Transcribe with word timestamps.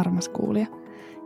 armas 0.00 0.28
kuulija, 0.28 0.66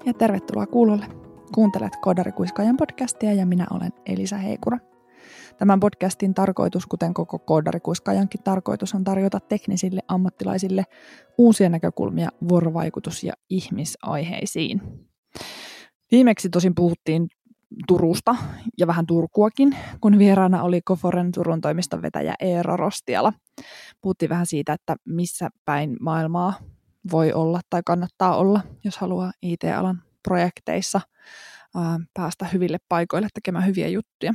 ja 0.06 0.14
tervetuloa 0.14 0.66
kuulolle. 0.66 1.06
Kuuntelet 1.54 1.92
Koodarikuiskaajan 2.02 2.76
podcastia 2.76 3.32
ja 3.32 3.46
minä 3.46 3.66
olen 3.70 3.92
Elisa 4.06 4.36
Heikura. 4.36 4.78
Tämän 5.58 5.80
podcastin 5.80 6.34
tarkoitus, 6.34 6.86
kuten 6.86 7.14
koko 7.14 7.38
Koodarikuiskaajankin 7.38 8.42
tarkoitus, 8.42 8.94
on 8.94 9.04
tarjota 9.04 9.40
teknisille 9.40 10.00
ammattilaisille 10.08 10.84
uusia 11.38 11.68
näkökulmia 11.68 12.28
vuorovaikutus- 12.48 13.24
ja 13.24 13.32
ihmisaiheisiin. 13.50 14.82
Viimeksi 16.10 16.48
tosin 16.48 16.74
puhuttiin 16.74 17.26
Turusta 17.86 18.36
ja 18.78 18.86
vähän 18.86 19.06
Turkuakin, 19.06 19.76
kun 20.00 20.18
vieraana 20.18 20.62
oli 20.62 20.80
Koforen 20.84 21.32
Turun 21.32 21.60
toimiston 21.60 22.02
vetäjä 22.02 22.34
Eera 22.40 22.76
Rostiala. 22.76 23.32
Puhuttiin 24.00 24.28
vähän 24.28 24.46
siitä, 24.46 24.72
että 24.72 24.96
missä 25.08 25.48
päin 25.64 25.96
maailmaa 26.00 26.54
voi 27.12 27.32
olla 27.32 27.60
tai 27.70 27.82
kannattaa 27.86 28.36
olla, 28.36 28.60
jos 28.84 28.96
haluaa 28.96 29.32
IT-alan 29.42 30.02
projekteissa 30.22 31.00
ää, 31.76 32.00
päästä 32.14 32.46
hyville 32.52 32.78
paikoille 32.88 33.28
tekemään 33.34 33.66
hyviä 33.66 33.88
juttuja. 33.88 34.34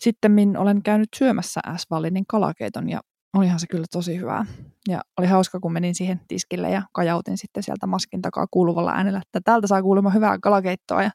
Sitten 0.00 0.32
min 0.32 0.56
olen 0.56 0.82
käynyt 0.82 1.08
syömässä 1.16 1.60
S-Vallinin 1.76 2.24
kalakeiton 2.26 2.88
ja 2.88 3.00
olihan 3.36 3.60
se 3.60 3.66
kyllä 3.66 3.86
tosi 3.92 4.18
hyvää. 4.18 4.46
Ja 4.88 5.00
oli 5.18 5.26
hauska, 5.26 5.60
kun 5.60 5.72
menin 5.72 5.94
siihen 5.94 6.20
tiskille 6.28 6.70
ja 6.70 6.82
kajautin 6.92 7.38
sitten 7.38 7.62
sieltä 7.62 7.86
maskin 7.86 8.22
takaa 8.22 8.46
kuuluvalla 8.50 8.92
äänellä, 8.92 9.22
että 9.26 9.40
täältä 9.44 9.66
saa 9.66 9.82
kuulemma 9.82 10.10
hyvää 10.10 10.38
kalakeittoa 10.38 11.02
ja 11.02 11.10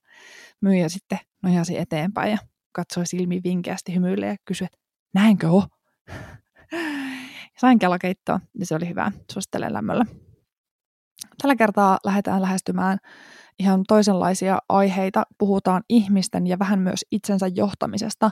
myyjä 0.61 0.89
sitten 0.89 1.19
nojasi 1.44 1.77
eteenpäin 1.77 2.31
ja 2.31 2.38
katsoi 2.72 3.05
silmi 3.05 3.41
vinkeästi 3.44 3.95
hymyille 3.95 4.27
ja 4.27 4.35
kysyi, 4.45 4.66
että 4.66 4.77
näinkö 5.13 5.49
on? 5.49 5.63
Sain 7.61 7.80
kalakeittoa 7.80 8.39
ja 8.59 8.66
se 8.66 8.75
oli 8.75 8.89
hyvää. 8.89 9.11
Suosittelen 9.31 9.73
lämmöllä. 9.73 10.05
Tällä 11.42 11.56
kertaa 11.56 12.00
lähdetään 12.06 12.42
lähestymään 12.42 12.97
ihan 13.59 13.84
toisenlaisia 13.88 14.59
aiheita. 14.70 15.23
Puhutaan 15.38 15.83
ihmisten 15.89 16.48
ja 16.48 16.59
vähän 16.59 16.80
myös 16.80 17.06
itsensä 17.11 17.48
johtamisesta. 17.48 18.31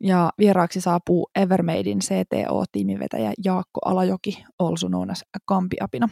Ja 0.00 0.30
vieraaksi 0.38 0.80
saapuu 0.80 1.30
Evermadein 1.36 1.98
CTO-tiimivetäjä 1.98 3.32
Jaakko 3.44 3.80
Alajoki, 3.84 4.44
also 4.58 4.88
known 4.88 5.10
as 5.10 5.24
Kampiapina. 5.44 6.08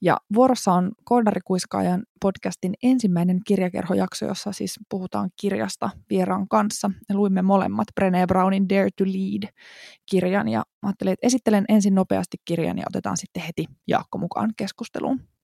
Ja 0.00 0.16
vuorossa 0.34 0.72
on 0.72 0.92
Koodarikuiskaajan 1.04 2.02
podcastin 2.20 2.74
ensimmäinen 2.82 3.40
kirjakerhojakso, 3.46 4.26
jossa 4.26 4.52
siis 4.52 4.80
puhutaan 4.90 5.30
kirjasta 5.40 5.90
vieraan 6.10 6.48
kanssa. 6.48 6.90
Ja 7.08 7.14
luimme 7.14 7.42
molemmat 7.42 7.88
Brené 8.00 8.26
Brownin 8.26 8.68
Dare 8.68 8.90
to 8.96 9.04
Lead-kirjan 9.04 10.48
ja 10.48 10.64
ajattelin, 10.82 11.12
että 11.12 11.26
esittelen 11.26 11.64
ensin 11.68 11.94
nopeasti 11.94 12.36
kirjan 12.44 12.78
ja 12.78 12.84
otetaan 12.90 13.16
sitten 13.16 13.42
heti 13.42 13.64
Jaakko 13.86 14.18
mukaan 14.18 14.52
keskusteluun. 14.56 15.35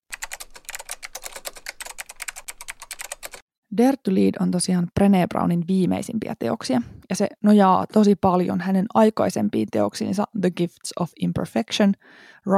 Dare 3.77 3.97
to 4.03 4.13
Lead 4.13 4.33
on 4.39 4.51
tosiaan 4.51 4.87
Brené 4.99 5.27
Brownin 5.29 5.63
viimeisimpiä 5.67 6.35
teoksia, 6.39 6.81
ja 7.09 7.15
se 7.15 7.27
nojaa 7.43 7.85
tosi 7.93 8.15
paljon 8.15 8.61
hänen 8.61 8.85
aikaisempiin 8.93 9.67
teoksiinsa 9.71 10.23
The 10.41 10.51
Gifts 10.51 10.93
of 10.99 11.11
Imperfection, 11.19 11.93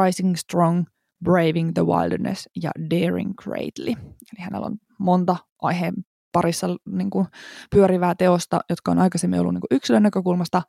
Rising 0.03 0.35
Strong, 0.35 0.85
Braving 1.23 1.73
the 1.73 1.85
Wilderness 1.85 2.49
ja 2.63 2.71
Daring 2.89 3.33
Greatly. 3.43 3.91
Eli 3.91 4.39
hänellä 4.39 4.65
on 4.65 4.77
monta 4.99 5.35
aiheen 5.61 5.93
parissa 6.31 6.67
niin 6.85 7.09
kuin, 7.09 7.27
pyörivää 7.71 8.15
teosta, 8.15 8.59
jotka 8.69 8.91
on 8.91 8.99
aikaisemmin 8.99 9.39
ollut 9.39 9.53
niin 9.53 9.61
kuin 9.61 9.77
yksilön 9.77 10.03
näkökulmasta, 10.03 10.61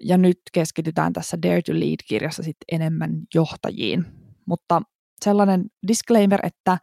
ja 0.00 0.18
nyt 0.18 0.40
keskitytään 0.52 1.12
tässä 1.12 1.38
Dare 1.42 1.62
to 1.62 1.72
Lead-kirjassa 1.72 2.42
sitten 2.42 2.64
enemmän 2.72 3.10
johtajiin. 3.34 4.06
Mutta 4.46 4.82
sellainen 5.24 5.64
disclaimer, 5.88 6.40
että 6.42 6.78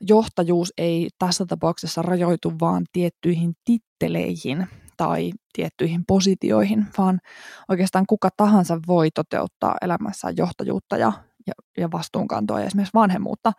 johtajuus 0.00 0.72
ei 0.78 1.08
tässä 1.18 1.46
tapauksessa 1.46 2.02
rajoitu 2.02 2.52
vaan 2.60 2.84
tiettyihin 2.92 3.54
titteleihin 3.64 4.66
tai 4.96 5.32
tiettyihin 5.52 6.04
positioihin, 6.06 6.86
vaan 6.98 7.20
oikeastaan 7.68 8.04
kuka 8.08 8.28
tahansa 8.36 8.80
voi 8.86 9.10
toteuttaa 9.10 9.76
elämässään 9.82 10.36
johtajuutta 10.36 10.96
ja, 10.96 11.12
ja, 11.46 11.52
ja 11.76 11.90
vastuunkantoa 11.90 12.60
ja 12.60 12.66
esimerkiksi 12.66 12.94
vanhemmuutta. 12.94 13.52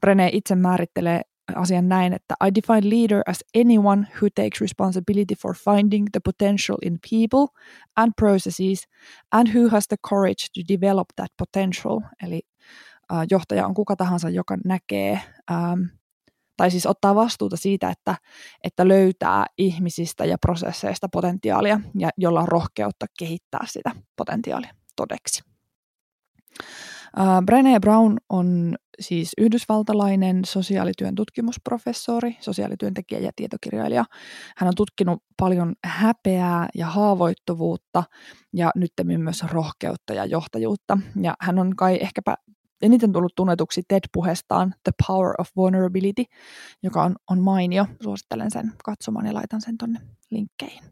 Brené 0.00 0.28
itse 0.32 0.54
määrittelee 0.54 1.22
asian 1.54 1.88
näin, 1.88 2.12
että 2.12 2.34
I 2.46 2.54
define 2.54 2.90
leader 2.90 3.22
as 3.26 3.44
anyone 3.56 4.06
who 4.20 4.28
takes 4.34 4.60
responsibility 4.60 5.34
for 5.34 5.54
finding 5.56 6.06
the 6.12 6.20
potential 6.24 6.78
in 6.82 6.98
people 7.10 7.60
and 7.96 8.12
processes 8.16 8.88
and 9.32 9.48
who 9.54 9.68
has 9.68 9.88
the 9.88 9.96
courage 10.08 10.46
to 10.54 10.74
develop 10.74 11.06
that 11.16 11.30
potential. 11.38 12.00
Eli 12.22 12.40
johtaja 13.30 13.66
on 13.66 13.74
kuka 13.74 13.96
tahansa, 13.96 14.28
joka 14.28 14.56
näkee 14.64 15.20
tai 16.56 16.70
siis 16.70 16.86
ottaa 16.86 17.14
vastuuta 17.14 17.56
siitä, 17.56 17.90
että, 17.90 18.14
että 18.64 18.88
löytää 18.88 19.46
ihmisistä 19.58 20.24
ja 20.24 20.38
prosesseista 20.38 21.08
potentiaalia 21.12 21.80
ja 21.98 22.10
jolla 22.16 22.40
on 22.40 22.48
rohkeutta 22.48 23.06
kehittää 23.18 23.66
sitä 23.66 23.90
potentiaalia 24.16 24.74
todeksi. 24.96 25.42
Brené 27.44 27.80
Brown 27.80 28.16
on 28.28 28.76
siis 29.00 29.32
yhdysvaltalainen 29.38 30.44
sosiaalityön 30.44 31.14
tutkimusprofessori, 31.14 32.36
sosiaalityöntekijä 32.40 33.20
ja 33.20 33.30
tietokirjailija. 33.36 34.04
Hän 34.56 34.68
on 34.68 34.74
tutkinut 34.76 35.22
paljon 35.36 35.72
häpeää 35.84 36.68
ja 36.74 36.86
haavoittuvuutta 36.86 38.04
ja 38.52 38.70
nyt 38.74 38.92
myös 39.18 39.42
rohkeutta 39.42 40.14
ja 40.14 40.24
johtajuutta. 40.24 40.98
Ja 41.22 41.34
hän 41.40 41.58
on 41.58 41.76
kai 41.76 41.98
ehkäpä 42.00 42.34
eniten 42.82 43.12
tullut 43.12 43.34
tunnetuksi 43.34 43.82
TED-puheestaan 43.88 44.74
The 44.84 44.92
Power 45.06 45.34
of 45.38 45.48
Vulnerability, 45.56 46.24
joka 46.82 47.02
on, 47.02 47.16
on 47.30 47.40
mainio. 47.40 47.86
Suosittelen 48.02 48.50
sen 48.50 48.72
katsomaan 48.84 49.26
ja 49.26 49.34
laitan 49.34 49.60
sen 49.60 49.78
tonne 49.78 50.00
linkkeihin. 50.30 50.84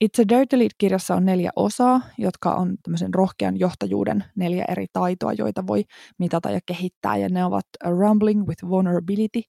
Itse 0.00 0.24
Dirty 0.28 0.58
Lead-kirjassa 0.58 1.14
on 1.14 1.24
neljä 1.24 1.50
osaa, 1.56 2.00
jotka 2.18 2.54
on 2.54 2.76
tämmöisen 2.82 3.14
rohkean 3.14 3.58
johtajuuden 3.58 4.24
neljä 4.34 4.64
eri 4.68 4.86
taitoa, 4.92 5.32
joita 5.32 5.66
voi 5.66 5.84
mitata 6.18 6.50
ja 6.50 6.60
kehittää. 6.66 7.16
Ja 7.16 7.28
ne 7.28 7.44
ovat 7.44 7.66
Rumbling 7.84 8.46
with 8.46 8.68
Vulnerability, 8.68 9.42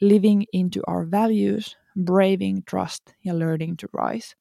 Living 0.00 0.42
into 0.52 0.80
Our 0.86 1.10
Values, 1.10 1.78
Braving 2.04 2.60
Trust 2.70 3.02
ja 3.24 3.38
Learning 3.38 3.74
to 3.80 3.86
Rise. 3.98 4.36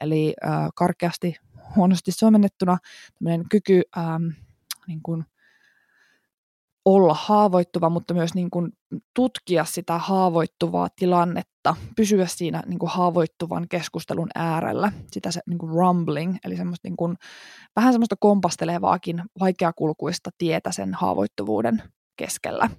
Eli 0.00 0.34
äh, 0.46 0.68
karkeasti 0.74 1.36
huonosti 1.76 2.12
suomennettuna 2.12 2.78
tämmöinen 3.18 3.48
kyky 3.50 3.82
ähm, 3.98 4.26
niin 4.86 5.02
kuin 5.02 5.24
olla 6.86 7.14
haavoittuva, 7.14 7.90
mutta 7.90 8.14
myös 8.14 8.34
niin 8.34 8.50
kuin 8.50 8.72
tutkia 9.14 9.64
sitä 9.64 9.98
haavoittuvaa 9.98 10.88
tilannetta, 10.96 11.76
pysyä 11.96 12.26
siinä 12.26 12.62
niin 12.66 12.78
kuin 12.78 12.90
haavoittuvan 12.90 13.68
keskustelun 13.68 14.28
äärellä, 14.34 14.92
sitä 15.12 15.30
se 15.30 15.40
niin 15.46 15.58
kuin 15.58 15.72
rumbling, 15.72 16.36
eli 16.44 16.56
semmoista 16.56 16.88
niin 16.88 16.96
kuin, 16.96 17.16
vähän 17.76 17.92
semmoista 17.92 18.16
kompastelevaakin 18.20 19.22
vaikeakulkuista 19.40 20.30
tietä 20.38 20.72
sen 20.72 20.94
haavoittuvuuden 20.94 21.82
keskellä. 22.16 22.70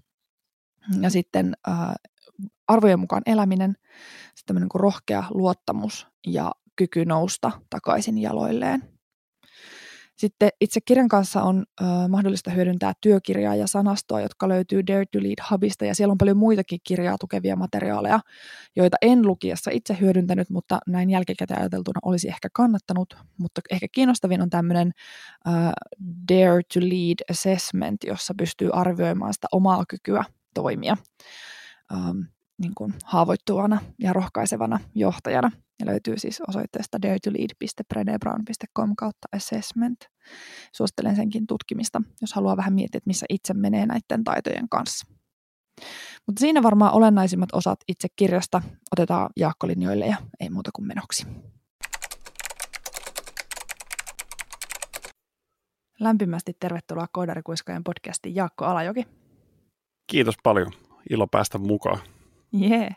Ja 1.01 1.09
sitten 1.09 1.53
äh, 1.68 1.75
arvojen 2.68 3.00
mukaan 3.00 3.24
eläminen, 3.25 3.75
sitten 4.35 4.56
niin 4.56 4.69
kuin 4.69 4.81
rohkea 4.81 5.24
luottamus 5.29 6.07
ja 6.28 6.51
kyky 6.75 7.06
nousta 7.06 7.51
takaisin 7.69 8.18
jaloilleen– 8.18 8.84
sitten 10.17 10.50
itse 10.61 10.79
kirjan 10.81 11.07
kanssa 11.07 11.44
on 11.44 11.66
ö, 11.81 11.83
mahdollista 12.09 12.51
hyödyntää 12.51 12.94
työkirjaa 13.01 13.55
ja 13.55 13.67
sanastoa, 13.67 14.22
jotka 14.22 14.50
löytyy 14.50 14.88
Dare 14.88 15.05
to 15.05 15.19
Lead 15.19 15.44
Hubista, 15.51 15.85
ja 15.85 15.95
siellä 15.95 16.11
on 16.11 16.17
paljon 16.17 16.38
muitakin 16.38 16.79
kirjaa 16.83 17.17
tukevia 17.19 17.55
materiaaleja, 17.55 18.19
joita 18.75 18.97
en 19.01 19.22
lukiessa 19.22 19.72
itse 19.73 19.97
hyödyntänyt, 20.01 20.50
mutta 20.50 20.79
näin 20.88 21.09
jälkikäteen 21.09 21.59
ajateltuna 21.59 22.00
olisi 22.06 22.27
ehkä 22.27 22.50
kannattanut, 22.53 23.13
mutta 23.38 23.62
ehkä 23.71 23.88
kiinnostavin 23.91 24.41
on 24.41 24.50
tämmöinen 24.50 24.91
ö, 25.47 25.51
Dare 26.31 26.62
to 26.74 26.80
Lead 26.80 27.31
Assessment, 27.31 28.03
jossa 28.03 28.33
pystyy 28.38 28.69
arvioimaan 28.74 29.33
sitä 29.33 29.47
omaa 29.51 29.83
kykyä 29.89 30.24
toimia. 30.53 30.97
Um, 31.94 32.25
niin 32.57 32.75
kuin 32.75 32.94
haavoittuvana 33.06 33.81
ja 34.00 34.13
rohkaisevana 34.13 34.80
johtajana. 34.95 35.51
Ja 35.80 35.86
löytyy 35.86 36.18
siis 36.18 36.42
osoitteesta 36.48 37.01
daretolead.brenebrown.com 37.01 38.95
kautta 38.98 39.27
assessment. 39.36 40.00
Suosittelen 40.74 41.15
senkin 41.15 41.48
tutkimista, 41.48 42.01
jos 42.21 42.33
haluaa 42.33 42.57
vähän 42.57 42.74
miettiä, 42.74 42.98
että 42.98 43.07
missä 43.09 43.25
itse 43.30 43.54
menee 43.54 43.86
näiden 43.86 44.24
taitojen 44.24 44.69
kanssa. 44.69 45.07
Mutta 46.27 46.39
siinä 46.39 46.63
varmaan 46.63 46.94
olennaisimmat 46.94 47.50
osat 47.54 47.80
itse 47.88 48.07
kirjasta 48.15 48.62
otetaan 48.92 49.30
jaakkolinjoille 49.36 50.06
ja 50.06 50.18
ei 50.39 50.50
muuta 50.50 50.69
kuin 50.75 50.88
menoksi. 50.88 51.27
Lämpimästi 56.00 56.53
tervetuloa 56.60 57.07
Koodarikuiskojen 57.12 57.83
podcastiin 57.83 58.36
Jaakko 58.36 58.65
Alajoki. 58.65 59.07
Kiitos 60.07 60.36
paljon. 60.44 60.71
Ilo 61.10 61.27
päästä 61.27 61.57
mukaan. 61.57 62.00
Jee. 62.53 62.77
Yeah. 62.77 62.95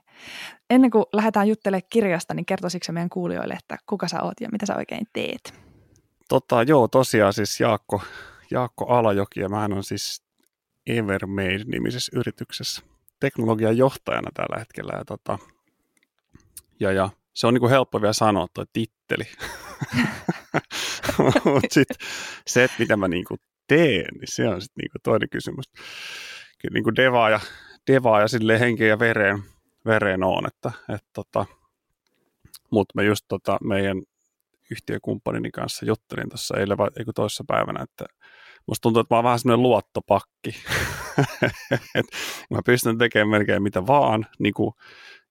Ennen 0.70 0.90
kuin 0.90 1.04
lähdetään 1.12 1.48
juttelemaan 1.48 1.88
kirjasta, 1.90 2.34
niin 2.34 2.46
kertoisitko 2.46 2.92
meidän 2.92 3.10
kuulijoille, 3.10 3.54
että 3.54 3.76
kuka 3.86 4.08
sä 4.08 4.22
oot 4.22 4.40
ja 4.40 4.48
mitä 4.52 4.66
sä 4.66 4.76
oikein 4.76 5.06
teet? 5.12 5.54
Totta, 6.28 6.62
joo, 6.62 6.88
tosiaan 6.88 7.32
siis 7.32 7.60
Jaakko, 7.60 8.02
Jaakko 8.50 8.86
Alajoki 8.86 9.40
ja 9.40 9.48
mä 9.48 9.64
on 9.64 9.84
siis 9.84 10.22
Evermade-nimisessä 10.86 12.18
yrityksessä 12.18 12.82
teknologian 13.20 13.76
johtajana 13.76 14.30
tällä 14.34 14.58
hetkellä. 14.58 14.92
Ja, 14.98 15.04
tota, 15.04 15.38
ja, 16.80 16.92
ja 16.92 17.10
se 17.34 17.46
on 17.46 17.54
niin 17.54 17.60
kuin 17.60 17.70
helppo 17.70 18.00
vielä 18.00 18.12
sanoa 18.12 18.46
tuo 18.54 18.64
titteli. 18.72 19.24
Mutta 21.44 21.74
sitten 21.74 21.96
se, 22.46 22.64
että 22.64 22.76
mitä 22.78 22.96
mä 22.96 23.08
niin 23.08 23.24
kuin 23.24 23.40
teen, 23.66 24.14
niin 24.14 24.34
se 24.34 24.48
on 24.48 24.62
sitten 24.62 24.82
niin 24.82 24.90
kuin 24.90 25.02
toinen 25.02 25.28
kysymys. 25.28 25.64
Kyllä 26.58 26.74
niin 26.74 26.84
kuin 26.84 26.96
devaa 26.96 27.30
ja, 27.30 27.40
devaa 27.86 28.20
ja 28.20 28.28
sille 28.28 28.60
henkeä 28.60 28.88
ja 28.88 28.98
vereen, 28.98 29.42
vereen 29.86 30.22
on, 30.22 30.46
että, 30.46 30.72
että 30.88 31.10
tota, 31.12 31.46
mutta 32.70 32.92
mä 32.94 33.02
just 33.02 33.24
tota, 33.28 33.58
meidän 33.64 34.02
yhtiökumppanini 34.70 35.50
kanssa 35.50 35.86
juttelin 35.86 36.28
tuossa 36.28 36.56
eilen 36.56 36.78
vai 36.78 36.88
eikö 36.98 37.12
toisessa 37.14 37.44
päivänä, 37.46 37.82
että 37.82 38.04
musta 38.66 38.82
tuntuu, 38.82 39.00
että 39.00 39.14
mä 39.14 39.16
oon 39.16 39.24
vähän 39.24 39.38
semmoinen 39.38 39.62
luottopakki. 39.62 40.54
et 41.94 42.06
mä 42.50 42.60
pystyn 42.64 42.98
tekemään 42.98 43.28
melkein 43.28 43.62
mitä 43.62 43.86
vaan, 43.86 44.26
niin 44.38 44.54
kuin 44.54 44.74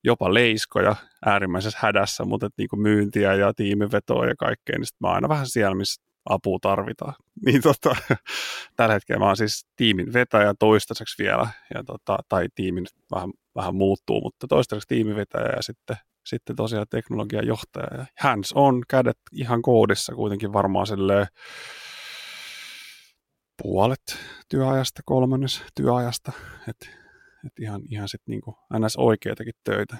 jopa 0.04 0.34
leiskoja 0.34 0.96
äärimmäisessä 1.26 1.80
hädässä, 1.82 2.26
mutta 2.26 2.46
et 2.46 2.54
niin 2.58 2.70
kuin 2.70 2.82
myyntiä 2.82 3.34
ja 3.34 3.54
tiimivetoa 3.54 4.26
ja 4.26 4.36
kaikkea, 4.36 4.78
niin 4.78 4.88
mä 5.00 5.08
oon 5.08 5.16
aina 5.16 5.30
vähän 5.30 5.48
siellä, 5.48 5.76
missä 5.76 6.09
apua 6.30 6.58
tarvitaan. 6.62 7.14
Niin 7.46 7.62
tota, 7.62 7.96
tällä 8.76 8.94
hetkellä 8.94 9.20
mä 9.20 9.26
oon 9.26 9.38
siis 9.38 9.68
tiimin 9.76 10.14
vetäjä 10.14 10.54
toistaiseksi 10.60 11.24
vielä, 11.24 11.48
ja 11.74 11.84
tota, 11.84 12.18
tai 12.30 12.48
tiimin 12.56 12.86
vähän, 13.12 13.30
vähän 13.56 13.76
muuttuu, 13.76 14.22
mutta 14.22 14.48
toistaiseksi 14.48 14.88
tiimivetäjä 14.88 15.54
ja 15.56 15.62
sitten 15.62 15.98
sitten 16.26 16.56
tosiaan 16.56 16.86
teknologian 16.90 17.48
johtaja. 17.48 17.98
Ja 17.98 18.06
hands 18.20 18.54
on, 18.56 18.84
kädet 18.90 19.18
ihan 19.32 19.62
koodissa 19.62 20.16
kuitenkin 20.16 20.54
varmaan 20.54 20.88
silleen 20.88 21.28
puolet 23.64 24.18
työajasta, 24.50 25.02
kolmannes 25.06 25.64
työajasta. 25.76 26.32
Että 26.68 26.88
et 27.46 27.60
ihan, 27.60 27.82
ihan 27.90 28.08
sitten 28.08 28.32
niinku 28.32 28.58
ns. 28.80 28.96
oikeitakin 28.98 29.54
töitä. 29.64 29.98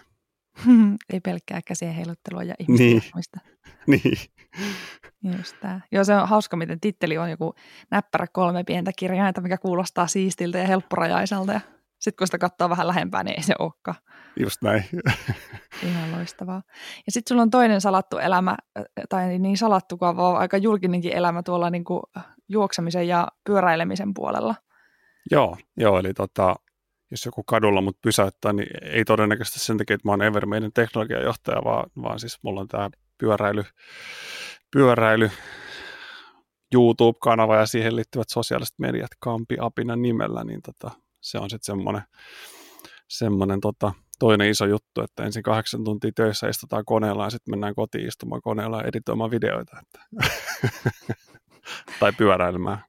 Ei 1.14 1.20
pelkkää 1.20 1.62
käsien 1.68 1.94
heiluttelua 1.94 2.44
ja 2.44 2.56
ihmisten 2.60 2.88
niin. 2.88 3.02
niin. 4.04 4.18
Just 5.38 5.56
tää. 5.62 5.82
Joo, 5.92 6.04
se 6.04 6.16
on 6.16 6.28
hauska, 6.28 6.58
miten 6.58 6.80
titteli 6.80 7.18
on 7.18 7.30
joku 7.30 7.56
näppärä 7.92 8.28
kolme 8.34 8.64
pientä 8.64 8.92
kirjainta, 8.98 9.42
mikä 9.42 9.58
kuulostaa 9.58 10.08
siistiltä 10.08 10.58
ja 10.58 10.68
helpporajaiselta. 10.68 11.54
Ja 11.54 11.62
sitten 12.00 12.18
kun 12.18 12.28
sitä 12.28 12.38
katsoo 12.38 12.70
vähän 12.70 12.88
lähempää, 12.88 13.24
niin 13.24 13.36
ei 13.38 13.44
se 13.44 13.54
olekaan. 13.60 13.98
Just 14.40 14.62
näin. 14.64 14.86
Ihan 15.90 16.12
loistavaa. 16.12 16.62
Ja 17.06 17.12
sitten 17.12 17.30
sulla 17.30 17.42
on 17.42 17.50
toinen 17.50 17.82
salattu 17.82 18.18
elämä, 18.18 18.58
tai 19.10 19.40
niin 19.40 19.58
salattu 19.58 19.98
kuin 19.98 20.18
vaan 20.18 20.38
aika 20.38 20.58
julkinenkin 20.58 21.14
elämä 21.14 21.44
tuolla 21.44 21.70
niin 21.70 21.84
kuin 21.84 22.02
juoksemisen 22.50 23.08
ja 23.08 23.28
pyöräilemisen 23.46 24.14
puolella. 24.14 24.56
Joo, 25.32 25.58
joo 25.78 26.00
eli 26.00 26.14
tota, 26.14 26.56
jos 27.12 27.26
joku 27.26 27.44
kadulla 27.44 27.82
mut 27.82 28.02
pysäyttää, 28.02 28.54
niin 28.54 28.68
ei 28.82 29.06
todennäköisesti 29.06 29.60
sen 29.60 29.78
takia, 29.78 29.94
että 29.94 30.08
mä 30.08 30.12
oon 30.12 30.22
Evermeiden 30.22 30.74
teknologiajohtaja, 30.74 31.64
vaan, 31.64 31.90
vaan 32.02 32.20
siis 32.20 32.38
mulla 32.42 32.62
on 32.62 32.68
tämä 32.68 32.90
pyöräily, 33.18 33.64
pyöräily 34.72 35.32
YouTube-kanava 36.74 37.56
ja 37.56 37.66
siihen 37.66 37.96
liittyvät 37.96 38.30
sosiaaliset 38.30 38.80
mediat 38.80 39.12
Kampi 39.20 39.56
Apina 39.60 39.96
nimellä, 39.96 40.44
niin 40.44 40.62
tota, 40.62 40.92
se 41.22 41.38
on 41.38 41.50
sitten 41.50 41.66
semmoinen, 41.66 42.02
semmoinen 43.08 43.62
tota, 43.62 43.94
toinen 44.20 44.50
iso 44.50 44.66
juttu, 44.66 45.02
että 45.02 45.24
ensin 45.24 45.44
kahdeksan 45.44 45.84
tuntia 45.84 46.12
töissä 46.16 46.50
istutaan 46.50 46.86
koneella 46.86 47.24
ja 47.24 47.30
sitten 47.30 47.52
mennään 47.52 47.76
kotiin 47.76 48.08
istumaan 48.08 48.42
koneella 48.42 48.78
ja 48.78 48.88
editoimaan 48.88 49.32
videoita. 49.32 49.78
Että. 49.82 50.00
tai 52.00 52.12
pyöräilemään. 52.18 52.84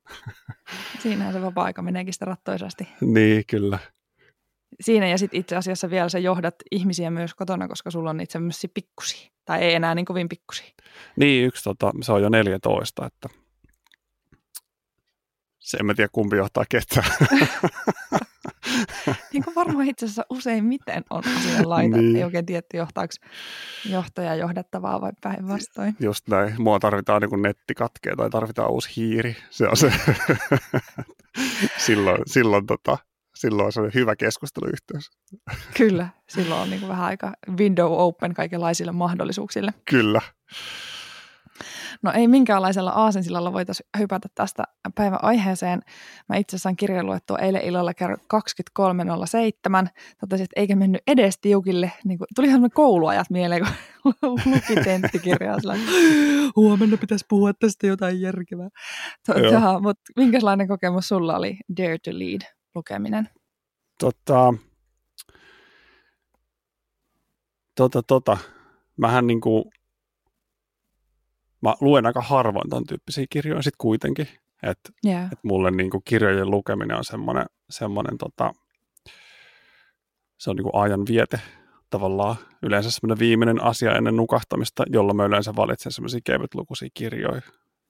Siinähän 0.98 1.32
se 1.32 1.42
vapaa-aika 1.42 1.82
meneekin 1.82 2.12
sitä 2.12 2.24
rattoisasti. 2.24 2.88
Niin, 3.00 3.44
kyllä. 3.46 3.78
Siinä 4.80 5.08
ja 5.08 5.18
sitten 5.18 5.40
itse 5.40 5.56
asiassa 5.56 5.90
vielä 5.90 6.08
sä 6.08 6.18
johdat 6.18 6.54
ihmisiä 6.70 7.10
myös 7.10 7.34
kotona, 7.34 7.68
koska 7.68 7.90
sulla 7.90 8.10
on 8.10 8.16
niitä 8.16 8.32
semmoisia 8.32 8.70
pikkusia. 8.74 9.30
Tai 9.44 9.62
ei 9.62 9.74
enää 9.74 9.94
niin 9.94 10.04
kovin 10.04 10.28
pikkusia. 10.28 10.70
Niin, 11.16 11.46
yksi 11.46 11.64
tota, 11.64 11.92
se 12.02 12.12
on 12.12 12.22
jo 12.22 12.28
14, 12.28 13.06
että 13.06 13.28
se 15.58 15.76
en 15.76 15.86
mä 15.86 15.94
tiedä 15.94 16.08
kumpi 16.12 16.36
johtaa 16.36 16.64
ketään. 16.68 17.10
niin 19.32 19.44
kuin 19.44 19.54
varmaan 19.54 19.88
itse 19.88 20.06
asiassa 20.06 20.26
useimmiten 20.30 21.04
on 21.10 21.22
asian 21.36 21.70
laita, 21.70 21.96
niin. 21.96 22.16
ei 22.16 22.24
oikein 22.24 22.46
tiedä, 22.46 22.66
johtaako 22.74 23.14
johtaja 23.88 24.34
johdettavaa 24.34 25.00
vai 25.00 25.12
päinvastoin. 25.20 25.96
Just 26.00 26.28
näin. 26.28 26.54
Mua 26.58 26.78
tarvitaan 26.78 27.22
niin 27.22 27.42
netti 27.42 27.74
katkee 27.74 28.16
tai 28.16 28.30
tarvitaan 28.30 28.70
uusi 28.70 28.96
hiiri. 28.96 29.36
Se 29.50 29.68
on 29.68 29.76
se. 29.76 29.92
silloin, 31.86 32.22
silloin, 32.26 32.66
tota, 32.66 32.98
silloin 33.40 33.72
se 33.72 33.80
on 33.80 33.90
hyvä 33.94 34.16
keskusteluyhteys. 34.16 35.10
Kyllä, 35.76 36.08
silloin 36.28 36.60
on 36.60 36.70
niin 36.70 36.80
kuin 36.80 36.90
vähän 36.90 37.06
aika 37.06 37.32
window 37.58 37.92
open 37.92 38.34
kaikenlaisille 38.34 38.92
mahdollisuuksille. 38.92 39.74
Kyllä. 39.90 40.20
No 42.02 42.12
ei 42.12 42.28
minkäänlaisella 42.28 42.90
aasensillalla 42.90 43.52
voitaisiin 43.52 43.88
hypätä 43.98 44.28
tästä 44.34 44.64
päivän 44.94 45.24
aiheeseen. 45.24 45.80
Mä 46.28 46.36
itse 46.36 46.56
asiassa 46.56 46.74
kirjaluettua 46.76 47.38
eilen 47.38 47.64
illalla 47.64 47.94
kerran 47.94 48.18
23.07. 48.34 49.88
Totesin, 50.20 50.44
että 50.44 50.60
eikä 50.60 50.76
mennyt 50.76 51.02
edes 51.06 51.38
tiukille. 51.40 51.92
Niin 52.04 52.18
kuin, 52.18 52.28
tuli 52.34 52.46
ihan 52.46 52.70
kouluajat 52.74 53.30
mieleen, 53.30 53.62
kun 54.02 54.14
luki 54.46 54.74
tenttikirjaa. 54.84 55.56
Huomenna 56.56 56.96
pitäisi 56.96 57.24
puhua 57.28 57.52
tästä 57.52 57.86
jotain 57.86 58.20
järkevää. 58.20 58.68
Tota, 59.26 59.80
mutta 59.80 60.02
minkälainen 60.16 60.68
kokemus 60.68 61.08
sulla 61.08 61.36
oli 61.36 61.58
Dare 61.76 61.98
to 61.98 62.10
Lead 62.12 62.59
lukeminen? 62.74 63.28
Tota, 63.98 64.54
tota, 67.74 68.02
tota. 68.02 68.38
Mähän 68.96 69.26
niin 69.26 69.40
kuin 69.40 69.64
mä 71.62 71.74
luen 71.80 72.06
aika 72.06 72.20
harvoin 72.20 72.70
ton 72.70 72.86
tyyppisiä 72.86 73.24
kirjoja 73.30 73.62
sitten 73.62 73.78
kuitenkin. 73.78 74.28
Että 74.62 74.92
yeah. 75.06 75.32
et 75.32 75.44
mulle 75.44 75.70
niinku 75.70 76.00
kirjojen 76.00 76.50
lukeminen 76.50 76.96
on 76.96 77.04
semmoinen, 77.04 77.46
semmoinen 77.70 78.18
tota, 78.18 78.52
se 80.38 80.50
on 80.50 80.56
niinku 80.56 80.78
ajan 80.78 81.06
viete 81.08 81.40
tavallaan 81.90 82.36
yleensä 82.62 82.90
semmoinen 82.90 83.18
viimeinen 83.18 83.62
asia 83.62 83.96
ennen 83.96 84.16
nukahtamista, 84.16 84.84
jolla 84.92 85.14
mä 85.14 85.24
yleensä 85.24 85.56
valitsen 85.56 85.92
semmoisia 85.92 86.20
kevytlukuisia 86.24 86.88
kirjoja, 86.94 87.42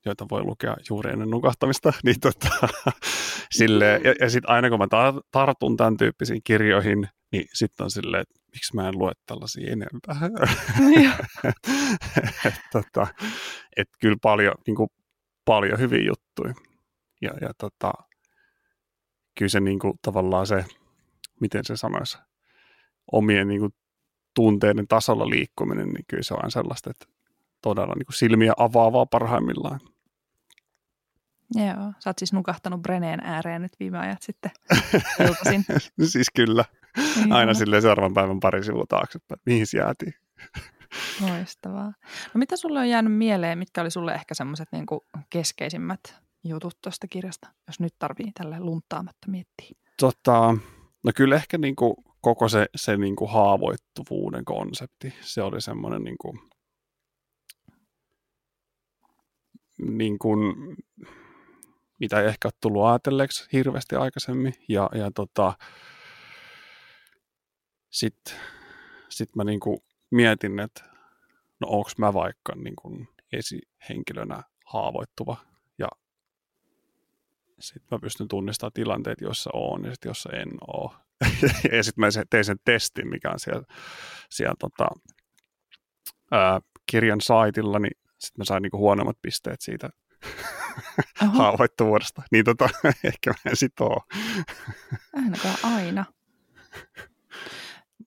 joita 0.05 0.27
voi 0.31 0.45
lukea 0.45 0.77
juuri 0.91 1.13
ennen 1.13 1.31
nukahtamista. 1.31 1.93
Niin 2.05 2.21
tota, 2.21 2.49
sille, 3.51 4.01
ja, 4.05 4.15
ja 4.21 4.31
sitten 4.31 4.51
aina 4.51 4.71
kun 4.71 4.79
mä 4.79 4.87
tartun 5.31 5.77
tämän 5.77 5.97
tyyppisiin 5.97 6.41
kirjoihin, 6.45 7.09
niin 7.33 7.45
sitten 7.53 7.85
on 7.85 7.91
silleen, 7.91 8.23
että 8.23 8.41
miksi 8.55 8.75
mä 8.75 8.89
en 8.89 8.99
lue 8.99 9.13
tällaisia 9.27 9.73
enempää. 9.73 10.17
et, 12.47 12.55
tota, 12.73 13.07
et 13.77 13.89
kyllä 14.01 14.17
paljon, 14.23 14.55
niin 14.67 14.77
kuin, 14.77 14.89
paljon 15.45 15.79
hyviä 15.79 16.07
juttuja. 16.07 16.55
Ja, 17.23 17.31
ja 17.41 17.51
tota, 17.59 17.93
kyllä 19.39 19.49
se 19.49 19.61
niin 19.61 19.79
kuin, 19.79 19.95
tavallaan 20.03 20.47
se, 20.47 20.65
miten 21.41 21.65
se 21.65 21.77
sanoisi, 21.77 22.19
omien 23.13 23.49
niin 23.49 23.61
kuin, 23.61 23.75
tunteiden 24.35 24.89
tasolla 24.89 25.31
liikkuminen, 25.31 25.89
niin 25.89 26.05
kyllä 26.09 26.23
se 26.23 26.35
on 26.35 26.51
sellaista, 26.51 26.91
että 26.91 27.07
todella 27.63 27.95
niin 27.95 28.07
kuin, 28.07 28.17
silmiä 28.17 28.53
avaavaa 28.57 29.07
parhaimmillaan. 29.07 29.81
Joo, 31.55 31.93
sä 31.99 32.11
oot 32.11 32.19
siis 32.19 32.33
nukahtanut 32.33 32.83
Breneen 32.83 33.21
ääreen 33.21 33.63
nyt 33.63 33.73
viime 33.81 33.99
ajat 33.99 34.23
sitten 34.23 34.51
siis 36.13 36.27
kyllä. 36.37 36.65
Niin 37.17 37.33
Aina 37.33 37.55
silleen 37.55 37.83
seuraavan 37.83 38.15
päivän 38.15 38.41
pari 38.41 38.65
sivua 38.65 38.85
taaksepäin. 38.89 39.41
Mihin 39.47 39.67
se 39.67 39.79
jäätiin? 39.79 40.15
Loistavaa. 41.31 41.93
No 42.35 42.39
mitä 42.39 42.57
sulle 42.57 42.81
on 42.81 42.89
jäänyt 42.89 43.13
mieleen, 43.13 43.59
mitkä 43.59 43.81
oli 43.81 43.91
sulle 43.91 44.15
ehkä 44.15 44.35
semmoiset 44.35 44.69
niin 44.73 44.87
keskeisimmät 45.31 46.01
jutut 46.45 46.79
tuosta 46.83 47.09
kirjasta, 47.09 47.49
jos 47.67 47.81
nyt 47.81 47.95
tarvii 47.99 48.33
tälle 48.35 48.61
luntaamatta 48.61 49.31
miettiä? 49.31 49.71
Tota, 50.01 50.55
no 51.05 51.13
kyllä 51.17 51.37
ehkä 51.37 51.59
niin 51.59 51.77
kuin 51.77 51.95
koko 52.21 52.49
se, 52.49 52.67
se 52.77 52.97
niin 52.97 53.17
kuin 53.17 53.31
haavoittuvuuden 53.31 54.45
konsepti, 54.45 55.15
se 55.21 55.43
oli 55.43 55.61
semmoinen 55.61 56.05
niin 56.05 56.19
kuin, 56.21 56.39
niin 59.83 60.19
kuin, 60.19 60.55
mitä 61.99 62.21
ei 62.21 62.27
ehkä 62.27 62.49
ole 62.49 62.53
tullut 62.61 62.85
ajatelleeksi 62.85 63.49
hirveästi 63.53 63.97
aikaisemmin. 63.97 64.55
Ja, 64.69 64.91
ja 64.95 65.11
tota, 65.15 65.53
sitten 67.91 68.35
sit 69.09 69.37
mä 69.37 69.45
niinku 69.45 69.85
mietin, 70.11 70.61
että 70.61 70.85
no 71.61 71.69
onko 71.69 71.91
mä 71.99 72.15
vaikka 72.15 72.55
niinku 72.55 73.07
esihenkilönä 73.33 74.43
haavoittuva 74.67 75.37
ja 75.79 75.89
sitten 77.61 77.89
mä 77.91 77.99
pystyn 77.99 78.29
tunnistamaan 78.29 78.73
tilanteet, 78.73 79.21
joissa 79.21 79.51
on 79.55 79.85
ja 79.85 79.91
sitten 79.91 80.11
jossa 80.11 80.31
en 80.33 80.49
ole. 80.67 80.91
ja 81.77 81.83
sitten 81.83 82.01
mä 82.03 82.09
tein 82.31 82.45
sen 82.45 82.59
testin, 82.65 83.09
mikä 83.09 83.31
on 83.31 83.41
siellä, 83.41 83.65
siellä 84.31 84.55
tota, 84.59 84.89
ää, 86.31 86.61
kirjan 86.87 87.21
saitilla, 87.21 87.79
niin 87.79 88.01
sitten 88.21 88.41
mä 88.41 88.45
sain 88.45 88.63
niinku 88.63 88.79
huonommat 88.79 89.17
pisteet 89.23 89.61
siitä 89.61 89.91
haavoittuvuudesta. 91.37 92.23
Niin 92.31 92.45
tota, 92.45 92.69
ehkä 93.05 93.31
mä 93.31 93.51
en 93.51 93.57
sit 93.57 93.81
oo. 93.81 94.03
Ainakaan 95.17 95.57
aina. 95.63 96.05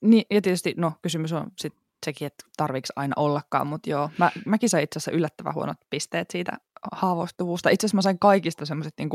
Niin, 0.02 0.26
ja 0.32 0.42
tietysti, 0.42 0.74
no 0.78 0.94
kysymys 1.02 1.34
on 1.34 1.52
sit 1.58 1.74
sekin, 2.04 2.26
että 2.26 2.46
tarviiko 2.58 2.88
aina 2.96 3.14
ollakaan, 3.18 3.68
mutta 3.68 3.90
joo, 3.90 4.10
mä, 4.18 4.32
mäkin 4.46 4.70
sain 4.70 4.84
itse 4.84 5.00
asiassa 5.00 5.12
yllättävän 5.12 5.54
huonot 5.54 5.78
pisteet 5.90 6.32
siitä 6.32 6.58
haavoittuvuusta. 6.92 7.70
Itse 7.70 7.86
asiassa 7.86 7.96
mä 7.96 8.02
sain 8.02 8.20
kaikista 8.20 8.66
semmoiset 8.66 8.94
niin 8.98 9.10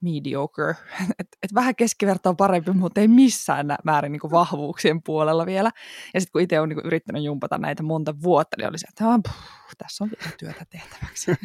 mediocre, 0.00 0.70
että 1.18 1.38
et 1.42 1.54
vähän 1.54 1.76
keskivertoa 1.76 2.34
parempi, 2.34 2.72
mutta 2.72 3.00
ei 3.00 3.08
missään 3.08 3.76
määrin 3.84 4.12
niin 4.12 4.20
kuin 4.20 4.30
vahvuuksien 4.30 5.02
puolella 5.02 5.46
vielä. 5.46 5.70
Ja 6.14 6.20
sitten 6.20 6.32
kun 6.32 6.40
itse 6.40 6.58
olen 6.58 6.68
niin 6.68 6.86
yrittänyt 6.86 7.22
jumpata 7.22 7.58
näitä 7.58 7.82
monta 7.82 8.14
vuotta, 8.22 8.56
niin 8.58 8.68
oli 8.68 8.78
se, 8.78 8.86
että 8.88 9.04
puh, 9.22 9.74
tässä 9.78 10.04
on 10.04 10.10
vielä 10.10 10.36
työtä 10.38 10.64
tehtäväksi. 10.70 11.30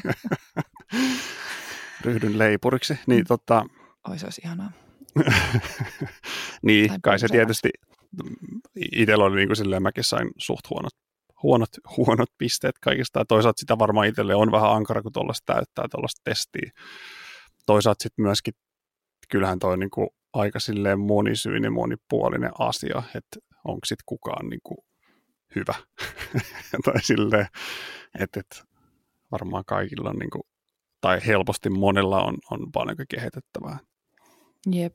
Ryhdyn 2.01 2.38
leipuriksi. 2.38 3.00
Niin, 3.07 3.25
tota... 3.27 3.65
Oi, 4.09 4.19
se 4.19 4.25
olisi 4.25 4.41
ihanaa. 4.45 4.71
niin, 6.62 6.88
tai 6.88 7.00
kai 7.01 7.19
se 7.19 7.27
tietysti 7.27 7.69
itsellä 8.91 9.24
oli 9.24 9.36
niin 9.36 9.48
kuin 9.48 9.58
silleen, 9.58 9.84
mäkin 9.84 10.03
sain 10.03 10.32
suht 10.38 10.70
huonot, 10.70 10.93
huonot, 11.43 11.70
huonot 11.98 12.29
pisteet 12.38 12.79
kaikista. 12.79 13.20
Ja 13.20 13.25
toisaalta 13.25 13.60
sitä 13.60 13.79
varmaan 13.79 14.08
itselle 14.08 14.36
on 14.36 14.51
vähän 14.51 14.72
ankara, 14.72 15.01
kun 15.01 15.12
tuollaista 15.13 15.53
täyttää 15.53 15.86
tuollaista 15.91 16.22
testiä. 16.24 16.72
Toisaalta 17.65 18.03
sitten 18.03 18.24
myöskin, 18.24 18.53
kyllähän 19.29 19.60
toi 19.60 19.77
niin 19.77 19.89
kuin 19.89 20.10
aika 20.34 20.60
silleen 20.60 21.00
monisyinen, 21.00 21.74
monipuolinen 21.74 22.51
asia, 22.60 23.03
että 23.15 23.39
onko 23.63 23.86
sitten 23.86 24.03
kukaan 24.05 24.50
niin 24.50 24.62
kuin 24.63 24.77
hyvä. 25.55 25.75
tai 26.86 27.01
silleen, 27.01 27.48
että, 28.20 28.39
että 28.39 28.63
varmaan 29.32 29.63
kaikilla 29.67 30.10
on 30.10 30.15
niin 30.15 30.29
kuin, 30.29 30.43
tai 31.01 31.20
helposti 31.27 31.70
monella 31.70 32.24
on, 32.24 32.38
on 32.51 32.72
paljon 32.72 32.98
kehitettävää. 33.10 33.79
Jep. 34.72 34.93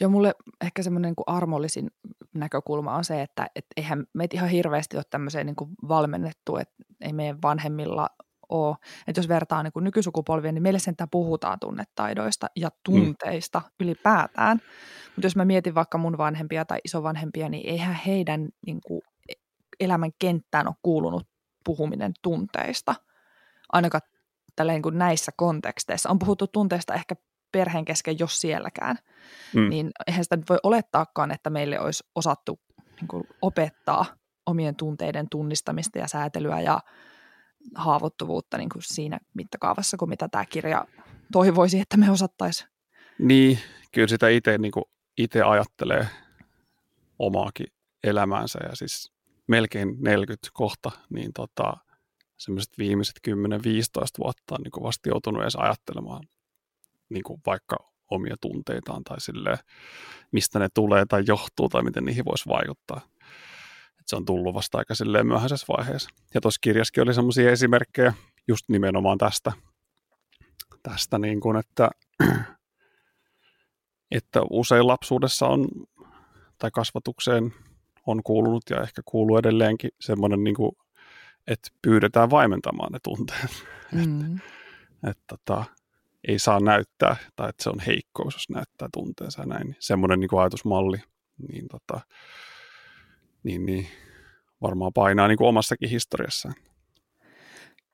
Joo, 0.00 0.10
mulle 0.10 0.34
ehkä 0.60 0.82
semmoinen 0.82 1.14
niin 1.16 1.36
armollisin 1.36 1.90
näkökulma 2.34 2.96
on 2.96 3.04
se, 3.04 3.22
että 3.22 3.46
et 3.56 3.66
eihän 3.76 4.04
meitä 4.14 4.36
ihan 4.36 4.48
hirveästi 4.48 4.96
ole 4.96 5.04
tämmöiseen 5.10 5.46
niin 5.46 5.56
kuin 5.56 5.70
valmennettu, 5.88 6.56
että 6.56 6.74
ei 7.00 7.12
meidän 7.12 7.42
vanhemmilla 7.42 8.08
ole. 8.48 8.76
Että 9.06 9.18
jos 9.18 9.28
vertaa 9.28 9.62
niin 9.62 9.72
kuin 9.72 9.84
nykysukupolvia, 9.84 10.52
niin 10.52 10.62
meille 10.62 10.78
sentään 10.78 11.10
puhutaan 11.10 11.60
tunnetaidoista 11.60 12.46
ja 12.56 12.68
mm. 12.68 12.74
tunteista 12.84 13.60
mm. 13.60 13.84
ylipäätään. 13.84 14.60
Mutta 15.06 15.26
jos 15.26 15.36
mä 15.36 15.44
mietin 15.44 15.74
vaikka 15.74 15.98
mun 15.98 16.18
vanhempia 16.18 16.64
tai 16.64 16.78
isovanhempia, 16.84 17.48
niin 17.48 17.66
eihän 17.66 17.94
heidän 18.06 18.48
niin 18.66 18.80
kuin, 18.86 19.00
elämän 19.80 20.10
kenttään 20.18 20.66
ole 20.66 20.74
kuulunut 20.82 21.26
puhuminen 21.64 22.12
tunteista. 22.22 22.94
Ainakaan 23.72 24.02
tälleen 24.56 24.76
niin 24.76 24.82
kuin 24.82 24.98
näissä 24.98 25.32
konteksteissa. 25.36 26.10
On 26.10 26.18
puhuttu 26.18 26.46
tunteista 26.46 26.94
ehkä 26.94 27.14
perheen 27.52 27.84
kesken, 27.84 28.18
jos 28.18 28.40
sielläkään, 28.40 28.98
mm. 29.54 29.68
niin 29.68 29.90
eihän 30.06 30.24
sitä 30.24 30.36
nyt 30.36 30.48
voi 30.48 30.58
olettaakaan, 30.62 31.30
että 31.30 31.50
meille 31.50 31.80
olisi 31.80 32.04
osattu 32.14 32.60
niin 33.00 33.08
kuin, 33.08 33.24
opettaa 33.42 34.06
omien 34.46 34.76
tunteiden 34.76 35.26
tunnistamista 35.30 35.98
ja 35.98 36.08
säätelyä 36.08 36.60
ja 36.60 36.80
haavoittuvuutta 37.74 38.58
niin 38.58 38.68
kuin 38.68 38.82
siinä 38.82 39.18
mittakaavassa, 39.34 39.96
kuin 39.96 40.08
mitä 40.08 40.28
tämä 40.28 40.44
kirja 40.44 40.84
toivoisi, 41.32 41.80
että 41.80 41.96
me 41.96 42.10
osattaisiin. 42.10 42.68
Niin, 43.18 43.58
kyllä 43.92 44.08
sitä 44.08 44.28
itse 44.28 44.58
niin 44.58 44.72
itse 45.18 45.42
ajattelee 45.42 46.08
omaakin 47.18 47.66
elämäänsä 48.04 48.58
ja 48.62 48.76
siis 48.76 49.12
melkein 49.46 49.96
40 50.00 50.48
kohta, 50.52 50.90
niin 51.10 51.32
tota, 51.32 51.76
semmoiset 52.36 52.78
viimeiset 52.78 53.16
10-15 53.28 53.32
vuotta 54.18 54.54
on 54.54 54.62
niin 54.62 54.82
vasta 54.82 55.08
joutunut 55.08 55.42
edes 55.42 55.56
ajattelemaan 55.56 56.22
niin 57.10 57.22
kuin 57.22 57.40
vaikka 57.46 57.76
omia 58.10 58.36
tunteitaan 58.40 59.04
tai 59.04 59.20
sille, 59.20 59.58
mistä 60.32 60.58
ne 60.58 60.68
tulee 60.74 61.06
tai 61.06 61.22
johtuu 61.26 61.68
tai 61.68 61.82
miten 61.82 62.04
niihin 62.04 62.24
voisi 62.24 62.48
vaikuttaa. 62.48 63.00
Et 64.00 64.04
se 64.06 64.16
on 64.16 64.24
tullut 64.24 64.54
vasta 64.54 64.78
aika 64.78 64.94
silleen 64.94 65.26
myöhäisessä 65.26 65.66
vaiheessa. 65.76 66.10
Ja 66.34 66.40
tuossa 66.40 66.58
kirjaskin 66.60 67.02
oli 67.02 67.14
sellaisia 67.14 67.50
esimerkkejä 67.50 68.14
just 68.48 68.64
nimenomaan 68.68 69.18
tästä, 69.18 69.52
tästä 70.82 71.18
niin 71.18 71.40
kuin, 71.40 71.56
että, 71.56 71.90
että 74.10 74.40
usein 74.50 74.86
lapsuudessa 74.86 75.46
on 75.46 75.68
tai 76.58 76.70
kasvatukseen 76.70 77.54
on 78.06 78.22
kuulunut 78.22 78.62
ja 78.70 78.82
ehkä 78.82 79.02
kuuluu 79.04 79.38
edelleenkin 79.38 79.90
semmoinen, 80.00 80.44
niin 80.44 80.56
kuin, 80.56 80.72
että 81.46 81.70
pyydetään 81.82 82.30
vaimentamaan 82.30 82.92
ne 82.92 82.98
tunteet. 83.02 83.50
Mm. 83.92 84.36
että, 84.36 84.48
että, 85.10 85.22
tota, 85.26 85.64
ei 86.28 86.38
saa 86.38 86.60
näyttää, 86.60 87.16
tai 87.36 87.48
että 87.48 87.62
se 87.62 87.70
on 87.70 87.80
heikkous, 87.80 88.34
jos 88.34 88.50
näyttää 88.50 88.88
tunteensa 88.92 89.44
näin. 89.46 89.66
Niin 89.66 89.76
semmoinen 89.80 90.20
niin 90.20 90.28
kuin 90.28 90.40
ajatusmalli, 90.40 90.98
niin, 91.48 91.68
tota, 91.68 92.00
niin, 93.42 93.66
niin 93.66 93.86
varmaan 94.62 94.92
painaa 94.92 95.28
niin 95.28 95.38
kuin 95.38 95.48
omassakin 95.48 95.90
historiassaan. 95.90 96.54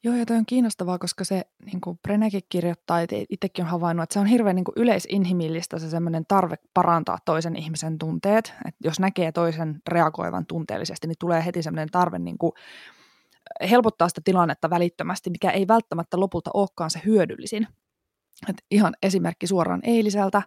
Joo, 0.04 0.16
ja 0.16 0.26
toi 0.26 0.36
on 0.36 0.46
kiinnostavaa, 0.46 0.98
koska 0.98 1.24
se, 1.24 1.44
niin 1.64 1.80
kuin 1.80 1.98
Brenekin 2.02 2.42
kirjoittaa, 2.48 3.00
että 3.00 3.16
itsekin 3.30 3.64
on 3.64 3.70
havainnut, 3.70 4.02
että 4.02 4.12
se 4.12 4.20
on 4.20 4.26
hirveän 4.26 4.56
niin 4.56 4.64
kuin 4.64 4.74
yleisinhimillistä 4.76 5.78
se 5.78 5.90
semmoinen 5.90 6.24
tarve 6.28 6.56
parantaa 6.74 7.18
toisen 7.24 7.56
ihmisen 7.56 7.98
tunteet. 7.98 8.54
Että 8.68 8.80
jos 8.84 9.00
näkee 9.00 9.32
toisen 9.32 9.82
reagoivan 9.88 10.46
tunteellisesti, 10.46 11.06
niin 11.06 11.16
tulee 11.18 11.44
heti 11.44 11.62
semmoinen 11.62 11.90
tarve 11.90 12.18
niin 12.18 12.38
kuin 12.38 12.52
helpottaa 13.70 14.08
sitä 14.08 14.20
tilannetta 14.24 14.70
välittömästi, 14.70 15.30
mikä 15.30 15.50
ei 15.50 15.68
välttämättä 15.68 16.20
lopulta 16.20 16.50
olekaan 16.54 16.90
se 16.90 17.00
hyödyllisin. 17.04 17.66
Et 18.48 18.56
ihan 18.70 18.94
esimerkki 19.02 19.46
suoraan 19.46 19.80
eiliseltä. 19.82 20.42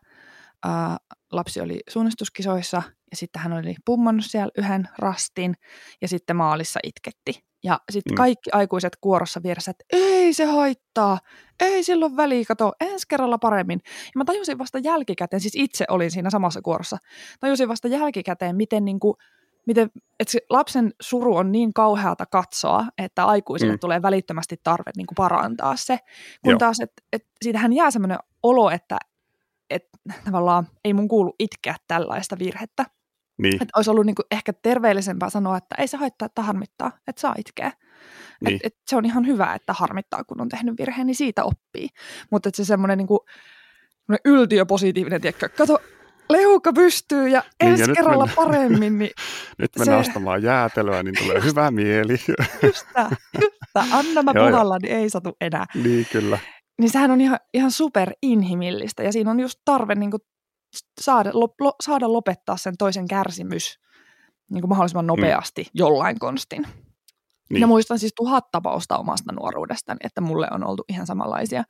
Ää, 0.65 0.97
lapsi 1.31 1.61
oli 1.61 1.79
suunnistuskisoissa 1.89 2.81
ja 3.11 3.17
sitten 3.17 3.41
hän 3.41 3.53
oli 3.53 3.75
pummannut 3.85 4.25
siellä 4.27 4.51
yhden 4.57 4.89
rastin 4.97 5.53
ja 6.01 6.07
sitten 6.07 6.35
maalissa 6.35 6.79
itketti. 6.83 7.47
Ja 7.63 7.79
sitten 7.91 8.13
mm. 8.13 8.15
kaikki 8.15 8.49
aikuiset 8.53 8.97
kuorossa 9.01 9.43
vieressä, 9.43 9.71
että 9.71 9.85
ei 9.93 10.33
se 10.33 10.45
haittaa, 10.45 11.19
ei 11.59 11.83
silloin 11.83 12.17
väliä, 12.17 12.45
kato, 12.47 12.71
ensi 12.79 13.05
kerralla 13.07 13.37
paremmin. 13.37 13.79
Ja 13.83 14.11
mä 14.15 14.25
tajusin 14.25 14.57
vasta 14.57 14.79
jälkikäteen, 14.79 15.39
siis 15.39 15.55
itse 15.55 15.85
olin 15.89 16.11
siinä 16.11 16.29
samassa 16.29 16.61
kuorossa, 16.61 16.97
tajusin 17.39 17.67
vasta 17.67 17.87
jälkikäteen, 17.87 18.55
miten 18.55 18.85
niin 18.85 18.99
kuin, 18.99 19.15
miten, 19.67 19.91
että 20.19 20.31
se 20.31 20.39
lapsen 20.49 20.93
suru 21.01 21.35
on 21.35 21.51
niin 21.51 21.73
kauheata 21.73 22.25
katsoa, 22.25 22.85
että 22.97 23.25
aikuisille 23.25 23.73
mm. 23.73 23.79
tulee 23.79 24.01
välittömästi 24.01 24.59
tarve 24.63 24.91
niin 24.97 25.07
kuin 25.07 25.15
parantaa 25.15 25.75
se, 25.75 25.99
kun 26.43 26.51
Joo. 26.51 26.59
taas, 26.59 26.79
että 26.79 27.03
et 27.13 27.25
siitähän 27.41 27.73
jää 27.73 27.91
semmoinen 27.91 28.17
olo, 28.43 28.69
että 28.69 28.97
et, 29.69 29.83
tavallaan 30.25 30.67
ei 30.85 30.93
mun 30.93 31.07
kuulu 31.07 31.35
itkeä 31.39 31.75
tällaista 31.87 32.39
virhettä. 32.39 32.85
Niin. 33.37 33.53
Että 33.53 33.71
olisi 33.75 33.89
ollut 33.89 34.05
niin 34.05 34.15
kuin 34.15 34.25
ehkä 34.31 34.53
terveellisempää 34.53 35.29
sanoa, 35.29 35.57
että 35.57 35.75
ei 35.77 35.87
se 35.87 35.97
haittaa, 35.97 36.25
että 36.25 36.41
harmittaa, 36.41 36.91
että 37.07 37.21
saa 37.21 37.35
itkeä. 37.37 37.71
Niin. 38.45 38.55
Et, 38.55 38.61
et 38.63 38.75
se 38.87 38.95
on 38.95 39.05
ihan 39.05 39.27
hyvä, 39.27 39.53
että 39.53 39.73
harmittaa, 39.73 40.23
kun 40.23 40.41
on 40.41 40.49
tehnyt 40.49 40.75
virheen, 40.79 41.07
niin 41.07 41.15
siitä 41.15 41.43
oppii. 41.43 41.89
Mutta 42.31 42.49
se 42.53 42.65
semmoinen 42.65 42.97
niin 42.97 43.07
kuin, 43.07 43.19
yltiöpositiivinen, 44.25 45.21
tiedätkö, 45.21 45.49
kato, 45.49 45.79
leuka 46.29 46.73
pystyy 46.73 47.27
ja 47.27 47.43
niin, 47.63 47.71
ensi 47.71 47.83
ja 47.83 47.95
kerralla 47.95 48.25
mennä, 48.25 48.35
paremmin. 48.35 48.99
Niin 48.99 49.11
nyt 49.57 49.71
mennään 49.79 50.03
se... 50.03 50.09
ostamaan 50.09 50.43
jäätelöä, 50.43 51.03
niin 51.03 51.15
tulee 51.17 51.43
hyvä 51.43 51.71
mieli. 51.71 52.17
just 52.63 52.87
tämä, 52.93 53.09
just 53.41 53.55
tämä. 53.73 53.85
Anna 53.91 54.23
mä 54.23 54.33
puhalla, 54.33 54.77
niin 54.81 54.95
ei 54.95 55.09
satu 55.09 55.37
enää. 55.41 55.65
Niin, 55.83 56.07
kyllä. 56.11 56.39
Niin 56.81 56.89
sehän 56.89 57.11
on 57.11 57.21
ihan, 57.21 57.39
ihan 57.53 57.71
super 57.71 58.11
inhimillistä 58.21 59.03
ja 59.03 59.11
siinä 59.11 59.31
on 59.31 59.39
just 59.39 59.59
tarve 59.65 59.95
niin 59.95 60.11
kuin 60.11 60.21
saada, 61.01 61.29
lo, 61.33 61.55
lo, 61.59 61.73
saada 61.83 62.13
lopettaa 62.13 62.57
sen 62.57 62.73
toisen 62.77 63.07
kärsimys 63.07 63.79
niin 64.51 64.61
kuin 64.61 64.69
mahdollisimman 64.69 65.05
mm. 65.05 65.07
nopeasti 65.07 65.63
mm. 65.63 65.69
jollain 65.73 66.19
konstin. 66.19 66.67
Niin. 67.49 67.61
Ja 67.61 67.67
muistan 67.67 67.99
siis 67.99 68.13
tuhat 68.15 68.51
tapausta 68.51 68.97
omasta 68.97 69.33
nuoruudestani, 69.33 69.97
että 70.03 70.21
mulle 70.21 70.47
on 70.51 70.67
oltu 70.67 70.83
ihan 70.89 71.07
samanlaisia. 71.07 71.63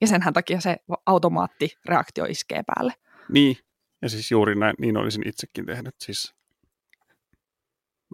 Ja 0.00 0.06
senhän 0.06 0.34
takia 0.34 0.60
se 0.60 0.76
automaattireaktio 1.06 2.24
iskee 2.24 2.62
päälle. 2.66 2.92
Niin, 3.28 3.56
ja 4.02 4.08
siis 4.08 4.30
juuri 4.30 4.54
näin, 4.54 4.74
niin 4.78 4.96
olisin 4.96 5.28
itsekin 5.28 5.66
tehnyt. 5.66 5.94
Siis 5.98 6.34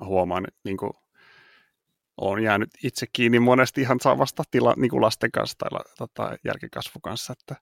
mä 0.00 0.06
huomaan, 0.06 0.44
että 0.48 0.60
niin 0.64 0.76
kuin, 0.76 0.92
olen 2.16 2.44
jäänyt 2.44 2.70
itse 2.84 3.06
kiinni 3.12 3.40
monesti 3.40 3.80
ihan 3.80 4.00
samasta 4.00 4.42
tila, 4.50 4.74
niin 4.76 4.90
kuin 4.90 5.00
lasten 5.02 5.30
kanssa 5.30 5.58
tai 5.58 5.80
tota, 5.98 6.36
jälkikasvu 6.44 7.00
kanssa, 7.00 7.32
että, 7.32 7.56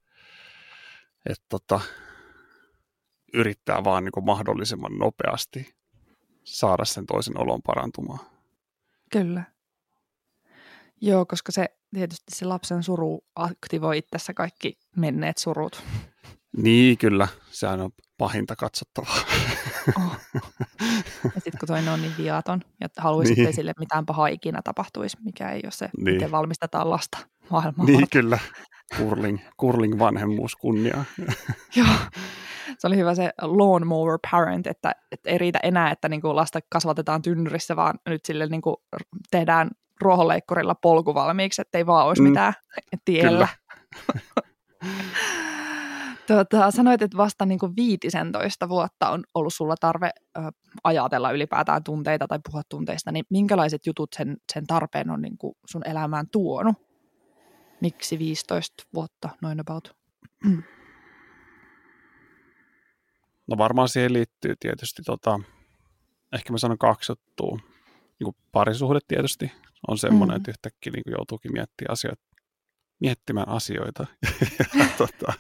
että 1.27 1.47
tota, 1.49 1.81
yrittää 3.35 3.85
vaan 3.85 4.05
niin 4.05 4.13
kuin 4.13 4.25
mahdollisimman 4.25 4.99
nopeasti 4.99 5.75
saada 6.45 6.85
sen 6.85 7.07
toisen 7.07 7.39
olon 7.39 7.63
parantumaan. 7.63 8.27
Kyllä. 9.13 9.43
Joo, 11.01 11.27
koska 11.27 11.53
se 11.53 11.67
tietysti 11.95 12.37
se 12.37 12.45
lapsen 12.45 12.83
suru 12.83 13.25
aktivoi 13.35 13.99
itsessä 13.99 14.35
kaikki 14.35 14.79
menneet 14.97 15.39
surut. 15.39 15.83
Niin, 16.57 16.99
kyllä. 16.99 17.29
Sehän 17.51 17.81
on 17.81 17.91
pahinta 18.21 18.57
katsottavaa. 18.57 19.17
Oh. 19.97 20.17
Ja 21.25 21.41
sitten 21.41 21.59
kun 21.61 21.67
toinen 21.67 21.93
on 21.93 22.03
niin 22.03 22.13
viaton 22.19 22.61
ja 22.81 22.89
haluaisi, 22.99 23.35
niin. 23.35 23.55
sille 23.55 23.73
mitään 23.79 24.07
pahaa 24.07 24.27
ikinä 24.27 24.61
tapahtuisi, 24.65 25.17
mikä 25.25 25.51
ei 25.51 25.61
ole 25.65 25.71
se, 25.71 25.89
niin. 25.97 26.15
miten 26.15 26.31
valmistetaan 26.31 26.91
lasta 26.91 27.19
maailmaan. 27.51 27.87
Niin, 27.87 28.07
kyllä. 28.13 28.39
Kurling, 28.97 29.39
kurling 29.57 29.99
vanhemmuus 29.99 30.57
kunniaa. 30.57 31.05
Joo, 31.77 31.87
se 32.79 32.87
oli 32.87 32.97
hyvä 32.97 33.15
se 33.15 33.31
lawnmower 33.43 34.19
parent, 34.31 34.67
että, 34.67 34.93
että 35.13 35.31
ei 35.31 35.39
riitä 35.39 35.59
enää, 35.63 35.91
että 35.91 36.09
niin 36.09 36.21
kuin 36.21 36.37
lasta 36.37 36.61
kasvatetaan 36.69 37.23
tynnyrissä, 37.23 37.77
vaan 37.77 37.95
nyt 38.09 38.25
sille 38.25 38.47
niin 38.47 38.63
kuin 38.63 38.77
tehdään 39.31 39.71
ruohonleikkurilla 40.01 40.75
polku 40.75 41.15
valmiiksi, 41.15 41.63
ettei 41.63 41.87
vaan 41.87 42.07
olisi 42.07 42.23
mm, 42.23 42.29
mitään 42.29 42.53
tiellä. 43.05 43.49
Tota, 46.31 46.71
sanoit, 46.71 47.03
että 47.03 47.17
vasta 47.17 47.47
niin 47.47 47.59
kuin 47.59 47.77
15 47.77 48.69
vuotta 48.69 49.11
on 49.11 49.25
ollut 49.35 49.55
sulla 49.55 49.75
tarve 49.81 50.11
ö, 50.39 50.41
ajatella 50.85 51.31
ylipäätään 51.31 51.85
tunteita 51.85 52.29
tai 52.29 52.39
puhua 52.45 52.63
tunteista, 52.69 53.13
niin 53.13 53.25
minkälaiset 53.31 53.87
jutut 53.87 54.09
sen, 54.17 54.37
sen 54.53 54.67
tarpeen 54.67 55.11
on 55.11 55.23
niin 55.23 55.39
kuin 55.39 55.55
sun 55.67 55.89
elämään 55.89 56.27
tuonut? 56.33 56.77
Miksi 57.81 58.19
15 58.19 58.85
vuotta, 58.95 59.29
noin 59.43 59.61
about? 59.61 59.97
No 63.47 63.59
varmaan 63.59 63.89
siihen 63.89 64.13
liittyy 64.13 64.55
tietysti, 64.61 65.03
tota, 65.03 65.41
ehkä 66.33 66.53
mä 66.53 66.59
sanon 66.59 66.79
kaksi 66.79 67.13
juttua. 67.13 67.59
Niin 68.21 68.37
parisuhde 68.53 68.99
tietysti 69.09 69.53
on 69.89 69.99
semmoinen, 69.99 70.35
mm. 70.35 70.37
että 70.37 70.51
yhtäkkiä 70.51 70.93
niin 70.93 71.15
joutuukin 71.17 71.53
miettimään 71.53 71.93
asioita, 71.93 72.23
miettimään 73.01 73.49
asioita. 73.59 74.07
ja, 74.79 74.87
tota, 74.99 75.33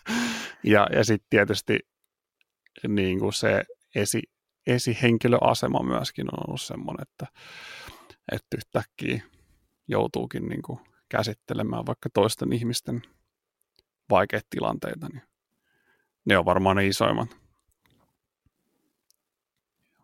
ja, 0.64 0.86
ja 0.92 1.04
sitten 1.04 1.26
tietysti 1.30 1.78
niin 2.88 3.18
kuin 3.18 3.32
se 3.32 3.64
esi, 3.94 4.22
esihenkilöasema 4.66 5.82
myöskin 5.82 6.26
on 6.34 6.44
ollut 6.48 6.60
semmoinen, 6.60 7.02
että, 7.02 7.26
että 8.32 8.56
yhtäkkiä 8.56 9.22
joutuukin 9.88 10.48
niin 10.48 10.62
kuin 10.62 10.80
käsittelemään 11.08 11.86
vaikka 11.86 12.08
toisten 12.14 12.52
ihmisten 12.52 13.02
vaikeita 14.10 14.46
tilanteita, 14.50 15.08
niin 15.08 15.22
ne 16.24 16.38
on 16.38 16.44
varmaan 16.44 16.76
ne 16.76 16.86
isoimmat 16.86 17.36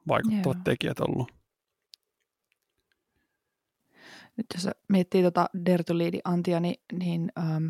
vaikuttavat 0.08 0.56
Joo. 0.56 0.64
tekijät 0.64 1.00
ollut. 1.00 1.32
Nyt 4.36 4.46
jos 4.54 4.68
miettii 4.88 5.22
tuota 5.22 5.50
Dertuliidi 5.66 6.20
Antia, 6.24 6.60
niin, 6.60 6.80
niin 6.92 7.32
ähm, 7.38 7.66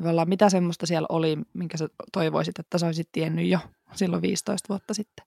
tavallaan 0.00 0.28
mitä 0.28 0.50
semmoista 0.50 0.86
siellä 0.86 1.06
oli, 1.08 1.38
minkä 1.52 1.76
sä 1.76 1.88
toivoisit, 2.12 2.58
että 2.58 2.78
sä 2.78 2.86
olisit 2.86 3.08
tiennyt 3.12 3.48
jo 3.48 3.58
silloin 3.94 4.22
15 4.22 4.68
vuotta 4.68 4.94
sitten? 4.94 5.26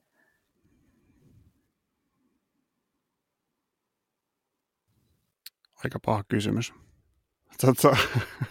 Aika 5.83 5.99
paha 6.05 6.23
kysymys. 6.27 6.73
Tota... 7.61 7.97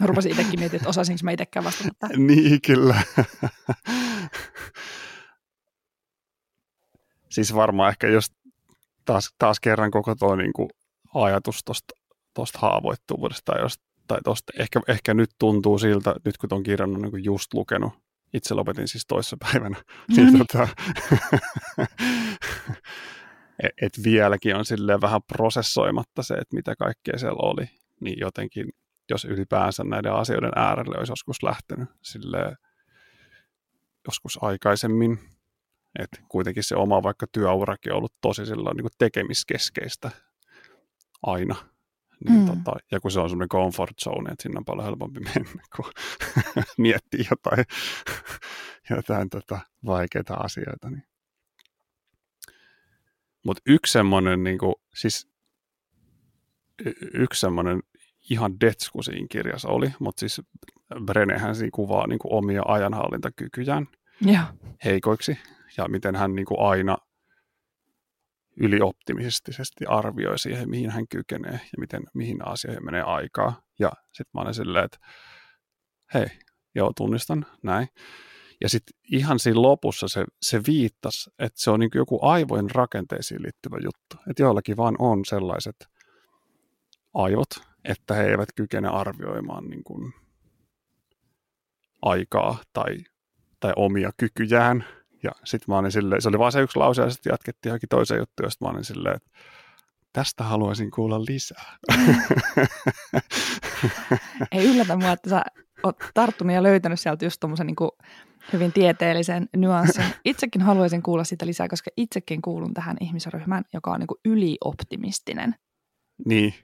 Mä 0.00 0.06
rupesin 0.06 0.30
itsekin 0.30 0.60
miettimään, 0.60 0.80
että 0.80 0.88
osaisinko 0.88 1.20
mä 1.24 1.30
itsekään 1.30 1.64
vastata 1.64 2.08
niin, 2.26 2.62
kyllä. 2.66 3.02
siis 7.30 7.54
varmaan 7.54 7.90
ehkä 7.90 8.06
jos 8.08 8.32
taas, 9.04 9.34
taas 9.38 9.60
kerran 9.60 9.90
koko 9.90 10.14
tuo 10.14 10.36
niin 10.36 10.52
kuin 10.52 10.68
ajatus 11.14 11.64
tuosta 12.34 12.58
haavoittuvuudesta 12.58 13.58
jos, 13.58 13.74
tai 14.12 14.20
tosta, 14.24 14.52
ehkä, 14.58 14.80
ehkä 14.88 15.14
nyt 15.14 15.30
tuntuu 15.38 15.78
siltä, 15.78 16.14
nyt 16.24 16.38
kun 16.38 16.48
on 16.52 16.62
niin 16.62 17.24
just 17.24 17.54
lukenut, 17.54 17.92
itse 18.34 18.54
lopetin 18.54 18.88
siis 18.88 19.06
toissa 19.06 19.36
päivänä, 19.40 19.82
niin 20.16 20.32
mm. 20.32 20.38
tota, 20.38 20.68
et, 23.62 23.72
et 23.82 24.04
vieläkin 24.04 24.56
on 24.56 24.64
silleen 24.64 25.00
vähän 25.00 25.22
prosessoimatta 25.22 26.22
se, 26.22 26.34
että 26.34 26.56
mitä 26.56 26.76
kaikkea 26.76 27.18
siellä 27.18 27.48
oli, 27.50 27.70
niin 28.00 28.20
jotenkin, 28.20 28.68
jos 29.10 29.24
ylipäänsä 29.24 29.84
näiden 29.84 30.12
asioiden 30.12 30.52
äärelle 30.56 30.98
olisi 30.98 31.12
joskus 31.12 31.42
lähtenyt 31.42 31.88
silleen, 32.02 32.56
joskus 34.08 34.38
aikaisemmin, 34.42 35.18
että 35.98 36.20
kuitenkin 36.28 36.64
se 36.64 36.76
oma 36.76 37.02
vaikka 37.02 37.26
työurakin 37.32 37.92
on 37.92 37.98
ollut 37.98 38.14
tosi 38.20 38.46
silloin 38.46 38.76
niin 38.76 38.86
tekemiskeskeistä 38.98 40.10
aina. 41.22 41.71
Niin 42.28 42.40
mm. 42.40 42.46
tota, 42.46 42.72
ja 42.90 43.00
kun 43.00 43.10
se 43.10 43.20
on 43.20 43.30
semmoinen 43.30 43.48
comfort 43.48 43.98
zone, 44.04 44.30
että 44.32 44.42
sinne 44.42 44.58
on 44.58 44.64
paljon 44.64 44.84
helpompi 44.84 45.20
mennä, 45.34 45.62
kun 45.76 45.84
miettii 46.78 47.24
jotain, 47.30 47.64
jotain 48.96 49.30
tota, 49.30 49.60
vaikeita 49.86 50.34
asioita. 50.34 50.90
Niin. 50.90 51.04
Mutta 53.46 53.62
yksi 53.66 53.92
semmoinen, 53.92 54.44
niin 54.44 54.58
kuin, 54.58 54.74
siis 54.94 55.28
yksi 57.14 57.40
semmoinen 57.40 57.82
ihan 58.30 58.60
detsku 58.60 59.02
siinä 59.02 59.26
kirjassa 59.30 59.68
oli, 59.68 59.92
mutta 59.98 60.20
siis 60.20 60.42
Brenehän 61.04 61.54
siinä 61.54 61.70
kuvaa 61.74 62.06
niin 62.06 62.18
kuin 62.18 62.32
omia 62.32 62.62
ajanhallintakykyjään 62.64 63.88
ja. 64.20 64.54
heikoiksi 64.84 65.38
ja 65.76 65.88
miten 65.88 66.16
hän 66.16 66.34
niin 66.34 66.46
kuin 66.46 66.60
aina 66.60 66.98
ylioptimistisesti 68.62 69.86
arvioi 69.86 70.38
siihen, 70.38 70.70
mihin 70.70 70.90
hän 70.90 71.08
kykenee 71.08 71.52
ja 71.52 71.78
miten, 71.78 72.02
mihin 72.14 72.48
asioihin 72.48 72.84
menee 72.84 73.02
aikaa. 73.02 73.62
Ja 73.78 73.92
sitten 74.12 74.30
mä 74.34 74.40
olen 74.40 74.54
silleen, 74.54 74.84
että 74.84 74.98
hei, 76.14 76.26
joo, 76.74 76.92
tunnistan, 76.96 77.46
näin. 77.62 77.88
Ja 78.60 78.68
sitten 78.68 79.00
ihan 79.12 79.38
siinä 79.38 79.62
lopussa 79.62 80.08
se, 80.08 80.24
se 80.42 80.60
viittasi, 80.66 81.30
että 81.38 81.60
se 81.60 81.70
on 81.70 81.80
niin 81.80 81.90
joku 81.94 82.18
aivojen 82.22 82.70
rakenteisiin 82.70 83.42
liittyvä 83.42 83.76
juttu. 83.84 84.30
Että 84.30 84.42
joillakin 84.42 84.76
vaan 84.76 84.96
on 84.98 85.24
sellaiset 85.24 85.76
aivot, 87.14 87.50
että 87.84 88.14
he 88.14 88.22
eivät 88.22 88.48
kykene 88.54 88.88
arvioimaan 88.88 89.64
niin 89.64 89.84
kuin 89.84 90.12
aikaa 92.02 92.58
tai, 92.72 92.96
tai 93.60 93.72
omia 93.76 94.10
kykyjään 94.16 94.84
ja 95.22 95.30
sitten 95.44 95.72
mä 95.72 95.78
olin 95.78 95.92
silleen, 95.92 96.22
se 96.22 96.28
oli 96.28 96.38
vain 96.38 96.52
se 96.52 96.60
yksi 96.60 96.78
lause 96.78 97.02
ja 97.02 97.10
sitten 97.10 97.30
jatkettiin 97.30 97.70
johonkin 97.70 97.88
toiseen 97.88 98.18
juttuun, 98.18 98.46
josta 98.46 98.64
mä 98.64 98.70
olin 98.70 98.84
silleen, 98.84 99.16
että 99.16 99.30
tästä 100.12 100.44
haluaisin 100.44 100.90
kuulla 100.90 101.24
lisää. 101.24 101.76
Ei 104.52 104.66
yllätä 104.66 104.96
mua, 104.96 105.12
että 105.12 105.30
sä 105.30 105.42
oot 105.82 105.96
tarttunut 106.14 106.54
ja 106.54 106.62
löytänyt 106.62 107.00
sieltä 107.00 107.24
just 107.24 107.40
tuommoisen 107.40 107.66
niin 107.66 107.76
hyvin 108.52 108.72
tieteellisen 108.72 109.48
nyanssin. 109.56 110.04
Itsekin 110.24 110.62
haluaisin 110.62 111.02
kuulla 111.02 111.24
sitä 111.24 111.46
lisää, 111.46 111.68
koska 111.68 111.90
itsekin 111.96 112.42
kuulun 112.42 112.74
tähän 112.74 112.96
ihmisryhmään, 113.00 113.64
joka 113.72 113.90
on 113.90 114.00
niin 114.00 114.08
ylioptimistinen. 114.24 115.54
Niin. 116.26 116.54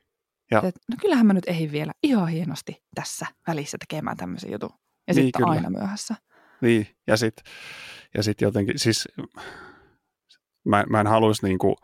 Ja. 0.50 0.62
Et, 0.64 0.74
no 0.90 0.96
kyllähän 1.00 1.26
mä 1.26 1.32
nyt 1.32 1.48
ehdin 1.48 1.72
vielä 1.72 1.92
ihan 2.02 2.28
hienosti 2.28 2.82
tässä 2.94 3.26
välissä 3.46 3.78
tekemään 3.88 4.16
tämmöisen 4.16 4.52
jutun. 4.52 4.70
Ja 5.08 5.14
niin, 5.14 5.24
sitten 5.24 5.38
kyllä. 5.42 5.50
aina 5.52 5.70
myöhässä. 5.70 6.14
Niin, 6.60 6.86
ja 7.06 7.16
sitten 7.16 7.44
ja 8.14 8.22
sitten 8.22 8.46
jotenkin, 8.46 8.78
siis 8.78 9.08
mä, 10.64 10.84
mä 10.88 11.00
en 11.00 11.06
haluaisi 11.06 11.46
niinku 11.46 11.76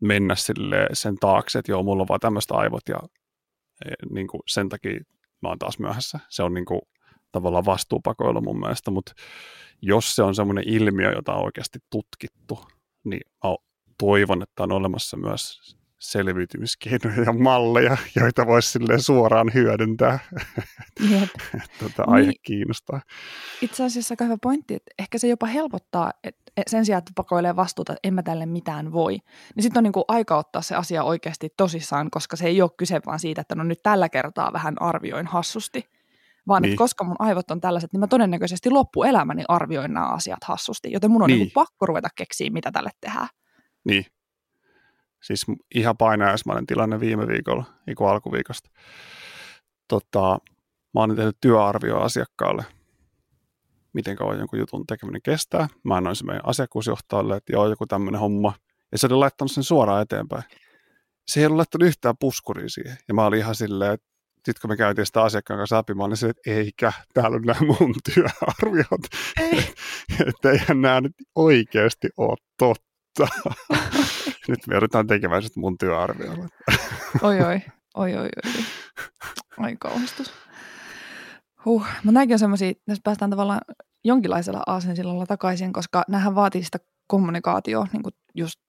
mennä 0.00 0.34
sille 0.34 0.86
sen 0.92 1.16
taakse, 1.16 1.58
että 1.58 1.72
joo, 1.72 1.82
mulla 1.82 2.02
on 2.02 2.08
vaan 2.08 2.20
tämmöistä 2.20 2.54
aivot 2.54 2.82
ja 2.88 2.98
e, 3.84 3.90
niinku 4.10 4.40
sen 4.46 4.68
takia 4.68 5.00
mä 5.42 5.48
oon 5.48 5.58
taas 5.58 5.78
myöhässä. 5.78 6.20
Se 6.28 6.42
on 6.42 6.54
niinku 6.54 6.80
tavallaan 7.32 7.64
vastuupakoilla 7.64 8.40
mun 8.40 8.60
mielestä, 8.60 8.90
mutta 8.90 9.12
jos 9.82 10.16
se 10.16 10.22
on 10.22 10.34
semmoinen 10.34 10.68
ilmiö, 10.68 11.12
jota 11.12 11.34
on 11.34 11.44
oikeasti 11.44 11.78
tutkittu, 11.90 12.66
niin 13.04 13.20
mä 13.44 13.56
toivon, 13.98 14.42
että 14.42 14.62
on 14.62 14.72
olemassa 14.72 15.16
myös 15.16 15.76
selviytymiskeinoja 15.98 17.22
ja 17.22 17.32
malleja, 17.32 17.96
joita 18.20 18.46
voisi 18.46 18.78
suoraan 18.98 19.50
hyödyntää. 19.54 20.18
Jep. 21.10 21.30
tota, 21.80 22.04
aihe 22.06 22.26
niin, 22.26 22.40
kiinnostaa. 22.42 23.00
Itse 23.62 23.84
asiassa 23.84 24.12
aika 24.12 24.24
hyvä 24.24 24.36
pointti, 24.42 24.74
että 24.74 24.90
ehkä 24.98 25.18
se 25.18 25.28
jopa 25.28 25.46
helpottaa, 25.46 26.12
että 26.24 26.52
sen 26.66 26.84
sijaan, 26.84 26.98
että 26.98 27.12
pakoilee 27.14 27.56
vastuuta, 27.56 27.92
että 27.92 28.08
en 28.08 28.14
mä 28.14 28.22
tälle 28.22 28.46
mitään 28.46 28.92
voi, 28.92 29.18
niin 29.54 29.62
sitten 29.62 29.80
on 29.80 29.84
niin 29.84 29.92
kuin 29.92 30.04
aika 30.08 30.36
ottaa 30.36 30.62
se 30.62 30.74
asia 30.74 31.04
oikeasti 31.04 31.48
tosissaan, 31.56 32.10
koska 32.10 32.36
se 32.36 32.46
ei 32.46 32.62
ole 32.62 32.70
kyse 32.76 33.00
vaan 33.06 33.18
siitä, 33.18 33.40
että 33.40 33.54
no 33.54 33.64
nyt 33.64 33.82
tällä 33.82 34.08
kertaa 34.08 34.52
vähän 34.52 34.82
arvioin 34.82 35.26
hassusti, 35.26 35.84
vaan 36.48 36.62
niin. 36.62 36.72
että 36.72 36.78
koska 36.78 37.04
mun 37.04 37.16
aivot 37.18 37.50
on 37.50 37.60
tällaiset, 37.60 37.92
niin 37.92 38.00
mä 38.00 38.06
todennäköisesti 38.06 38.70
loppuelämäni 38.70 39.44
arvioin 39.48 39.94
nämä 39.94 40.06
asiat 40.06 40.44
hassusti, 40.44 40.92
joten 40.92 41.10
mun 41.10 41.22
on 41.22 41.26
niin. 41.26 41.38
Niin 41.38 41.50
pakko 41.54 41.86
ruveta 41.86 42.08
keksiä, 42.16 42.50
mitä 42.50 42.72
tälle 42.72 42.90
tehdään. 43.00 43.28
Niin, 43.84 44.06
Siis 45.22 45.46
ihan 45.74 45.96
painajaismainen 45.96 46.66
tilanne 46.66 47.00
viime 47.00 47.26
viikolla, 47.26 47.64
niin 47.86 47.96
kuin 47.96 48.10
alkuviikosta. 48.10 48.70
Tota, 49.88 50.38
mä 50.94 51.00
oon 51.00 51.16
tehnyt 51.16 51.36
työarvio 51.40 52.00
asiakkaalle, 52.00 52.64
miten 53.92 54.16
kauan 54.16 54.38
jonkun 54.38 54.58
jutun 54.58 54.86
tekeminen 54.86 55.22
kestää. 55.22 55.68
Mä 55.84 55.96
annoin 55.96 56.16
se 56.16 56.24
meidän 56.24 56.48
asiakkuusjohtajalle, 56.48 57.36
että 57.36 57.52
joo, 57.52 57.68
joku 57.68 57.86
tämmöinen 57.86 58.20
homma. 58.20 58.52
Ja 58.92 58.98
se 58.98 59.06
oli 59.06 59.14
laittanut 59.14 59.52
sen 59.52 59.64
suoraan 59.64 60.02
eteenpäin. 60.02 60.42
Se 61.28 61.40
ei 61.40 61.46
ollut 61.46 61.56
laittanut 61.56 61.88
yhtään 61.88 62.14
puskuria 62.20 62.68
siihen. 62.68 62.96
Ja 63.08 63.14
mä 63.14 63.26
olin 63.26 63.38
ihan 63.38 63.54
silleen, 63.54 63.92
että 63.92 64.06
sitten 64.36 64.60
kun 64.60 64.70
me 64.70 64.76
käytiin 64.76 65.06
sitä 65.06 65.22
asiakkaan 65.22 65.58
kanssa 65.58 65.76
läpi, 65.76 65.94
mä 65.94 66.04
olin 66.04 66.16
silleen, 66.16 66.34
että 66.36 66.50
eikä, 66.50 66.92
täällä 67.14 67.36
on 67.36 67.42
nämä 67.42 67.60
mun 67.60 67.94
työarviot. 68.14 69.06
että 70.28 70.50
eihän 70.50 70.80
nämä 70.80 71.00
nyt 71.00 71.14
oikeasti 71.34 72.08
ole 72.16 72.36
totta. 72.58 73.28
Nyt 74.48 74.66
me 74.66 74.74
joudutaan 74.74 75.06
tekemään 75.06 75.42
sitten 75.42 75.60
mun 75.60 75.78
työarviolla. 75.78 76.48
Oi 77.22 77.40
oi, 77.40 77.60
oi 77.94 78.16
oi 78.16 78.28
oi. 78.44 78.64
Ai 79.58 79.76
kauhistus. 79.80 80.32
Huh, 81.64 81.82
mutta 81.82 82.12
nämäkin 82.12 82.34
on 82.34 82.38
semmoisia, 82.38 82.72
jos 82.88 82.98
päästään 83.04 83.30
tavallaan 83.30 83.60
jonkinlaisella 84.04 84.62
aasensillalla 84.66 85.26
takaisin, 85.26 85.72
koska 85.72 86.04
nämähän 86.08 86.34
vaatii 86.34 86.64
sitä 86.64 86.78
kommunikaatioa, 87.06 87.86
niin 87.92 88.02
kuin 88.02 88.12
just 88.34 88.60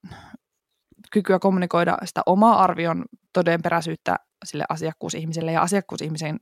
kykyä 1.12 1.38
kommunikoida 1.38 1.96
sitä 2.04 2.22
omaa 2.26 2.62
arvion 2.62 3.04
todenperäisyyttä 3.32 4.16
sille 4.44 4.64
asiakkuusihmiselle 4.68 5.52
ja 5.52 5.62
asiakkuusihmisen 5.62 6.40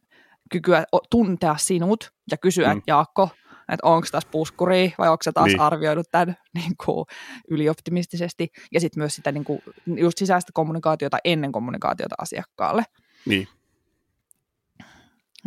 kykyä 0.50 0.84
tuntea 1.10 1.56
sinut 1.56 2.12
ja 2.30 2.36
kysyä, 2.36 2.74
mm. 2.74 2.82
Jaakko, 2.86 3.28
että 3.72 3.86
onko 3.86 4.06
tässä 4.12 4.28
puskuri 4.32 4.94
vai 4.98 5.08
onko 5.08 5.22
se 5.22 5.32
taas 5.32 5.46
niin. 5.46 5.60
arvioinut 5.60 6.06
tämän 6.10 6.36
niin 6.54 6.72
kuin, 6.84 7.06
ylioptimistisesti. 7.50 8.48
Ja 8.72 8.80
sitten 8.80 9.00
myös 9.00 9.14
sitä 9.14 9.32
niin 9.32 9.44
kuin, 9.44 9.62
just 9.86 10.18
sisäistä 10.18 10.50
kommunikaatiota 10.54 11.18
ennen 11.24 11.52
kommunikaatiota 11.52 12.14
asiakkaalle. 12.18 12.84
Niin. 13.26 13.48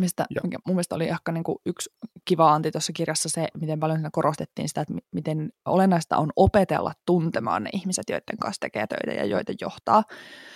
Mistä 0.01 0.25
ja. 0.29 0.41
mun 0.43 0.75
mielestä 0.75 0.95
oli 0.95 1.07
ehkä 1.07 1.31
niin 1.31 1.43
kuin 1.43 1.57
yksi 1.65 1.89
kiva 2.25 2.53
anti 2.53 2.71
tuossa 2.71 2.93
kirjassa 2.93 3.29
se, 3.29 3.47
miten 3.61 3.79
paljon 3.79 3.97
siinä 3.97 4.09
korostettiin 4.11 4.67
sitä, 4.67 4.81
että 4.81 4.93
miten 5.11 5.49
olennaista 5.65 6.17
on 6.17 6.29
opetella 6.35 6.93
tuntemaan 7.05 7.63
ne 7.63 7.69
ihmiset, 7.73 8.09
joiden 8.09 8.37
kanssa 8.41 8.59
tekee 8.59 8.87
töitä 8.87 9.21
ja 9.21 9.25
joita 9.25 9.53
johtaa. 9.61 10.03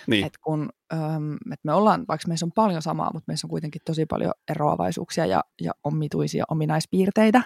Niin. 0.06 0.26
Et 0.26 0.32
kun, 0.44 0.68
ähm, 0.92 1.32
et 1.52 1.60
me 1.64 1.72
ollaan, 1.72 2.04
vaikka 2.08 2.28
meissä 2.28 2.46
on 2.46 2.52
paljon 2.52 2.82
samaa, 2.82 3.10
mutta 3.12 3.24
meissä 3.26 3.46
on 3.46 3.50
kuitenkin 3.50 3.82
tosi 3.84 4.06
paljon 4.06 4.32
eroavaisuuksia 4.50 5.26
ja, 5.26 5.44
ja 5.60 5.72
omituisia 5.84 6.44
ominaispiirteitä, 6.50 7.42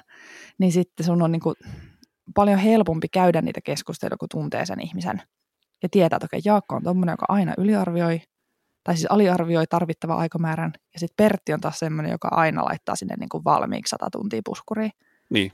niin 0.58 0.72
sitten 0.72 1.06
sun 1.06 1.22
on 1.22 1.32
niin 1.32 1.42
kuin 1.42 1.54
paljon 2.34 2.58
helpompi 2.58 3.08
käydä 3.08 3.42
niitä 3.42 3.60
keskusteluja, 3.64 4.16
kun 4.16 4.28
tuntee 4.28 4.66
sen 4.66 4.80
ihmisen. 4.80 5.22
Ja 5.82 5.88
tietää, 5.88 6.16
että 6.16 6.26
okei, 6.26 6.40
Jaakko 6.44 6.76
on 6.76 6.82
tommonen, 6.82 7.12
joka 7.12 7.26
aina 7.28 7.54
yliarvioi, 7.58 8.22
tai 8.84 8.96
siis 8.96 9.10
aliarvioi 9.10 9.66
tarvittava 9.66 10.14
aikamäärän, 10.14 10.72
ja 10.94 11.00
sitten 11.00 11.24
Pertti 11.24 11.52
on 11.52 11.60
taas 11.60 11.78
semmoinen, 11.78 12.12
joka 12.12 12.28
aina 12.30 12.64
laittaa 12.64 12.96
sinne 12.96 13.14
niin 13.18 13.28
kuin 13.28 13.44
valmiiksi 13.44 13.90
sata 13.90 14.08
tuntia 14.12 14.40
puskuriin. 14.44 14.90
Niin, 15.30 15.52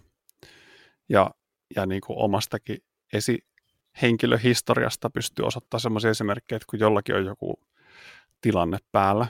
ja, 1.09 1.31
ja 1.77 1.87
niin 1.87 2.01
kuin 2.07 2.19
omastakin 2.19 2.79
esihenkilöhistoriasta 3.13 5.11
pystyy 5.11 5.47
osoittamaan 5.47 5.81
semmoisia 5.81 6.11
esimerkkejä, 6.11 6.57
että 6.57 6.67
kun 6.71 6.81
jollakin 6.81 7.15
on 7.15 7.25
joku 7.25 7.61
tilanne 8.41 8.79
päällä, 8.93 9.27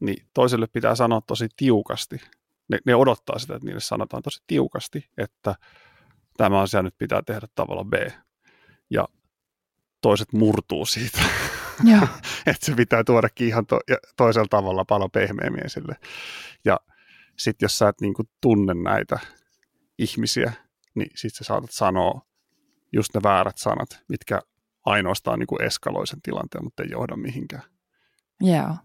niin 0.00 0.26
toiselle 0.34 0.66
pitää 0.66 0.94
sanoa 0.94 1.20
tosi 1.26 1.48
tiukasti. 1.56 2.20
Ne, 2.68 2.78
ne 2.86 2.94
odottaa 2.94 3.38
sitä, 3.38 3.54
että 3.54 3.66
niille 3.66 3.80
sanotaan 3.80 4.22
tosi 4.22 4.42
tiukasti, 4.46 5.10
että 5.18 5.54
tämä 6.36 6.60
asia 6.60 6.82
nyt 6.82 6.94
pitää 6.98 7.22
tehdä 7.22 7.46
tavalla 7.54 7.84
B. 7.84 7.92
Ja 8.90 9.08
toiset 10.00 10.32
murtuu 10.32 10.86
siitä. 10.86 11.20
että 12.46 12.66
se 12.66 12.74
pitää 12.74 13.04
tuodakin 13.04 13.48
ihan 13.48 13.66
to- 13.66 13.80
toisella 14.16 14.48
tavalla 14.50 14.84
paljon 14.84 15.10
pehmeämmin 15.10 15.66
esille. 15.66 15.96
Ja 16.64 16.80
sitten 17.38 17.64
jos 17.64 17.78
sä 17.78 17.88
et 17.88 18.00
niinku 18.00 18.22
tunne 18.40 18.74
näitä 18.74 19.18
ihmisiä, 19.98 20.52
niin 20.94 21.10
sitten 21.14 21.38
sä 21.38 21.44
saatat 21.44 21.70
sanoa 21.70 22.20
just 22.92 23.14
ne 23.14 23.20
väärät 23.22 23.58
sanat, 23.58 24.02
mitkä 24.08 24.40
ainoastaan 24.84 25.38
niinku 25.38 25.56
eskaloi 25.56 26.06
sen 26.06 26.22
tilanteen, 26.22 26.64
mutta 26.64 26.82
ei 26.82 26.90
johda 26.90 27.16
mihinkään. 27.16 27.62
Joo. 28.40 28.76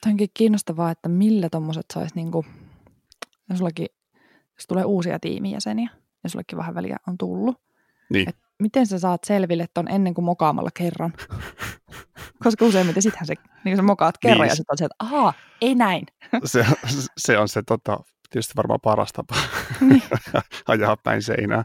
Tämä 0.00 0.10
onkin 0.10 0.30
kiinnostavaa, 0.34 0.90
että 0.90 1.08
millä 1.08 1.48
tuommoiset 1.50 1.86
saisi, 1.94 2.14
niinku, 2.14 2.44
jos, 3.48 3.58
sullakin, 3.58 3.86
jos 4.56 4.66
tulee 4.68 4.84
uusia 4.84 5.18
tiimijäseniä, 5.20 5.90
ja 6.22 6.28
sullekin 6.30 6.58
vähän 6.58 6.74
väliä 6.74 6.96
on 7.06 7.18
tullut, 7.18 7.62
niin. 8.10 8.28
Et 8.28 8.36
miten 8.60 8.86
sä 8.86 8.98
saat 8.98 9.24
selville 9.24 9.66
ton 9.74 9.90
ennen 9.90 10.14
kuin 10.14 10.24
mokaamalla 10.24 10.70
kerran? 10.74 11.12
Koska 12.44 12.64
useimmiten 12.64 13.02
sittenhän 13.02 13.26
se, 13.26 13.34
niin 13.64 13.76
sä 13.76 13.82
mokaat 13.82 14.18
kerran 14.18 14.40
niin. 14.40 14.48
ja 14.48 14.54
sitten 14.56 14.72
on 14.72 14.78
se, 14.78 14.84
että 14.84 14.96
ahaa, 14.98 15.32
ei 15.60 15.74
näin. 15.74 16.06
se, 16.44 16.66
se 17.18 17.38
on 17.38 17.48
se 17.48 17.62
tota, 17.62 17.98
tietysti 18.30 18.52
varmaan 18.56 18.80
paras 18.82 19.12
tapa 19.12 19.34
niin. 19.80 20.02
ajaa 20.68 20.96
päin 20.96 21.22
seinää. 21.22 21.64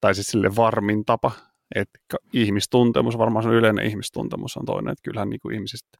Tai 0.00 0.14
siis 0.14 0.26
sille 0.26 0.56
varmin 0.56 1.04
tapa, 1.04 1.32
että 1.74 1.98
ihmistuntemus, 2.32 3.18
varmaan 3.18 3.42
se 3.42 3.48
yleinen 3.48 3.86
ihmistuntemus 3.86 4.56
on 4.56 4.64
toinen, 4.64 4.92
että 4.92 5.02
kyllähän 5.02 5.30
niin 5.30 5.40
kuin 5.40 5.54
ihmisistä, 5.54 5.98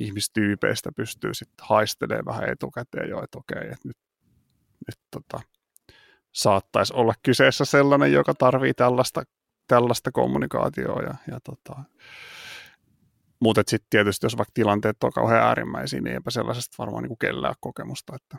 ihmistyypeistä 0.00 0.90
pystyy 0.96 1.34
sitten 1.34 1.66
haistelemaan 1.68 2.24
vähän 2.26 2.48
etukäteen 2.48 3.10
jo, 3.10 3.22
että 3.22 3.38
okei, 3.38 3.58
että 3.58 3.88
nyt, 3.88 3.96
nyt 4.86 4.98
tota, 5.10 5.40
saattaisi 6.32 6.94
olla 6.94 7.14
kyseessä 7.22 7.64
sellainen, 7.64 8.12
joka 8.12 8.34
tarvii 8.34 8.74
tällaista, 8.74 9.22
tällaista 9.68 10.12
kommunikaatioa. 10.12 11.02
Ja, 11.02 11.14
ja 11.30 11.40
tota, 11.40 11.82
mutta 13.40 13.62
sitten 13.66 13.86
tietysti, 13.90 14.26
jos 14.26 14.36
vaikka 14.36 14.52
tilanteet 14.54 15.04
on 15.04 15.12
kauhean 15.12 15.42
äärimmäisiä, 15.42 16.00
niin 16.00 16.14
eipä 16.14 16.30
sellaisesta 16.30 16.74
varmaan 16.78 17.02
niin 17.02 17.18
kellään 17.18 17.54
kokemusta, 17.60 18.16
että, 18.16 18.36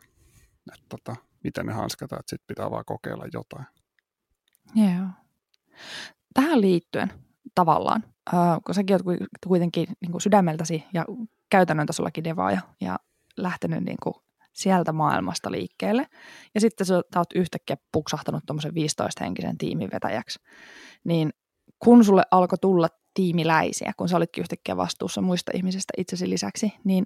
että 0.74 0.86
tota, 0.90 1.16
miten 1.44 1.66
ne 1.66 1.74
hanskataan, 1.74 2.20
että 2.20 2.30
sitten 2.30 2.48
pitää 2.48 2.72
vaan 2.72 2.86
kokeilla 2.86 3.26
jotain. 3.34 3.66
Joo. 4.76 5.08
Tähän 6.34 6.62
liittyen 6.62 7.14
tavallaan, 7.56 8.04
äh, 8.34 8.58
kun 8.66 8.76
säkin 8.76 8.96
olet 8.96 9.20
kuitenkin 9.48 9.88
niin 10.02 10.12
kuin 10.12 10.22
sydämeltäsi 10.22 10.84
ja 10.94 11.06
käytännön 11.50 11.88
tasollakin 11.88 12.24
devaaja 12.24 12.62
ja 12.82 13.00
lähtenyt 13.38 13.84
niin 13.84 13.98
kuin 14.04 14.16
sieltä 14.54 14.92
maailmasta 14.92 15.52
liikkeelle. 15.52 16.08
Ja 16.56 16.62
sitten 16.62 16.88
sä, 16.88 17.02
oot 17.16 17.34
yhtäkkiä 17.36 17.78
puksahtanut 17.92 18.44
tuommoisen 18.48 18.72
15-henkisen 18.72 19.58
tiimin 19.58 19.89
vetäjäksi. 19.94 20.39
Niin 21.04 21.30
kun 21.80 22.06
sulle 22.06 22.24
alkoi 22.32 22.58
tulla 22.62 22.88
tiimiläisiä, 23.13 23.92
kun 23.98 24.10
sä 24.10 24.18
olitkin 24.18 24.42
yhtäkkiä 24.42 24.78
vastuussa 24.78 25.22
muista 25.22 25.52
ihmisistä 25.56 25.94
itsesi 25.98 26.30
lisäksi, 26.30 26.74
niin 26.84 27.06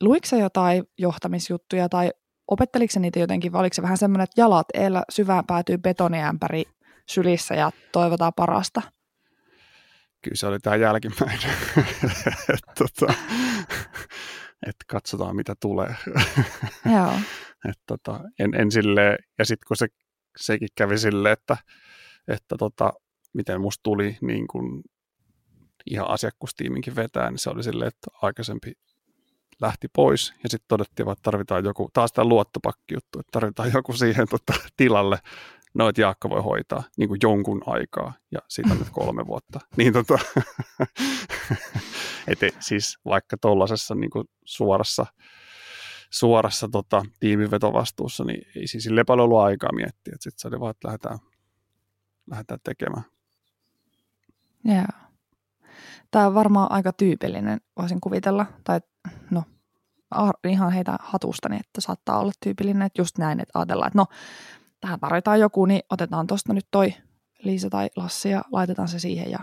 luiko 0.00 0.26
sä 0.26 0.36
jotain 0.36 0.84
johtamisjuttuja 0.98 1.88
tai 1.88 2.10
opetteliko 2.48 2.92
niitä 2.98 3.18
jotenkin, 3.18 3.52
vai 3.52 3.60
oliko 3.60 3.74
se 3.74 3.82
vähän 3.82 3.98
semmoinen, 3.98 4.24
että 4.24 4.40
jalat 4.40 4.66
eellä 4.74 5.02
syvään 5.10 5.46
päätyy 5.46 5.78
betoniämpäri 5.78 6.64
sylissä 7.08 7.54
ja 7.54 7.70
toivotaan 7.92 8.32
parasta? 8.36 8.82
Kyllä 10.22 10.36
se 10.36 10.46
oli 10.46 10.58
tämä 10.58 10.76
jälkimmäinen. 10.76 11.50
tota, 12.78 13.14
että 14.66 14.84
katsotaan 14.88 15.36
mitä 15.36 15.54
tulee. 15.60 15.94
Joo. 16.94 17.12
et 17.70 17.78
tota, 17.86 18.20
en, 18.38 18.54
en 18.54 18.70
sille, 18.70 19.18
ja 19.38 19.44
sitten 19.44 19.66
kun 19.68 19.76
se, 19.76 19.86
sekin 20.36 20.68
kävi 20.74 20.98
sille, 20.98 21.32
että, 21.32 21.56
että 22.28 22.56
tota, 22.58 22.92
miten 23.34 23.60
musta 23.60 23.82
tuli 23.82 24.18
niin 24.20 24.46
kun 24.46 24.82
ihan 25.90 26.10
asiakkuustiiminkin 26.10 26.96
vetää, 26.96 27.30
niin 27.30 27.38
se 27.38 27.50
oli 27.50 27.62
silleen, 27.62 27.88
että 27.88 28.10
aikaisempi 28.22 28.72
lähti 29.60 29.88
pois 29.92 30.34
ja 30.42 30.48
sitten 30.48 30.68
todettiin, 30.68 31.10
että 31.10 31.22
tarvitaan 31.22 31.64
joku, 31.64 31.90
taas 31.92 32.12
tämä 32.12 32.28
luottopakkijuttu, 32.28 33.20
että 33.20 33.30
tarvitaan 33.32 33.72
joku 33.72 33.92
siihen 33.92 34.28
tota, 34.28 34.54
tilalle, 34.76 35.18
no 35.74 35.88
että 35.88 36.00
Jaakko 36.00 36.30
voi 36.30 36.42
hoitaa 36.42 36.82
niin 36.96 37.08
kuin 37.08 37.18
jonkun 37.22 37.62
aikaa 37.66 38.12
ja 38.30 38.38
siitä 38.48 38.74
nyt 38.74 38.90
kolme 38.90 39.26
vuotta. 39.26 39.60
Niin 39.76 39.92
tota, 39.92 40.18
että 42.28 42.46
siis 42.60 42.98
vaikka 43.04 43.36
tuollaisessa 43.40 43.94
niin 43.94 44.10
suorassa, 44.44 45.06
suorassa 46.10 46.68
tota, 46.72 47.02
tiimivetovastuussa, 47.20 48.24
niin 48.24 48.46
ei 48.56 48.66
siis 48.66 48.84
sille 48.84 49.04
paljon 49.04 49.24
ollut 49.24 49.40
aikaa 49.40 49.72
miettiä. 49.72 50.14
Sitten 50.20 50.40
se 50.40 50.48
oli 50.48 50.60
vaan, 50.60 50.70
että 50.70 50.88
lähdetään, 50.88 51.18
lähdetään 52.30 52.60
tekemään. 52.64 53.04
Joo. 54.64 55.02
Tämä 56.10 56.26
on 56.26 56.34
varmaan 56.34 56.72
aika 56.72 56.92
tyypillinen, 56.92 57.60
voisin 57.78 58.00
kuvitella. 58.00 58.46
Tai 58.64 58.80
no, 59.30 59.42
ihan 60.48 60.72
heitä 60.72 60.96
hatustani, 61.00 61.56
että 61.56 61.80
saattaa 61.80 62.18
olla 62.18 62.32
tyypillinen, 62.42 62.82
että 62.82 63.00
just 63.00 63.18
näin, 63.18 63.40
että 63.40 63.58
ajatellaan, 63.58 63.86
että 63.86 63.98
no, 63.98 64.06
tähän 64.82 65.00
tarvitaan 65.00 65.40
joku, 65.40 65.66
niin 65.66 65.82
otetaan 65.90 66.26
tuosta 66.26 66.52
nyt 66.52 66.66
toi 66.70 66.94
Liisa 67.38 67.70
tai 67.70 67.90
Lassi 67.96 68.30
ja 68.30 68.42
laitetaan 68.52 68.88
se 68.88 68.98
siihen 68.98 69.30
ja 69.30 69.38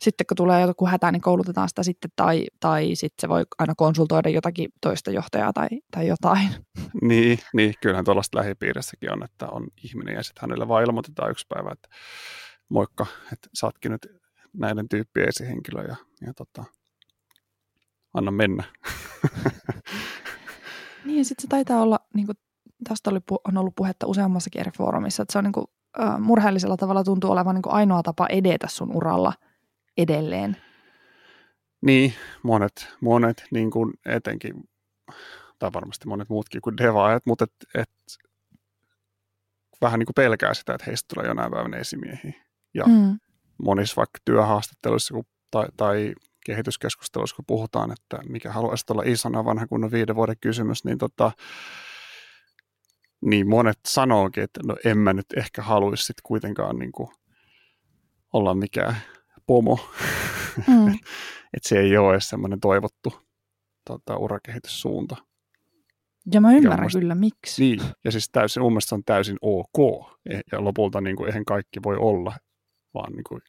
sitten 0.00 0.26
kun 0.26 0.36
tulee 0.36 0.66
joku 0.66 0.86
hätä, 0.86 1.12
niin 1.12 1.22
koulutetaan 1.22 1.68
sitä 1.68 1.82
sitten 1.82 2.10
tai, 2.16 2.46
tai 2.60 2.90
sitten 2.94 3.20
se 3.20 3.28
voi 3.28 3.44
aina 3.58 3.74
konsultoida 3.76 4.28
jotakin 4.28 4.70
toista 4.80 5.10
johtajaa 5.10 5.52
tai, 5.52 5.68
tai 5.90 6.06
jotain. 6.06 6.48
Niin, 7.02 7.38
niin, 7.54 7.74
kyllähän 7.80 8.04
tuollaista 8.04 8.38
lähipiirissäkin 8.38 9.12
on, 9.12 9.24
että 9.24 9.48
on 9.48 9.66
ihminen 9.84 10.14
ja 10.14 10.22
sitten 10.22 10.40
hänelle 10.40 10.68
vaan 10.68 10.84
ilmoitetaan 10.84 11.30
yksi 11.30 11.46
päivä, 11.48 11.70
että 11.72 11.88
moikka, 12.68 13.06
että 13.32 13.48
saatkin 13.54 13.92
nyt 13.92 14.06
näiden 14.52 14.88
tyyppien 14.88 15.28
esihenkilö 15.28 15.82
ja, 15.82 15.96
ja 16.26 16.34
tota, 16.34 16.64
anna 18.14 18.30
mennä. 18.30 18.64
niin 21.04 21.18
ja 21.18 21.24
sitten 21.24 21.42
se 21.42 21.48
taitaa 21.48 21.82
olla, 21.82 21.98
niin 22.14 22.26
kuin, 22.26 22.36
tästä 22.88 23.10
oli, 23.10 23.20
on 23.48 23.56
ollut 23.56 23.76
puhetta 23.76 24.06
useammassakin 24.06 24.60
eri 24.60 24.70
foorumissa, 24.76 25.22
että 25.22 25.32
se 25.32 25.38
on 25.38 25.44
niin 25.44 25.52
kuin, 25.52 25.66
uh, 25.98 26.18
murheellisella 26.20 26.76
tavalla 26.76 27.04
tuntuu 27.04 27.30
olevan 27.30 27.54
niin 27.54 27.62
kuin 27.62 27.74
ainoa 27.74 28.02
tapa 28.02 28.26
edetä 28.26 28.66
sun 28.68 28.96
uralla– 28.96 29.32
edelleen. 29.96 30.56
Niin, 31.82 32.14
monet, 32.42 32.88
monet 33.00 33.44
niin 33.50 33.70
kuin 33.70 33.92
etenkin, 34.06 34.68
tai 35.58 35.70
varmasti 35.72 36.08
monet 36.08 36.28
muutkin 36.28 36.60
kuin 36.60 36.76
devaajat, 36.76 37.26
mutta 37.26 37.44
et, 37.44 37.52
et, 37.74 37.90
vähän 39.80 39.98
niin 39.98 40.06
kuin 40.06 40.14
pelkää 40.14 40.54
sitä, 40.54 40.74
että 40.74 40.84
heistä 40.86 41.14
tulee 41.14 41.28
jonain 41.28 41.50
päivänä 41.50 41.76
esimiehiä. 41.76 42.32
Ja 42.74 42.84
mm. 42.86 43.18
monissa 43.62 43.96
vaikka 43.96 44.18
työhaastatteluissa 44.24 45.14
kun, 45.14 45.24
tai, 45.50 45.66
tai 45.76 46.14
kehityskeskustelussa, 46.46 47.36
kun 47.36 47.44
puhutaan, 47.46 47.92
että 47.92 48.18
mikä 48.28 48.52
haluaisi 48.52 48.84
olla 48.90 49.02
isona 49.06 49.44
vanha 49.44 49.66
kunnon 49.66 49.90
viiden 49.90 50.16
vuoden 50.16 50.36
kysymys, 50.40 50.84
niin, 50.84 50.98
tota, 50.98 51.32
niin 53.22 53.48
monet 53.48 53.78
sanookin, 53.86 54.42
että 54.42 54.60
no 54.66 54.76
en 54.84 54.98
mä 54.98 55.12
nyt 55.12 55.26
ehkä 55.36 55.62
haluaisi 55.62 56.04
sit 56.04 56.16
kuitenkaan 56.22 56.78
niin 56.78 56.92
kuin 56.92 57.08
olla 58.32 58.54
mikään 58.54 58.96
pomo. 59.46 59.78
Mm. 60.68 60.88
että 61.54 61.68
se 61.68 61.78
ei 61.78 61.96
ole 61.96 62.12
edes 62.12 62.28
semmoinen 62.28 62.60
toivottu 62.60 63.14
tota, 63.86 64.16
urakehityssuunta. 64.16 65.16
Ja 66.32 66.40
mä 66.40 66.52
ymmärrän 66.52 66.82
musta, 66.82 66.98
kyllä, 66.98 67.14
miksi. 67.14 67.62
Niin, 67.62 67.80
ja 68.04 68.12
siis 68.12 68.30
täysin, 68.30 68.62
mun 68.62 68.72
mielestä 68.72 68.88
se 68.88 68.94
on 68.94 69.04
täysin 69.04 69.36
ok. 69.42 70.06
Ja 70.52 70.64
lopulta 70.64 71.00
niin 71.00 71.16
kuin, 71.16 71.26
eihän 71.26 71.44
kaikki 71.44 71.80
voi 71.82 71.96
olla 71.96 72.36
vaan 72.94 73.12
niin 73.12 73.24
kuin 73.28 73.40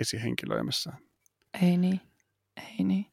esihenkilöimässä. 0.00 0.92
Ei 1.62 1.76
niin, 1.76 2.00
ei 2.56 2.84
niin. 2.84 3.06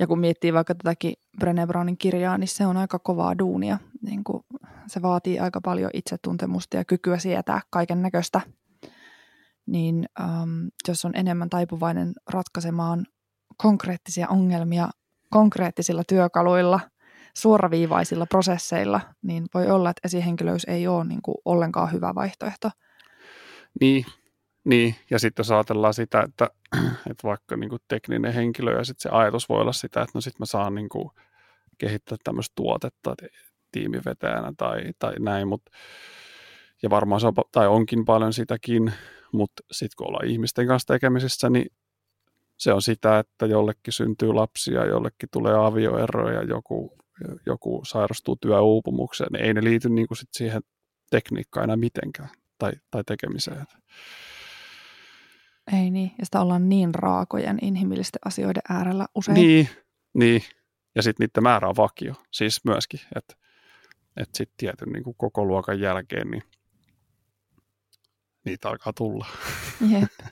Ja 0.00 0.06
kun 0.06 0.18
miettii 0.18 0.52
vaikka 0.52 0.74
tätäkin 0.74 1.14
Brené 1.40 1.66
Brownin 1.66 1.98
kirjaa, 1.98 2.38
niin 2.38 2.48
se 2.48 2.66
on 2.66 2.76
aika 2.76 2.98
kovaa 2.98 3.38
duunia. 3.38 3.78
Niin 4.02 4.24
kuin 4.24 4.44
se 4.88 5.02
vaatii 5.02 5.38
aika 5.38 5.60
paljon 5.60 5.90
itsetuntemusta 5.94 6.76
ja 6.76 6.84
kykyä 6.84 7.18
sietää 7.18 7.60
kaiken 7.70 8.02
näköistä. 8.02 8.40
Niin 9.66 10.08
um, 10.20 10.70
jos 10.88 11.04
on 11.04 11.12
enemmän 11.16 11.50
taipuvainen 11.50 12.12
ratkaisemaan 12.30 13.06
konkreettisia 13.56 14.28
ongelmia 14.28 14.88
konkreettisilla 15.30 16.02
työkaluilla, 16.08 16.80
suoraviivaisilla 17.36 18.26
prosesseilla, 18.26 19.00
niin 19.22 19.46
voi 19.54 19.70
olla, 19.70 19.90
että 19.90 20.00
esihenkilöys 20.04 20.64
ei 20.64 20.88
ole 20.88 21.04
niin 21.04 21.22
kuin 21.22 21.34
ollenkaan 21.44 21.92
hyvä 21.92 22.14
vaihtoehto. 22.14 22.70
Niin, 23.80 24.04
niin, 24.64 24.94
ja 25.10 25.18
sitten 25.18 25.40
jos 25.40 25.50
ajatellaan 25.50 25.94
sitä, 25.94 26.20
että, 26.20 26.50
että 27.10 27.28
vaikka 27.28 27.56
niin 27.56 27.70
kuin 27.70 27.82
tekninen 27.88 28.34
henkilö 28.34 28.78
ja 28.78 28.84
sitten 28.84 29.02
se 29.02 29.16
ajatus 29.16 29.48
voi 29.48 29.60
olla 29.60 29.72
sitä, 29.72 30.02
että 30.02 30.12
no 30.14 30.20
sitten 30.20 30.42
mä 30.42 30.46
saan 30.46 30.74
niin 30.74 30.88
kuin 30.88 31.10
kehittää 31.78 32.18
tämmöistä 32.24 32.52
tuotetta 32.56 33.14
tiimivetäjänä 33.72 34.52
tai, 34.56 34.82
tai 34.98 35.14
näin, 35.18 35.48
mutta 35.48 35.70
ja 36.82 36.90
varmaan 36.90 37.20
se 37.20 37.26
on, 37.26 37.34
tai 37.52 37.68
onkin 37.68 38.04
paljon 38.04 38.32
sitäkin, 38.32 38.92
mutta 39.32 39.62
sitten 39.70 39.96
kun 39.96 40.06
ollaan 40.06 40.26
ihmisten 40.26 40.66
kanssa 40.66 40.94
tekemisissä, 40.94 41.50
niin 41.50 41.66
se 42.56 42.72
on 42.72 42.82
sitä, 42.82 43.18
että 43.18 43.46
jollekin 43.46 43.92
syntyy 43.92 44.32
lapsia, 44.32 44.86
jollekin 44.86 45.28
tulee 45.32 45.54
avioeroja, 45.54 46.42
joku, 46.42 46.96
joku 47.46 47.80
sairastuu 47.84 48.36
työuupumukseen, 48.36 49.32
niin 49.32 49.44
ei 49.44 49.54
ne 49.54 49.64
liity 49.64 49.88
niin 49.88 50.08
kuin 50.08 50.18
sit 50.18 50.28
siihen 50.32 50.62
tekniikkaan 51.10 51.64
enää 51.64 51.76
mitenkään 51.76 52.28
tai, 52.58 52.72
tai 52.90 53.04
tekemiseen. 53.04 53.66
Ei 55.72 55.90
niin, 55.90 56.10
ja 56.18 56.24
sitä 56.24 56.40
ollaan 56.40 56.68
niin 56.68 56.94
raakojen 56.94 57.58
inhimillisten 57.62 58.20
asioiden 58.24 58.62
äärellä 58.68 59.06
usein. 59.14 59.34
Niin, 59.34 59.68
niin. 60.14 60.42
ja 60.94 61.02
sitten 61.02 61.24
niiden 61.24 61.42
määrä 61.42 61.68
on 61.68 61.76
vakio, 61.76 62.14
siis 62.30 62.64
myöskin, 62.64 63.00
että 63.16 63.34
et 64.18 64.28
sitten 64.34 64.54
tietyn 64.56 64.92
niin 64.92 65.14
koko 65.16 65.44
luokan 65.44 65.80
jälkeen 65.80 66.30
niin 66.30 66.42
niitä 68.44 68.68
alkaa 68.68 68.92
tulla. 68.92 69.26
Jep. 69.90 70.12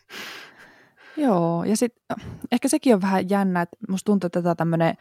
Joo, 1.16 1.64
ja 1.64 1.76
sitten 1.76 2.16
ehkä 2.52 2.68
sekin 2.68 2.94
on 2.94 3.02
vähän 3.02 3.30
jännä, 3.30 3.62
että 3.62 3.76
musta 3.88 4.04
tuntuu, 4.04 4.26
että 4.26 4.42
tämä 4.42 4.54
tämmöinen 4.54 4.94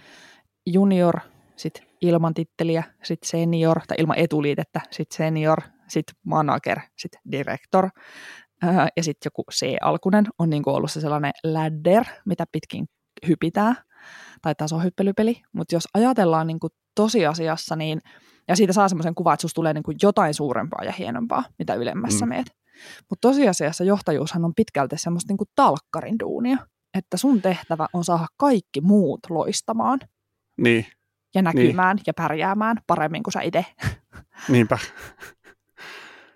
junior, 0.66 1.20
sitten 1.56 1.84
ilman 2.02 2.34
titteliä, 2.34 2.84
sitten 3.04 3.30
senior, 3.30 3.80
tai 3.88 3.98
ilman 4.00 4.18
etuliitettä, 4.20 4.82
sitten 4.92 5.18
senior, 5.18 5.62
sitten 5.88 6.16
manager, 6.26 6.80
sitten 6.98 7.22
director, 7.32 7.90
ja 8.98 9.04
sitten 9.04 9.28
joku 9.28 9.44
C-alkunen 9.52 10.26
on 10.40 10.50
niinku 10.50 10.70
ollut 10.70 10.92
se 10.92 11.02
sellainen 11.02 11.32
ladder, 11.44 12.04
mitä 12.26 12.46
pitkin 12.52 12.86
hypitää, 13.28 13.76
tai 14.42 14.56
tasohyppelypeli. 14.56 15.42
Mutta 15.54 15.76
jos 15.76 15.88
ajatellaan 15.94 16.48
niinku 16.48 16.68
tosiasiassa, 16.96 17.76
niin, 17.76 18.02
ja 18.48 18.56
siitä 18.56 18.74
saa 18.74 18.90
semmoisen 18.90 19.16
kuvan, 19.16 19.34
että 19.34 19.42
susta 19.42 19.56
tulee 19.56 19.74
niinku 19.74 19.94
jotain 20.02 20.34
suurempaa 20.34 20.84
ja 20.84 20.92
hienompaa, 20.92 21.44
mitä 21.60 21.74
ylemmässä 21.74 22.26
mm. 22.26 22.30
meet. 22.30 22.48
Mutta 23.10 23.28
tosiasiassa 23.28 23.84
johtajuushan 23.84 24.46
on 24.46 24.54
pitkälti 24.56 24.98
semmoista 24.98 25.32
niinku 25.32 25.46
talkkarin 25.56 26.20
duunia, 26.20 26.58
että 26.94 27.18
sun 27.18 27.42
tehtävä 27.42 27.88
on 27.94 28.04
saada 28.04 28.28
kaikki 28.38 28.82
muut 28.82 29.20
loistamaan. 29.30 30.00
Niin. 30.58 30.86
Ja 31.36 31.42
näkymään 31.42 31.96
niin. 31.96 32.04
ja 32.08 32.14
pärjäämään 32.14 32.78
paremmin 32.88 33.24
kuin 33.24 33.32
sä 33.32 33.42
itse. 33.42 33.66
Niinpä. 34.50 34.78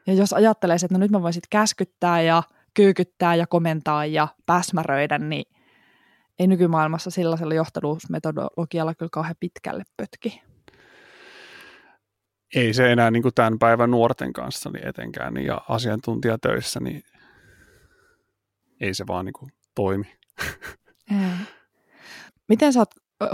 Ja 0.08 0.14
jos 0.14 0.34
ajattelee, 0.34 0.76
että 0.76 0.88
no 0.92 0.98
nyt 0.98 1.12
mä 1.12 1.22
voin 1.22 1.34
sitten 1.34 1.50
käskyttää 1.50 2.22
ja 2.22 2.44
kyykyttää 2.74 3.36
ja 3.36 3.48
komentaa 3.48 4.06
ja 4.06 4.28
päsmäröidä, 4.46 5.18
niin 5.18 5.46
ei 6.40 6.48
nykymaailmassa 6.48 7.10
sellaisella 7.12 7.54
johtajuusmetodologialla 7.54 8.96
kyllä 8.96 9.10
kauhean 9.12 9.36
pitkälle 9.40 9.84
pötki. 9.98 10.42
Ei 12.56 12.74
se 12.74 12.92
enää 12.92 13.12
niin 13.12 13.24
kuin 13.24 13.34
tämän 13.34 13.60
päivän 13.60 13.92
nuorten 13.92 14.34
kanssa 14.34 14.70
niin 14.70 14.88
etenkään 14.88 15.34
niin, 15.34 15.46
ja 15.46 15.62
asiantuntijatöissä, 15.70 16.80
niin 16.80 17.04
ei 18.82 18.94
se 18.94 19.08
vaan 19.08 19.26
niin 19.26 19.34
kuin 19.34 19.52
toimi. 19.76 20.16
Miten 22.50 22.74
sä 22.74 22.80
oot 22.80 22.90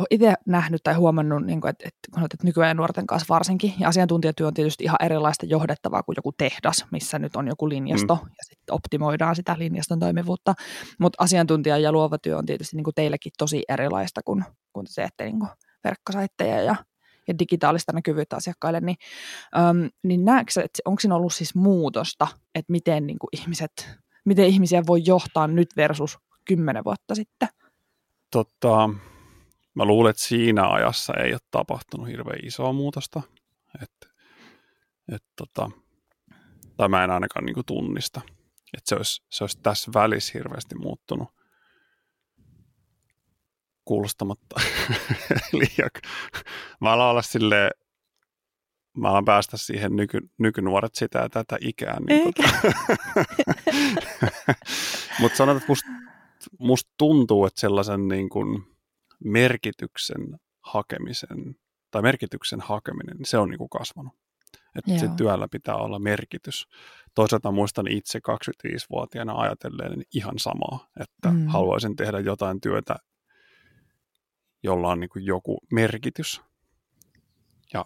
itse 0.09 0.33
nähnyt 0.45 0.83
tai 0.83 0.93
huomannut, 0.93 1.45
niin 1.45 1.61
kuin, 1.61 1.69
että, 1.69 1.87
että, 1.87 1.99
kun 2.13 2.23
että 2.23 2.37
nykyään 2.43 2.77
nuorten 2.77 3.07
kanssa 3.07 3.25
varsinkin, 3.29 3.73
ja 3.79 3.87
asiantuntijatyö 3.87 4.47
on 4.47 4.53
tietysti 4.53 4.83
ihan 4.83 4.97
erilaista 5.03 5.45
johdettavaa 5.45 6.03
kuin 6.03 6.13
joku 6.17 6.31
tehdas, 6.31 6.85
missä 6.91 7.19
nyt 7.19 7.35
on 7.35 7.47
joku 7.47 7.69
linjasto, 7.69 8.15
mm. 8.15 8.29
ja 8.37 8.43
sitten 8.43 8.75
optimoidaan 8.75 9.35
sitä 9.35 9.55
linjaston 9.59 9.99
toimivuutta, 9.99 10.53
mutta 10.99 11.23
asiantuntija 11.23 11.77
ja 11.77 11.91
luova 11.91 12.17
työ 12.17 12.37
on 12.37 12.45
tietysti 12.45 12.75
niin 12.75 12.83
kuin 12.83 12.95
teillekin 12.95 13.31
tosi 13.37 13.63
erilaista, 13.69 14.21
kun, 14.25 14.43
kun 14.73 14.85
te 14.85 14.91
teette 14.95 15.25
niin 15.25 15.39
kuin 15.39 15.49
verkkosaitteja 15.83 16.61
ja, 16.61 16.75
ja 17.27 17.39
digitaalista 17.39 17.91
näkyvyyttä 17.91 18.35
asiakkaille, 18.35 18.79
niin, 18.79 18.97
äm, 19.57 19.89
niin 20.03 20.25
näetkö 20.25 20.61
että 20.63 20.79
onko 20.85 20.99
siinä 20.99 21.15
ollut 21.15 21.33
siis 21.33 21.55
muutosta, 21.55 22.27
että 22.55 22.71
miten 22.71 23.07
niin 23.07 23.19
kuin 23.19 23.29
ihmiset, 23.31 23.89
miten 24.25 24.45
ihmisiä 24.45 24.83
voi 24.87 25.01
johtaa 25.05 25.47
nyt 25.47 25.69
versus 25.77 26.17
kymmenen 26.45 26.83
vuotta 26.83 27.15
sitten? 27.15 27.49
Totta, 28.31 28.89
mä 29.73 29.85
luulen, 29.85 30.09
että 30.09 30.23
siinä 30.23 30.69
ajassa 30.69 31.13
ei 31.13 31.33
ole 31.33 31.39
tapahtunut 31.51 32.07
hirveän 32.07 32.45
isoa 32.45 32.73
muutosta. 32.73 33.21
Et, 33.83 34.09
et 35.15 35.23
tota, 35.35 35.71
tai 36.77 36.89
mä 36.89 37.03
en 37.03 37.11
ainakaan 37.11 37.45
niin 37.45 37.65
tunnista, 37.65 38.21
että 38.77 38.89
se 38.89 38.95
olisi, 38.95 39.23
se 39.29 39.43
olisi 39.43 39.59
tässä 39.63 39.91
välissä 39.93 40.31
hirveästi 40.33 40.75
muuttunut 40.75 41.29
kuulostamatta 43.85 44.61
liian. 45.53 45.89
Mä 46.81 46.91
alan 46.91 47.09
olla 47.09 47.21
silleen, 47.21 47.71
mä 48.97 49.09
alan 49.09 49.25
päästä 49.25 49.57
siihen 49.57 49.95
nyky, 49.95 50.19
nykynuoret 50.37 50.95
sitä 50.95 51.19
ja 51.19 51.29
tätä 51.29 51.57
ikää. 51.61 51.97
Niin 52.07 52.33
tota. 52.33 52.49
Mutta 55.19 55.37
sanotaan, 55.37 55.57
että 55.57 55.71
musta 55.71 55.89
must 56.59 56.87
tuntuu, 56.97 57.45
että 57.45 57.61
sellaisen 57.61 58.07
niin 58.07 58.29
kuin, 58.29 58.63
merkityksen 59.23 60.39
hakemisen 60.61 61.55
tai 61.91 62.01
merkityksen 62.01 62.61
hakeminen, 62.61 63.17
niin 63.17 63.25
se 63.25 63.37
on 63.37 63.49
niin 63.49 63.57
kuin 63.57 63.69
kasvanut. 63.69 64.13
Että 64.75 64.99
se 64.99 65.09
työllä 65.17 65.47
pitää 65.51 65.75
olla 65.75 65.99
merkitys. 65.99 66.67
Toisaalta 67.15 67.51
muistan 67.51 67.87
itse 67.87 68.19
25-vuotiaana 68.19 69.33
ajatelleen 69.33 70.03
ihan 70.13 70.39
samaa, 70.39 70.87
että 70.99 71.31
mm. 71.31 71.47
haluaisin 71.47 71.95
tehdä 71.95 72.19
jotain 72.19 72.61
työtä, 72.61 72.95
jolla 74.65 74.89
on 74.89 74.99
niin 74.99 75.09
kuin 75.09 75.25
joku 75.25 75.57
merkitys. 75.71 76.41
Ja 77.73 77.85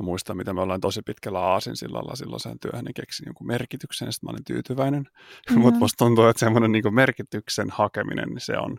mä 0.00 0.04
muistan, 0.04 0.36
mitä 0.36 0.52
me 0.52 0.60
ollaan 0.60 0.80
tosi 0.80 1.02
pitkällä 1.02 1.40
aasinsillalla 1.40 2.16
silloiseen 2.16 2.58
työhön, 2.58 2.84
niin 2.84 2.94
keksin 2.94 3.26
jonkun 3.26 3.46
merkityksen, 3.46 4.06
ja 4.06 4.12
sitten 4.12 4.28
mä 4.28 4.30
olin 4.30 4.44
tyytyväinen. 4.44 5.02
Mm-hmm. 5.12 5.62
Mutta 5.62 5.78
musta 5.78 6.04
tuntuu, 6.04 6.24
että 6.24 6.40
semmoinen 6.40 6.72
niin 6.72 6.94
merkityksen 6.94 7.70
hakeminen, 7.70 8.28
niin 8.28 8.40
se 8.40 8.58
on, 8.58 8.78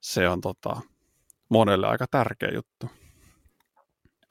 se 0.00 0.28
on 0.28 0.40
tota, 0.40 0.80
monelle 1.48 1.86
aika 1.86 2.06
tärkeä 2.10 2.50
juttu. 2.54 2.90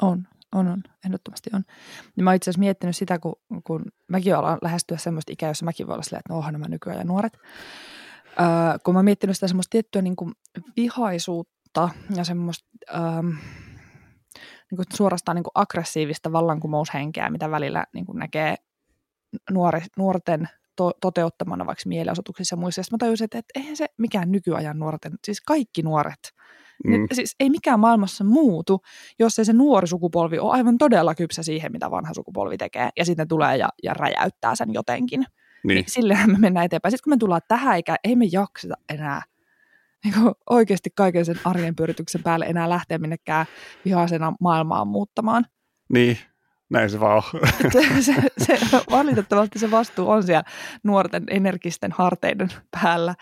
On, 0.01 0.27
on, 0.51 0.67
on, 0.67 0.83
ehdottomasti 1.05 1.49
on. 1.53 1.63
Ja 2.17 2.23
mä 2.23 2.29
oon 2.29 2.35
itse 2.35 2.49
asiassa 2.49 2.59
miettinyt 2.59 2.95
sitä, 2.95 3.19
kun, 3.19 3.35
kun 3.63 3.85
mäkin 4.07 4.35
alan 4.35 4.57
lähestyä 4.61 4.97
semmoista 4.97 5.31
ikää, 5.31 5.49
jossa 5.49 5.65
mäkin 5.65 5.87
voi 5.87 5.93
olla 5.93 6.03
silleen, 6.03 6.19
että 6.19 6.33
no 6.33 6.51
nämä 6.51 6.67
nykyään 6.67 6.99
ja 6.99 7.05
nuoret. 7.05 7.37
Öö, 8.39 8.79
kun 8.85 8.93
mä 8.93 8.97
oon 8.97 9.05
miettinyt 9.05 9.35
sitä 9.35 9.47
semmoista 9.47 9.71
tiettyä 9.71 10.01
niin 10.01 10.15
kuin 10.15 10.31
vihaisuutta 10.77 11.54
ja 12.15 12.23
semmoista 12.23 12.67
öö, 12.89 13.21
niin 14.71 14.75
kuin 14.75 14.85
suorastaan 14.93 15.35
niin 15.35 15.43
kuin 15.43 15.51
aggressiivista 15.55 16.31
vallankumoushenkeä, 16.31 17.29
mitä 17.29 17.51
välillä 17.51 17.85
niin 17.93 18.05
kuin 18.05 18.19
näkee 18.19 18.55
nuori, 19.51 19.81
nuorten 19.97 20.49
to, 20.75 20.91
toteuttamana 21.01 21.65
vaikka 21.65 21.83
mielenosoituksissa 21.85 22.53
ja 22.53 22.57
muissa. 22.57 22.83
Sitten 22.83 22.95
mä 22.95 23.05
tajusin, 23.05 23.25
että, 23.25 23.37
että 23.37 23.59
eihän 23.59 23.77
se 23.77 23.85
mikään 23.97 24.31
nykyajan 24.31 24.79
nuorten, 24.79 25.13
siis 25.25 25.41
kaikki 25.41 25.81
nuoret, 25.81 26.33
mm. 26.87 27.07
siis 27.13 27.35
ei 27.39 27.49
mikään 27.49 27.79
maailmassa 27.79 28.23
muutu, 28.23 28.81
jos 29.19 29.39
ei 29.39 29.45
se 29.45 29.53
nuori 29.53 29.87
sukupolvi 29.87 30.39
ole 30.39 30.53
aivan 30.53 30.77
todella 30.77 31.15
kypsä 31.15 31.43
siihen, 31.43 31.71
mitä 31.71 31.91
vanha 31.91 32.13
sukupolvi 32.13 32.57
tekee, 32.57 32.89
ja 32.97 33.05
sitten 33.05 33.27
tulee 33.27 33.57
ja, 33.57 33.69
ja 33.83 33.93
räjäyttää 33.93 34.55
sen 34.55 34.73
jotenkin. 34.73 35.25
Niin. 35.63 35.75
niin 35.75 35.85
sillähän 35.87 36.31
me 36.31 36.37
mennään 36.39 36.65
eteenpäin. 36.65 36.91
Sitten 36.91 37.03
kun 37.03 37.13
me 37.13 37.17
tullaan 37.17 37.41
tähän 37.47 37.75
eikä 37.75 37.95
ei 38.03 38.15
me 38.15 38.25
jakseta 38.31 38.75
enää 38.89 39.21
niin 40.05 40.13
kuin 40.21 40.35
oikeasti 40.49 40.89
kaiken 40.95 41.25
sen 41.25 41.39
arjen 41.45 41.75
pyörityksen 41.75 42.23
päälle 42.23 42.45
enää 42.45 42.69
lähteä 42.69 42.97
minnekään 42.97 43.45
vihaisena 43.85 44.33
maailmaan 44.39 44.87
muuttamaan. 44.87 45.45
Niin, 45.93 46.17
näin 46.69 46.89
se 46.89 46.99
vaan 46.99 47.17
on. 47.17 47.41
se, 48.01 48.15
se, 48.37 48.59
valitettavasti 48.91 49.59
se 49.59 49.71
vastuu 49.71 50.09
on 50.09 50.23
siellä 50.23 50.43
nuorten 50.83 51.23
energisten 51.29 51.91
harteiden 51.91 52.49
päällä. 52.71 53.15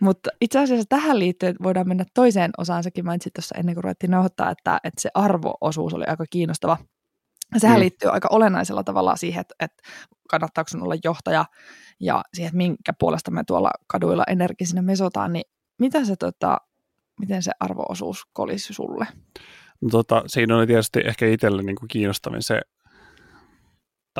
Mutta 0.00 0.30
itse 0.40 0.58
asiassa 0.58 0.86
tähän 0.88 1.18
liittyen 1.18 1.56
voidaan 1.62 1.88
mennä 1.88 2.04
toiseen 2.14 2.50
osaan. 2.58 2.82
Sekin 2.82 3.04
mainitsit 3.04 3.32
tuossa 3.32 3.54
ennen 3.58 3.74
kuin 3.74 3.84
ruvettiin 3.84 4.10
nauhoittaa, 4.10 4.50
että, 4.50 4.80
että 4.84 5.02
se 5.02 5.10
arvoosuus 5.14 5.94
oli 5.94 6.04
aika 6.04 6.24
kiinnostava. 6.30 6.76
Sehän 7.58 7.76
mm. 7.76 7.80
liittyy 7.80 8.10
aika 8.10 8.28
olennaisella 8.32 8.84
tavalla 8.84 9.16
siihen, 9.16 9.40
että, 9.40 9.54
että 9.60 9.82
kannattaako 10.30 10.68
sun 10.68 10.82
olla 10.82 10.94
johtaja 11.04 11.44
ja 12.00 12.22
siihen, 12.34 12.48
että 12.48 12.56
minkä 12.56 12.92
puolesta 12.98 13.30
me 13.30 13.44
tuolla 13.46 13.70
kaduilla 13.86 14.24
energisinä 14.28 14.82
mesotaan, 14.82 15.32
niin 15.32 15.44
mitä 15.80 16.04
se, 16.04 16.16
tota, 16.16 16.58
miten 17.20 17.42
se 17.42 17.52
arvoosuus 17.60 18.24
kolisi 18.32 18.74
sulle? 18.74 19.06
No, 19.80 19.88
tota, 19.90 20.22
siinä 20.26 20.56
oli 20.56 20.66
tietysti 20.66 21.00
ehkä 21.04 21.26
itselle 21.26 21.62
niin 21.62 21.76
kuin 21.76 21.88
kiinnostavin 21.88 22.42
se, 22.42 22.60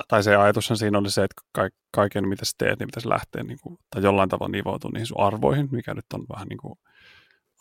tai 0.09 0.23
se 0.23 0.37
ajatushan 0.37 0.77
siinä 0.77 0.99
oli 0.99 1.11
se, 1.11 1.25
että 1.25 1.71
kaiken 1.95 2.29
mitä 2.29 2.45
sä 2.45 2.53
teet, 2.59 2.79
niin 2.79 2.87
pitäisi 2.87 3.09
lähteä 3.09 3.43
niin 3.43 3.59
kuin, 3.63 3.79
tai 3.91 4.03
jollain 4.03 4.29
tavalla 4.29 4.53
nivoutua 4.53 4.91
niihin 4.95 5.07
sun 5.07 5.21
arvoihin, 5.21 5.69
mikä 5.71 5.95
nyt 5.95 6.05
on 6.15 6.27
vähän 6.33 6.49
niin 6.49 6.59
kuin 6.59 6.75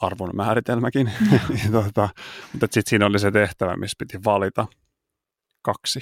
arvon 0.02 0.36
määritelmäkin. 0.36 1.12
Mm. 1.32 1.72
tota, 1.84 2.10
mutta 2.54 2.68
sitten 2.72 2.90
siinä 2.90 3.06
oli 3.06 3.20
se 3.20 3.32
tehtävä, 3.32 3.78
missä 3.78 3.96
piti 4.00 4.24
valita 4.26 4.68
kaksi 5.62 6.00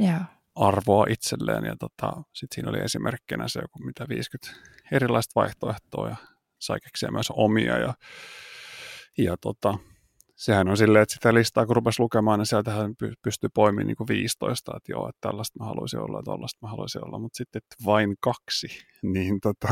yeah. 0.00 0.22
arvoa 0.54 1.06
itselleen. 1.08 1.64
Ja 1.64 1.76
tota, 1.76 2.22
sitten 2.32 2.54
siinä 2.54 2.70
oli 2.70 2.78
esimerkkinä 2.78 3.48
se 3.48 3.60
joku 3.62 3.78
mitä 3.84 4.06
50 4.08 4.60
erilaista 4.92 5.40
vaihtoehtoa 5.40 6.08
ja 6.08 6.16
sai 6.60 6.80
keksiä 6.80 7.10
myös 7.10 7.26
omia. 7.30 7.78
Ja, 7.78 7.94
ja 9.18 9.36
tota, 9.36 9.78
sehän 10.36 10.68
on 10.68 10.76
silleen, 10.76 11.02
että 11.02 11.14
sitä 11.14 11.34
listaa 11.34 11.66
kun 11.66 11.76
rupesi 11.76 12.00
lukemaan, 12.02 12.38
niin 12.38 12.46
sieltähän 12.46 12.94
pystyy 13.22 13.50
poimimaan 13.54 13.86
niin 13.86 13.96
kuin 13.96 14.08
15, 14.08 14.72
että 14.76 14.92
joo, 14.92 15.08
että 15.08 15.28
tällaista 15.28 15.58
mä 15.58 15.64
haluaisin 15.64 16.00
olla 16.00 16.18
ja 16.18 16.22
tällaista 16.22 16.58
mä 16.62 16.70
haluaisin 16.70 17.04
olla, 17.04 17.18
mutta 17.18 17.36
sitten 17.36 17.58
että 17.58 17.84
vain 17.84 18.16
kaksi, 18.20 18.68
niin, 19.02 19.40
tota, 19.40 19.68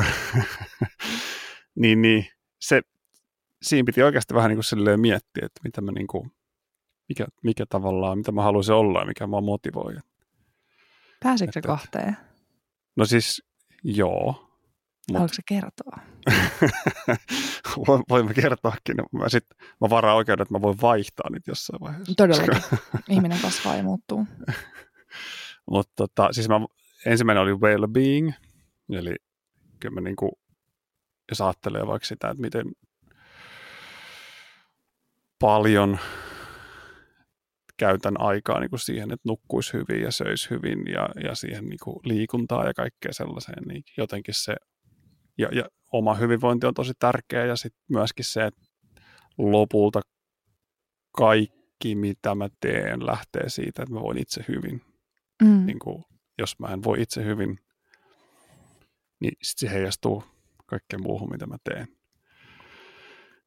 niin, 1.83 2.03
niin 2.03 2.27
se, 2.61 2.83
siinä 3.63 3.87
piti 3.87 4.03
oikeasti 4.03 4.35
vähän 4.35 4.49
niin 4.49 4.57
kuin 4.57 4.65
silleen 4.65 5.01
miettiä, 5.01 5.47
että 5.47 5.61
mitä 5.65 5.81
mä 5.81 5.93
niin 5.93 6.07
kuin, 6.07 6.31
mikä, 7.09 7.27
mikä 7.43 7.67
tavallaan, 7.69 8.19
mitä 8.19 8.33
mä 8.33 8.43
haluaisin 8.43 8.75
olla 8.75 9.01
ja 9.01 9.07
mikä 9.07 9.27
mua 9.27 9.41
motivoi. 9.41 9.95
Pääsitkö 11.23 11.61
kahteen? 11.63 12.17
No 12.97 13.05
siis 13.05 13.43
joo, 13.85 14.48
Haluatko 15.15 15.35
se 15.35 15.43
kertoa? 15.49 15.99
Voimme 18.11 18.35
kertoakin. 18.35 18.97
Mä, 19.13 19.29
sit, 19.29 19.47
mä 19.81 19.91
varaan 19.91 20.17
oikeuden, 20.17 20.43
että 20.43 20.55
mä 20.55 20.63
voin 20.63 20.81
vaihtaa 20.83 21.31
niitä 21.31 21.51
jossain 21.51 21.81
vaiheessa. 21.81 22.15
Todellakin. 22.17 22.63
Ihminen 23.15 23.39
kasvaa 23.43 23.77
ja 23.77 23.83
muuttuu. 23.83 24.27
Mutta 25.71 25.93
tota, 25.97 26.29
siis 26.33 26.49
mä, 26.49 26.61
ensimmäinen 27.07 27.43
oli 27.43 27.53
well-being, 27.53 28.33
eli 28.91 29.17
kyllä 29.81 29.95
mä 29.95 30.01
niinku, 30.01 30.39
jos 31.31 31.41
ajattelee 31.41 31.87
vaikka 31.87 32.07
sitä, 32.07 32.31
että 32.31 32.41
miten 32.41 32.65
paljon 35.39 35.99
käytän 37.77 38.21
aikaa 38.21 38.61
niin 38.61 38.71
kuin 38.71 38.81
siihen, 38.81 39.13
että 39.13 39.29
nukkuisi 39.29 39.73
hyvin 39.73 40.03
ja 40.03 40.13
söisi 40.13 40.51
hyvin 40.51 40.83
ja, 40.93 41.09
ja 41.25 41.35
siihen 41.35 41.65
niin 41.65 41.79
kuin 41.85 41.97
liikuntaa 42.05 42.67
ja 42.67 42.75
kaikkea 42.75 43.13
sellaiseen, 43.13 43.63
niin 43.69 43.83
jotenkin 43.97 44.35
se 44.35 44.57
ja, 45.39 45.49
ja 45.53 45.65
oma 45.93 46.15
hyvinvointi 46.15 46.67
on 46.67 46.75
tosi 46.75 46.93
tärkeä 46.99 47.45
ja 47.45 47.57
sitten 47.57 47.83
myöskin 47.89 48.25
se, 48.25 48.47
että 48.47 48.63
lopulta 49.39 50.01
kaikki, 51.17 51.95
mitä 51.95 52.35
mä 52.35 52.49
teen, 52.61 53.07
lähtee 53.07 53.49
siitä, 53.49 53.83
että 53.83 53.95
mä 53.95 54.01
voin 54.01 54.19
itse 54.19 54.45
hyvin. 54.49 54.83
Mm. 55.43 55.67
Niin 55.67 55.79
kuin, 55.79 56.05
jos 56.39 56.59
mä 56.59 56.67
en 56.67 56.85
voi 56.85 57.03
itse 57.03 57.25
hyvin, 57.25 57.59
niin 59.21 59.33
sit 59.43 59.59
se 59.59 59.71
heijastuu 59.71 60.25
kaikkeen 60.67 61.03
muuhun, 61.03 61.31
mitä 61.31 61.47
mä 61.47 61.57
teen. 61.65 61.89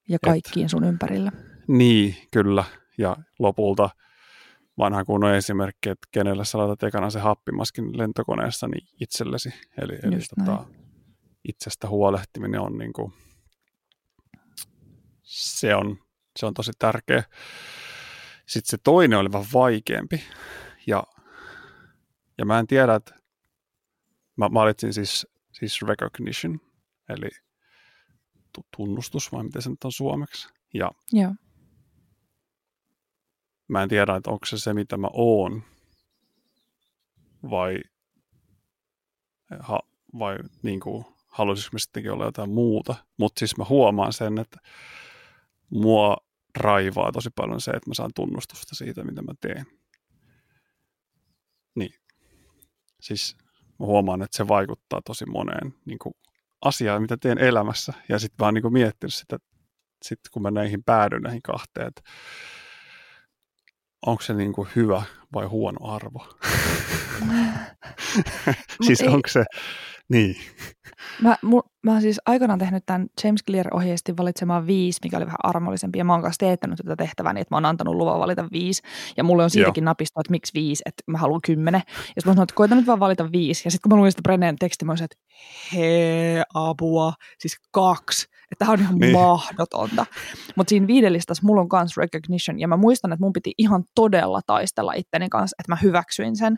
Ja 0.10 0.20
kaikkiin 0.26 0.66
Et, 0.66 0.72
sun 0.72 0.84
ympärillä. 0.84 1.32
Niin, 1.68 2.16
kyllä. 2.34 2.64
Ja 2.98 3.18
lopulta 3.40 3.90
vanha 4.78 5.06
kunnon 5.06 5.36
esimerkki, 5.36 5.90
että 5.90 6.08
kenelle 6.12 6.46
sä 6.46 6.58
laitat 6.58 6.84
ekana 6.84 7.10
se 7.10 7.20
happimaskin 7.20 7.98
lentokoneessa, 7.98 8.68
niin 8.68 8.88
itsellesi. 9.02 9.54
Eli, 9.78 10.00
eli 10.04 10.18
tota, 10.38 10.66
itsestä 11.44 11.88
huolehtiminen 11.88 12.62
on 12.62 12.78
niin 12.78 12.94
kuin, 12.94 13.14
se 15.24 15.76
on, 15.76 15.98
se 16.40 16.46
on 16.46 16.54
tosi 16.54 16.72
tärkeä. 16.80 17.24
Sitten 18.48 18.70
se 18.70 18.78
toinen 18.84 19.20
oli 19.20 19.32
vähän 19.32 19.48
vaikeampi. 19.54 20.24
Ja, 20.88 21.04
ja 22.38 22.46
mä 22.46 22.60
en 22.60 22.68
tiedä, 22.68 22.96
että 22.96 23.16
mä 24.36 24.50
valitsin 24.54 24.94
siis, 24.94 25.28
siis 25.52 25.82
recognition, 25.82 26.60
eli 27.10 27.30
tunnustus, 28.78 29.32
vai 29.32 29.44
miten 29.44 29.62
se 29.62 29.70
nyt 29.70 29.84
on 29.84 29.92
suomeksi. 29.92 30.50
Ja 30.74 30.92
Joo. 31.12 31.36
mä 33.68 33.84
en 33.84 33.90
tiedä, 33.90 34.16
että 34.16 34.32
onko 34.32 34.46
se 34.46 34.60
se, 34.60 34.74
mitä 34.74 34.98
mä 34.98 35.08
oon, 35.14 35.64
vai, 37.50 37.78
ha, 39.60 39.80
vai 40.20 40.38
niin 40.64 40.80
kuin, 40.80 41.06
haluaisinko 41.32 41.78
sittenkin 41.78 42.12
olla 42.12 42.26
jotain 42.26 42.50
muuta. 42.50 42.96
Mutta 43.18 43.40
siis 43.40 43.58
mä 43.58 43.66
huomaan 43.70 44.14
sen, 44.14 44.38
että 44.38 44.58
mua 45.70 46.18
raivaa 46.58 47.12
tosi 47.12 47.30
paljon 47.36 47.62
se, 47.62 47.72
että 47.72 47.90
mä 47.90 47.94
saan 47.94 48.12
tunnustusta 48.16 48.76
siitä, 48.76 49.04
mitä 49.04 49.22
mä 49.22 49.34
teen. 49.42 49.66
Niin. 51.76 51.94
Siis 53.02 53.36
mä 53.80 53.86
huomaan, 53.86 54.22
että 54.22 54.38
se 54.38 54.48
vaikuttaa 54.48 55.02
tosi 55.06 55.26
moneen 55.26 55.74
niin 55.86 56.00
kuin 56.00 56.14
asiaan, 56.62 57.02
mitä 57.02 57.18
teen 57.18 57.38
elämässä. 57.38 57.94
Ja 58.10 58.20
sitten 58.20 58.40
vaan 58.40 58.54
niin 58.54 58.62
kuin 58.62 58.74
miettinyt 58.74 59.14
sitä, 59.14 59.38
sitten 60.04 60.32
kun 60.32 60.42
mä 60.42 60.52
näihin 60.52 60.84
päädyin 60.84 61.22
näihin 61.22 61.42
kahteen, 61.42 61.88
että 61.88 62.02
onko 64.06 64.22
se 64.22 64.34
niin 64.34 64.54
kuin 64.54 64.70
hyvä 64.76 65.04
vai 65.34 65.46
huono 65.46 65.94
arvo. 65.94 66.28
siis 68.88 69.02
onko 69.02 69.28
se, 69.28 69.44
niin. 70.12 70.36
Mä, 71.22 71.38
mu, 71.42 71.62
mä 71.84 71.92
oon 71.92 72.02
siis 72.02 72.22
aikanaan 72.26 72.60
tehnyt 72.60 72.86
tämän 72.86 73.08
James 73.24 73.44
Clear 73.44 73.68
ohjeesti 73.74 74.18
valitsemaan 74.18 74.68
viisi, 74.68 75.00
mikä 75.04 75.18
oli 75.18 75.26
vähän 75.26 75.38
armollisempi. 75.44 75.98
Ja 75.98 76.06
mä 76.06 76.14
oon 76.14 76.22
kanssa 76.22 76.40
teettänyt 76.40 76.78
tätä 76.78 76.96
tehtävää 76.96 77.34
niin, 77.34 77.42
että 77.42 77.54
mä 77.54 77.58
oon 77.58 77.66
antanut 77.66 77.96
luvan 77.96 78.20
valita 78.20 78.48
viisi. 78.52 78.82
Ja 79.18 79.24
mulle 79.24 79.44
on 79.44 79.50
siitäkin 79.50 79.86
napisto, 79.86 80.20
että 80.20 80.32
miksi 80.32 80.54
viisi, 80.54 80.84
että 80.86 81.04
mä 81.08 81.18
haluan 81.18 81.42
kymmenen. 81.42 81.82
Ja 81.88 81.94
sitten 81.96 82.14
mä 82.26 82.34
sanoin, 82.34 82.44
että 82.44 82.56
koitan 82.56 82.78
nyt 82.78 82.88
vaan 82.88 83.00
valita 83.00 83.32
viisi. 83.32 83.62
Ja 83.66 83.72
sitten 83.72 83.90
kun 83.90 83.98
mä 83.98 84.02
luin 84.02 84.12
sitä 84.12 84.22
Brenneen 84.22 84.56
tekstiä, 84.56 84.86
mä 84.86 84.92
olisin, 84.92 85.06
että 85.06 85.18
hee, 85.74 86.44
apua, 86.54 87.14
siis 87.40 87.58
kaksi. 87.72 88.28
Että 88.52 88.66
tämä 88.66 88.72
on 88.72 88.80
ihan 88.80 88.98
niin. 88.98 89.14
mahdotonta. 89.14 90.06
Mutta 90.56 90.70
siinä 90.70 90.88
viidelistassa 90.88 91.44
mulla 91.46 91.62
on 91.62 91.68
myös 91.74 91.98
recognition. 91.98 92.60
Ja 92.60 92.68
mä 92.68 92.78
muistan, 92.78 93.14
että 93.14 93.26
mun 93.26 93.34
piti 93.34 93.54
ihan 93.58 93.84
todella 93.96 94.42
taistella 94.48 94.94
itteni 94.94 95.30
kanssa, 95.30 95.56
että 95.60 95.72
mä 95.72 95.78
hyväksyin 95.82 96.36
sen. 96.36 96.58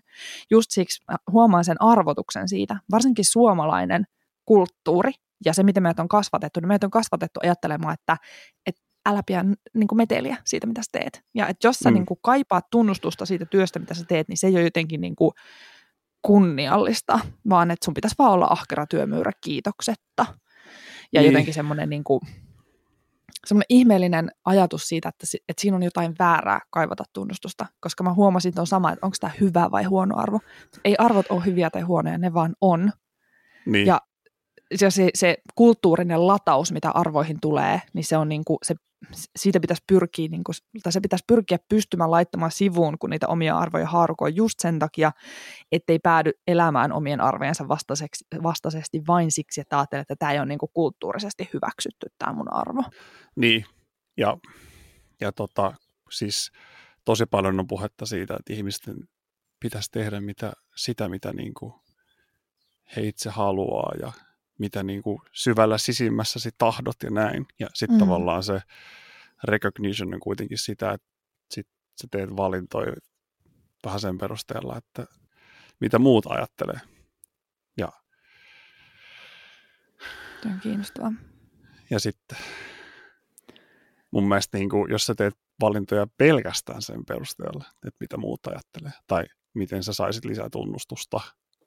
Just 0.52 0.72
siksi 0.72 1.04
mä 1.12 1.18
huomaan 1.32 1.66
sen 1.66 1.82
arvotuksen 1.82 2.50
siitä. 2.50 2.76
Varsinkin 2.92 3.26
suomalainen 3.26 4.06
kulttuuri 4.46 5.12
ja 5.46 5.54
se, 5.54 5.64
miten 5.64 5.84
meitä 5.84 6.02
on 6.02 6.08
kasvatettu, 6.08 6.60
niin 6.60 6.68
meitä 6.68 6.88
on 6.88 6.92
kasvatettu 6.92 7.40
ajattelemaan, 7.44 7.94
että, 7.94 8.18
että 8.66 8.82
älä 9.06 9.24
pidä 9.26 9.46
niin 9.74 9.88
kuin 9.88 9.98
meteliä 9.98 10.38
siitä, 10.46 10.68
mitä 10.68 10.82
sä 10.82 10.90
teet. 10.92 11.22
Ja 11.36 11.48
että 11.48 11.68
jos 11.68 11.80
sä 11.80 11.90
mm. 11.90 11.94
niin 11.94 12.06
kuin 12.06 12.20
kaipaat 12.22 12.70
tunnustusta 12.72 13.26
siitä 13.26 13.46
työstä, 13.46 13.80
mitä 13.80 13.94
sä 13.94 14.06
teet, 14.08 14.28
niin 14.28 14.38
se 14.38 14.48
ei 14.48 14.56
ole 14.56 14.64
jotenkin 14.64 15.02
niin 15.02 15.16
kuin 15.16 15.32
kunniallista, 16.22 17.20
vaan 17.50 17.72
että 17.72 17.86
sun 17.86 17.94
pitäisi 17.94 18.16
vaan 18.20 18.32
olla 18.32 18.48
ahkera 18.50 18.88
työmyyrä 18.88 19.32
kiitoksetta. 19.42 20.26
Ja 21.14 21.22
niin. 21.22 21.32
jotenkin 21.32 21.54
semmoinen 21.54 21.90
niin 21.90 22.04
kuin, 22.04 22.22
semmoinen 23.46 23.66
ihmeellinen 23.70 24.32
ajatus 24.46 24.88
siitä, 24.88 25.10
että, 25.10 25.28
että 25.50 25.62
siinä 25.62 25.78
on 25.78 25.84
jotain 25.84 26.16
väärää 26.20 26.60
kaivata 26.70 27.04
tunnustusta, 27.14 27.66
koska 27.80 28.04
mä 28.04 28.14
huomasin 28.14 28.54
tuon 28.56 28.68
sama, 28.68 28.92
että 28.92 29.06
onko 29.06 29.18
tämä 29.20 29.34
hyvä 29.40 29.72
vai 29.72 29.84
huono 29.84 30.18
arvo. 30.18 30.40
Ei 30.86 30.96
arvot 31.00 31.26
ole 31.30 31.46
hyviä 31.46 31.70
tai 31.70 31.82
huonoja, 31.82 32.18
ne 32.18 32.34
vaan 32.34 32.56
on. 32.62 32.92
Niin. 33.66 33.88
Ja 33.88 34.02
se, 34.76 34.92
se, 34.92 35.10
se 35.14 35.38
kulttuurinen 35.56 36.28
lataus, 36.28 36.72
mitä 36.72 36.92
arvoihin 36.92 37.38
tulee, 37.42 37.82
niin 37.94 38.06
se 38.06 38.18
on 38.18 38.30
niin 38.30 38.46
kuin, 38.46 38.58
se, 38.64 38.76
siitä 39.36 39.60
pitäisi 39.60 39.84
pyrkiä, 39.88 40.28
niin 40.28 40.44
kuin, 40.44 40.56
tai 40.84 40.92
se 40.92 41.02
pitäisi 41.02 41.26
pyrkiä 41.28 41.58
pystymään 41.70 42.12
laittamaan 42.12 42.52
sivuun, 42.52 42.98
kun 43.00 43.10
niitä 43.10 43.28
omia 43.28 43.58
arvoja 43.58 43.88
haarukoi 43.88 44.36
just 44.36 44.60
sen 44.60 44.80
takia, 44.80 45.12
ettei 45.72 46.00
päädy 46.00 46.32
elämään 46.48 46.92
omien 46.92 47.22
arvojensa 47.22 47.68
vastaisesti 48.44 49.02
vain 49.08 49.32
siksi, 49.32 49.62
että 49.62 49.80
ajattelee, 49.80 50.02
että 50.02 50.16
tämä 50.20 50.32
ei 50.32 50.40
ole 50.40 50.46
niin 50.46 50.60
kuin 50.60 50.72
kulttuurisesti 50.74 51.50
hyväksytty, 51.54 52.08
tämä 52.18 52.34
mun 52.34 52.54
arvo. 52.54 52.84
Niin, 53.36 53.66
ja, 54.18 54.38
ja 55.22 55.32
tota, 55.32 55.74
siis 56.12 56.52
tosi 57.06 57.26
paljon 57.26 57.60
on 57.60 57.68
puhetta 57.68 58.06
siitä, 58.06 58.36
että 58.40 58.54
ihmisten 58.54 58.96
pitäisi 59.60 59.92
tehdä 59.92 60.22
mitä, 60.22 60.54
sitä, 60.76 61.10
mitä 61.10 61.34
niin 61.34 61.54
kuin 61.54 61.74
he 62.96 63.02
itse 63.02 63.30
haluaa 63.30 63.92
ja 64.02 64.12
mitä 64.64 64.84
niin 64.84 65.02
kuin 65.02 65.20
syvällä 65.32 65.78
sisimmässäsi 65.78 66.50
tahdot 66.58 66.96
ja 67.04 67.10
näin. 67.10 67.46
Ja 67.60 67.68
sitten 67.74 67.98
mm. 67.98 68.00
tavallaan 68.00 68.44
se 68.44 68.62
recognition 69.44 70.14
on 70.14 70.20
kuitenkin 70.20 70.58
sitä, 70.58 70.92
että 70.92 71.08
sit 71.52 71.68
sä 72.02 72.08
teet 72.12 72.30
valintoja 72.38 72.94
vähän 73.86 74.00
sen 74.00 74.18
perusteella, 74.18 74.78
että 74.78 75.06
mitä 75.80 76.00
muut 76.00 76.26
ajattelee. 76.26 76.80
Ja, 77.78 77.90
Tämä 80.42 80.56
on 80.56 80.62
kiinnostavaa. 80.62 81.14
Ja 81.90 82.00
sitten 82.00 82.38
mun 84.12 84.28
mielestä, 84.28 84.58
niin 84.58 84.70
kuin, 84.70 84.92
jos 84.92 85.06
sä 85.06 85.16
teet 85.16 85.34
valintoja 85.62 86.08
pelkästään 86.18 86.82
sen 86.82 87.06
perusteella, 87.06 87.66
että 87.88 87.98
mitä 88.00 88.18
muut 88.18 88.48
ajattelee, 88.48 88.92
tai 89.08 89.26
miten 89.54 89.84
sä 89.84 89.94
saisit 89.94 90.26
lisää 90.26 90.50
tunnustusta, 90.52 91.22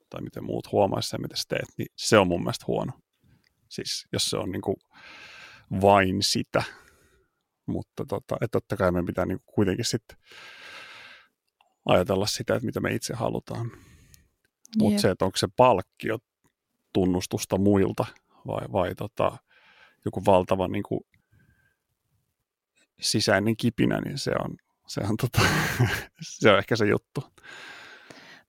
tai 0.09 0.21
miten 0.21 0.43
muut 0.43 0.71
huomaisivat 0.71 1.11
sen, 1.11 1.21
mitä 1.21 1.35
sä 1.35 1.43
teet, 1.47 1.69
niin 1.77 1.87
se 1.95 2.17
on 2.17 2.27
mun 2.27 2.41
mielestä 2.41 2.65
huono. 2.67 2.91
Siis 3.69 4.07
jos 4.13 4.29
se 4.29 4.37
on 4.37 4.51
niin 4.51 4.61
kuin 4.61 4.75
vain 5.81 6.23
sitä. 6.23 6.63
Mutta 7.65 8.05
tota, 8.05 8.35
että 8.41 8.47
totta 8.51 8.77
kai 8.77 8.91
meidän 8.91 9.05
pitää 9.05 9.25
niin 9.25 9.39
kuin 9.39 9.53
kuitenkin 9.55 9.85
sitten 9.85 10.17
ajatella 11.85 12.25
sitä, 12.25 12.55
että 12.55 12.65
mitä 12.65 12.79
me 12.79 12.93
itse 12.93 13.13
halutaan. 13.13 13.71
Mutta 14.77 15.01
se, 15.01 15.09
että 15.09 15.25
onko 15.25 15.37
se 15.37 15.47
palkkio 15.57 16.17
tunnustusta 16.93 17.57
muilta 17.57 18.05
vai, 18.47 18.65
vai 18.71 18.95
tota, 18.95 19.37
joku 20.05 20.25
valtava 20.25 20.67
niin 20.67 20.83
kuin 20.83 21.01
sisäinen 23.01 23.57
kipinä, 23.57 24.01
niin 24.01 24.17
se 24.17 24.31
on, 24.39 24.55
se 24.87 25.01
on, 25.01 25.17
tota, 25.17 25.41
se 26.39 26.51
on 26.51 26.57
ehkä 26.57 26.75
se 26.75 26.85
juttu. 26.85 27.23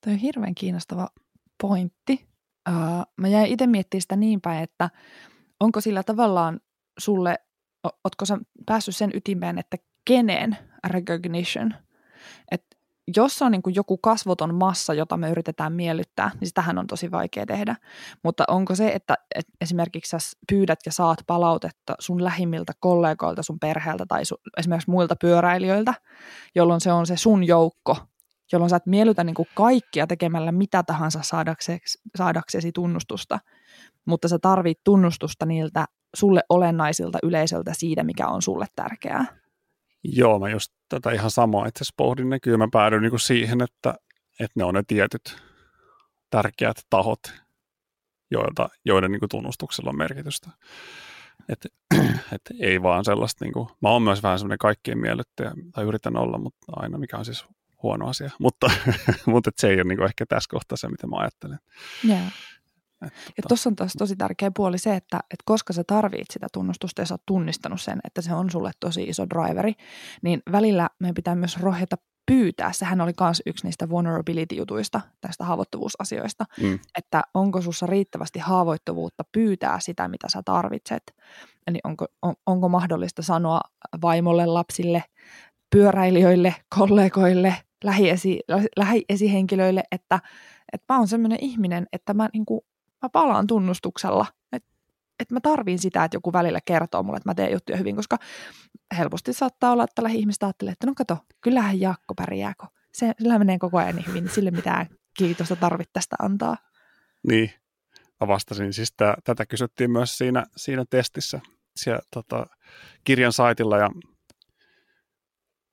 Tuo 0.03 0.13
on 0.13 0.19
hirveän 0.19 0.55
kiinnostava 0.55 1.07
pointti. 1.61 2.29
Uh, 2.69 3.05
mä 3.17 3.27
jäin 3.27 3.51
itse 3.51 3.67
miettimään 3.67 4.01
sitä 4.01 4.15
niin 4.15 4.41
päin, 4.41 4.63
että 4.63 4.89
onko 5.59 5.81
sillä 5.81 6.03
tavallaan 6.03 6.59
sulle, 6.99 7.39
ootko 7.83 8.25
sä 8.25 8.37
päässyt 8.65 8.95
sen 8.95 9.11
ytimeen, 9.13 9.59
että 9.59 9.77
kenen 10.05 10.57
recognition, 10.87 11.73
että 12.51 12.77
jos 13.17 13.41
on 13.41 13.51
niin 13.51 13.61
kuin 13.61 13.75
joku 13.75 13.97
kasvoton 13.97 14.55
massa, 14.55 14.93
jota 14.93 15.17
me 15.17 15.29
yritetään 15.29 15.73
miellyttää, 15.73 16.31
niin 16.39 16.47
sitähän 16.47 16.77
on 16.77 16.87
tosi 16.87 17.11
vaikea 17.11 17.45
tehdä. 17.45 17.75
Mutta 18.23 18.43
onko 18.47 18.75
se, 18.75 18.89
että, 18.89 19.17
että 19.35 19.51
esimerkiksi 19.61 20.09
sä 20.09 20.17
pyydät 20.51 20.79
ja 20.85 20.91
saat 20.91 21.19
palautetta 21.27 21.95
sun 21.99 22.23
lähimmiltä 22.23 22.73
kollegoilta, 22.79 23.43
sun 23.43 23.59
perheeltä 23.59 24.05
tai 24.05 24.25
sun, 24.25 24.37
esimerkiksi 24.57 24.89
muilta 24.89 25.15
pyöräilijöiltä, 25.15 25.93
jolloin 26.55 26.81
se 26.81 26.91
on 26.91 27.07
se 27.07 27.17
sun 27.17 27.43
joukko, 27.43 27.97
jolloin 28.51 28.69
sä 28.69 28.75
et 28.75 28.85
miellytä 28.85 29.23
niin 29.23 29.33
kuin 29.33 29.47
kaikkia 29.55 30.07
tekemällä 30.07 30.51
mitä 30.51 30.83
tahansa 30.83 31.19
saadaksesi, 31.21 31.99
saadaksesi 32.15 32.71
tunnustusta, 32.71 33.39
mutta 34.05 34.27
sä 34.27 34.39
tarvit 34.41 34.79
tunnustusta 34.83 35.45
niiltä 35.45 35.85
sulle 36.15 36.41
olennaisilta 36.49 37.19
yleisöltä 37.23 37.73
siitä, 37.73 38.03
mikä 38.03 38.27
on 38.27 38.41
sulle 38.41 38.65
tärkeää. 38.75 39.25
Joo, 40.03 40.39
mä 40.39 40.49
just 40.49 40.73
tätä 40.89 41.11
ihan 41.11 41.31
samaa 41.31 41.65
itse 41.65 41.77
asiassa 41.77 41.93
pohdin, 41.97 42.31
ja 42.31 42.39
kyllä 42.39 42.57
mä 42.57 42.67
päädyin 42.71 43.01
niin 43.01 43.09
kuin 43.09 43.19
siihen, 43.19 43.61
että, 43.61 43.95
että 44.39 44.53
ne 44.55 44.63
on 44.63 44.73
ne 44.73 44.83
tietyt 44.87 45.41
tärkeät 46.29 46.77
tahot, 46.89 47.19
joilta, 48.31 48.69
joiden 48.85 49.11
niin 49.11 49.19
kuin 49.19 49.29
tunnustuksella 49.29 49.89
on 49.89 49.97
merkitystä. 49.97 50.49
Et, 51.49 51.65
et 52.35 52.41
ei 52.59 52.81
vaan 52.81 53.05
sellaista, 53.05 53.45
niin 53.45 53.53
kuin, 53.53 53.69
mä 53.81 53.89
oon 53.89 54.01
myös 54.01 54.23
vähän 54.23 54.39
semmoinen 54.39 54.57
kaikkien 54.57 54.97
miellyttäjä, 54.97 55.51
tai 55.71 55.85
yritän 55.85 56.17
olla, 56.17 56.37
mutta 56.37 56.65
aina 56.75 56.97
mikä 56.97 57.17
on 57.17 57.25
siis 57.25 57.45
huono 57.83 58.07
asia, 58.07 58.31
mutta, 58.39 58.71
mutta 59.25 59.51
se 59.57 59.67
ei 59.67 59.75
ole 59.75 59.83
niin 59.83 60.03
ehkä 60.03 60.25
tässä 60.25 60.49
kohtaa 60.49 60.77
se, 60.77 60.89
mitä 60.89 61.07
mä 61.07 61.17
ajattelen. 61.17 61.59
Yeah. 62.07 62.33
Ja 63.01 63.43
tuossa 63.47 63.69
on 63.69 63.75
taas 63.75 63.93
tosi 63.97 64.15
tärkeä 64.15 64.51
puoli 64.55 64.77
se, 64.77 64.95
että, 64.95 65.17
että 65.17 65.43
koska 65.45 65.73
sä 65.73 65.83
tarvit 65.87 66.31
sitä 66.31 66.47
tunnustusta 66.53 67.01
ja 67.01 67.05
sä 67.05 67.13
oot 67.13 67.25
tunnistanut 67.25 67.81
sen, 67.81 67.99
että 68.03 68.21
se 68.21 68.33
on 68.33 68.49
sulle 68.49 68.71
tosi 68.79 69.03
iso 69.03 69.25
driveri, 69.29 69.73
niin 70.21 70.41
välillä 70.51 70.89
meidän 70.99 71.15
pitää 71.15 71.35
myös 71.35 71.57
rohjeta 71.57 71.95
pyytää. 72.25 72.71
Sehän 72.71 73.01
oli 73.01 73.11
myös 73.21 73.41
yksi 73.45 73.65
niistä 73.65 73.89
vulnerability-jutuista, 73.89 75.01
tästä 75.21 75.43
haavoittuvuusasioista, 75.43 76.45
mm. 76.61 76.79
että 76.97 77.21
onko 77.33 77.61
sussa 77.61 77.85
riittävästi 77.85 78.39
haavoittuvuutta 78.39 79.23
pyytää 79.31 79.79
sitä, 79.79 80.07
mitä 80.07 80.29
sä 80.29 80.41
tarvitset. 80.45 81.15
Eli 81.67 81.79
onko, 81.83 82.05
on, 82.21 82.33
onko 82.45 82.69
mahdollista 82.69 83.21
sanoa 83.21 83.61
vaimolle, 84.01 84.45
lapsille, 84.45 85.03
pyöräilijöille, 85.69 86.55
kollegoille, 86.77 87.55
lähiesi, 87.83 88.39
lähiesihenkilöille, 88.77 89.83
että, 89.91 90.19
että 90.73 90.93
mä 90.93 90.97
oon 90.97 91.07
sellainen 91.07 91.39
ihminen, 91.41 91.87
että 91.93 92.13
mä 92.13 92.29
niin 92.33 92.45
kuin 92.45 92.61
mä 93.01 93.09
palaan 93.09 93.47
tunnustuksella. 93.47 94.25
Että 94.53 94.69
et 95.19 95.31
mä 95.31 95.39
tarviin 95.39 95.79
sitä, 95.79 96.03
että 96.03 96.15
joku 96.15 96.33
välillä 96.33 96.59
kertoo 96.65 97.03
mulle, 97.03 97.17
että 97.17 97.29
mä 97.29 97.35
teen 97.35 97.51
juttuja 97.51 97.77
hyvin, 97.77 97.95
koska 97.95 98.17
helposti 98.97 99.33
saattaa 99.33 99.71
olla, 99.71 99.83
että 99.83 100.09
ihmiset 100.09 100.43
ajattelee, 100.43 100.71
että 100.71 100.87
no 100.87 100.93
kato, 100.95 101.17
kyllähän 101.41 101.79
Jaakko 101.79 102.15
pärjääkö. 102.15 102.65
Se, 102.93 103.13
sillä 103.19 103.39
menee 103.39 103.59
koko 103.59 103.77
ajan 103.77 103.95
niin 103.95 104.07
hyvin, 104.07 104.23
niin 104.23 104.33
sille 104.33 104.51
mitään 104.51 104.85
kiitosta 105.17 105.55
tarvitse 105.55 105.91
tästä 105.93 106.15
antaa. 106.19 106.57
Niin, 107.27 107.51
mä 108.21 108.27
vastasin. 108.27 108.73
Siis 108.73 108.93
tää, 108.97 109.13
tätä 109.23 109.45
kysyttiin 109.45 109.91
myös 109.91 110.17
siinä, 110.17 110.45
siinä 110.57 110.85
testissä 110.89 111.39
siellä, 111.75 112.01
tota, 112.13 112.45
kirjan 113.03 113.33
saitilla 113.33 113.77
ja, 113.77 113.89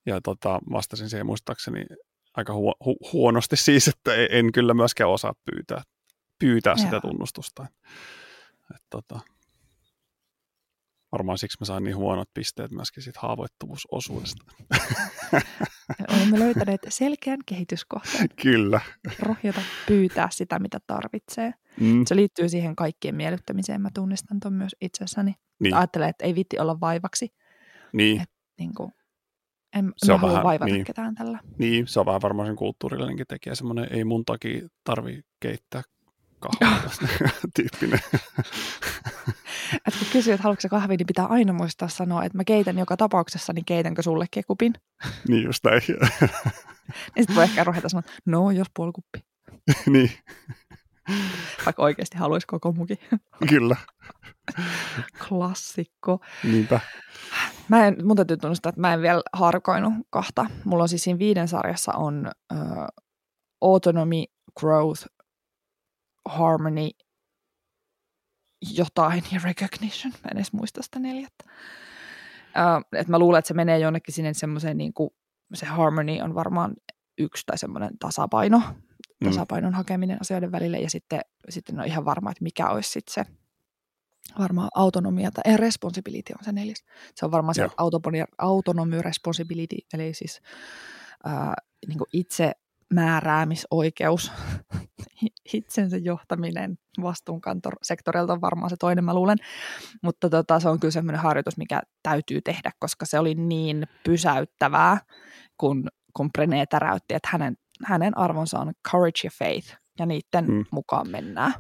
ja 0.06 0.20
tota, 0.20 0.60
vastasin 0.72 1.10
siihen 1.10 1.26
muistaakseni 1.26 1.86
aika 2.34 2.54
huo, 2.54 2.74
hu, 2.84 2.96
huonosti 3.12 3.56
siis, 3.56 3.88
että 3.88 4.14
en 4.30 4.52
kyllä 4.52 4.74
myöskään 4.74 5.10
osaa 5.10 5.34
pyytää 5.44 5.82
pyytää 6.38 6.74
Joo. 6.76 6.84
sitä 6.84 7.00
tunnustusta. 7.00 7.66
Et, 8.74 8.82
tota, 8.90 9.20
varmaan 11.12 11.38
siksi 11.38 11.56
mä 11.60 11.64
saan 11.64 11.84
niin 11.84 11.96
huonot 11.96 12.28
pisteet 12.34 12.70
myöskin 12.70 13.02
siitä 13.02 13.20
haavoittuvuusosuudesta. 13.22 14.44
Olemme 16.16 16.38
löytäneet 16.38 16.80
selkeän 16.88 17.38
kehityskohteen. 17.46 18.28
Kyllä. 18.42 18.80
Rohjata 19.18 19.60
pyytää 19.86 20.28
sitä, 20.30 20.58
mitä 20.58 20.78
tarvitsee. 20.86 21.54
Mm. 21.80 22.04
Se 22.06 22.16
liittyy 22.16 22.48
siihen 22.48 22.76
kaikkien 22.76 23.14
miellyttämiseen. 23.14 23.80
Mä 23.80 23.90
tunnistan 23.94 24.40
tuon 24.40 24.54
myös 24.54 24.76
itsessäni. 24.80 25.34
Niin. 25.60 25.74
Ajattelen, 25.74 26.08
että 26.08 26.24
ei 26.24 26.34
vitti 26.34 26.58
olla 26.58 26.80
vaivaksi. 26.80 27.28
Niin. 27.92 28.20
Et, 28.20 28.30
niin 28.58 28.74
kuin, 28.74 28.92
en, 29.74 29.92
se 29.96 30.12
on 30.12 30.20
vähän, 30.20 30.42
vaivata 30.42 30.72
niin, 30.72 30.84
ketään 30.84 31.14
tällä. 31.14 31.38
Niin, 31.58 31.86
se 31.86 32.00
on 32.00 32.06
vähän 32.06 32.22
varmaan 32.22 32.48
sen 32.48 32.56
kulttuurillinenkin 32.56 33.26
tekijä. 33.28 33.54
Semmoinen 33.54 33.86
ei 33.90 34.04
mun 34.04 34.24
takia 34.24 34.68
tarvi 34.84 35.20
keittää 35.40 35.82
kahvia 36.40 36.90
tyyppinen. 37.56 38.00
että 39.86 39.98
kun 39.98 40.08
kysyy, 40.12 40.32
että 40.32 40.42
haluatko 40.42 40.68
kahvia, 40.68 40.96
niin 40.96 41.06
pitää 41.06 41.26
aina 41.26 41.52
muistaa 41.52 41.88
sanoa, 41.88 42.24
että 42.24 42.38
mä 42.38 42.44
keitän 42.44 42.78
joka 42.78 42.96
tapauksessa, 42.96 43.52
niin 43.52 43.64
keitänkö 43.64 44.02
sulle 44.02 44.26
kekupin? 44.30 44.72
niin 45.28 45.44
just 45.44 45.64
näin. 45.64 45.82
niin 45.88 47.22
sitten 47.22 47.36
voi 47.36 47.44
ehkä 47.44 47.64
ruveta 47.64 47.88
sanoa, 47.88 48.02
no 48.26 48.50
jos 48.50 48.66
puolikuppi. 48.76 49.18
niin. 49.86 50.10
Vaikka 51.66 51.82
oikeasti 51.82 52.18
haluaisi 52.18 52.46
koko 52.46 52.72
muki. 52.72 52.98
Kyllä. 53.48 53.76
Klassikko. 55.28 56.20
Niinpä. 56.44 56.80
Mä 57.68 57.86
en, 57.86 58.06
mun 58.06 58.16
täytyy 58.16 58.36
tunnustaa, 58.36 58.70
että 58.70 58.80
mä 58.80 58.94
en 58.94 59.02
vielä 59.02 59.22
harkoinut 59.32 59.92
kahta. 60.10 60.46
Mulla 60.64 60.82
on 60.82 60.88
siis 60.88 61.04
siinä 61.04 61.18
viiden 61.18 61.48
sarjassa 61.48 61.92
on 61.92 62.30
uh, 62.52 62.86
Autonomy, 63.60 64.24
Growth, 64.60 65.06
Harmony, 66.24 66.88
jotain 68.76 69.22
ja 69.32 69.40
Recognition. 69.44 70.12
Mä 70.12 70.30
en 70.30 70.36
edes 70.36 70.52
muista 70.52 70.82
sitä 70.82 70.98
neljättä. 70.98 71.44
Uh, 72.46 72.98
et 73.00 73.08
mä 73.08 73.18
luulen, 73.18 73.38
että 73.38 73.48
se 73.48 73.54
menee 73.54 73.78
jonnekin 73.78 74.14
sinne 74.14 74.34
semmoiseen, 74.34 74.78
niin 74.78 74.94
kuin, 74.94 75.10
se 75.54 75.66
Harmony 75.66 76.20
on 76.20 76.34
varmaan 76.34 76.74
yksi 77.18 77.42
tai 77.46 77.58
semmoinen 77.58 77.98
tasapaino, 77.98 78.58
mm. 78.58 79.24
tasapainon 79.24 79.74
hakeminen 79.74 80.18
asioiden 80.20 80.52
välille 80.52 80.78
ja 80.78 80.90
sitten, 80.90 81.20
sitten 81.48 81.80
on 81.80 81.86
ihan 81.86 82.04
varma, 82.04 82.30
että 82.30 82.44
mikä 82.44 82.68
olisi 82.68 82.90
sitten 82.90 83.14
se 83.14 83.32
varmaan 84.38 84.68
autonomia 84.74 85.30
tai 85.30 85.56
responsibility 85.56 86.32
on 86.38 86.44
se 86.44 86.52
neljäs. 86.52 86.84
Se 87.14 87.24
on 87.24 87.32
varmaan 87.32 87.54
se 87.54 87.68
autonomy, 87.76 88.24
autonomy 88.38 89.02
responsibility, 89.02 89.76
eli 89.94 90.14
siis 90.14 90.40
ää, 91.24 91.54
niin 91.88 91.98
itse 92.12 92.52
määräämisoikeus, 92.94 94.32
itsensä 95.54 95.96
johtaminen 95.96 96.78
vastuunkantosektorilta 97.02 98.32
on 98.32 98.40
varmaan 98.40 98.70
se 98.70 98.76
toinen, 98.76 99.04
mä 99.04 99.14
luulen. 99.14 99.38
Mutta 100.02 100.30
tota, 100.30 100.60
se 100.60 100.68
on 100.68 100.80
kyllä 100.80 100.92
sellainen 100.92 101.22
harjoitus, 101.22 101.56
mikä 101.56 101.82
täytyy 102.02 102.40
tehdä, 102.40 102.70
koska 102.78 103.06
se 103.06 103.18
oli 103.18 103.34
niin 103.34 103.86
pysäyttävää, 104.04 104.98
kun, 105.56 105.88
kun 106.16 106.30
Brené 106.38 106.66
täräytti, 106.70 107.14
että 107.14 107.28
hänen, 107.32 107.56
hänen 107.84 108.18
arvonsa 108.18 108.58
on 108.58 108.72
courage 108.90 109.20
ja 109.24 109.30
faith, 109.38 109.76
ja 109.98 110.06
niiden 110.06 110.46
mm. 110.46 110.64
mukaan 110.70 111.10
mennään. 111.10 111.52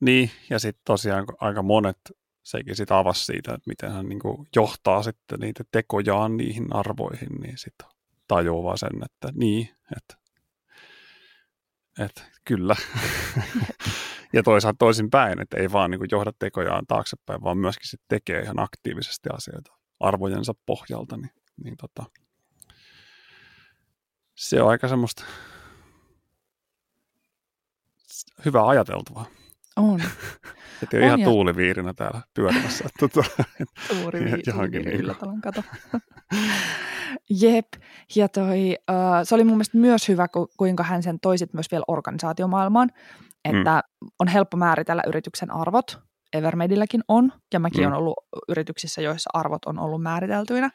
Niin, 0.00 0.30
ja 0.50 0.58
sitten 0.58 0.82
tosiaan 0.84 1.26
aika 1.40 1.62
monet 1.62 1.98
sekin 2.42 2.76
sitten 2.76 2.96
avasi 2.96 3.24
siitä, 3.24 3.54
että 3.54 3.68
miten 3.70 3.92
hän 3.92 4.08
niin 4.08 4.20
johtaa 4.56 5.02
sitten 5.02 5.40
niitä 5.40 5.64
tekojaan 5.72 6.36
niihin 6.36 6.66
arvoihin, 6.70 7.34
niin 7.40 7.58
sitten 7.58 7.88
tajuaa 8.28 8.76
sen, 8.76 9.04
että 9.04 9.28
niin, 9.34 9.68
että 9.96 10.16
et, 11.98 12.24
kyllä. 12.44 12.76
ja 14.34 14.42
toisaalta 14.42 14.78
toisinpäin, 14.78 15.40
että 15.40 15.56
ei 15.56 15.72
vaan 15.72 15.90
niin 15.90 16.00
johda 16.10 16.32
tekojaan 16.38 16.86
taaksepäin, 16.86 17.42
vaan 17.42 17.58
myöskin 17.58 17.88
sit 17.88 18.00
tekee 18.08 18.42
ihan 18.42 18.60
aktiivisesti 18.60 19.28
asioita 19.32 19.72
arvojensa 20.00 20.54
pohjalta, 20.66 21.16
niin, 21.16 21.32
niin 21.64 21.76
tota, 21.76 22.04
se 24.34 24.62
on 24.62 24.70
aika 24.70 24.88
semmoista 24.88 25.24
hyvää 28.44 28.66
ajateltavaa. 28.66 29.26
On. 29.78 30.00
Että 30.82 30.96
on, 30.96 31.02
ihan 31.02 31.20
ja... 31.20 31.26
tuuliviirinä 31.26 31.94
täällä 31.94 32.20
pyörimässä. 32.34 32.84
Johonkin 34.46 34.84
tuuri, 34.84 35.02
niin. 35.02 35.40
kato. 35.42 35.62
Jep, 37.30 37.66
ja 38.14 38.28
toi, 38.28 38.76
uh, 38.90 38.96
se 39.22 39.34
oli 39.34 39.44
mun 39.44 39.54
mielestä 39.54 39.78
myös 39.78 40.08
hyvä, 40.08 40.28
ku, 40.28 40.48
kuinka 40.56 40.82
hän 40.82 41.02
sen 41.02 41.20
toisit 41.20 41.54
myös 41.54 41.70
vielä 41.70 41.84
organisaatiomaailmaan, 41.88 42.90
että 43.44 43.82
mm. 44.02 44.08
on 44.18 44.28
helppo 44.28 44.56
määritellä 44.56 45.02
yrityksen 45.06 45.50
arvot, 45.50 45.98
Evermedilläkin 46.32 47.00
on, 47.08 47.32
ja 47.52 47.60
mäkin 47.60 47.80
mm. 47.80 47.86
olen 47.86 47.98
ollut 47.98 48.16
yrityksissä, 48.48 49.02
joissa 49.02 49.30
arvot 49.34 49.64
on 49.64 49.78
ollut 49.78 50.02
määriteltyinä, 50.02 50.70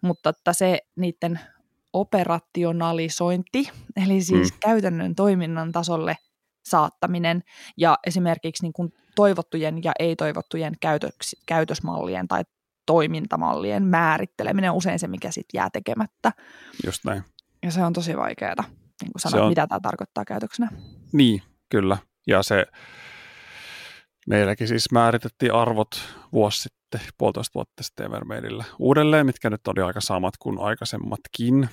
mutta 0.00 0.30
että 0.30 0.52
se 0.52 0.78
niiden 0.96 1.40
operationalisointi, 1.92 3.70
eli 4.04 4.20
siis 4.20 4.52
mm. 4.52 4.58
käytännön 4.60 5.14
toiminnan 5.14 5.72
tasolle 5.72 6.16
saattaminen 6.64 7.42
ja 7.76 7.98
esimerkiksi 8.06 8.62
niin 8.62 8.72
kuin 8.72 8.92
toivottujen 9.16 9.84
ja 9.84 9.92
ei-toivottujen 9.98 10.74
käytöks, 10.80 11.36
käytösmallien 11.46 12.28
tai 12.28 12.42
toimintamallien 12.86 13.86
määritteleminen 13.86 14.70
on 14.70 14.76
usein 14.76 14.98
se, 14.98 15.08
mikä 15.08 15.30
sitten 15.30 15.58
jää 15.58 15.68
tekemättä. 15.72 16.32
Just 16.86 17.04
näin. 17.04 17.24
Ja 17.62 17.70
se 17.70 17.84
on 17.84 17.92
tosi 17.92 18.16
vaikeaa, 18.16 18.54
niin 19.02 19.12
kuin 19.12 19.20
sanoa, 19.22 19.42
on... 19.42 19.48
mitä 19.48 19.66
tämä 19.66 19.80
tarkoittaa 19.80 20.24
käytöksenä. 20.24 20.70
Niin, 21.12 21.42
kyllä. 21.68 21.98
Ja 22.26 22.42
se, 22.42 22.66
meilläkin 24.26 24.68
siis 24.68 24.92
määritettiin 24.92 25.54
arvot 25.54 25.90
vuosi 26.32 26.62
sitten, 26.62 27.00
puolitoista 27.18 27.54
vuotta 27.54 27.82
sitten 27.82 28.06
Evermaidillä 28.06 28.64
uudelleen, 28.78 29.26
mitkä 29.26 29.50
nyt 29.50 29.68
oli 29.68 29.82
aika 29.82 30.00
samat 30.00 30.34
kuin 30.36 30.60
aikaisemmatkin. 30.60 31.68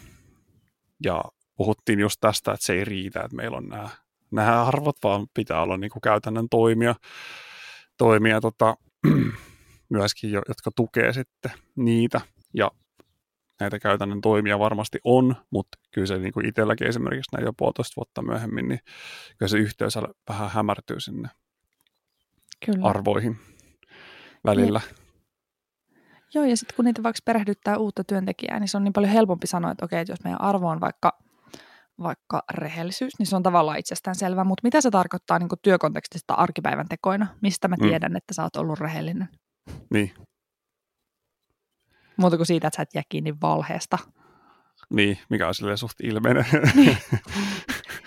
Ja 1.03 1.23
puhuttiin 1.57 1.99
just 1.99 2.17
tästä, 2.21 2.51
että 2.51 2.65
se 2.65 2.73
ei 2.73 2.85
riitä, 2.85 3.19
että 3.19 3.35
meillä 3.35 3.57
on 3.57 3.67
nämä, 3.67 3.89
nämä 4.31 4.63
arvot, 4.63 4.95
vaan 5.03 5.27
pitää 5.33 5.61
olla 5.61 5.77
niin 5.77 5.91
kuin 5.91 6.01
käytännön 6.01 6.49
toimia, 6.49 6.95
toimia 7.97 8.41
tota, 8.41 8.77
myöskin, 9.89 10.31
jotka 10.31 10.71
tukee 10.75 11.13
sitten 11.13 11.51
niitä. 11.75 12.21
Ja 12.53 12.71
näitä 13.59 13.79
käytännön 13.79 14.21
toimia 14.21 14.59
varmasti 14.59 14.99
on, 15.03 15.35
mutta 15.49 15.77
kyllä 15.91 16.07
se 16.07 16.17
niin 16.17 16.33
kuin 16.33 16.45
itselläkin 16.45 16.87
esimerkiksi 16.87 17.35
näin 17.35 17.45
jo 17.45 17.53
puolitoista 17.53 17.95
vuotta 17.95 18.21
myöhemmin, 18.21 18.67
niin 18.67 18.79
kyllä 19.37 19.49
se 19.49 19.57
yhteys 19.57 19.97
vähän 20.29 20.49
hämärtyy 20.49 20.99
sinne 20.99 21.29
kyllä. 22.65 22.87
arvoihin 22.87 23.37
välillä. 24.45 24.81
Ja. 24.89 24.95
Joo, 26.33 26.45
ja 26.45 26.57
sitten 26.57 26.75
kun 26.75 26.85
niitä 26.85 27.03
vaikka 27.03 27.19
perehdyttää 27.25 27.77
uutta 27.77 28.03
työntekijää, 28.03 28.59
niin 28.59 28.67
se 28.67 28.77
on 28.77 28.83
niin 28.83 28.93
paljon 28.93 29.13
helpompi 29.13 29.47
sanoa, 29.47 29.71
että 29.71 29.85
okei, 29.85 29.99
että 29.99 30.11
jos 30.11 30.23
meidän 30.23 30.41
arvo 30.41 30.69
on 30.69 30.81
vaikka, 30.81 31.19
vaikka 32.01 32.43
rehellisyys, 32.53 33.13
niin 33.19 33.27
se 33.27 33.35
on 33.35 33.43
tavallaan 33.43 33.79
itsestään 33.79 34.15
selvä, 34.15 34.43
mutta 34.43 34.61
mitä 34.63 34.81
se 34.81 34.91
tarkoittaa 34.91 35.39
niin 35.39 35.49
työkontekstista 35.61 36.33
arkipäivän 36.33 36.87
tekoina? 36.89 37.27
Mistä 37.41 37.67
mä 37.67 37.75
mm. 37.75 37.87
tiedän, 37.87 38.11
mm. 38.11 38.15
että 38.15 38.33
sä 38.33 38.43
oot 38.43 38.55
ollut 38.55 38.79
rehellinen? 38.79 39.29
Niin. 39.93 40.13
Muuta 42.17 42.37
kuin 42.37 42.47
siitä, 42.47 42.67
että 42.67 42.75
sä 42.75 42.83
et 42.83 42.95
jää 42.95 43.03
kiinni 43.09 43.35
valheesta. 43.41 43.97
Niin, 44.89 45.19
mikä 45.29 45.47
on 45.47 45.55
silleen 45.55 45.77
suht 45.77 46.01
ilmeinen. 46.03 46.45
Niin. 46.75 46.97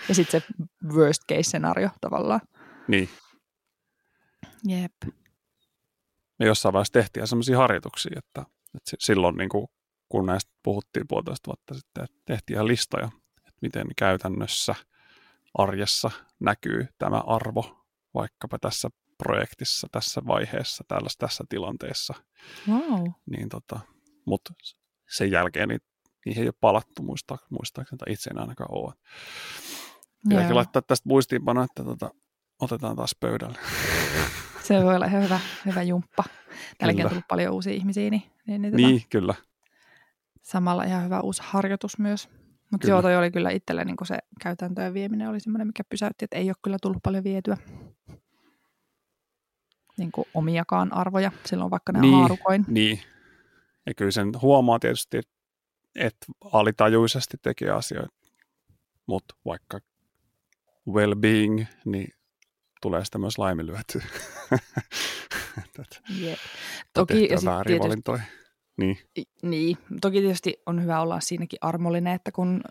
Ja 0.09 0.15
sitten 0.15 0.41
se 0.41 0.47
worst 0.93 1.21
case 1.29 1.43
scenario 1.43 1.89
tavallaan. 2.01 2.41
Niin. 2.87 3.09
Jep. 4.67 4.91
Me 6.39 6.45
jossain 6.45 6.73
vaiheessa 6.73 6.93
tehtiin 6.93 7.27
sellaisia 7.27 7.57
harjoituksia, 7.57 8.11
että, 8.17 8.41
että 8.75 8.91
silloin 8.99 9.37
niin 9.37 9.49
kuin, 9.49 9.67
kun 10.09 10.25
näistä 10.25 10.51
puhuttiin 10.63 11.07
puolitoista 11.07 11.47
vuotta 11.47 11.73
sitten, 11.73 12.03
että 12.03 12.17
tehtiin 12.25 12.55
ihan 12.55 12.67
listoja, 12.67 13.09
miten 13.61 13.87
käytännössä 13.97 14.75
arjessa 15.57 16.11
näkyy 16.39 16.87
tämä 16.97 17.17
arvo 17.17 17.85
vaikkapa 18.13 18.59
tässä 18.59 18.89
projektissa 19.17 19.87
tässä 19.91 20.21
vaiheessa, 20.27 20.83
tällaisessa 20.87 21.19
tässä 21.19 21.43
tilanteessa. 21.49 22.13
Wow. 22.69 23.07
Niin 23.25 23.49
tota, 23.49 23.79
mutta 24.25 24.53
sen 25.09 25.31
jälkeen 25.31 25.69
niin, 25.69 25.81
niihin 26.25 26.41
ei 26.43 26.47
ole 26.47 26.53
palattu 26.61 27.03
muista, 27.03 27.37
muistaakseni, 27.49 27.97
tai 27.97 28.13
itse 28.13 28.29
en 28.29 28.39
ainakaan 28.39 28.69
ole. 28.71 28.93
Pitääkin 30.29 30.55
laittaa 30.55 30.81
tästä 30.81 31.09
muistiinpanoa, 31.09 31.63
että 31.63 31.83
tota, 31.83 32.11
otetaan 32.59 32.95
taas 32.95 33.15
pöydälle. 33.19 33.59
Se 34.63 34.83
voi 34.83 34.95
olla 34.95 35.07
hyvä, 35.07 35.39
hyvä 35.65 35.83
jumppa. 35.83 36.23
Tälläkin 36.77 37.05
on 37.05 37.09
tullut 37.09 37.27
paljon 37.27 37.53
uusia 37.53 37.73
ihmisiä. 37.73 38.09
Niin, 38.09 38.23
niin, 38.47 38.61
niin, 38.61 38.75
niin 38.75 39.01
kyllä. 39.09 39.35
Samalla 40.41 40.83
ihan 40.83 41.05
hyvä 41.05 41.19
uusi 41.19 41.41
harjoitus 41.45 41.99
myös. 41.99 42.29
Mutta 42.71 42.87
joo, 42.87 43.01
toi 43.01 43.17
oli 43.17 43.31
kyllä 43.31 43.49
itselle 43.49 43.85
niin 43.85 43.95
se 44.03 44.17
käytäntöön 44.41 44.93
vieminen 44.93 45.29
oli 45.29 45.39
semmoinen, 45.39 45.67
mikä 45.67 45.83
pysäytti, 45.89 46.25
että 46.25 46.37
ei 46.37 46.49
ole 46.49 46.55
kyllä 46.61 46.77
tullut 46.81 47.03
paljon 47.03 47.23
vietyä 47.23 47.57
niin 49.97 50.11
kuin 50.11 50.27
omiakaan 50.33 50.93
arvoja 50.93 51.31
silloin, 51.45 51.71
vaikka 51.71 51.91
ne 51.91 51.99
niin, 51.99 52.13
haarukoin. 52.13 52.65
Niin, 52.67 52.99
ja 53.85 53.93
kyllä 53.93 54.11
sen 54.11 54.31
huomaa 54.41 54.79
tietysti, 54.79 55.21
että 55.95 56.25
alitajuisesti 56.53 57.37
tekee 57.41 57.69
asioita, 57.69 58.15
mutta 59.05 59.35
vaikka 59.45 59.79
well-being, 60.89 61.65
niin 61.85 62.13
tulee 62.81 63.05
sitä 63.05 63.17
myös 63.17 63.37
laiminlyötyä. 63.37 64.03
yep. 66.21 66.39
Toki, 66.93 67.27
ja 67.31 67.37
väärin 67.45 67.79
valintoja. 67.79 68.23
Niin. 68.81 68.97
niin. 69.43 69.77
Toki 70.01 70.21
tietysti 70.21 70.53
on 70.65 70.83
hyvä 70.83 71.01
olla 71.01 71.19
siinäkin 71.19 71.59
armollinen, 71.61 72.13
että 72.13 72.31
kun 72.31 72.61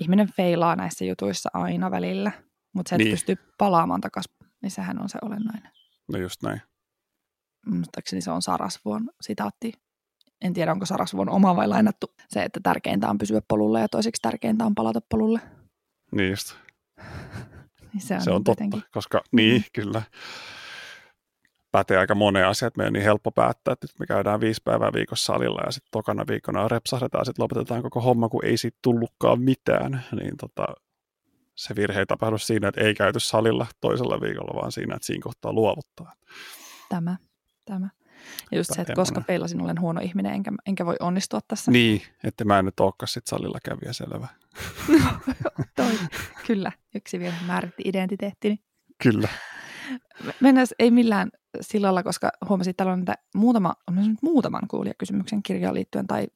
ihminen 0.00 0.32
feilaa 0.32 0.76
näissä 0.76 1.04
jutuissa 1.04 1.50
aina 1.52 1.90
välillä, 1.90 2.32
mutta 2.72 2.88
se, 2.88 2.94
että 2.94 3.04
niin. 3.04 3.12
pystyy 3.12 3.36
palaamaan 3.58 4.00
takaisin, 4.00 4.34
niin 4.62 4.70
sehän 4.70 5.02
on 5.02 5.08
se 5.08 5.18
olennainen. 5.22 5.72
No 6.12 6.18
just 6.18 6.42
näin. 6.42 6.62
Muistaakseni 7.66 8.22
se 8.22 8.30
on 8.30 8.42
Sarasvuon 8.42 9.10
sitaatti. 9.20 9.72
En 10.40 10.52
tiedä, 10.52 10.72
onko 10.72 10.86
Sarasvuon 10.86 11.28
oma 11.28 11.56
vai 11.56 11.68
lainattu. 11.68 12.14
Se, 12.28 12.42
että 12.42 12.60
tärkeintä 12.62 13.10
on 13.10 13.18
pysyä 13.18 13.40
polulle 13.48 13.80
ja 13.80 13.88
toiseksi 13.88 14.22
tärkeintä 14.22 14.64
on 14.64 14.74
palata 14.74 15.00
polulle. 15.08 15.40
Niin 16.12 16.30
just. 16.30 16.54
niin 17.92 18.00
se 18.00 18.14
on, 18.14 18.20
se 18.20 18.30
on 18.30 18.44
totta, 18.44 18.64
koska 18.92 19.22
niin, 19.32 19.64
kyllä. 19.72 20.02
Pätee 21.72 21.98
aika 21.98 22.14
moneen 22.14 22.46
asiaan, 22.46 22.68
että 22.68 22.78
meidän 22.78 22.90
on 22.90 22.92
niin 22.92 23.04
helppo 23.04 23.30
päättää, 23.30 23.72
että 23.72 23.86
nyt 23.86 23.98
me 23.98 24.06
käydään 24.06 24.40
viisi 24.40 24.60
päivää 24.64 24.92
viikossa 24.92 25.32
salilla 25.32 25.62
ja 25.66 25.72
sitten 25.72 25.90
tokana 25.90 26.24
viikkona 26.28 26.68
repsahdetaan 26.68 27.20
ja 27.20 27.24
sitten 27.24 27.42
lopetetaan 27.42 27.82
koko 27.82 28.00
homma, 28.00 28.28
kun 28.28 28.44
ei 28.44 28.56
siitä 28.56 28.78
tullutkaan 28.82 29.42
mitään. 29.42 30.04
Niin 30.20 30.36
tota, 30.36 30.66
se 31.54 31.76
virhe 31.76 31.98
ei 31.98 32.06
tapahdu 32.06 32.38
siinä, 32.38 32.68
että 32.68 32.80
ei 32.80 32.94
käyty 32.94 33.20
salilla 33.20 33.66
toisella 33.80 34.20
viikolla, 34.20 34.60
vaan 34.60 34.72
siinä, 34.72 34.94
että 34.94 35.06
siinä 35.06 35.22
kohtaa 35.22 35.52
luovuttaa. 35.52 36.12
Tämä, 36.88 37.16
tämä. 37.64 37.88
Ja 38.50 38.58
just 38.58 38.70
se, 38.74 38.80
että 38.80 38.94
koska 38.94 39.20
peilasin, 39.20 39.62
olen 39.62 39.80
huono 39.80 40.00
ihminen, 40.00 40.32
enkä, 40.32 40.52
enkä 40.66 40.86
voi 40.86 40.96
onnistua 41.00 41.40
tässä. 41.48 41.70
Niin, 41.70 42.02
että 42.24 42.44
mä 42.44 42.58
en 42.58 42.64
nyt 42.64 42.80
olekaan 42.80 43.08
sit 43.08 43.26
salilla 43.26 43.58
kävijä 43.64 43.92
selvä. 43.92 44.28
toi, 45.76 45.92
kyllä, 46.46 46.72
yksi 46.94 47.18
vielä 47.18 47.34
määritti 47.46 47.82
identiteettini. 47.86 48.58
Kyllä. 49.02 49.28
Mennään 50.40 50.66
ei 50.78 50.90
millään 50.90 51.30
sillalla, 51.60 52.02
koska 52.02 52.30
huomasin, 52.48 52.70
että 52.70 52.84
täällä 52.84 52.92
on 52.92 53.04
muutama, 53.34 53.74
on 53.88 54.16
muutaman 54.22 54.68
kuulijakysymyksen 54.68 55.42
kirjaan 55.42 55.74
liittyen, 55.74 56.06
tai 56.06 56.26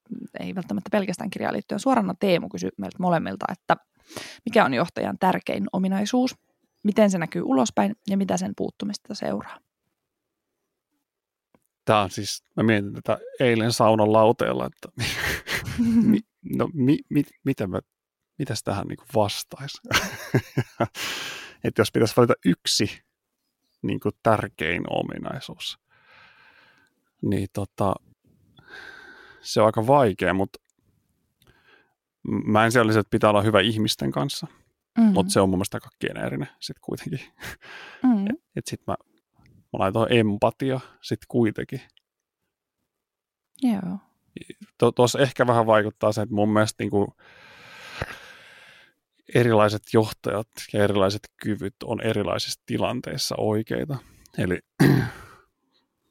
ei 0.41 0.55
välttämättä 0.55 0.91
pelkästään 0.91 1.31
kirjaan 1.31 1.55
liittyen. 1.55 1.81
Suorana 1.81 2.15
Teemu 2.21 2.49
kysyi 2.49 2.71
meiltä 2.79 2.97
molemmilta, 3.01 3.45
että 3.53 3.77
mikä 4.45 4.65
on 4.65 4.75
johtajan 4.75 5.19
tärkein 5.19 5.67
ominaisuus, 5.73 6.37
miten 6.85 7.11
se 7.11 7.19
näkyy 7.19 7.43
ulospäin 7.43 7.97
ja 8.11 8.17
mitä 8.17 8.37
sen 8.37 8.53
puuttumista 8.57 9.15
seuraa. 9.15 9.59
Tämä 11.85 12.03
on 12.03 12.11
siis, 12.11 12.43
mä 12.57 12.63
mietin 12.63 12.93
tätä 12.93 13.19
eilen 13.41 13.73
saunan 13.73 14.13
lauteella, 14.13 14.67
että 14.67 15.03
mi, 16.03 16.21
no, 16.59 16.71
mi, 16.75 16.99
mi, 17.11 17.25
mitä 17.45 17.67
mä, 17.67 17.81
mitäs 18.39 18.63
tähän 18.63 18.87
niin 18.87 18.99
vastaisi? 19.15 19.79
että 21.65 21.81
jos 21.81 21.93
pitäisi 21.93 22.17
valita 22.17 22.35
yksi 22.45 23.05
niin 23.87 24.01
kuin 24.01 24.15
tärkein 24.23 24.83
ominaisuus, 24.91 25.79
niin 27.23 27.49
tota, 27.53 27.95
se 29.41 29.61
on 29.61 29.67
aika 29.67 29.87
vaikea, 29.87 30.35
mutta 30.35 30.59
mä 32.23 32.65
en 32.65 32.73
siellä 32.73 32.93
että 33.01 33.11
pitää 33.11 33.31
olla 33.31 33.43
hyvä 33.43 33.61
ihmisten 33.61 34.11
kanssa, 34.11 34.47
mm. 34.99 35.05
mutta 35.05 35.33
se 35.33 35.41
on 35.41 35.49
mun 35.49 35.59
mielestä 35.59 35.77
aika 35.77 35.89
geneerinen 36.01 36.49
sitten 36.61 36.83
kuitenkin. 36.85 37.21
Mm. 38.03 38.27
et, 38.27 38.37
et 38.57 38.67
sit 38.67 38.81
mä, 38.87 38.97
mä 39.49 39.79
laitoin 39.79 40.13
empatia 40.13 40.81
sitten 41.03 41.27
kuitenkin. 41.29 41.81
Joo. 43.63 43.99
Tuossa 44.95 45.19
ehkä 45.19 45.47
vähän 45.47 45.67
vaikuttaa 45.67 46.13
se, 46.13 46.23
että 46.23 46.35
mun 46.35 46.53
mielestä 46.53 46.83
niinku, 46.83 47.17
erilaiset 49.35 49.83
johtajat 49.93 50.49
ja 50.73 50.85
erilaiset 50.85 51.21
kyvyt 51.43 51.75
on 51.85 52.01
erilaisissa 52.01 52.63
tilanteissa 52.67 53.35
oikeita. 53.39 53.97
Eli 54.39 54.59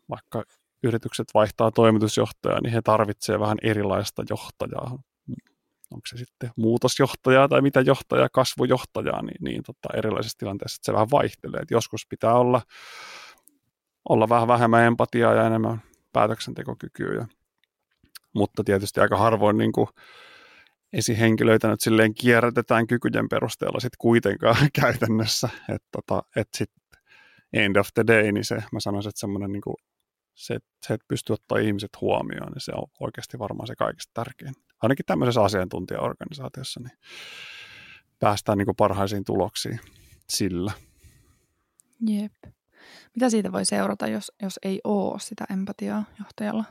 vaikka 0.10 0.44
yritykset 0.84 1.28
vaihtaa 1.34 1.72
toimitusjohtajaa, 1.72 2.62
niin 2.62 2.74
he 2.74 2.82
tarvitsevat 2.82 3.42
vähän 3.42 3.58
erilaista 3.62 4.24
johtajaa. 4.30 5.00
Onko 5.92 6.08
se 6.08 6.18
sitten 6.18 6.52
muutosjohtajaa 6.56 7.48
tai 7.48 7.62
mitä 7.62 7.82
johtajaa, 7.82 8.30
kasvujohtajaa, 8.32 9.22
niin, 9.22 9.38
niin 9.40 9.64
tota, 9.64 9.90
erilaisissa 9.98 10.38
tilanteissa 10.38 10.80
se 10.84 10.94
vähän 10.94 11.12
vaihtelee. 11.12 11.62
Et 11.62 11.72
joskus 11.72 12.08
pitää 12.10 12.34
olla, 12.34 12.62
olla 14.10 14.30
vähän 14.30 14.48
vähemmän 14.48 14.84
empatiaa 14.84 15.34
ja 15.34 15.48
enemmän 15.48 15.82
päätöksentekokykyä. 16.14 17.28
Mutta 18.34 18.64
tietysti 18.64 19.00
aika 19.00 19.18
harvoin 19.18 19.58
niin 19.58 19.72
kuin, 19.72 19.88
esihenkilöitä 20.94 21.68
nyt 21.68 21.82
silleen 21.82 22.14
kierrätetään 22.14 22.88
kykyjen 22.88 23.30
perusteella 23.30 23.80
sitten 23.80 23.98
kuitenkaan 23.98 24.68
käytännössä. 24.82 25.50
Että 25.70 25.88
tota, 25.92 26.24
et 26.36 26.50
sitten 26.54 26.84
end 27.54 27.76
of 27.76 27.88
the 27.94 28.04
day, 28.08 28.32
niin 28.32 28.46
se, 28.46 28.56
mä 28.56 28.80
sanoisin, 28.80 29.10
että 29.10 29.20
semmoinen 29.20 29.52
niin 29.52 29.62
kuin, 29.62 29.76
se, 30.36 30.58
se, 30.88 30.94
että 30.94 31.06
pystyy 31.08 31.34
ottaa 31.34 31.58
ihmiset 31.58 32.02
huomioon, 32.02 32.52
niin 32.52 32.62
se 32.62 32.72
on 32.76 32.88
oikeasti 33.00 33.40
varmaan 33.40 33.68
se 33.68 33.76
kaikista 33.76 34.12
tärkein. 34.14 34.54
Ainakin 34.82 35.06
tämmöisessä 35.06 35.42
asiantuntijaorganisaatiossa, 35.42 36.80
niin 36.80 36.98
päästään 38.20 38.58
niin 38.58 38.66
kuin 38.66 38.76
parhaisiin 38.76 39.24
tuloksiin 39.26 39.80
sillä. 40.30 40.72
Jep. 42.08 42.34
Mitä 43.16 43.30
siitä 43.30 43.52
voi 43.52 43.66
seurata, 43.66 44.08
jos, 44.08 44.32
jos 44.42 44.60
ei 44.64 44.82
ole 44.84 45.20
sitä 45.20 45.46
empatiaa 45.50 46.04
johtajalla? 46.20 46.64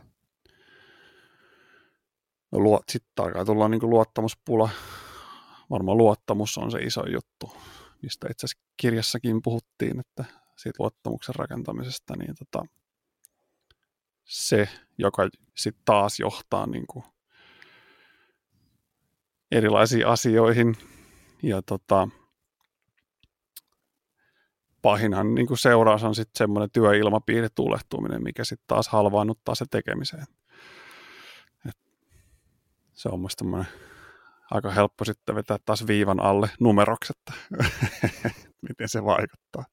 No, 2.52 2.80
sitten 2.88 3.24
alkaa 3.24 3.44
tulla 3.44 3.68
niin 3.68 3.90
luottamuspula. 3.90 4.68
Varmaan 5.70 5.98
luottamus 5.98 6.58
on 6.58 6.70
se 6.70 6.78
iso 6.78 7.06
juttu, 7.06 7.56
mistä 8.02 8.28
itse 8.30 8.46
asiassa 8.46 8.64
kirjassakin 8.76 9.42
puhuttiin, 9.42 10.00
että 10.00 10.24
siitä 10.56 10.76
luottamuksen 10.78 11.34
rakentamisesta, 11.34 12.16
niin 12.16 12.34
tota, 12.38 12.64
se, 14.24 14.68
joka 14.98 15.28
sitten 15.56 15.82
taas 15.84 16.20
johtaa 16.20 16.66
niin 16.66 16.86
kuin 16.86 17.04
erilaisiin 19.50 20.06
asioihin. 20.06 20.76
Ja 21.42 21.62
tota, 21.62 22.08
pahinhan 24.82 25.34
niin 25.34 25.46
kuin 25.46 25.58
seuraus 25.58 26.04
on 26.04 26.14
sitten 26.14 26.38
semmoinen 26.38 26.70
työilmapiiri 26.70 27.48
tulehtuminen, 27.54 28.22
mikä 28.22 28.44
sitten 28.44 28.66
taas 28.66 28.88
halvaannuttaa 28.88 29.54
se 29.54 29.64
tekemiseen. 29.70 30.26
Se 32.92 33.08
on 33.08 33.20
mielestäni 33.20 33.64
aika 34.50 34.70
helppo 34.70 35.04
sitten 35.04 35.34
vetää 35.34 35.56
taas 35.64 35.86
viivan 35.86 36.20
alle 36.20 36.50
numerokset, 36.60 37.18
miten 38.68 38.88
se 38.88 39.04
vaikuttaa. 39.04 39.64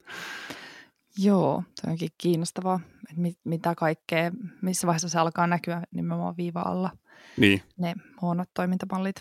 Joo, 1.18 1.64
se 1.76 1.90
onkin 1.90 2.10
kiinnostavaa, 2.18 2.80
että 3.10 3.22
mit, 3.22 3.38
mitä 3.44 3.76
kaikkea, 3.76 4.32
missä 4.62 4.88
vaiheessa 4.88 5.10
se 5.10 5.20
alkaa 5.20 5.48
näkyä 5.48 5.82
nimenomaan 5.92 6.38
viiva 6.38 6.62
alla. 6.62 6.90
Niin. 7.38 7.62
Ne 7.78 7.96
huonot 8.22 8.50
toimintamallit. 8.54 9.16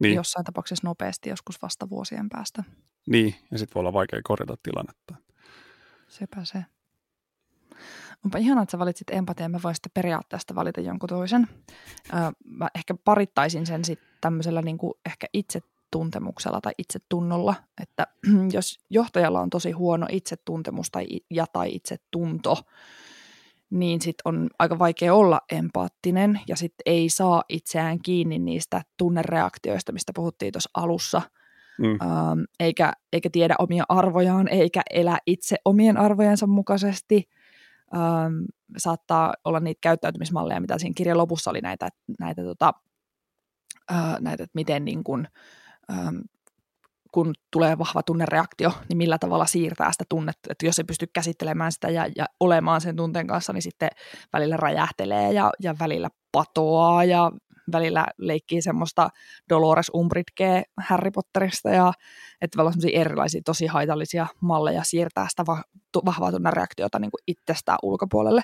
Niin. 0.00 0.14
Jossain 0.14 0.44
tapauksessa 0.44 0.86
nopeasti, 0.86 1.28
joskus 1.28 1.62
vasta 1.62 1.90
vuosien 1.90 2.28
päästä. 2.28 2.64
Niin, 3.06 3.34
ja 3.50 3.58
sitten 3.58 3.74
voi 3.74 3.80
olla 3.80 3.92
vaikea 3.92 4.20
korjata 4.24 4.56
tilannetta. 4.62 5.14
Sepä 6.08 6.44
se. 6.44 6.64
Onpa 8.24 8.38
ihanaa, 8.38 8.62
että 8.62 8.70
sä 8.70 8.78
valitsit 8.78 9.10
empatian. 9.10 9.50
Mä 9.50 9.60
voin 9.64 9.74
sitten 9.74 9.92
periaatteesta 9.94 10.54
valita 10.54 10.80
jonkun 10.80 11.08
toisen. 11.08 11.48
Öö, 12.14 12.20
mä 12.44 12.68
ehkä 12.74 12.94
parittaisin 13.04 13.66
sen 13.66 13.84
sitten 13.84 14.08
tämmöisellä 14.20 14.62
niin 14.62 14.78
kuin 14.78 14.94
ehkä 15.06 15.26
itse 15.32 15.60
itsetuntemuksella 15.90 16.60
tai 16.60 16.72
itsetunnolla, 16.78 17.54
että 17.82 18.06
jos 18.56 18.78
johtajalla 18.90 19.40
on 19.40 19.50
tosi 19.50 19.70
huono 19.70 20.06
itsetuntemus 20.10 20.90
tai, 20.90 21.06
ja 21.30 21.46
tai 21.52 21.70
itsetunto, 21.72 22.56
niin 23.70 24.00
sitten 24.00 24.22
on 24.24 24.48
aika 24.58 24.78
vaikea 24.78 25.14
olla 25.14 25.40
empaattinen 25.52 26.40
ja 26.48 26.56
sitten 26.56 26.82
ei 26.86 27.08
saa 27.08 27.44
itseään 27.48 27.98
kiinni 28.02 28.38
niistä 28.38 28.82
tunnereaktioista, 28.96 29.92
mistä 29.92 30.12
puhuttiin 30.14 30.52
tuossa 30.52 30.70
alussa, 30.74 31.22
mm. 31.78 31.86
ähm, 31.86 32.40
eikä, 32.60 32.92
eikä 33.12 33.30
tiedä 33.30 33.54
omia 33.58 33.84
arvojaan, 33.88 34.48
eikä 34.48 34.82
elä 34.90 35.18
itse 35.26 35.56
omien 35.64 35.96
arvojensa 35.96 36.46
mukaisesti. 36.46 37.28
Ähm, 37.94 38.44
saattaa 38.78 39.34
olla 39.44 39.60
niitä 39.60 39.78
käyttäytymismalleja, 39.82 40.60
mitä 40.60 40.78
siinä 40.78 40.94
kirjan 40.96 41.18
lopussa 41.18 41.50
oli 41.50 41.60
näitä, 41.60 41.88
näitä, 42.18 42.42
tota, 42.42 42.72
äh, 43.92 44.20
näitä 44.20 44.42
että 44.42 44.54
miten 44.54 44.84
niin 44.84 45.04
kun, 45.04 45.26
ähm, 45.92 46.16
kun 47.12 47.34
tulee 47.52 47.78
vahva 47.78 48.02
tunnereaktio, 48.02 48.72
niin 48.88 48.96
millä 48.96 49.18
tavalla 49.18 49.46
siirtää 49.46 49.92
sitä 49.92 50.04
tunnetta, 50.08 50.48
että 50.50 50.66
jos 50.66 50.78
ei 50.78 50.84
pysty 50.84 51.06
käsittelemään 51.12 51.72
sitä 51.72 51.90
ja, 51.90 52.06
ja 52.16 52.26
olemaan 52.40 52.80
sen 52.80 52.96
tunteen 52.96 53.26
kanssa, 53.26 53.52
niin 53.52 53.62
sitten 53.62 53.90
välillä 54.32 54.56
räjähtelee 54.56 55.32
ja, 55.32 55.50
ja 55.60 55.74
välillä 55.78 56.08
patoaa 56.32 57.04
ja 57.04 57.32
välillä 57.72 58.06
leikkii 58.18 58.62
semmoista 58.62 59.08
Dolores 59.48 59.90
Umbridge 59.94 60.62
Harry 60.80 61.10
Potterista 61.10 61.70
ja 61.70 61.92
että 62.40 62.56
välillä 62.56 62.74
on 62.84 62.90
erilaisia 62.92 63.40
tosi 63.44 63.66
haitallisia 63.66 64.26
malleja 64.40 64.82
siirtää 64.84 65.26
sitä 65.30 65.46
va- 65.46 65.62
vahvaa 66.04 66.32
tunnereaktiota 66.32 66.98
niin 66.98 67.10
kuin 67.10 67.20
itsestään 67.26 67.78
ulkopuolelle. 67.82 68.42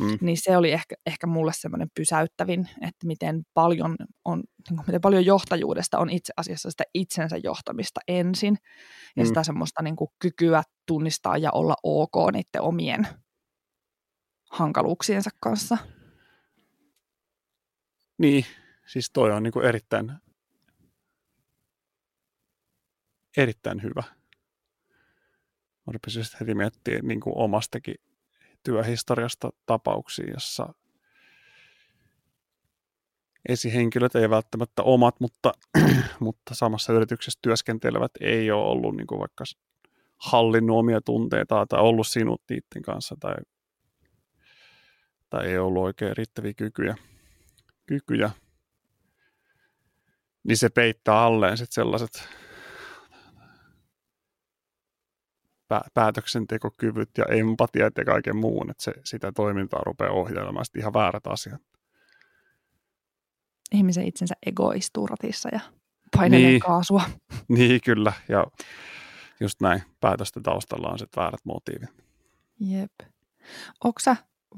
Mm. 0.00 0.18
Niin 0.20 0.36
se 0.36 0.56
oli 0.56 0.72
ehkä, 0.72 0.94
ehkä 1.06 1.26
mulle 1.26 1.52
semmoinen 1.54 1.88
pysäyttävin, 1.94 2.68
että 2.80 3.06
miten 3.06 3.42
paljon, 3.54 3.96
on, 4.24 4.38
niin 4.38 4.76
kuin, 4.76 4.86
miten 4.86 5.00
paljon 5.00 5.24
johtajuudesta 5.24 5.98
on 5.98 6.10
itse 6.10 6.32
asiassa 6.36 6.70
sitä 6.70 6.84
itsensä 6.94 7.36
johtamista 7.36 8.00
ensin 8.08 8.56
ja 9.16 9.22
mm. 9.22 9.26
sitä 9.26 9.42
semmoista 9.42 9.82
niin 9.82 9.96
kuin, 9.96 10.10
kykyä 10.18 10.62
tunnistaa 10.86 11.36
ja 11.36 11.50
olla 11.52 11.74
ok 11.82 12.32
niiden 12.32 12.62
omien 12.62 13.08
hankaluuksiensa 14.50 15.30
kanssa. 15.40 15.78
Niin, 18.18 18.44
siis 18.92 19.10
toi 19.10 19.32
on 19.32 19.42
niin 19.42 19.52
kuin 19.52 19.66
erittäin, 19.66 20.12
erittäin 23.36 23.82
hyvä. 23.82 24.02
Mä 25.86 25.92
rupesin 25.92 26.24
heti 26.40 26.54
miettimään 26.54 27.06
niin 27.06 27.20
kuin 27.20 27.36
omastakin 27.36 27.94
työhistoriasta 28.62 29.50
tapauksia, 29.66 30.30
jossa 30.34 30.74
esihenkilöt 33.48 34.14
ei 34.14 34.30
välttämättä 34.30 34.82
omat, 34.82 35.20
mutta, 35.20 35.52
mutta 36.20 36.54
samassa 36.54 36.92
yrityksessä 36.92 37.38
työskentelevät 37.42 38.12
ei 38.20 38.50
ole 38.50 38.64
ollut 38.64 38.96
niin 38.96 39.06
kuin 39.06 39.18
vaikka 39.18 39.44
hallinnut 40.16 40.78
omia 40.78 41.00
tunteita 41.00 41.66
tai 41.66 41.80
ollut 41.80 42.06
sinut 42.06 42.42
niiden 42.50 42.82
kanssa 42.82 43.16
tai, 43.20 43.34
tai 45.30 45.46
ei 45.46 45.58
ollut 45.58 45.82
oikein 45.82 46.16
riittäviä 46.16 46.54
kykyjä 46.54 46.96
kykyjä, 47.86 48.30
niin 50.44 50.56
se 50.56 50.68
peittää 50.68 51.22
alleen 51.22 51.56
sitten 51.56 51.74
sellaiset 51.74 52.28
päätöksentekokyvyt 55.94 57.10
ja 57.18 57.24
empatiat 57.24 57.92
ja 57.98 58.04
kaiken 58.04 58.36
muun, 58.36 58.70
että 58.70 58.82
se, 58.82 58.92
sitä 59.04 59.32
toimintaa 59.32 59.82
rupeaa 59.84 60.12
ohjailemaan 60.12 60.64
sitten 60.64 60.80
ihan 60.80 60.92
väärät 60.92 61.26
asiat. 61.26 61.62
Ihmisen 63.72 64.06
itsensä 64.06 64.34
ego 64.46 64.72
istuu 64.72 65.06
ratissa 65.06 65.48
ja 65.52 65.60
painelee 66.16 66.48
niin, 66.48 66.60
kaasua. 66.60 67.02
Niin, 67.48 67.80
kyllä. 67.84 68.12
Ja 68.28 68.46
just 69.40 69.60
näin. 69.60 69.82
Päätösten 70.00 70.42
taustalla 70.42 70.88
on 70.88 70.98
sitten 70.98 71.20
väärät 71.20 71.40
motiivit. 71.44 71.90
Jep. 72.60 72.92
Onko 73.84 74.00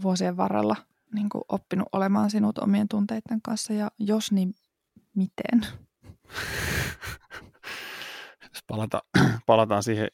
vuosien 0.03 0.37
varrella 0.37 0.77
niin 1.15 1.29
kuin 1.29 1.45
oppinut 1.49 1.89
olemaan 1.93 2.31
sinut 2.31 2.59
omien 2.59 2.89
tunteiden 2.89 3.43
kanssa 3.43 3.73
ja 3.73 3.91
jos 3.99 4.33
niin 4.33 4.55
miten? 5.17 5.67
Palata, 8.67 9.03
palataan 9.47 9.83
siihen 9.83 10.09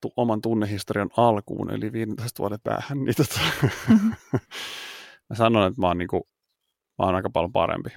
tu, 0.00 0.12
oman 0.16 0.40
tunnehistorian 0.40 1.10
alkuun, 1.16 1.70
eli 1.70 1.92
15 1.92 2.42
vuoden 2.42 2.60
päähän, 2.64 3.04
niin 3.04 3.14
tota, 3.16 3.40
mm-hmm. 3.62 4.10
mä 5.30 5.36
sanon, 5.36 5.68
että 5.68 5.80
mä 5.80 5.86
oon, 5.86 5.98
niin 5.98 6.08
kuin, 6.08 6.22
mä 6.98 7.04
oon 7.04 7.14
aika 7.14 7.30
paljon 7.30 7.52
parempi. 7.52 7.90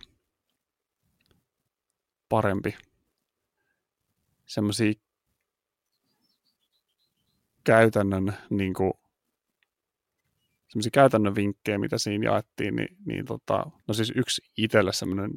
Parempi. 2.29 2.75
Semmoisia 4.45 4.93
käytännön 7.63 8.37
niin 8.49 8.73
kuin, 8.73 8.93
käytännön 10.93 11.35
vinkkejä, 11.35 11.77
mitä 11.77 11.97
siinä 11.97 12.25
jaettiin, 12.25 12.75
niin, 12.75 12.97
niin 13.05 13.25
tota, 13.25 13.71
no 13.87 13.93
siis 13.93 14.13
yksi 14.15 14.41
itselle 14.57 14.93
semmoinen 14.93 15.31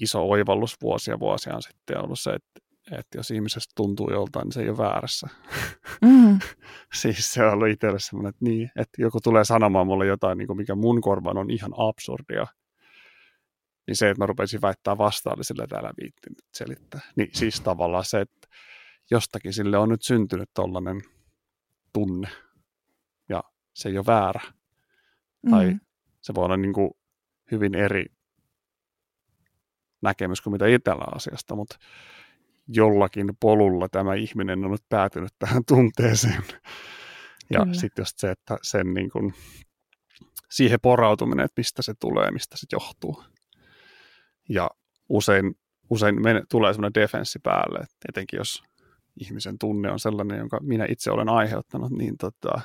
iso 0.00 0.28
oivallus 0.28 0.76
vuosia 0.82 1.20
vuosia 1.20 1.56
on 1.56 1.62
sitten 1.62 2.04
ollut 2.04 2.20
se, 2.20 2.30
että, 2.30 2.60
että 2.98 3.18
jos 3.18 3.30
ihmisestä 3.30 3.72
tuntuu 3.76 4.10
joltain, 4.12 4.44
niin 4.44 4.52
se 4.52 4.62
ei 4.62 4.68
ole 4.68 4.78
väärässä. 4.78 5.28
Mm. 6.02 6.38
siis 7.00 7.32
se 7.32 7.44
on 7.44 7.52
ollut 7.52 7.68
itselle 7.68 7.98
semmoinen, 8.00 8.30
että 8.30 8.44
niin, 8.44 8.70
että 8.76 9.02
joku 9.02 9.20
tulee 9.20 9.44
sanomaan 9.44 9.86
mulle 9.86 10.06
jotain, 10.06 10.38
niin 10.38 10.46
kuin 10.46 10.56
mikä 10.56 10.74
mun 10.74 11.00
korvaan 11.00 11.38
on 11.38 11.50
ihan 11.50 11.72
absurdia, 11.76 12.46
niin 13.86 13.96
se, 13.96 14.10
että 14.10 14.22
mä 14.22 14.26
rupesin 14.26 14.62
väittää 14.62 14.98
vastaan, 14.98 15.38
oli 15.38 15.44
sillä 15.44 15.66
täällä 15.66 15.90
viitti 16.00 16.30
nyt 16.30 16.44
selittää. 16.54 17.00
Niin 17.16 17.28
siis 17.32 17.60
tavallaan 17.60 18.04
se, 18.04 18.20
että 18.20 18.48
jostakin 19.10 19.52
sille 19.52 19.78
on 19.78 19.88
nyt 19.88 20.02
syntynyt 20.02 20.50
tollainen 20.54 21.02
tunne, 21.92 22.28
ja 23.28 23.42
se 23.74 23.88
ei 23.88 23.98
ole 23.98 24.06
väärä. 24.06 24.40
Mm. 25.42 25.50
Tai 25.50 25.76
se 26.20 26.34
voi 26.34 26.44
olla 26.44 26.56
niin 26.56 26.72
kuin 26.72 26.90
hyvin 27.50 27.74
eri 27.74 28.06
näkemys 30.02 30.40
kuin 30.40 30.52
mitä 30.52 30.66
itsellä 30.66 31.04
asiasta, 31.14 31.56
mutta 31.56 31.78
jollakin 32.68 33.36
polulla 33.40 33.88
tämä 33.88 34.14
ihminen 34.14 34.64
on 34.64 34.70
nyt 34.70 34.88
päätynyt 34.88 35.32
tähän 35.38 35.62
tunteeseen. 35.64 36.44
Ja 37.50 37.66
sitten 37.72 38.02
just 38.02 38.18
se, 38.18 38.30
että 38.30 38.58
sen 38.62 38.94
niin 38.94 39.10
kuin, 39.10 39.34
siihen 40.50 40.80
porautuminen, 40.82 41.44
että 41.44 41.60
mistä 41.60 41.82
se 41.82 41.94
tulee, 42.00 42.30
mistä 42.30 42.56
se 42.56 42.66
johtuu. 42.72 43.24
Ja 44.48 44.70
usein, 45.08 45.54
usein 45.90 46.22
mene, 46.22 46.42
tulee 46.50 46.72
semmoinen 46.72 47.02
defenssi 47.02 47.38
päälle, 47.38 47.78
että 47.78 47.96
etenkin 48.08 48.36
jos 48.36 48.62
ihmisen 49.20 49.58
tunne 49.58 49.90
on 49.90 50.00
sellainen, 50.00 50.38
jonka 50.38 50.60
minä 50.60 50.86
itse 50.88 51.10
olen 51.10 51.28
aiheuttanut, 51.28 51.92
niin 51.92 52.18
tota, 52.18 52.60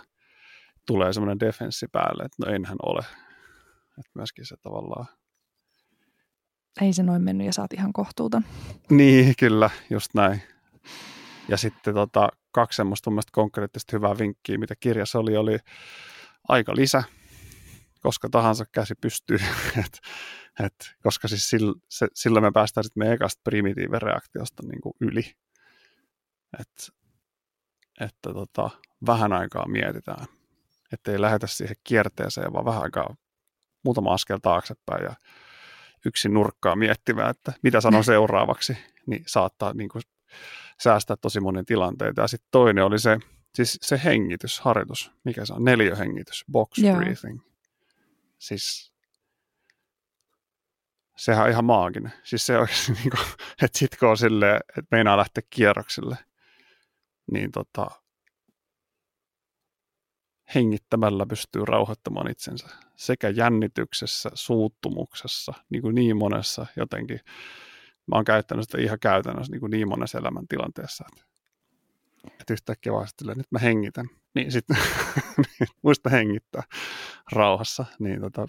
tulee 0.87 1.13
semmoinen 1.13 1.39
defenssi 1.39 1.87
päälle, 1.91 2.23
että 2.23 2.45
no 2.45 2.53
enhän 2.53 2.77
ole. 2.85 3.05
Että 3.99 4.11
myöskin 4.13 4.45
se 4.45 4.55
tavallaan... 4.57 5.05
Ei 6.81 6.93
se 6.93 7.03
noin 7.03 7.21
mennyt 7.21 7.47
ja 7.47 7.53
saat 7.53 7.73
ihan 7.73 7.93
kohtuuton. 7.93 8.45
Niin, 8.89 9.33
kyllä, 9.39 9.69
just 9.89 10.13
näin. 10.13 10.41
Ja 11.49 11.57
sitten 11.57 11.93
tota, 11.93 12.29
kaksi 12.51 12.75
semmoista 12.75 13.11
konkreettista 13.31 13.97
hyvää 13.97 14.17
vinkkiä, 14.17 14.57
mitä 14.57 14.75
kirjassa 14.79 15.19
oli, 15.19 15.37
oli 15.37 15.57
aika 16.49 16.75
lisä, 16.75 17.03
koska 18.01 18.29
tahansa 18.29 18.65
käsi 18.71 18.95
pystyy. 19.01 19.37
et, 19.85 19.99
et, 20.59 20.95
koska 21.03 21.27
siis 21.27 21.49
sillä, 21.49 21.73
se, 21.89 22.07
sillä 22.13 22.41
me 22.41 22.51
päästään 22.51 22.83
sitten 22.83 23.01
meidän 23.01 23.15
ekasta 23.15 23.41
primitiivireaktiosta 23.43 24.63
niin 24.67 24.81
kuin 24.81 24.93
yli. 25.01 25.31
Et, 26.59 26.93
että 27.99 28.33
tota, 28.33 28.69
vähän 29.05 29.33
aikaa 29.33 29.67
mietitään, 29.67 30.25
ettei 30.91 31.21
lähetä 31.21 31.47
siihen 31.47 31.75
kierteeseen, 31.83 32.53
vaan 32.53 32.65
vähän 32.65 32.83
aikaa 32.83 33.15
muutama 33.83 34.13
askel 34.13 34.39
taaksepäin 34.41 35.03
ja 35.03 35.15
yksin 36.05 36.33
nurkkaa 36.33 36.75
miettimään, 36.75 37.29
että 37.29 37.53
mitä 37.61 37.81
sanon 37.81 38.03
seuraavaksi, 38.03 38.77
niin 39.05 39.23
saattaa 39.27 39.73
niin 39.73 39.89
kuin 39.89 40.01
säästää 40.79 41.15
tosi 41.15 41.39
monen 41.39 41.65
tilanteita. 41.65 42.21
Ja 42.21 42.27
sitten 42.27 42.47
toinen 42.51 42.83
oli 42.85 42.99
se, 42.99 43.19
siis 43.55 43.79
se 43.81 44.01
hengitysharjoitus, 44.03 45.11
mikä 45.23 45.45
se 45.45 45.53
on, 45.53 45.63
neljöhengitys, 45.63 46.45
box 46.51 46.77
Joo. 46.77 46.95
breathing. 46.95 47.39
Siis 48.39 48.93
sehän 51.17 51.43
on 51.43 51.49
ihan 51.49 51.65
maaginen. 51.65 52.13
Siis 52.23 52.45
se 52.45 52.57
oikeasti, 52.57 52.91
niin 53.03 53.09
kuin, 53.09 53.25
että 53.61 53.79
sit 53.79 53.97
kun 53.99 54.09
on 54.09 54.17
silleen, 54.17 54.55
että 54.55 54.87
meinaa 54.91 55.17
lähteä 55.17 55.43
kierroksille, 55.49 56.17
niin 57.31 57.51
tota, 57.51 57.87
hengittämällä 60.55 61.25
pystyy 61.25 61.65
rauhoittamaan 61.65 62.31
itsensä 62.31 62.67
sekä 63.05 63.29
jännityksessä, 63.29 64.29
suuttumuksessa, 64.33 65.53
niin, 65.69 65.81
kuin 65.81 65.95
niin 65.95 66.17
monessa 66.17 66.65
jotenkin. 66.75 67.19
Mä 68.07 68.15
oon 68.15 68.25
käyttänyt 68.25 68.63
sitä 68.63 68.81
ihan 68.81 68.99
käytännössä 68.99 69.51
niin, 69.51 69.59
kuin 69.59 69.69
niin 69.69 69.87
monessa 69.87 70.17
elämäntilanteessa, 70.17 71.05
että, 71.13 71.25
että 72.41 72.53
yhtäkkiä 72.53 72.93
vaan 72.93 73.07
sitten, 73.07 73.27
nyt 73.27 73.51
mä 73.51 73.59
hengitän. 73.59 74.05
Niin 74.35 74.51
sitten 74.51 74.77
muista 75.83 76.09
hengittää 76.09 76.63
rauhassa, 77.31 77.85
niin 77.99 78.21
tota, 78.21 78.45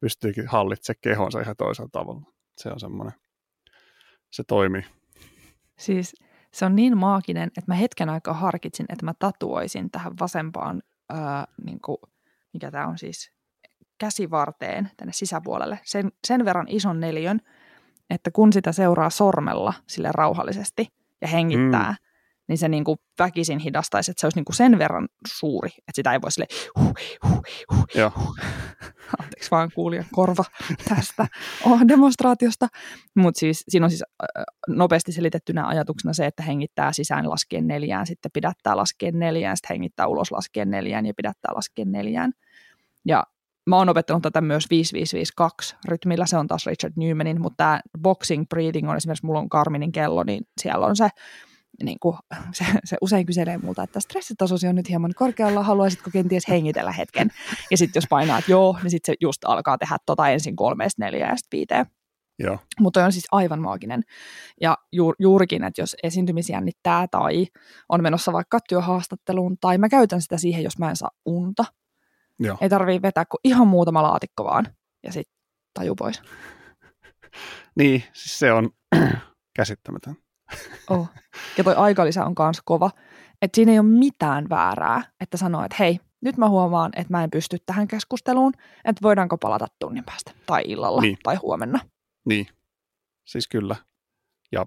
pystyykin 0.00 0.46
hallitsemaan 0.46 0.98
kehonsa 1.00 1.40
ihan 1.40 1.56
toisella 1.58 1.88
tavalla. 1.92 2.22
Se 2.58 2.68
on 2.68 2.80
semmoinen, 2.80 3.14
se 4.30 4.44
toimii. 4.44 4.84
Siis 5.78 6.14
se 6.52 6.64
on 6.64 6.76
niin 6.76 6.98
maaginen, 6.98 7.46
että 7.46 7.64
mä 7.66 7.74
hetken 7.74 8.08
aikaa 8.08 8.34
harkitsin, 8.34 8.86
että 8.88 9.04
mä 9.04 9.14
tatuoisin 9.18 9.90
tähän 9.90 10.12
vasempaan 10.20 10.82
ää, 11.08 11.46
niin 11.64 11.80
kuin, 11.80 11.98
mikä 12.52 12.70
tämä 12.70 12.86
on 12.86 12.98
siis, 12.98 13.35
käsivarteen 13.98 14.90
tänne 14.96 15.12
sisäpuolelle, 15.12 15.80
sen, 15.84 16.12
sen 16.26 16.44
verran 16.44 16.66
ison 16.68 17.00
neliön, 17.00 17.40
että 18.10 18.30
kun 18.30 18.52
sitä 18.52 18.72
seuraa 18.72 19.10
sormella 19.10 19.74
sille 19.86 20.10
rauhallisesti 20.12 20.88
ja 21.20 21.28
hengittää, 21.28 21.90
mm. 21.90 21.96
niin 22.48 22.58
se 22.58 22.68
niin 22.68 22.84
kuin 22.84 22.98
väkisin 23.18 23.58
hidastaisi, 23.58 24.10
että 24.10 24.20
se 24.20 24.26
olisi 24.26 24.38
niin 24.38 24.44
kuin 24.44 24.56
sen 24.56 24.78
verran 24.78 25.08
suuri, 25.26 25.68
että 25.68 25.92
sitä 25.94 26.12
ei 26.12 26.20
voi 26.22 26.32
sille 26.32 26.46
huh, 26.78 26.92
huh, 27.24 27.42
huh, 27.72 27.86
Joo. 27.94 28.12
Huh. 28.16 28.36
Anteeksi 29.22 29.50
vaan 29.50 29.70
kuulija 29.74 30.04
korva 30.12 30.44
tästä 30.88 31.26
oh, 31.66 31.80
demonstraatiosta. 31.88 32.68
Mutta 33.16 33.38
siis, 33.38 33.64
siinä 33.68 33.86
on 33.86 33.90
siis 33.90 34.04
nopeasti 34.68 35.12
selitettynä 35.12 35.66
ajatuksena 35.66 36.12
se, 36.12 36.26
että 36.26 36.42
hengittää 36.42 36.92
sisään 36.92 37.30
laskien 37.30 37.66
neljään, 37.66 38.06
sitten 38.06 38.30
pidättää 38.34 38.76
laskien 38.76 39.18
neljään, 39.18 39.56
sitten 39.56 39.74
hengittää 39.74 40.06
ulos 40.06 40.32
laskien 40.32 40.70
neljään 40.70 41.06
ja 41.06 41.12
pidättää 41.16 41.54
laskien 41.54 41.92
neljään. 41.92 42.32
Ja 43.04 43.24
mä 43.66 43.76
oon 43.76 43.88
opettanut 43.88 44.22
tätä 44.22 44.40
myös 44.40 44.66
5552 44.70 45.76
rytmillä, 45.88 46.26
se 46.26 46.36
on 46.36 46.46
taas 46.46 46.66
Richard 46.66 46.92
Newmanin, 46.96 47.40
mutta 47.40 47.56
tämä 47.56 47.80
boxing 48.02 48.44
breathing 48.48 48.90
on 48.90 48.96
esimerkiksi, 48.96 49.26
mulla 49.26 49.38
on 49.38 49.48
Karminin 49.48 49.92
kello, 49.92 50.22
niin 50.22 50.46
siellä 50.60 50.86
on 50.86 50.96
se 50.96 51.08
niin 51.82 51.98
kuin, 52.00 52.16
se, 52.52 52.64
se 52.84 52.96
usein 53.00 53.26
kyselee 53.26 53.58
multa, 53.58 53.82
että 53.82 54.00
stressitasosi 54.00 54.68
on 54.68 54.74
nyt 54.74 54.88
hieman 54.88 55.12
korkealla, 55.16 55.62
haluaisitko 55.62 56.10
kenties 56.10 56.48
hengitellä 56.48 56.92
hetken? 56.92 57.30
Ja 57.70 57.76
sitten 57.76 58.00
jos 58.00 58.06
painaa, 58.10 58.38
että 58.38 58.50
joo, 58.50 58.78
niin 58.82 58.90
sitten 58.90 59.12
se 59.12 59.16
just 59.20 59.44
alkaa 59.44 59.78
tehdä 59.78 59.96
tota 60.06 60.28
ensin 60.28 60.56
kolmeesta 60.56 61.04
neljää 61.04 61.30
ja 61.30 61.36
sitten 61.36 61.56
viiteen. 61.58 61.86
Joo. 62.38 62.58
Mutta 62.80 63.04
on 63.04 63.12
siis 63.12 63.26
aivan 63.32 63.60
maaginen. 63.60 64.02
Ja 64.60 64.78
ju, 64.92 65.12
juurikin, 65.18 65.64
että 65.64 65.82
jos 65.82 65.96
esiintymisi 66.02 66.52
jännittää 66.52 67.06
tai 67.10 67.46
on 67.88 68.02
menossa 68.02 68.32
vaikka 68.32 68.58
työhaastatteluun, 68.68 69.56
tai 69.60 69.78
mä 69.78 69.88
käytän 69.88 70.22
sitä 70.22 70.36
siihen, 70.36 70.64
jos 70.64 70.78
mä 70.78 70.90
en 70.90 70.96
saa 70.96 71.10
unta. 71.26 71.64
Joo. 72.38 72.58
Ei 72.60 72.68
tarvii 72.68 73.02
vetää 73.02 73.24
kuin 73.24 73.40
ihan 73.44 73.68
muutama 73.68 74.02
laatikko 74.02 74.44
vaan, 74.44 74.66
ja 75.02 75.12
sitten 75.12 75.36
taju 75.74 75.94
pois. 75.94 76.22
niin, 77.78 78.04
siis 78.12 78.38
se 78.38 78.52
on 78.52 78.70
käsittämätön. 79.56 80.16
Oh. 80.90 81.08
Ja 81.58 81.64
toi 81.64 81.74
aikalisä 81.74 82.24
on 82.24 82.34
myös 82.38 82.60
kova. 82.64 82.90
Että 83.42 83.56
siinä 83.56 83.72
ei 83.72 83.78
ole 83.78 83.88
mitään 83.88 84.48
väärää, 84.48 85.02
että 85.20 85.36
sanoo, 85.36 85.64
että 85.64 85.76
hei, 85.78 86.00
nyt 86.20 86.36
mä 86.36 86.48
huomaan, 86.48 86.92
että 86.96 87.12
mä 87.12 87.24
en 87.24 87.30
pysty 87.30 87.56
tähän 87.66 87.88
keskusteluun, 87.88 88.52
että 88.84 89.02
voidaanko 89.02 89.38
palata 89.38 89.66
tunnin 89.78 90.04
päästä, 90.04 90.32
tai 90.46 90.62
illalla, 90.66 91.00
niin. 91.00 91.18
tai 91.22 91.36
huomenna. 91.36 91.80
Niin, 92.24 92.46
siis 93.24 93.48
kyllä. 93.48 93.76
Ja, 94.52 94.66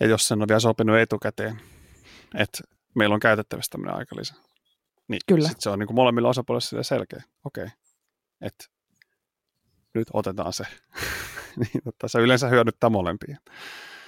ja 0.00 0.06
jos 0.06 0.28
sen 0.28 0.42
on 0.42 0.48
vielä 0.48 0.60
sopinut 0.60 0.96
etukäteen, 0.96 1.60
että 2.34 2.58
meillä 2.94 3.14
on 3.14 3.20
käytettävissä 3.20 3.70
tämmöinen 3.70 3.96
aikalisä, 3.96 4.34
niin 5.08 5.20
kyllä. 5.26 5.48
Sit 5.48 5.60
se 5.60 5.70
on 5.70 5.78
niin 5.78 5.86
kuin 5.86 5.94
molemmilla 5.94 6.28
osapuolilla 6.28 6.82
selkeä. 6.82 7.22
Okei, 7.44 7.64
okay. 7.64 7.76
että 8.40 8.64
nyt 9.94 10.08
otetaan 10.12 10.52
se. 10.52 10.64
niin, 11.60 11.82
mutta 11.84 12.08
se 12.08 12.18
yleensä 12.18 12.48
hyödyttää 12.48 12.90
molempia. 12.90 13.36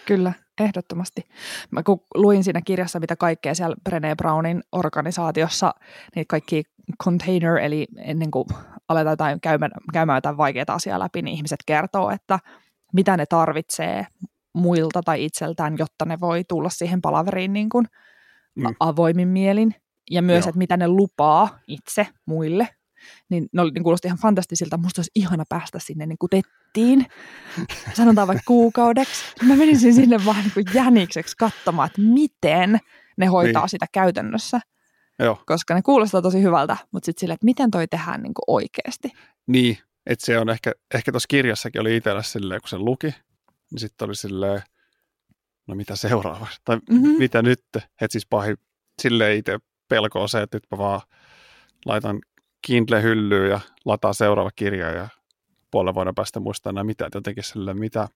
Kyllä, 0.07 0.33
ehdottomasti. 0.61 1.29
Mä 1.71 1.83
kun 1.83 2.01
luin 2.15 2.45
siinä 2.45 2.61
kirjassa, 2.65 3.01
mitä 3.01 3.17
kaikkea 3.17 3.55
siellä 3.55 3.77
Brené 3.89 4.15
Brownin 4.17 4.63
organisaatiossa, 4.73 5.75
niin 6.15 6.27
kaikki 6.27 6.63
container, 7.05 7.57
eli 7.57 7.87
ennen 7.99 8.31
kuin 8.31 8.47
aletaan 8.89 9.13
jotain 9.13 9.41
käymään, 9.41 9.71
käymään 9.93 10.17
jotain 10.17 10.37
vaikeaa 10.37 10.65
asiaa 10.69 10.99
läpi, 10.99 11.23
niin 11.23 11.37
ihmiset 11.37 11.61
kertoo, 11.67 12.11
että 12.11 12.39
mitä 12.93 13.17
ne 13.17 13.27
tarvitsee 13.27 14.07
muilta 14.53 15.03
tai 15.03 15.25
itseltään, 15.25 15.77
jotta 15.79 16.05
ne 16.05 16.21
voi 16.21 16.45
tulla 16.45 16.69
siihen 16.69 17.03
palaveriin 17.03 17.53
niin 17.53 17.69
kuin 17.69 17.87
mm. 18.55 18.75
avoimin 18.81 19.29
mielin. 19.29 19.75
Ja 20.11 20.23
myös, 20.23 20.45
Joo. 20.45 20.49
että 20.49 20.59
mitä 20.59 20.77
ne 20.77 20.89
lupaa 20.89 21.59
itse 21.67 22.07
muille 22.27 22.69
niin 23.29 23.49
ne 23.53 23.63
oli, 23.63 23.71
niin 23.71 23.83
kuulosti 23.83 24.09
ihan 24.09 24.19
fantastisilta. 24.19 24.77
Musta 24.77 25.01
olisi 25.01 25.11
ihana 25.15 25.45
päästä 25.49 25.79
sinne 25.79 26.07
niin 26.07 26.19
kuin 26.19 26.31
tettiin, 26.31 27.07
sanotaan 27.95 28.29
vaikka 28.29 28.43
kuukaudeksi. 28.47 29.25
Mä 29.43 29.57
menisin 29.57 29.95
sinne 29.95 30.25
vaan 30.25 30.43
niin 30.43 30.53
kuin 30.55 30.67
jänikseksi 30.75 31.37
katsomaan, 31.37 31.87
että 31.87 32.01
miten 32.01 32.79
ne 33.17 33.27
hoitaa 33.27 33.63
niin. 33.63 33.69
sitä 33.69 33.87
käytännössä. 33.93 34.61
Joo. 35.19 35.43
Koska 35.47 35.75
ne 35.75 35.83
kuulostaa 35.83 36.23
tosi 36.23 36.43
hyvältä, 36.43 36.77
mutta 36.93 37.07
sitten 37.07 37.21
silleen, 37.21 37.35
että 37.35 37.45
miten 37.45 37.71
toi 37.71 37.89
tehdään 37.89 38.23
niin 38.23 38.35
kuin 38.35 38.45
oikeasti. 38.47 39.13
Niin, 39.47 39.79
että 40.07 40.27
se 40.27 40.39
on 40.39 40.51
ehkä, 40.51 40.73
ehkä 40.95 41.13
tuossa 41.13 41.27
kirjassakin 41.29 41.81
oli 41.81 41.97
itsellä 41.97 42.23
silleen, 42.23 42.61
kun 42.61 42.69
se 42.69 42.79
luki, 42.79 43.15
niin 43.71 43.81
sitten 43.81 44.07
oli 44.07 44.17
silleen, 44.17 44.63
no 45.67 45.75
mitä 45.75 45.97
seuraavaksi, 45.97 46.61
tai 46.65 46.77
mm-hmm. 46.91 47.19
mitä 47.19 47.43
nyt, 47.43 47.61
että 47.77 48.07
siis 48.11 48.27
pahin 48.31 48.57
silleen 49.03 49.39
itse 49.39 49.59
pelko 49.89 50.29
se, 50.29 50.43
että 50.43 50.57
nyt 50.57 50.67
mä 50.71 50.79
vaan 50.79 51.01
laitan 51.87 52.21
Kindle-hyllyyn 52.67 53.51
ja 53.51 53.61
lataa 53.85 54.13
seuraava 54.13 54.51
kirja 54.57 54.91
ja 54.91 55.09
puolen 55.71 55.95
vuoden 55.95 56.15
päästä 56.15 56.41
muistaa 56.41 56.71
enää 56.71 56.85
mitään, 56.85 57.07
että 57.07 57.19
jotenkin 57.19 57.45
sille 57.45 57.75
mitä, 57.75 58.09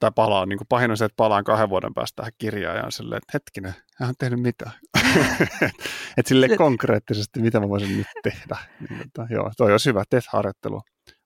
tai 0.00 0.10
palaa, 0.14 0.46
niin 0.46 0.58
kuin 0.58 0.68
pahin 0.68 0.90
on 0.90 0.96
se, 0.96 1.04
että 1.04 1.16
palaan 1.16 1.44
kahden 1.44 1.70
vuoden 1.70 1.94
päästä 1.94 2.16
tähän 2.16 2.32
kirjaan 2.38 2.76
ja 2.76 2.84
on 2.84 2.92
silleen, 2.92 3.16
että 3.16 3.30
hetkinen, 3.34 3.74
hän 3.96 4.08
on 4.08 4.14
tehnyt 4.18 4.40
mitään. 4.40 4.72
että 6.18 6.28
sille 6.28 6.48
konkreettisesti, 6.56 7.40
mitä 7.40 7.60
mä 7.60 7.68
voisin 7.68 7.96
nyt 7.96 8.06
tehdä. 8.22 8.56
Niin, 8.88 9.00
että, 9.00 9.26
joo, 9.30 9.50
toi 9.56 9.72
olisi 9.72 9.88
hyvä, 9.88 10.04
teet 10.10 10.24
harjoittelua. 10.28 10.82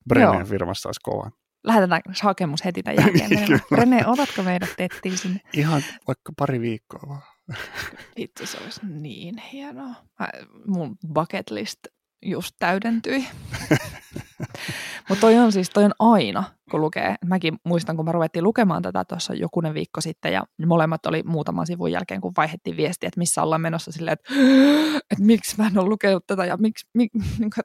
Brenneen 0.09 0.47
firmassa 0.47 0.89
olisi 0.89 0.99
kova. 1.03 1.31
Lähetetään 1.63 2.01
hakemus 2.21 2.65
heti 2.65 2.83
tämän 2.83 2.97
jälkeen. 2.97 3.59
Rene, 3.79 4.07
otatko 4.07 4.43
meidät 4.43 4.69
tettiin 4.77 5.17
sinne? 5.17 5.39
Ihan 5.53 5.81
vaikka 6.07 6.31
pari 6.37 6.61
viikkoa 6.61 7.01
vaan. 7.09 7.34
Itse 8.15 8.45
se 8.45 8.57
olisi 8.63 8.79
niin 8.85 9.37
hienoa. 9.37 9.93
Mä, 10.19 10.29
mun 10.67 10.97
bucket 11.13 11.49
list 11.49 11.79
just 12.25 12.55
täydentyi. 12.59 13.27
Mutta 15.09 15.21
toi 15.21 15.37
on 15.37 15.51
siis, 15.51 15.69
toi 15.69 15.83
on 15.83 15.93
aina, 15.99 16.43
kun 16.71 16.81
lukee. 16.81 17.15
Mäkin 17.25 17.57
muistan, 17.63 17.95
kun 17.95 18.05
mä 18.05 18.11
ruvettiin 18.11 18.43
lukemaan 18.43 18.81
tätä 18.81 19.05
tuossa 19.05 19.33
jokunen 19.33 19.73
viikko 19.73 20.01
sitten, 20.01 20.33
ja 20.33 20.43
molemmat 20.65 21.05
oli 21.05 21.23
muutaman 21.25 21.67
sivun 21.67 21.91
jälkeen, 21.91 22.21
kun 22.21 22.33
vaihdettiin 22.37 22.77
viestiä, 22.77 23.07
että 23.07 23.19
missä 23.19 23.43
ollaan 23.43 23.61
menossa 23.61 23.91
silleen, 23.91 24.13
että, 24.13 24.33
että 25.11 25.23
miksi 25.23 25.55
mä 25.57 25.67
en 25.67 25.77
ole 25.77 25.89
lukenut 25.89 26.27
tätä, 26.27 26.45
ja 26.45 26.57
miksi, 26.57 26.87
miksi 26.93 27.19
niin 27.39 27.49
kuin, 27.55 27.63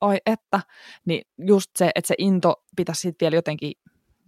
ai 0.00 0.18
että, 0.26 0.60
niin 1.04 1.22
just 1.46 1.70
se, 1.78 1.90
että 1.94 2.08
se 2.08 2.14
into 2.18 2.54
pitäisi 2.76 3.00
sitten 3.00 3.26
vielä 3.26 3.36
jotenkin 3.36 3.72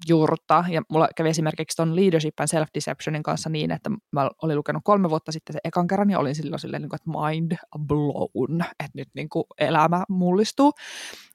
juurruttaa. 0.08 0.64
Ja 0.70 0.82
mulla 0.90 1.08
kävi 1.16 1.28
esimerkiksi 1.28 1.76
tuon 1.76 1.96
Leadership 1.96 2.40
and 2.40 2.48
Self-Deceptionin 2.48 3.22
kanssa 3.22 3.50
niin, 3.50 3.70
että 3.70 3.90
mä 4.12 4.30
olin 4.42 4.56
lukenut 4.56 4.82
kolme 4.84 5.10
vuotta 5.10 5.32
sitten 5.32 5.52
se 5.52 5.60
ekan 5.64 5.86
kerran 5.86 6.10
ja 6.10 6.18
olin 6.18 6.34
silloin 6.34 6.60
silleen, 6.60 6.82
niin 6.82 6.90
kuin, 6.90 6.96
että 6.96 7.10
mind 7.10 7.52
blown, 7.86 8.60
että 8.60 8.92
nyt 8.94 9.08
niin 9.14 9.28
kuin 9.28 9.44
elämä 9.58 10.04
mullistuu. 10.08 10.72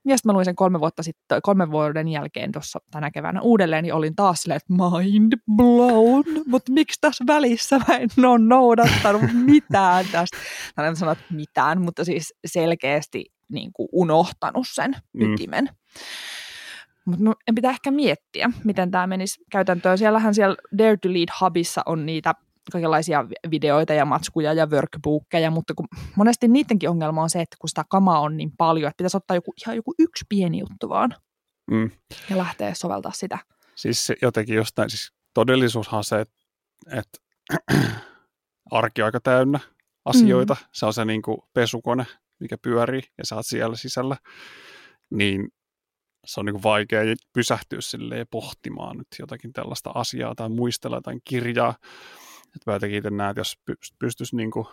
Ja 0.05 0.17
sitten 0.17 0.29
mä 0.29 0.33
luin 0.33 0.45
sen 0.45 0.55
kolme, 0.55 0.79
vuotta 0.79 1.03
sitten, 1.03 1.41
kolme 1.41 1.71
vuoden 1.71 2.07
jälkeen 2.07 2.51
tuossa 2.51 2.79
tänä 2.91 3.11
keväänä 3.11 3.41
uudelleen, 3.41 3.83
niin 3.83 3.93
olin 3.93 4.15
taas 4.15 4.41
silleen, 4.41 4.57
että 4.57 4.73
mind 4.73 5.33
blown, 5.55 6.23
mutta 6.47 6.71
miksi 6.71 7.01
tässä 7.01 7.23
välissä 7.27 7.77
mä 7.87 7.97
en 7.97 8.25
ole 8.25 8.39
noudattanut 8.39 9.21
mitään 9.45 10.05
tästä. 10.11 10.37
Mä 10.77 10.87
en 10.87 10.95
sano, 10.95 11.15
mitään, 11.29 11.81
mutta 11.81 12.05
siis 12.05 12.33
selkeästi 12.45 13.25
niin 13.49 13.73
kuin 13.73 13.89
unohtanut 13.91 14.67
sen 14.73 14.95
mm. 15.13 15.33
ytimen. 15.33 15.69
Mutta 17.05 17.31
en 17.47 17.55
pitää 17.55 17.71
ehkä 17.71 17.91
miettiä, 17.91 18.49
miten 18.63 18.91
tämä 18.91 19.07
menisi 19.07 19.43
käytäntöön. 19.51 19.97
Siellähän 19.97 20.35
siellä 20.35 20.55
Dare 20.77 20.97
to 20.97 21.09
Lead 21.09 21.29
Hubissa 21.41 21.81
on 21.85 22.05
niitä 22.05 22.33
kaikenlaisia 22.71 23.25
videoita 23.51 23.93
ja 23.93 24.05
matskuja 24.05 24.53
ja 24.53 24.65
workbookkeja, 24.65 25.51
mutta 25.51 25.73
kun 25.73 25.87
monesti 26.15 26.47
niidenkin 26.47 26.89
ongelma 26.89 27.23
on 27.23 27.29
se, 27.29 27.41
että 27.41 27.57
kun 27.59 27.69
sitä 27.69 27.83
kamaa 27.89 28.19
on 28.19 28.37
niin 28.37 28.51
paljon, 28.57 28.87
että 28.87 28.97
pitäisi 28.97 29.17
ottaa 29.17 29.35
joku, 29.35 29.53
ihan 29.65 29.75
joku 29.75 29.93
yksi 29.99 30.25
pieni 30.29 30.59
juttu 30.59 30.89
vaan 30.89 31.15
mm. 31.71 31.91
ja 32.29 32.37
lähteä 32.37 32.73
soveltaa 32.73 33.11
sitä. 33.11 33.37
Siis 33.75 34.11
jotenkin 34.21 34.55
jostain, 34.55 34.89
siis 34.89 35.13
todellisuushan 35.33 36.03
se, 36.03 36.19
että, 36.19 36.35
että 36.91 37.19
arki 38.71 39.01
on 39.01 39.05
aika 39.05 39.19
täynnä 39.19 39.59
asioita. 40.05 40.53
Mm. 40.53 40.65
Se 40.71 40.85
on 40.85 40.93
se 40.93 41.05
niin 41.05 41.21
kuin 41.21 41.37
pesukone, 41.53 42.05
mikä 42.39 42.57
pyörii 42.57 43.01
ja 43.17 43.25
sä 43.25 43.35
oot 43.35 43.45
siellä 43.45 43.75
sisällä. 43.75 44.17
Niin 45.11 45.49
se 46.25 46.39
on 46.39 46.45
niin 46.45 46.63
vaikea 46.63 47.01
pysähtyä 47.33 47.81
silleen 47.81 48.27
pohtimaan 48.31 48.97
nyt 48.97 49.07
jotakin 49.19 49.53
tällaista 49.53 49.91
asiaa 49.95 50.35
tai 50.35 50.49
muistella 50.49 50.97
jotain 50.97 51.21
kirjaa. 51.23 51.75
Että 52.55 52.71
mä 52.71 52.73
jotenkin 52.73 52.97
itse 52.97 53.09
näen, 53.09 53.29
että 53.29 53.39
jos 53.39 53.57
pystyisi 53.99 54.35
niin 54.35 54.51
kuin 54.51 54.65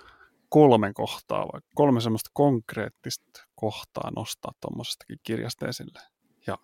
kolme 0.49 0.93
kohtaa, 0.93 1.49
vai 1.53 1.61
kolme 1.75 2.01
semmoista 2.01 2.31
konkreettista 2.33 3.47
kohtaa 3.55 4.11
nostaa 4.17 4.53
tuommoisestakin 4.61 5.19
kirjasta 5.23 5.69
esille. 5.69 6.01
Ja 6.47 6.59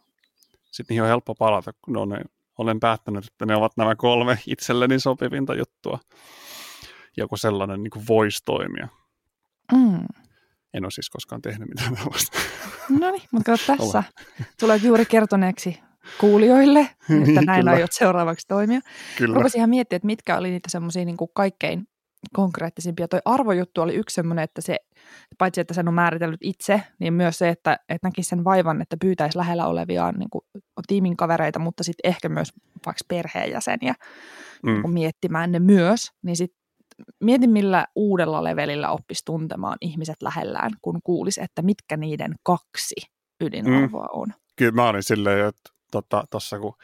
sitten 0.71 0.95
niihin 0.95 1.03
on 1.03 1.09
helppo 1.09 1.35
palata, 1.35 1.73
kun 1.85 1.97
on, 1.97 2.21
olen 2.59 2.81
päättänyt, 2.81 3.27
että 3.27 3.47
ne 3.47 3.57
ovat 3.57 3.73
nämä 3.77 3.95
kolme 3.95 4.39
itselleni 4.47 5.01
sopivinta 5.01 5.55
juttua. 5.55 5.99
Joku 7.17 7.37
sellainen 7.37 7.83
niin 7.83 8.07
voisi 8.09 8.43
toimia. 8.45 8.89
Mm. 9.73 10.26
En 10.77 10.85
ole 10.85 10.91
siis 10.91 11.11
koskaan 11.11 11.43
tehnyt 11.43 11.69
mitään 11.69 11.97
tällaista. 11.97 12.39
No 13.01 13.11
niin, 13.11 13.23
mutta 13.31 13.53
kato 13.53 13.77
tässä. 13.77 14.03
Tulet 14.61 14.83
juuri 14.83 15.07
kertoneeksi 15.07 15.81
kuulijoille, 16.21 16.81
että 16.81 17.15
niin, 17.15 17.35
näin 17.35 17.61
kyllä. 17.61 17.71
aiot 17.71 17.93
seuraavaksi 17.93 18.47
toimia. 18.49 18.81
Kyllä. 19.19 19.35
Rupesin 19.35 19.59
ihan 19.59 19.71
miettiä, 19.71 19.97
että 19.97 20.07
mitkä 20.07 20.39
oli 20.39 20.51
niitä 20.51 20.71
semmoisia 20.71 21.05
niin 21.05 21.17
kaikkein 21.35 21.89
konkreettisimpia. 22.33 23.09
Toi 23.09 23.21
arvojuttu 23.25 23.81
oli 23.81 23.95
yksi 23.95 24.15
semmoinen, 24.15 24.43
että 24.43 24.61
se, 24.61 24.77
paitsi 25.39 25.61
että 25.61 25.75
sen 25.75 25.89
on 25.89 25.95
määritellyt 25.95 26.41
itse, 26.43 26.83
niin 26.99 27.15
myös 27.15 27.39
se, 27.39 27.49
että, 27.49 27.79
että 27.89 28.09
näkisi 28.09 28.29
sen 28.29 28.45
vaivan, 28.45 28.83
että 28.83 28.97
pyytäisi 29.01 29.39
lähellä 29.39 29.67
olevia 29.67 30.13
niin 30.13 30.31
kuin, 30.31 30.43
tiimin 30.87 31.17
kavereita, 31.17 31.59
mutta 31.59 31.85
sitten 31.85 32.11
ehkä 32.11 32.29
myös 32.29 32.53
vaikka 32.87 33.05
perheenjäseniä 33.09 33.95
mm. 34.63 34.73
niin 34.73 34.91
miettimään 34.91 35.53
ne 35.53 35.59
myös, 35.59 36.11
niin 36.23 36.37
sitten 36.37 36.66
mietin, 37.21 37.51
millä 37.51 37.87
uudella 37.95 38.45
levelillä 38.45 38.91
oppisi 38.91 39.25
tuntemaan 39.25 39.77
ihmiset 39.81 40.23
lähellään, 40.23 40.71
kun 40.83 41.01
kuulisi, 41.05 41.43
että 41.43 41.63
mitkä 41.63 41.97
niiden 41.97 42.35
kaksi 42.43 42.95
ydinarvoa 43.41 44.07
mm. 44.07 44.21
on. 44.21 44.33
Kyllä 44.57 44.73
mä 44.73 44.89
olin 44.89 45.03
silleen, 45.03 45.49
että 45.49 45.71
tuossa 46.31 46.57
tota, 46.57 46.63
kun 46.63 46.75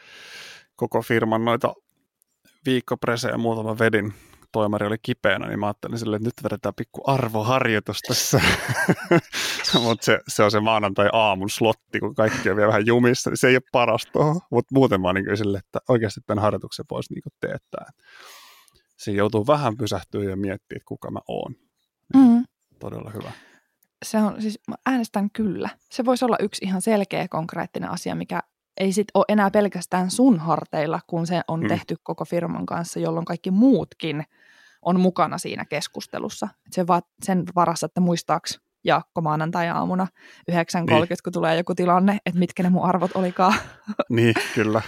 koko 0.76 1.02
firman 1.02 1.44
noita 1.44 1.74
viikkopresejä 2.66 3.38
muutama 3.38 3.78
vedin, 3.78 4.14
toimari 4.52 4.86
oli 4.86 4.96
kipeänä, 5.02 5.48
niin 5.48 5.60
mä 5.60 5.66
ajattelin 5.66 5.98
silleen, 5.98 6.16
että 6.16 6.28
nyt 6.28 6.44
vedetään 6.44 6.74
pikku 6.74 7.02
arvoharjoitus 7.06 7.98
tässä. 8.08 8.40
Mutta 9.82 10.04
se, 10.04 10.18
se, 10.28 10.42
on 10.42 10.50
se 10.50 10.60
maanantai-aamun 10.60 11.50
slotti, 11.50 12.00
kun 12.00 12.14
kaikki 12.14 12.50
on 12.50 12.56
vielä 12.56 12.68
vähän 12.68 12.86
jumissa, 12.86 13.30
niin 13.30 13.38
se 13.38 13.48
ei 13.48 13.56
ole 13.56 13.62
parasta 13.72 14.18
Mutta 14.50 14.74
muuten 14.74 15.00
mä 15.00 15.12
niin 15.12 15.36
silleen, 15.36 15.62
että 15.66 15.78
oikeasti 15.88 16.20
tämän 16.26 16.42
harjoituksen 16.42 16.84
voisi 16.90 17.14
niin 17.14 17.22
teettää 17.40 17.86
siinä 19.02 19.18
joutuu 19.18 19.46
vähän 19.46 19.76
pysähtyä 19.76 20.24
ja 20.24 20.36
miettiä, 20.36 20.76
että 20.76 20.86
kuka 20.86 21.10
mä 21.10 21.20
oon. 21.28 21.54
Mm. 22.16 22.44
Todella 22.78 23.10
hyvä. 23.10 23.32
Se 24.04 24.18
on, 24.18 24.42
siis 24.42 24.58
mä 24.68 24.74
äänestän 24.86 25.30
kyllä. 25.30 25.68
Se 25.90 26.04
voisi 26.04 26.24
olla 26.24 26.36
yksi 26.40 26.64
ihan 26.64 26.82
selkeä 26.82 27.28
konkreettinen 27.28 27.90
asia, 27.90 28.14
mikä 28.14 28.40
ei 28.76 28.92
sit 28.92 29.06
ole 29.14 29.24
enää 29.28 29.50
pelkästään 29.50 30.10
sun 30.10 30.38
harteilla, 30.38 31.00
kun 31.06 31.26
se 31.26 31.40
on 31.48 31.60
mm. 31.60 31.68
tehty 31.68 31.96
koko 32.02 32.24
firman 32.24 32.66
kanssa, 32.66 33.00
jolloin 33.00 33.24
kaikki 33.24 33.50
muutkin 33.50 34.24
on 34.82 35.00
mukana 35.00 35.38
siinä 35.38 35.64
keskustelussa. 35.64 36.48
Et 36.66 36.72
se 36.72 36.86
va- 36.86 37.02
sen 37.22 37.44
varassa, 37.54 37.86
että 37.86 38.00
muistaaks 38.00 38.60
Jaakko 38.84 39.20
maanantai-aamuna 39.20 40.06
9.30, 40.50 40.54
niin. 40.90 41.08
kun 41.24 41.32
tulee 41.32 41.56
joku 41.56 41.74
tilanne, 41.74 42.18
että 42.26 42.38
mitkä 42.38 42.62
ne 42.62 42.70
mun 42.70 42.84
arvot 42.84 43.10
olikaan. 43.14 43.54
Niin, 44.10 44.34
kyllä. 44.54 44.82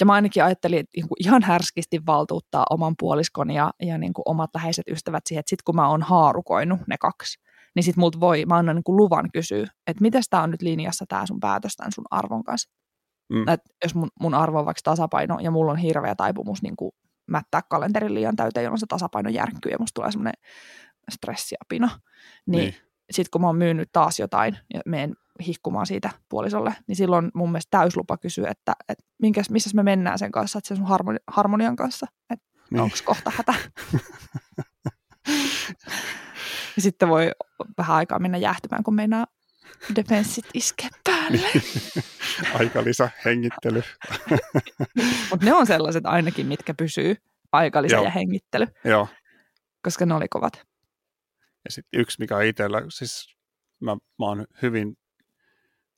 Ja 0.00 0.06
mä 0.06 0.12
ainakin 0.12 0.44
ajattelin, 0.44 0.78
että 0.78 0.90
niin 0.96 1.06
ihan 1.20 1.42
härskisti 1.42 2.00
valtuuttaa 2.06 2.66
oman 2.70 2.94
puoliskon 2.98 3.50
ja, 3.50 3.70
ja 3.82 3.98
niin 3.98 4.12
kuin 4.12 4.22
omat 4.26 4.50
läheiset 4.54 4.88
ystävät 4.88 5.22
siihen, 5.26 5.40
että 5.40 5.50
sitten 5.50 5.64
kun 5.64 5.76
mä 5.76 5.88
oon 5.88 6.02
haarukoinut 6.02 6.80
ne 6.86 6.98
kaksi, 6.98 7.38
niin 7.74 7.82
sitten 7.82 8.00
multa 8.00 8.20
voi, 8.20 8.44
mä 8.46 8.56
annan 8.56 8.76
niin 8.76 8.84
kuin 8.84 8.96
luvan 8.96 9.30
kysyä, 9.32 9.66
että 9.86 10.02
miten 10.02 10.22
tämä 10.30 10.42
on 10.42 10.50
nyt 10.50 10.62
linjassa 10.62 11.04
tämä 11.08 11.26
sun 11.26 11.40
päätös 11.40 11.76
tämän 11.76 11.92
sun 11.92 12.04
arvon 12.10 12.44
kanssa. 12.44 12.70
Mm. 13.32 13.48
Et 13.48 13.60
jos 13.84 13.94
mun, 13.94 14.08
mun 14.20 14.34
arvo 14.34 14.58
on 14.58 14.66
vaikka 14.66 14.80
tasapaino 14.84 15.38
ja 15.38 15.50
mulla 15.50 15.72
on 15.72 15.78
hirveä 15.78 16.14
taipumus 16.14 16.62
niin 16.62 16.76
kuin 16.76 16.92
mättää 17.30 17.62
kalenterin 17.70 18.14
liian 18.14 18.36
täyteen, 18.36 18.64
jolloin 18.64 18.80
se 18.80 18.86
tasapaino 18.86 19.30
järkkyy 19.30 19.72
ja 19.72 19.78
musta 19.78 19.94
tulee 19.94 20.12
semmoinen 20.12 20.34
stressiapina, 21.10 21.90
niin, 22.46 22.60
niin. 22.60 22.74
sitten 23.10 23.30
kun 23.30 23.40
mä 23.40 23.46
oon 23.46 23.56
myynyt 23.56 23.88
taas 23.92 24.18
jotain 24.18 24.58
ja 24.74 24.80
menen 24.86 25.14
hihkumaan 25.46 25.86
siitä 25.86 26.10
puolisolle, 26.28 26.74
niin 26.86 26.96
silloin 26.96 27.30
mun 27.34 27.52
mielestä 27.52 27.78
täyslupa 27.78 28.16
kysyä, 28.16 28.50
että, 28.50 28.72
että 28.88 29.04
minkäs, 29.22 29.50
missä 29.50 29.70
me 29.74 29.82
mennään 29.82 30.18
sen 30.18 30.32
kanssa, 30.32 30.58
että 30.58 30.68
se 30.68 30.76
sun 30.76 30.86
harmoni, 30.86 31.18
harmonian 31.26 31.76
kanssa, 31.76 32.06
että 32.30 32.46
niin. 32.70 32.80
onko 32.80 32.96
kohta 33.04 33.32
hätä. 33.34 33.54
ja 36.76 36.82
sitten 36.82 37.08
voi 37.08 37.30
vähän 37.78 37.96
aikaa 37.96 38.18
mennä 38.18 38.38
jäähtymään, 38.38 38.82
kun 38.82 38.94
meinaa 38.94 39.26
defenssit 39.96 40.44
iske 40.54 40.88
päälle. 41.04 41.38
Niin. 41.54 42.04
Aika 42.58 42.84
lisä 42.84 43.10
hengittely. 43.24 43.82
Mutta 45.30 45.46
ne 45.46 45.52
on 45.52 45.66
sellaiset 45.66 46.06
ainakin, 46.06 46.46
mitkä 46.46 46.74
pysyy, 46.74 47.16
aikalisä 47.52 47.96
Joo. 47.96 48.04
ja 48.04 48.10
hengittely. 48.10 48.66
Joo. 48.84 49.08
Koska 49.82 50.06
ne 50.06 50.14
oli 50.14 50.28
kovat. 50.28 50.52
Ja 51.64 51.70
sitten 51.70 52.00
yksi, 52.00 52.16
mikä 52.20 52.40
itsellä, 52.40 52.82
siis 52.88 53.36
mä, 53.80 53.94
mä 53.94 54.26
oon 54.26 54.46
hyvin 54.62 54.96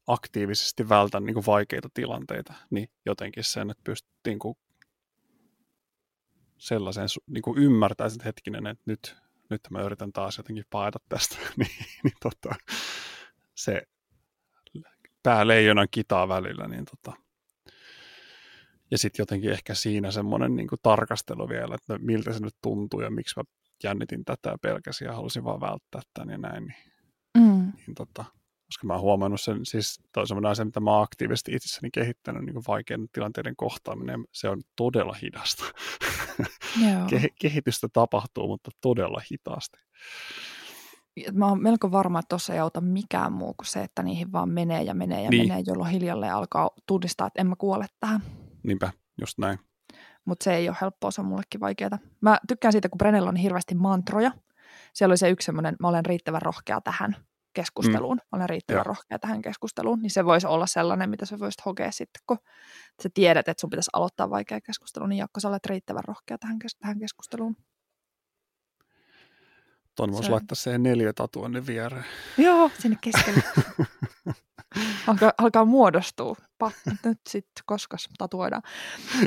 aktiivisesti 0.07 0.89
vältän 0.89 1.25
niin 1.25 1.35
kuin 1.35 1.47
vaikeita 1.47 1.89
tilanteita, 1.95 2.55
niin 2.71 2.89
jotenkin 3.07 3.45
sen, 3.45 3.71
että 3.71 3.83
pystyt 3.85 4.13
niin 4.27 4.39
kuin 4.39 4.55
sellaisen 6.59 7.07
niin 7.27 7.43
kuin 7.43 7.59
ymmärtäisin, 7.59 8.17
että 8.17 8.29
hetkinen, 8.29 8.67
että 8.67 8.83
nyt, 8.87 9.17
nyt 9.51 9.61
mä 9.71 9.83
yritän 9.83 10.13
taas 10.13 10.37
jotenkin 10.39 10.65
paeta 10.71 10.99
tästä, 11.09 11.37
niin, 11.57 11.71
niin 12.05 12.15
tota, 12.23 12.55
se 13.55 13.83
pääleijonan 15.23 15.89
kitaa 15.91 16.29
välillä, 16.29 16.69
niin 16.69 16.85
tota, 16.85 17.13
ja 18.91 18.99
sitten 18.99 19.23
jotenkin 19.23 19.51
ehkä 19.51 19.75
siinä 19.75 20.11
semmoinen 20.11 20.57
niin 20.57 20.69
tarkastelu 20.83 21.49
vielä, 21.49 21.75
että 21.75 21.99
miltä 21.99 22.33
se 22.33 22.41
nyt 22.41 22.57
tuntuu 22.63 23.01
ja 23.01 23.11
miksi 23.11 23.35
mä 23.37 23.43
jännitin 23.85 24.25
tätä 24.25 24.51
ja 24.51 24.59
pelkäsin 24.63 25.07
ja 25.07 25.13
halusin 25.13 25.45
vaan 25.45 25.61
välttää 25.61 26.03
tämän 26.15 26.31
ja 26.31 26.39
näin, 26.39 26.65
niin, 26.67 26.93
mm. 27.39 27.73
niin 27.87 27.95
tota, 27.95 28.25
koska 28.73 28.87
mä 28.87 28.93
oon 28.93 29.03
huomannut 29.03 29.41
sen, 29.41 29.67
siis 29.67 30.01
toi 30.13 30.21
on 30.21 30.27
semmoinen 30.27 30.51
asia, 30.51 30.65
mitä 30.65 30.81
mä 30.81 30.91
oon 30.91 31.03
aktiivisesti 31.03 31.53
itsessäni 31.55 31.91
kehittänyt, 31.91 32.43
niin 32.45 32.63
vaikeiden 32.69 33.09
tilanteiden 33.13 33.57
kohtaaminen, 33.57 34.25
se 34.33 34.49
on 34.49 34.63
todella 34.77 35.17
hidasta. 35.23 35.65
Ke- 37.11 37.35
kehitystä 37.41 37.89
tapahtuu, 37.93 38.49
mutta 38.49 38.71
todella 38.81 39.23
hitaasti. 39.33 39.79
mä 41.33 41.49
oon 41.49 41.63
melko 41.63 41.93
varma, 41.93 42.19
että 42.19 42.29
tuossa 42.29 42.53
ei 42.55 42.59
auta 42.59 42.81
mikään 42.81 43.33
muu 43.33 43.55
kuin 43.55 43.67
se, 43.67 43.83
että 43.83 44.03
niihin 44.03 44.33
vaan 44.33 44.49
menee 44.49 44.83
ja 44.83 44.95
menee 44.95 45.23
ja 45.23 45.31
Niin. 45.31 45.49
menee, 45.49 45.63
jolloin 45.67 45.91
hiljalleen 45.91 46.35
alkaa 46.35 46.71
tunnistaa, 46.87 47.27
että 47.27 47.41
en 47.41 47.47
mä 47.47 47.57
kuole 47.59 47.87
tähän. 48.01 48.23
Niinpä, 48.63 48.93
just 49.21 49.39
näin. 49.39 49.59
Mutta 50.25 50.45
se 50.45 50.55
ei 50.55 50.69
ole 50.69 50.77
helppoa, 50.81 51.11
se 51.11 51.21
on 51.21 51.27
mullekin 51.27 51.61
vaikeaa. 51.61 51.99
Mä 52.21 52.39
tykkään 52.49 52.73
siitä, 52.73 52.89
kun 52.89 52.99
Brennellä 52.99 53.29
on 53.29 53.37
hirveästi 53.37 53.75
mantroja. 53.75 54.33
Siellä 54.93 55.13
oli 55.13 55.19
se 55.19 55.31
yksi 55.31 55.47
semmoinen, 55.47 55.77
mä 55.81 55.89
olen 55.89 56.07
riittävän 56.07 56.43
rohkea 56.43 56.81
tähän 56.81 57.17
keskusteluun. 57.55 58.17
Mä 58.17 58.37
olen 58.37 58.49
riittävän 58.49 58.79
Joo. 58.79 58.85
rohkea 58.85 59.19
tähän 59.19 59.43
keskusteluun. 59.43 60.03
Niin 60.03 60.11
se 60.11 60.25
voisi 60.25 60.47
olla 60.47 60.67
sellainen, 60.67 61.11
mitä 61.11 61.27
sä 61.27 61.39
voisit 61.39 61.65
hokea 61.65 61.91
sitten, 61.93 62.23
kun 62.27 62.39
sä 63.03 63.09
tiedät, 63.15 63.49
että 63.49 63.61
sun 63.61 63.71
pitäisi 63.71 63.91
aloittaa 63.93 64.31
vaikea 64.31 64.61
keskustelu. 64.61 65.07
Niin 65.07 65.19
Jakko, 65.19 65.41
sä 65.41 65.49
olet 65.49 65.67
riittävän 65.67 66.05
rohkea 66.05 66.39
tähän, 66.39 66.59
kes- 66.59 66.77
tähän 66.77 66.99
keskusteluun. 66.99 67.57
Tuon 69.97 70.13
voisi 70.13 70.27
Se- 70.27 70.33
laittaa 70.33 70.57
siihen 70.57 70.83
neljä 70.83 71.13
tatuoinnin 71.13 71.67
viereen. 71.67 72.05
Joo, 72.39 72.71
sinne 72.79 72.99
keskelle. 73.05 73.43
alkaa, 75.07 75.33
alkaa 75.39 75.65
muodostua. 75.65 76.37
Pa, 76.59 76.71
nyt 77.05 77.19
sitten 77.29 77.63
koskas 77.67 78.09
tatuoidaan. 78.19 78.63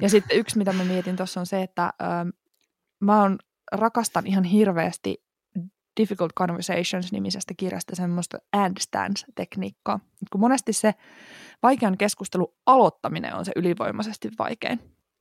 Ja 0.01 0.09
sitten 0.09 0.37
yksi, 0.37 0.57
mitä 0.57 0.73
mä 0.73 0.83
mietin 0.83 1.15
tuossa 1.15 1.39
on 1.39 1.45
se, 1.45 1.61
että 1.61 1.83
ähm, 2.03 2.29
mä 2.99 3.23
on, 3.23 3.39
rakastan 3.71 4.27
ihan 4.27 4.43
hirveästi 4.43 5.24
Difficult 5.99 6.33
Conversations-nimisestä 6.39 7.53
kirjasta 7.57 7.95
semmoista 7.95 8.37
and 8.53 8.77
stance-tekniikkaa. 8.79 9.99
Kun 10.31 10.41
monesti 10.41 10.73
se 10.73 10.93
vaikean 11.63 11.97
keskustelun 11.97 12.53
aloittaminen 12.65 13.35
on 13.35 13.45
se 13.45 13.51
ylivoimaisesti 13.55 14.31
vaikein. 14.39 14.79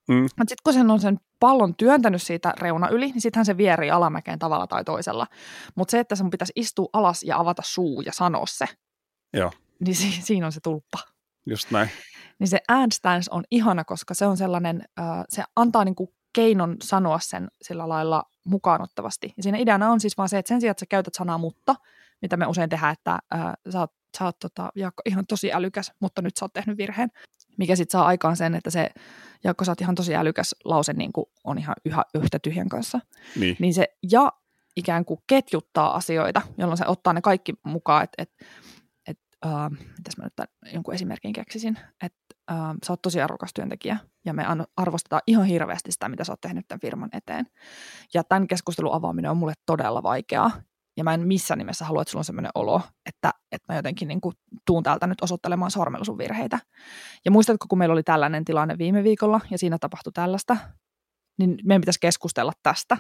Mm. 0.09 0.23
Mutta 0.23 0.41
sitten 0.41 0.63
kun 0.65 0.73
sen 0.73 0.91
on 0.91 1.01
sen 1.01 1.21
pallon 1.41 1.77
työntänyt 1.77 2.23
siitä 2.23 2.53
reuna 2.59 2.89
yli, 2.89 3.07
niin 3.07 3.21
sittenhän 3.21 3.47
se 3.47 3.57
vierii 3.57 3.91
alamäkeen 3.91 4.39
tavalla 4.39 4.67
tai 4.67 4.85
toisella. 4.85 5.27
Mutta 5.75 5.91
se, 5.91 5.99
että 5.99 6.17
sun 6.17 6.31
pitäisi 6.31 6.53
istua 6.57 6.89
alas 6.93 7.23
ja 7.23 7.39
avata 7.39 7.63
suu 7.65 8.01
ja 8.01 8.13
sanoa 8.13 8.47
se, 8.47 8.67
Joo. 9.33 9.53
niin 9.81 9.95
si- 9.97 10.23
siinä 10.23 10.47
on 10.47 10.53
se 10.53 10.61
tulppa. 10.61 10.99
Just 11.47 11.71
näin. 11.71 11.89
Niin 12.39 12.49
se 12.49 12.59
handstance 12.69 13.31
on 13.35 13.45
ihana, 13.51 13.85
koska 13.85 14.15
se 14.15 14.27
on 14.27 14.37
sellainen, 14.37 14.83
äh, 15.01 15.25
se 15.29 15.45
antaa 15.57 15.85
niinku 15.85 16.15
keinon 16.35 16.77
sanoa 16.83 17.19
sen 17.19 17.49
sillä 17.63 17.89
lailla 17.89 18.25
mukaanottavasti. 18.45 19.33
Ja 19.37 19.43
siinä 19.43 19.59
ideana 19.59 19.91
on 19.91 20.01
siis 20.01 20.17
vaan 20.19 20.29
se, 20.29 20.39
että 20.39 20.49
sen 20.49 20.61
sijaan, 20.61 20.71
että 20.71 20.81
sä 20.81 20.87
käytät 20.87 21.15
sanaa 21.15 21.39
mutta, 21.39 21.75
mitä 22.23 22.37
me 22.37 22.47
usein 22.47 22.71
tehdään, 22.71 22.93
että 22.93 23.19
äh, 23.35 23.53
sä 23.73 23.81
oot, 23.81 23.93
sä 24.19 24.25
oot 24.25 24.39
tota, 24.39 24.73
Jaakko, 24.75 25.03
ihan 25.07 25.27
tosi 25.27 25.53
älykäs, 25.53 25.93
mutta 26.01 26.23
nyt 26.23 26.37
sä 26.37 26.45
oot 26.45 26.53
tehnyt 26.53 26.79
virheen. 26.79 27.11
Mikä 27.59 27.77
sitten 27.77 27.93
saa 27.93 28.07
aikaan 28.07 28.37
sen, 28.37 28.55
että 28.55 28.71
se 28.71 28.91
Jaakko, 29.45 29.65
sä 29.65 29.73
oot 29.73 29.81
ihan 29.81 29.95
tosi 29.95 30.15
älykäs 30.15 30.55
lause 30.65 30.93
niin 30.93 31.13
kuin 31.13 31.27
on 31.45 31.59
ihan 31.59 31.75
yhä 31.85 32.03
yhtä 32.15 32.39
tyhjän 32.39 32.69
kanssa. 32.69 33.01
Niin. 33.37 33.57
Niin 33.59 33.75
se 33.75 33.87
ja 34.13 34.33
ikään 34.77 35.05
kuin 35.05 35.21
ketjuttaa 35.27 35.95
asioita, 35.97 36.43
jolloin 36.59 36.79
se 36.79 36.85
ottaa 36.87 37.13
ne 37.13 37.21
kaikki 37.21 37.55
mukaan, 37.63 38.05
että 38.05 38.23
et, 38.23 38.31
et, 38.41 38.47
uh, 39.45 39.71
mitäs 39.71 40.17
mä 40.19 40.25
nyt 40.25 40.73
jonkun 40.73 40.95
esimerkin 40.95 41.33
keksisin, 41.33 41.79
että 42.03 42.19
uh, 42.53 42.77
sä 42.87 42.93
oot 42.93 43.03
tosi 43.03 43.21
arvokas 43.21 43.51
työntekijä 43.55 43.99
ja 44.25 44.35
me 44.35 44.47
an- 44.47 44.67
arvostetaan 44.77 45.23
ihan 45.27 45.45
hirveästi 45.45 45.93
sitä, 45.93 46.09
mitä 46.09 46.25
sä 46.25 46.33
oot 46.33 46.41
tehnyt 46.41 46.69
tämän 46.69 46.81
firman 46.81 47.09
eteen. 47.13 47.47
Ja 48.15 48.25
tämän 48.25 48.47
keskustelun 48.47 48.95
avaaminen 48.95 49.31
on 49.31 49.37
mulle 49.37 49.55
todella 49.67 50.03
vaikeaa. 50.03 50.51
Ja 50.97 51.05
mä 51.05 51.15
en 51.15 51.29
missään 51.29 51.59
nimessä 51.59 51.85
halua, 51.85 52.03
että 52.03 52.13
sulla 52.13 52.21
on 52.21 52.25
sellainen 52.25 52.51
olo, 52.55 52.81
että, 53.07 53.31
että 53.53 53.73
mä 53.73 53.77
jotenkin 53.77 54.09
niin 54.09 54.21
kuin 54.21 54.35
tuun 54.67 54.83
täältä 54.83 55.07
nyt 55.07 55.23
osoittelemaan 55.23 55.71
sormella 55.71 56.05
sun 56.05 56.19
virheitä. 56.19 56.59
Ja 57.25 57.31
muistatko, 57.31 57.67
kun 57.69 57.79
meillä 57.79 57.93
oli 57.93 58.03
tällainen 58.03 58.45
tilanne 58.45 58.79
viime 58.79 59.05
viikolla 59.05 59.41
ja 59.51 59.59
siinä 59.59 59.79
tapahtui 59.79 60.13
tällaista, 60.13 60.57
niin 61.39 61.59
meidän 61.65 61.81
pitäisi 61.81 62.01
keskustella 62.01 62.53
tästä. 62.63 62.97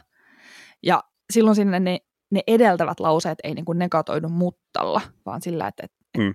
Ja 0.82 1.03
silloin 1.32 1.57
sinne 1.57 1.80
ne, 1.80 1.99
ne 2.30 2.42
edeltävät 2.47 3.01
lauseet 3.01 3.38
ei 3.45 3.55
niin 3.55 3.64
kuin 3.64 3.78
negatoidu 3.78 4.28
muttalla, 4.28 5.01
vaan 5.26 5.42
sillä, 5.42 5.68
että, 5.68 5.84
että 5.84 6.03
Mm. 6.18 6.34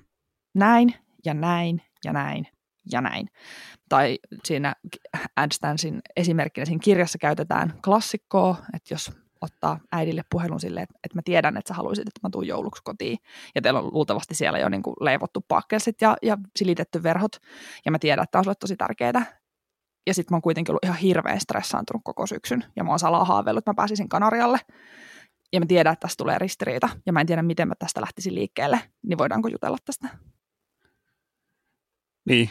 näin 0.56 0.94
ja 1.26 1.34
näin 1.34 1.82
ja 2.06 2.14
näin 2.14 2.48
ja 2.92 3.02
näin. 3.02 3.28
Tai 3.90 4.20
siinä 4.46 4.76
AdStansin 5.36 6.02
esimerkkinä 6.16 6.66
siinä 6.66 6.82
kirjassa 6.84 7.18
käytetään 7.18 7.74
klassikkoa, 7.86 8.56
että 8.74 8.94
jos 8.94 9.12
ottaa 9.42 9.80
äidille 9.92 10.22
puhelun 10.32 10.60
silleen, 10.60 10.84
että, 10.84 11.00
että 11.04 11.18
mä 11.18 11.22
tiedän, 11.26 11.58
että 11.58 11.68
sä 11.68 11.74
haluaisit, 11.74 12.08
että 12.08 12.20
mä 12.24 12.30
tuun 12.30 12.48
jouluksi 12.48 12.84
kotiin. 12.84 13.18
Ja 13.56 13.62
teillä 13.62 13.80
on 13.80 13.94
luultavasti 13.94 14.36
siellä 14.36 14.60
jo 14.60 14.70
niin 14.70 14.84
kuin 14.84 14.96
leivottu 15.02 15.46
pakkelsit 15.48 16.02
ja, 16.02 16.18
ja 16.22 16.38
silitetty 16.56 17.04
verhot. 17.04 17.32
Ja 17.86 17.92
mä 17.92 18.00
tiedän, 18.00 18.24
että 18.24 18.32
tämä 18.32 18.40
on 18.40 18.44
sulle 18.44 18.56
tosi 18.60 18.78
tärkeää. 18.78 19.40
Ja 20.08 20.14
sitten 20.14 20.34
mä 20.34 20.36
oon 20.36 20.42
kuitenkin 20.42 20.72
ollut 20.72 20.86
ihan 20.86 20.98
hirveän 20.98 21.40
stressaantunut 21.40 22.02
koko 22.06 22.28
syksyn. 22.28 22.64
Ja 22.76 22.84
mä 22.84 22.90
oon 22.90 23.00
salaa 23.00 23.26
haaveillut, 23.26 23.62
että 23.62 23.72
mä 23.72 23.76
pääsisin 23.76 24.10
Kanarialle. 24.10 24.60
Ja 25.54 25.60
mä 25.60 25.66
tiedän, 25.66 25.94
että 25.94 26.08
tästä 26.08 26.18
tulee 26.18 26.40
ristiriita. 26.40 26.90
Ja 27.06 27.14
mä 27.14 27.22
en 27.22 27.28
tiedä, 27.28 27.42
miten 27.42 27.68
mä 27.68 27.74
tästä 27.80 28.02
lähtisin 28.02 28.36
liikkeelle. 28.36 28.80
Niin 29.08 29.18
voidaanko 29.18 29.48
jutella 29.48 29.78
tästä? 29.86 30.08
Niin. 32.26 32.50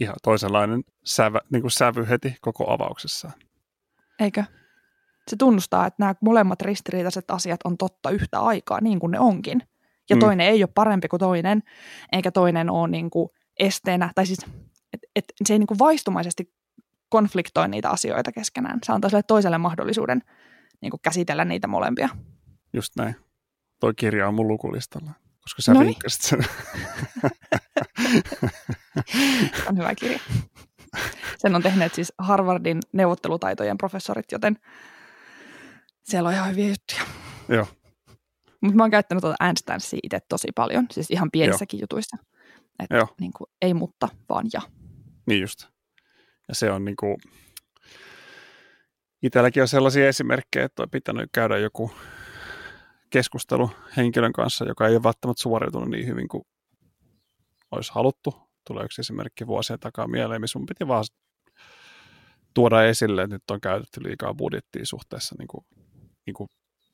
Ihan 0.00 0.16
toisenlainen 0.22 0.84
sävä, 1.04 1.40
niin 1.52 1.60
kuin 1.62 1.70
sävy 1.70 2.06
heti 2.08 2.36
koko 2.40 2.72
avauksessa. 2.72 3.30
Eikö? 4.20 4.44
Se 5.30 5.36
tunnustaa, 5.36 5.86
että 5.86 5.96
nämä 6.02 6.14
molemmat 6.20 6.62
ristiriitaiset 6.62 7.30
asiat 7.30 7.60
on 7.64 7.76
totta 7.76 8.10
yhtä 8.10 8.40
aikaa, 8.40 8.80
niin 8.80 9.00
kuin 9.00 9.10
ne 9.10 9.20
onkin. 9.20 9.62
Ja 10.10 10.16
Mm. 10.16 10.20
toinen 10.20 10.46
ei 10.46 10.62
ole 10.62 10.70
parempi 10.74 11.08
kuin 11.08 11.20
toinen, 11.20 11.62
eikä 12.12 12.30
toinen 12.30 12.70
ole 12.70 12.88
niin 12.88 13.10
kuin 13.10 13.28
esteenä. 13.58 14.12
Tai 14.14 14.26
siis, 14.26 14.46
et, 14.92 15.00
et 15.16 15.24
se 15.44 15.54
ei 15.54 15.58
niin 15.58 15.66
kuin 15.66 15.78
vaistumaisesti 15.78 16.52
konfliktoi 17.08 17.68
niitä 17.68 17.90
asioita 17.90 18.32
keskenään. 18.32 18.78
Se 18.84 18.92
antaa 18.92 19.10
sille 19.10 19.22
toiselle 19.22 19.58
mahdollisuuden 19.58 20.22
niin 20.82 20.90
kuin 20.90 21.00
käsitellä 21.02 21.44
niitä 21.44 21.66
molempia. 21.66 22.08
Just 22.72 22.92
näin. 22.96 23.16
Toi 23.80 23.94
kirja 23.94 24.28
on 24.28 24.34
mun 24.34 24.48
lukulistalla, 24.48 25.10
koska 25.40 25.62
sä 25.62 25.74
Noniin. 25.74 25.86
vinkkasit 25.86 26.22
sen. 26.22 26.38
on 29.68 29.76
hyvä 29.76 29.94
kirja. 29.94 30.18
Sen 31.38 31.54
on 31.54 31.62
tehneet 31.62 31.94
siis 31.94 32.12
Harvardin 32.18 32.80
neuvottelutaitojen 32.92 33.78
professorit, 33.78 34.32
joten 34.32 34.58
siellä 36.02 36.28
on 36.28 36.34
ihan 36.34 36.50
hyviä 36.50 36.68
juttuja. 36.68 37.02
Joo. 37.48 37.66
Mutta 38.60 38.76
mä 38.76 38.82
oon 38.82 38.90
käyttänyt 38.90 39.22
tuota 39.22 39.36
Anstancia 39.40 40.00
itse 40.02 40.18
tosi 40.28 40.48
paljon, 40.54 40.86
siis 40.90 41.10
ihan 41.10 41.30
pienissäkin 41.30 41.80
jutuissa. 41.80 42.16
Että 42.78 42.96
Joo. 42.96 43.08
niin 43.20 43.32
kuin, 43.36 43.50
ei 43.62 43.74
mutta, 43.74 44.08
vaan 44.28 44.46
ja. 44.52 44.60
Niin 45.26 45.40
just. 45.40 45.68
Ja 46.48 46.54
se 46.54 46.70
on 46.70 46.84
niinku, 46.84 47.16
itselläkin 49.26 49.62
on 49.62 49.68
sellaisia 49.68 50.08
esimerkkejä, 50.08 50.64
että 50.64 50.82
on 50.82 50.90
pitänyt 50.90 51.30
käydä 51.32 51.58
joku 51.58 51.90
keskustelu 53.10 53.70
henkilön 53.96 54.32
kanssa, 54.32 54.64
joka 54.64 54.88
ei 54.88 54.94
ole 54.94 55.02
välttämättä 55.02 55.42
suoriutunut 55.42 55.88
niin 55.88 56.06
hyvin 56.06 56.28
kuin 56.28 56.42
olisi 57.70 57.92
haluttu. 57.94 58.34
Tulee 58.66 58.84
yksi 58.84 59.00
esimerkki 59.00 59.46
vuosien 59.46 59.80
takaa 59.80 60.08
mieleen, 60.08 60.40
missä 60.40 60.58
mun 60.58 60.66
piti 60.66 60.88
vaan 60.88 61.04
tuoda 62.54 62.84
esille, 62.84 63.22
että 63.22 63.34
nyt 63.34 63.50
on 63.50 63.60
käytetty 63.60 64.02
liikaa 64.02 64.34
budjettia 64.34 64.86
suhteessa 64.86 65.34
niin 65.38 65.48
kuin, 65.48 65.66
niin 66.26 66.34
kuin 66.34 66.48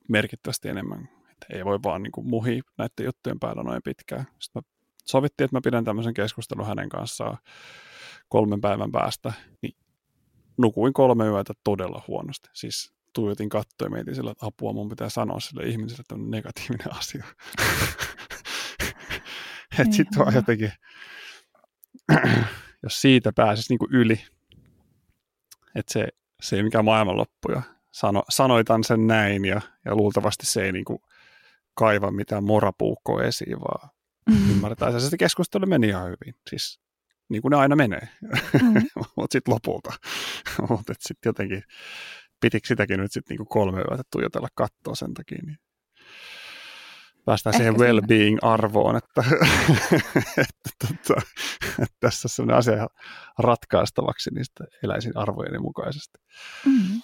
merkittävästi 0.08 0.68
enemmän. 0.68 1.08
Että 1.30 1.46
ei 1.50 1.64
voi 1.64 1.78
vaan 1.82 2.02
niin 2.02 2.12
muhi 2.22 2.60
näiden 2.78 3.04
juttujen 3.04 3.40
päällä 3.40 3.62
noin 3.62 3.82
pitkään. 3.84 4.26
Sitten 4.38 4.62
sovittiin, 5.04 5.44
että 5.44 5.56
mä 5.56 5.60
pidän 5.64 5.84
tämmöisen 5.84 6.14
keskustelun 6.14 6.66
hänen 6.66 6.88
kanssaan 6.88 7.38
kolmen 8.28 8.60
päivän 8.60 8.92
päästä, 8.92 9.32
niin 9.62 9.74
nukuin 10.58 10.92
kolme 10.92 11.26
yötä 11.26 11.52
todella 11.64 12.04
huonosti. 12.08 12.48
Siis 12.52 12.92
tuijotin 13.12 13.48
kattoa 13.48 13.86
ja 13.86 13.90
mietin 13.90 14.14
sillä, 14.14 14.30
että 14.30 14.46
apua 14.46 14.72
mun 14.72 14.88
pitää 14.88 15.08
sanoa 15.08 15.40
sille 15.40 15.62
ihmiselle, 15.62 16.00
että 16.00 16.14
on 16.14 16.30
negatiivinen 16.30 16.94
asia. 16.98 17.24
että 19.78 19.96
sitten 19.96 20.18
vaan 20.18 20.34
jotenkin, 20.34 20.72
jos 22.82 23.00
siitä 23.00 23.32
pääsisi 23.36 23.72
niinku 23.72 23.88
yli, 23.90 24.24
että 25.74 25.92
se, 25.92 26.08
se 26.42 26.56
ei 26.56 26.62
mikään 26.62 26.84
maailmanloppu 26.84 27.52
ja 27.52 27.62
sano, 27.92 28.22
sanoitan 28.28 28.84
sen 28.84 29.06
näin 29.06 29.44
ja, 29.44 29.60
ja 29.84 29.96
luultavasti 29.96 30.46
se 30.46 30.64
ei 30.64 30.72
niinku 30.72 31.02
kaiva 31.74 32.10
mitään 32.10 32.44
morapuukkoa 32.44 33.22
esiin, 33.22 33.60
vaan 33.60 33.90
ymmärtää. 34.50 35.00
Se 35.00 35.16
keskustelu 35.16 35.66
meni 35.66 35.88
ihan 35.88 36.06
hyvin. 36.06 36.34
Siis 36.50 36.80
niin 37.32 37.42
kuin 37.42 37.50
ne 37.50 37.56
aina 37.56 37.76
menee, 37.76 38.08
Mm. 38.62 38.82
mutta 39.16 39.32
sitten 39.32 39.54
lopulta. 39.54 39.92
mutta 40.70 40.92
sitten 41.00 41.30
jotenkin, 41.30 41.62
pitikö 42.40 42.66
sitäkin 42.68 43.00
nyt 43.00 43.12
sitten 43.12 43.34
niinku 43.34 43.44
kolme 43.44 43.78
yötä 43.78 44.02
tuijotella 44.12 44.48
kattoa 44.54 44.94
sen 44.94 45.14
takia, 45.14 45.38
niin 45.46 45.58
päästään 47.24 47.54
Ehkä 47.54 47.62
siihen 47.62 47.78
well-being-arvoon, 47.78 48.96
että, 48.96 49.24
että, 50.44 50.70
tota, 50.78 51.20
että 51.82 51.96
tässä 52.00 52.26
on 52.26 52.30
sellainen 52.30 52.58
asia 52.58 52.86
ratkaistavaksi, 53.38 54.30
sitten 54.42 54.66
eläisin 54.82 55.16
arvojeni 55.16 55.58
mukaisesti. 55.58 56.18
Mm. 56.66 57.00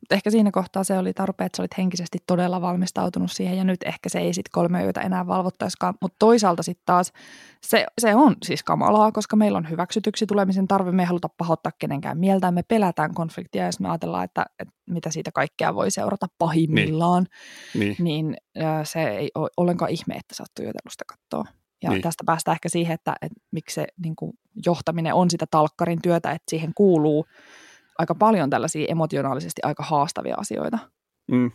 Mutta 0.00 0.14
ehkä 0.14 0.30
siinä 0.30 0.50
kohtaa 0.50 0.84
se 0.84 0.98
oli 0.98 1.12
tarpeen, 1.12 1.46
että 1.46 1.56
sä 1.56 1.62
olit 1.62 1.78
henkisesti 1.78 2.18
todella 2.26 2.60
valmistautunut 2.60 3.32
siihen 3.32 3.56
ja 3.56 3.64
nyt 3.64 3.82
ehkä 3.84 4.08
se 4.08 4.18
ei 4.18 4.34
sitten 4.34 4.50
kolme 4.52 4.84
yötä 4.84 5.00
enää 5.00 5.26
valvottaisikaan. 5.26 5.94
Mutta 6.00 6.16
toisaalta 6.18 6.62
sitten 6.62 6.82
taas 6.86 7.12
se, 7.62 7.86
se 7.98 8.14
on 8.14 8.36
siis 8.42 8.62
kamalaa, 8.62 9.12
koska 9.12 9.36
meillä 9.36 9.58
on 9.58 9.70
hyväksytyksi 9.70 10.26
tulemisen 10.26 10.68
tarve, 10.68 10.92
me 10.92 11.02
ei 11.02 11.06
haluta 11.06 11.28
pahoittaa 11.28 11.72
kenenkään 11.78 12.18
mieltä, 12.18 12.50
me 12.50 12.62
pelätään 12.62 13.14
konfliktia 13.14 13.64
ja 13.64 13.70
me 13.80 13.88
ajatellaan, 13.88 14.24
että, 14.24 14.46
että 14.58 14.74
mitä 14.86 15.10
siitä 15.10 15.32
kaikkea 15.32 15.74
voi 15.74 15.90
seurata 15.90 16.26
pahimmillaan, 16.38 17.26
niin, 17.74 17.96
niin. 17.98 18.04
niin 18.04 18.36
se 18.84 19.08
ei 19.08 19.30
ole 19.34 19.50
ollenkaan 19.56 19.90
ihme, 19.90 20.14
että 20.14 20.34
sä 20.34 20.42
oot 20.42 20.54
tuijotellut 20.54 20.92
katsoa. 21.06 21.60
Ja 21.82 21.90
niin. 21.90 22.02
tästä 22.02 22.24
päästään 22.26 22.52
ehkä 22.54 22.68
siihen, 22.68 22.94
että, 22.94 23.14
että 23.22 23.40
miksi 23.50 23.74
se 23.74 23.86
niin 24.04 24.16
kuin, 24.16 24.32
johtaminen 24.66 25.14
on 25.14 25.30
sitä 25.30 25.46
talkkarin 25.50 26.02
työtä, 26.02 26.30
että 26.30 26.50
siihen 26.50 26.72
kuuluu 26.74 27.26
aika 28.00 28.14
paljon 28.14 28.50
tällaisia 28.50 28.86
emotionaalisesti 28.88 29.60
aika 29.64 29.82
haastavia 29.82 30.34
asioita. 30.38 30.78
Mm. 31.30 31.50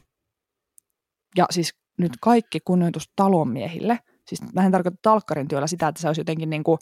Ja 1.37 1.45
siis 1.49 1.75
nyt 1.97 2.11
kaikki 2.21 2.59
kunnioitus 2.59 3.11
talonmiehille. 3.15 3.99
Siis 4.27 4.53
mä 4.53 4.65
en 4.65 4.71
tarkoita 4.71 4.97
talkkarin 5.01 5.47
työllä 5.47 5.67
sitä, 5.67 5.87
että 5.87 6.01
se 6.01 6.07
olisi 6.07 6.21
jotenkin 6.21 6.49
niin 6.49 6.63
kuin 6.63 6.77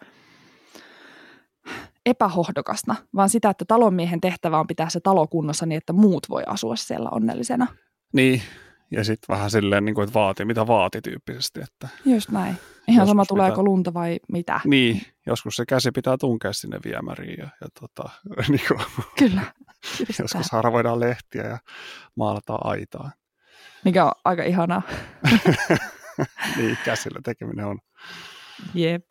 epähohdokasta, 2.05 2.95
vaan 3.15 3.29
sitä, 3.29 3.49
että 3.49 3.65
talonmiehen 3.67 4.21
tehtävä 4.21 4.59
on 4.59 4.67
pitää 4.67 4.89
se 4.89 4.99
talo 4.99 5.27
kunnossa 5.27 5.65
niin, 5.65 5.77
että 5.77 5.93
muut 5.93 6.29
voi 6.29 6.43
asua 6.47 6.75
siellä 6.75 7.09
onnellisena. 7.09 7.67
Niin, 8.13 8.41
ja 8.91 9.03
sitten 9.03 9.33
vähän 9.35 9.51
silleen, 9.51 9.85
niin 9.85 9.95
kuin, 9.95 10.03
että 10.03 10.13
vaati 10.13 10.45
mitä 10.45 10.67
vaati 10.67 11.01
tyyppisesti. 11.01 11.59
Että 11.61 11.87
Just 12.05 12.29
näin. 12.29 12.57
Ihan 12.87 13.07
sama 13.07 13.25
tuleeko 13.25 13.55
pitää... 13.55 13.63
lunta 13.63 13.93
vai 13.93 14.19
mitä. 14.31 14.61
Niin, 14.65 15.01
joskus 15.25 15.55
se 15.55 15.65
käsi 15.65 15.91
pitää 15.91 16.17
tunkea 16.17 16.53
sinne 16.53 16.79
viemäriin 16.85 17.39
ja, 17.39 17.49
ja 17.61 17.67
tota, 17.79 18.09
niin 18.49 18.61
kuin, 18.67 19.05
Kyllä. 19.17 19.41
joskus 20.19 20.51
harvoidaan 20.51 20.99
lehtiä 20.99 21.43
ja 21.43 21.57
maalataan 22.15 22.59
aitaa. 22.63 23.11
Mikä 23.85 24.05
on 24.05 24.11
aika 24.25 24.43
ihanaa. 24.43 24.81
niin, 26.57 26.77
käsillä 26.85 27.19
tekeminen 27.23 27.65
on. 27.65 27.79
Jep. 28.73 29.05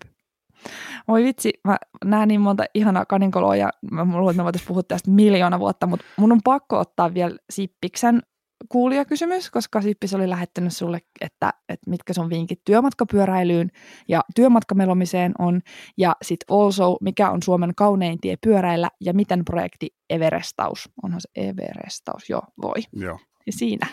Voi 1.08 1.24
vitsi, 1.24 1.52
mä 1.64 1.76
näen 2.04 2.28
niin 2.28 2.40
monta 2.40 2.64
ihanaa 2.74 3.04
kaninkoloa 3.06 3.56
ja 3.56 3.70
mä 3.90 4.04
luulen, 4.04 4.30
että 4.30 4.40
me 4.40 4.44
voitaisiin 4.44 4.68
puhua 4.68 4.82
tästä 4.82 5.10
miljoona 5.10 5.58
vuotta, 5.58 5.86
mutta 5.86 6.04
mun 6.16 6.32
on 6.32 6.40
pakko 6.44 6.78
ottaa 6.78 7.14
vielä 7.14 7.36
Sippiksen 7.50 8.22
kuulijakysymys, 8.68 9.50
koska 9.50 9.80
Sippis 9.80 10.14
oli 10.14 10.28
lähettänyt 10.28 10.72
sulle, 10.72 11.00
että, 11.20 11.54
että 11.68 11.90
mitkä 11.90 12.12
sun 12.12 12.30
vinkit 12.30 12.60
työmatkapyöräilyyn 12.64 13.70
ja 14.08 14.24
työmatkamelomiseen 14.34 15.32
on, 15.38 15.60
ja 15.96 16.16
sitten 16.22 16.56
also, 16.56 16.96
mikä 17.00 17.30
on 17.30 17.42
Suomen 17.42 17.74
kaunein 17.76 18.20
tie 18.20 18.36
pyöräillä, 18.36 18.90
ja 19.00 19.14
miten 19.14 19.44
projekti 19.44 19.94
Everestaus, 20.10 20.88
onhan 21.02 21.20
se 21.20 21.28
Everestaus, 21.34 22.30
joo, 22.30 22.42
voi. 22.62 22.76
Joo. 22.92 23.18
Ja 23.46 23.52
siinä. 23.52 23.86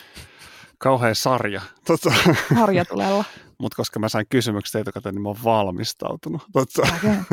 Kauhea 0.78 1.14
sarja. 1.14 1.60
Tota. 1.86 2.12
Harjatulella. 2.56 3.24
Mutta 3.60 3.76
koska 3.76 3.98
mä 3.98 4.08
sain 4.08 4.26
kysymykset 4.30 4.80
etukäteen, 4.80 5.14
niin 5.14 5.22
mä 5.22 5.28
oon 5.28 5.44
valmistautunut. 5.44 6.42
Tota. 6.52 6.82
Okay. 6.82 7.16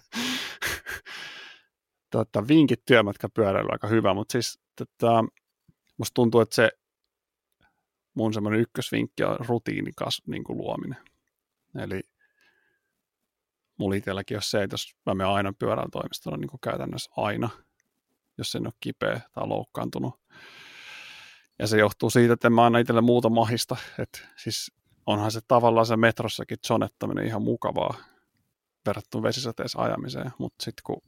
tota, 2.10 2.48
vinkit 2.48 2.82
työmatkapyöräilyyn 2.86 3.74
aika 3.74 3.88
hyvä, 3.88 4.14
mutta 4.14 4.32
siis 4.32 4.58
tota, 4.78 5.24
musta 5.96 6.14
tuntuu, 6.14 6.40
että 6.40 6.54
se 6.54 6.70
mun 8.14 8.34
semmoinen 8.34 8.60
ykkösvinkki 8.60 9.24
on 9.24 9.36
rutiinikas 9.48 10.22
niin 10.26 10.44
kuin 10.44 10.58
luominen. 10.58 10.98
Eli 11.78 12.02
mulla 13.76 13.96
itselläkin 13.96 14.36
on 14.36 14.42
se, 14.42 14.62
että 14.62 14.74
jos 14.74 14.94
mä 15.06 15.14
menen 15.14 15.32
aina 15.32 15.52
pyörällä 15.58 15.88
toimistolla 15.92 16.38
niin 16.38 16.48
kuin 16.48 16.60
käytännössä 16.60 17.10
aina, 17.16 17.48
jos 18.38 18.54
en 18.54 18.66
ole 18.66 18.74
kipeä 18.80 19.20
tai 19.34 19.46
loukkaantunut. 19.46 20.20
Ja 21.58 21.66
se 21.66 21.78
johtuu 21.78 22.10
siitä, 22.10 22.32
että 22.32 22.50
mä 22.50 22.64
aina 22.64 22.78
itselle 22.78 23.00
muuta 23.00 23.28
mahista. 23.28 23.76
Että 23.98 24.18
siis 24.36 24.72
onhan 25.06 25.32
se 25.32 25.40
tavallaan 25.48 25.86
se 25.86 25.96
metrossakin 25.96 26.58
zonettaminen 26.66 27.26
ihan 27.26 27.42
mukavaa 27.42 27.94
verrattuna 28.86 29.22
vesisateessa 29.22 29.82
ajamiseen, 29.82 30.32
mutta 30.38 30.64
sitten 30.64 30.82
kun 30.84 31.02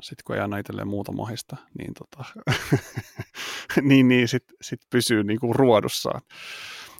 sitten 0.00 0.22
kun 0.26 0.36
ei 0.36 0.42
anna 0.42 0.58
itselleen 0.58 0.88
muuta 0.88 1.12
mahista, 1.12 1.56
niin, 1.78 1.94
tota, 1.94 2.24
niin, 3.88 4.08
niin 4.08 4.28
sitten 4.28 4.56
sit 4.62 4.80
pysyy 4.90 5.24
niin 5.24 5.40
kuin 5.40 5.54
ruodussaan. 5.54 6.20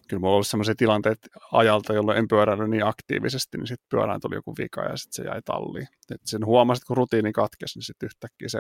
Kyllä 0.09 0.21
mulla 0.21 0.33
on 0.33 0.35
ollut 0.35 0.47
sellaisia 0.47 0.75
tilanteita 0.75 1.27
ajalta, 1.53 1.93
jolloin 1.93 2.19
en 2.19 2.29
pyöräily 2.29 2.69
niin 2.69 2.87
aktiivisesti, 2.87 3.59
niin 3.59 3.67
sitten 3.67 3.87
pyörään 3.91 4.21
tuli 4.21 4.35
joku 4.35 4.55
vika 4.59 4.83
ja 4.83 4.97
sitten 4.97 5.25
se 5.25 5.31
jäi 5.31 5.43
talliin. 5.43 5.89
Et 6.11 6.21
sen 6.25 6.47
huomasit, 6.47 6.85
kun 6.85 6.97
rutiini 6.97 7.33
katkesi, 7.33 7.79
niin 7.79 7.85
sitten 7.85 8.07
yhtäkkiä 8.07 8.49
se 8.49 8.59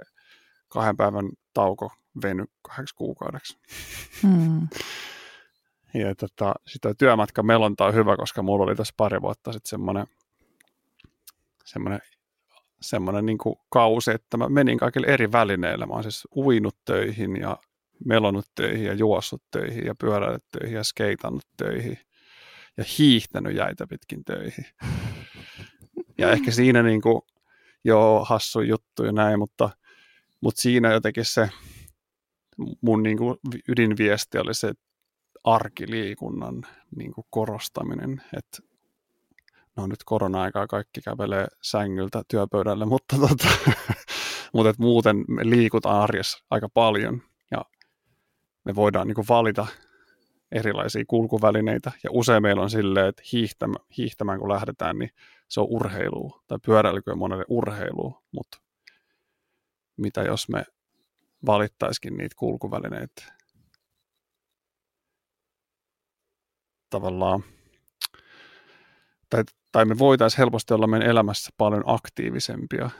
kahden 0.68 0.96
päivän 0.96 1.30
tauko 1.54 1.92
veny 2.22 2.44
kahdeksi 2.62 2.94
kuukaudeksi. 2.94 3.58
Mm. 4.22 4.68
Ja 5.94 6.14
tota, 6.14 6.54
sitä 6.66 6.94
työmatka 6.98 7.42
melonta 7.42 7.86
on 7.86 7.94
hyvä, 7.94 8.16
koska 8.16 8.42
mulla 8.42 8.64
oli 8.64 8.76
tässä 8.76 8.94
pari 8.96 9.22
vuotta 9.22 9.52
sitten 9.52 9.70
semmoinen 9.70 10.06
semmoinen 11.64 12.00
semmoinen 12.84 13.26
niin 13.26 13.38
kausi, 13.68 14.10
että 14.10 14.36
mä 14.36 14.48
menin 14.48 14.78
kaikille 14.78 15.06
eri 15.06 15.32
välineillä. 15.32 15.86
Mä 15.86 15.92
oon 15.94 16.02
siis 16.02 16.28
uinut 16.36 16.76
töihin 16.84 17.36
ja 17.36 17.58
melonut 18.04 18.46
töihin 18.54 18.84
ja 18.84 18.94
juossut 18.94 19.42
töihin 19.50 19.86
ja 19.86 19.94
pyöräillyt 20.00 20.44
töihin 20.50 20.76
ja 20.76 20.84
skeitannut 20.84 21.46
töihin 21.56 21.98
ja 22.76 22.84
hiihtänyt 22.98 23.56
jäitä 23.56 23.86
pitkin 23.86 24.24
töihin. 24.24 24.64
Ja 26.18 26.30
ehkä 26.30 26.50
siinä 26.50 26.82
niin 26.82 27.02
kuin, 27.02 27.22
joo, 27.84 28.24
hassu 28.24 28.60
juttu 28.60 29.04
ja 29.04 29.12
näin, 29.12 29.38
mutta, 29.38 29.70
mutta 30.40 30.62
siinä 30.62 30.92
jotenkin 30.92 31.24
se 31.24 31.50
mun 32.80 33.02
niin 33.02 33.18
kuin 33.18 33.36
ydinviesti 33.68 34.38
oli 34.38 34.54
se 34.54 34.72
arkiliikunnan 35.44 36.66
niin 36.96 37.12
kuin 37.12 37.26
korostaminen, 37.30 38.22
että 38.36 38.73
no 39.76 39.86
nyt 39.86 40.04
korona-aikaa 40.04 40.66
kaikki 40.66 41.00
kävelee 41.00 41.46
sängyltä 41.62 42.22
työpöydälle, 42.28 42.84
mutta, 42.94 43.16
tota, 43.16 43.48
mutta 44.52 44.70
et 44.70 44.78
muuten 44.78 45.24
me 45.28 45.50
liikutaan 45.50 46.00
arjessa 46.00 46.44
aika 46.50 46.68
paljon 46.68 47.22
ja 47.50 47.64
me 48.64 48.74
voidaan 48.74 49.06
niin 49.06 49.14
kuin 49.14 49.28
valita 49.28 49.66
erilaisia 50.52 51.04
kulkuvälineitä. 51.08 51.92
Ja 52.04 52.10
usein 52.12 52.42
meillä 52.42 52.62
on 52.62 52.70
silleen, 52.70 53.06
että 53.06 53.22
hiihtämään, 53.32 53.84
hiihtämään 53.96 54.38
kun 54.38 54.48
lähdetään, 54.48 54.98
niin 54.98 55.10
se 55.48 55.60
on 55.60 55.66
urheilu 55.70 56.42
tai 56.46 56.58
pyöräilykö 56.66 57.12
on 57.12 57.18
monelle 57.18 57.44
urheilu, 57.48 58.22
mutta 58.32 58.58
mitä 59.96 60.22
jos 60.22 60.48
me 60.48 60.64
valittaisikin 61.46 62.16
niitä 62.16 62.34
kulkuvälineitä? 62.38 63.22
Tavallaan 66.90 67.44
tai, 69.30 69.44
tai 69.74 69.84
me 69.84 69.98
voitaisiin 69.98 70.38
helposti 70.38 70.74
olla 70.74 70.86
meidän 70.86 71.08
elämässä 71.08 71.50
paljon 71.56 71.82
aktiivisempia 71.86 72.90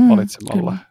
mm, 0.00 0.08
valitsemalla 0.08 0.70
kyllä. 0.70 0.84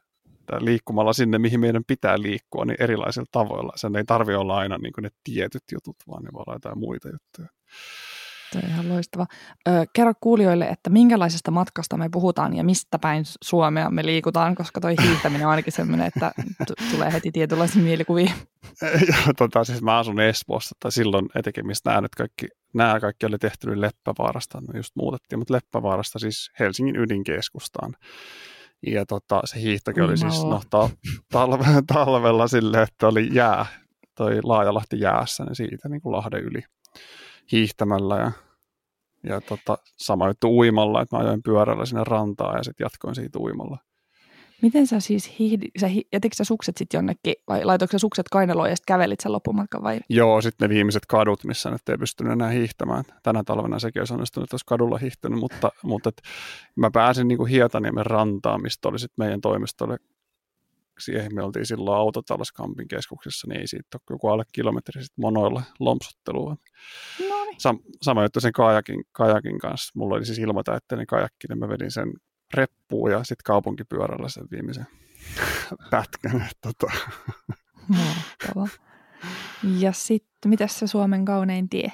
tai 0.45 0.65
liikkumalla 0.65 1.13
sinne, 1.13 1.39
mihin 1.39 1.59
meidän 1.59 1.83
pitää 1.87 2.21
liikkua, 2.21 2.65
niin 2.65 2.77
erilaisilla 2.79 3.27
tavoilla. 3.31 3.73
Sen 3.75 3.95
ei 3.95 4.03
tarvitse 4.03 4.37
olla 4.37 4.57
aina 4.57 4.77
niin 4.77 4.93
ne 5.01 5.09
tietyt 5.23 5.63
jutut, 5.71 5.95
vaan 6.07 6.23
ne 6.23 6.29
voi 6.33 6.43
olla 6.47 6.55
jotain 6.55 6.79
muita 6.79 7.09
juttuja. 7.09 7.47
Tuo 8.53 8.61
on 8.63 8.69
ihan 8.69 8.89
loistava. 8.89 9.25
Ö, 9.67 9.71
kerro 9.93 10.13
kuulijoille, 10.21 10.65
että 10.65 10.89
minkälaisesta 10.89 11.51
matkasta 11.51 11.97
me 11.97 12.09
puhutaan 12.09 12.55
ja 12.55 12.63
mistä 12.63 12.99
päin 12.99 13.23
Suomea 13.43 13.89
me 13.89 14.05
liikutaan, 14.05 14.55
koska 14.55 14.81
toi 14.81 14.95
hiihtäminen 15.01 15.47
on 15.47 15.51
ainakin 15.51 15.73
sellainen, 15.73 16.07
että 16.07 16.31
t- 16.37 16.91
tulee 16.91 17.13
heti 17.13 17.31
tietynlaisia 17.31 17.81
mielikuvia. 17.81 18.31
tota, 19.37 19.63
siis 19.63 19.81
mä 19.81 19.97
asun 19.97 20.19
Espoossa, 20.19 20.75
tai 20.79 20.91
silloin 20.91 21.29
etenkin, 21.35 21.67
mistä 21.67 21.89
nämä 21.89 22.01
nyt 22.01 22.15
kaikki, 22.15 22.47
nämä 22.73 22.99
kaikki 22.99 23.25
oli 23.25 23.37
tehty 23.37 23.69
niin 23.69 23.81
Leppävaarasta, 23.81 24.61
no 24.61 24.67
just 24.75 24.95
muutettiin, 24.95 25.39
mutta 25.39 25.53
Leppävaarasta 25.53 26.19
siis 26.19 26.51
Helsingin 26.59 26.95
ydinkeskustaan. 26.95 27.93
Ja 28.87 29.05
tota, 29.05 29.41
se 29.45 29.61
hiihtokin 29.61 30.03
oli 30.03 30.17
siis 30.17 30.43
no, 30.43 30.61
talve, 31.31 31.63
talvella 31.93 32.47
silleen, 32.47 32.83
että 32.83 33.07
oli 33.07 33.29
jää, 33.31 33.65
toi 34.15 34.39
Laajalahti 34.43 34.99
jäässä, 34.99 35.43
niin 35.43 35.55
siitä 35.55 35.89
niin 35.89 36.01
kuin 36.01 36.11
Lahden 36.11 36.43
yli 36.43 36.63
hiihtämällä 37.51 38.17
ja, 38.17 38.31
ja 39.23 39.41
tota, 39.41 39.77
sama 39.97 40.27
juttu 40.27 40.57
uimalla, 40.57 41.01
että 41.01 41.15
mä 41.15 41.21
ajoin 41.23 41.43
pyörällä 41.43 41.85
sinne 41.85 42.03
rantaan 42.03 42.57
ja 42.57 42.63
sitten 42.63 42.85
jatkoin 42.85 43.15
siitä 43.15 43.39
uimalla. 43.39 43.77
Miten 44.61 44.87
sä 44.87 44.99
siis 44.99 45.39
hiihdi, 45.39 45.67
sä 45.79 45.87
hi, 45.87 46.01
jätitkö 46.13 46.35
sä 46.35 46.43
sukset 46.43 46.77
sitten 46.77 46.97
jonnekin 46.97 47.33
vai 47.47 47.65
laitoiko 47.65 47.91
sä 47.91 47.99
sukset 47.99 48.29
kainaloon 48.29 48.69
ja 48.69 48.75
sitten 48.75 48.93
kävelit 48.93 49.19
sen 49.19 49.31
loppumatkan 49.31 49.83
vai? 49.83 49.99
Joo, 50.09 50.41
sitten 50.41 50.69
ne 50.69 50.75
viimeiset 50.75 51.05
kadut, 51.05 51.43
missä 51.43 51.71
nyt 51.71 51.89
ei 51.89 51.97
pystynyt 51.97 52.33
enää 52.33 52.49
hiihtämään. 52.49 53.03
Tänä 53.23 53.43
talvena 53.43 53.79
sekin 53.79 54.01
olisi 54.01 54.13
onnistunut, 54.13 54.47
että 54.47 54.53
olisi 54.53 54.65
kadulla 54.65 54.97
hiihtynyt, 54.97 55.39
mutta, 55.39 55.71
mutta 55.83 56.09
et 56.09 56.21
mä 56.75 56.91
pääsin 56.91 57.27
niin 57.27 57.47
Hietaniemen 57.47 58.05
rantaan, 58.05 58.61
mistä 58.61 58.89
oli 58.89 58.99
sitten 58.99 59.25
meidän 59.25 59.41
toimistolle 59.41 59.97
siihen 60.99 61.35
me 61.35 61.43
oltiin 61.43 61.65
silloin 61.65 61.97
autotalous 61.97 62.51
Kampin 62.51 62.87
keskuksessa, 62.87 63.47
niin 63.47 63.61
ei 63.61 63.67
siitä 63.67 63.87
ole 63.93 64.01
joku 64.09 64.27
alle 64.27 64.43
kilometri 64.51 65.03
sitten 65.03 65.21
monoilla 65.21 65.63
lompsuttelua. 65.79 66.55
Sam- 67.53 67.83
sama 68.01 68.23
juttu 68.23 68.39
sen 68.39 68.53
kajakin, 68.53 69.03
kajakin 69.11 69.59
kanssa. 69.59 69.91
Mulla 69.95 70.15
oli 70.15 70.25
siis 70.25 70.39
ilmatäytteinen 70.39 71.07
kajakki, 71.07 71.47
niin 71.49 71.59
mä 71.59 71.69
vedin 71.69 71.91
sen 71.91 72.13
reppuun 72.53 73.11
ja 73.11 73.19
sitten 73.19 73.43
kaupunkipyörällä 73.45 74.29
sen 74.29 74.47
viimeisen. 74.51 74.87
pätkän. 75.91 76.49
Tota. 76.61 76.93
Mahtavaa. 77.87 78.67
Ja 79.79 79.91
sitten, 79.91 80.49
mitä 80.49 80.67
se 80.67 80.87
Suomen 80.87 81.25
kaunein 81.25 81.69
tie? 81.69 81.91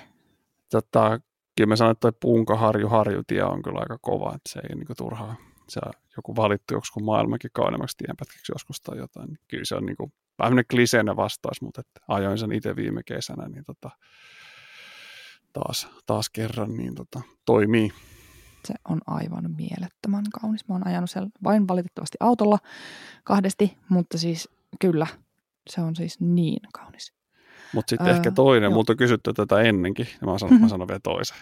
Tota, 0.71 1.19
kyllä 1.57 1.67
mä 1.67 1.75
sanon, 1.75 1.91
että 1.91 2.11
toi 2.11 2.17
Punkaharju 2.21 2.89
Harjutie 2.89 3.43
on 3.43 3.61
kyllä 3.61 3.79
aika 3.79 3.97
kova, 4.01 4.35
että 4.35 4.49
se 4.49 4.59
ei 4.59 4.75
niinku 4.75 4.95
turhaa. 4.97 5.35
Se 5.69 5.79
on 5.85 5.93
joku 6.17 6.35
valittu 6.35 6.73
joku 6.73 6.99
maailmankin 7.03 7.51
kauneimmaksi 7.53 7.97
tienpätkäksi 7.97 8.51
joskus 8.51 8.81
tai 8.81 8.97
jotain. 8.97 9.39
Kyllä 9.47 9.65
se 9.65 9.75
on 9.75 9.85
niinku 9.85 10.11
vähän 10.39 10.63
kliseinen 10.71 11.15
vastaus, 11.15 11.61
mutta 11.61 11.81
että 11.81 11.99
ajoin 12.07 12.37
sen 12.37 12.51
itse 12.51 12.75
viime 12.75 13.01
kesänä, 13.03 13.49
niin 13.49 13.65
tota, 13.65 13.89
taas, 15.59 15.87
taas 16.05 16.29
kerran 16.29 16.75
niin 16.75 16.95
tota, 16.95 17.21
toimii. 17.45 17.91
Se 18.65 18.73
on 18.89 19.01
aivan 19.07 19.55
mielettömän 19.57 20.23
kaunis. 20.41 20.67
Mä 20.67 20.75
oon 20.75 20.87
ajanut 20.87 21.09
siellä 21.09 21.29
vain 21.43 21.67
valitettavasti 21.67 22.17
autolla 22.19 22.57
kahdesti, 23.23 23.77
mutta 23.89 24.17
siis 24.17 24.49
kyllä, 24.81 25.07
se 25.69 25.81
on 25.81 25.95
siis 25.95 26.19
niin 26.19 26.61
kaunis. 26.73 27.13
Mutta 27.73 27.89
sitten 27.89 28.07
öö, 28.07 28.15
ehkä 28.15 28.31
toinen, 28.31 28.73
multa 28.73 28.93
on 28.93 28.97
kysytty 28.97 29.33
tätä 29.33 29.61
ennenkin, 29.61 30.07
ja 30.21 30.27
mä 30.27 30.37
sanon, 30.37 30.53
mm-hmm. 30.53 30.65
mä 30.65 30.69
sanon 30.69 30.87
vielä 30.87 30.99
toisen. 31.03 31.37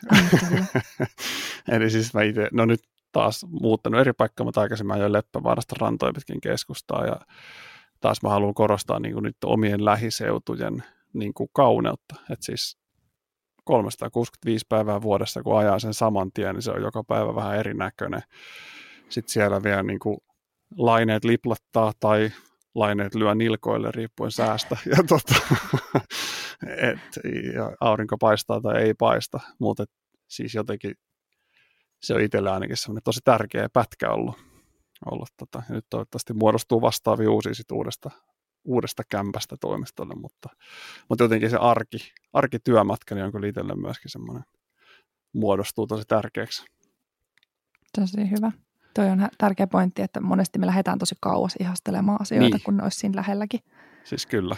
Eli 1.72 1.90
siis 1.90 2.14
mä 2.14 2.22
itse, 2.22 2.48
no 2.52 2.66
nyt 2.66 2.82
taas 3.12 3.46
muuttanut 3.50 4.02
eri 4.02 4.14
paikkaa, 4.14 4.44
mutta 4.44 4.62
aikaisemmin 4.62 4.96
ajoin 4.96 5.14
Leppävaarasta 5.14 5.76
rantoja 5.80 6.14
pitkin 6.14 6.42
keskustaa, 6.42 7.06
ja 7.06 7.16
taas 8.00 8.22
mä 8.24 8.30
haluan 8.30 8.54
korostaa 8.54 9.00
niin 9.00 9.14
kuin 9.14 9.24
nyt 9.24 9.38
omien 9.46 9.86
lähiseutujen 9.86 10.84
niin 11.14 11.34
kuin 11.34 11.50
kauneutta. 11.54 12.16
Että 12.30 12.46
siis 12.46 12.78
365 13.68 14.66
päivää 14.70 15.02
vuodessa, 15.02 15.44
kun 15.44 15.58
ajaa 15.60 15.80
sen 15.80 15.94
saman 15.94 16.32
tien, 16.32 16.56
niin 16.56 16.62
se 16.62 16.72
on 16.72 16.82
joka 16.82 17.04
päivä 17.04 17.36
vähän 17.36 17.58
erinäköinen. 17.58 18.22
Sitten 19.10 19.34
siellä 19.34 19.64
vielä 19.64 19.84
niin 19.84 20.00
kuin 20.00 20.18
laineet 20.78 21.24
liplattaa 21.24 21.92
tai 22.00 22.32
laineet 22.76 23.16
lyö 23.16 23.36
nilkoille 23.36 23.92
riippuen 23.92 24.32
säästä. 24.32 24.78
Ja, 24.86 25.04
tota, 25.08 25.36
et, 26.78 27.00
ja 27.54 27.72
aurinko 27.80 28.18
paistaa 28.18 28.62
tai 28.62 28.82
ei 28.82 28.94
paista, 28.94 29.40
mutta 29.60 29.86
siis 30.28 30.56
jotenkin 30.56 30.96
se 32.02 32.14
on 32.14 32.22
itsellä 32.22 32.54
ainakin 32.54 32.78
semmoinen 32.78 33.04
tosi 33.04 33.20
tärkeä 33.24 33.70
pätkä 33.74 34.12
ollut. 34.12 34.36
ollut 35.12 35.30
tota, 35.38 35.64
ja 35.70 35.76
nyt 35.76 35.86
toivottavasti 35.90 36.34
muodostuu 36.34 36.82
vastaavia 36.82 37.32
uusia 37.32 37.54
sit 37.54 37.72
uudesta, 37.72 38.12
uudesta 38.64 39.04
kämpästä 39.10 39.58
toimistolle, 39.62 40.16
mutta, 40.16 40.50
mutta 41.10 41.24
jotenkin 41.24 41.50
se 41.50 41.58
arki, 41.58 41.98
arkityömatka 42.34 43.16
niin 43.16 43.26
on 43.26 43.32
kyllä 43.32 43.48
itselle 43.48 43.76
myöskin 43.76 44.12
semmoinen 44.12 44.44
muodostuu 45.34 45.88
tosi 45.88 46.04
tärkeäksi. 46.08 46.66
Tosi 48.00 48.32
hyvä. 48.32 48.52
Toi 48.94 49.10
on 49.10 49.30
tärkeä 49.38 49.68
pointti, 49.68 50.02
että 50.02 50.22
monesti 50.22 50.60
me 50.60 50.66
lähdetään 50.66 51.00
tosi 51.00 51.16
kauas 51.22 51.56
ihastelemaan 51.60 52.22
asioita, 52.22 52.58
niin. 52.58 52.64
kun 52.64 52.78
ne 52.78 52.84
olisi 52.84 53.00
siinä 53.00 53.16
lähelläkin. 53.16 53.60
Siis 54.04 54.26
kyllä. 54.26 54.56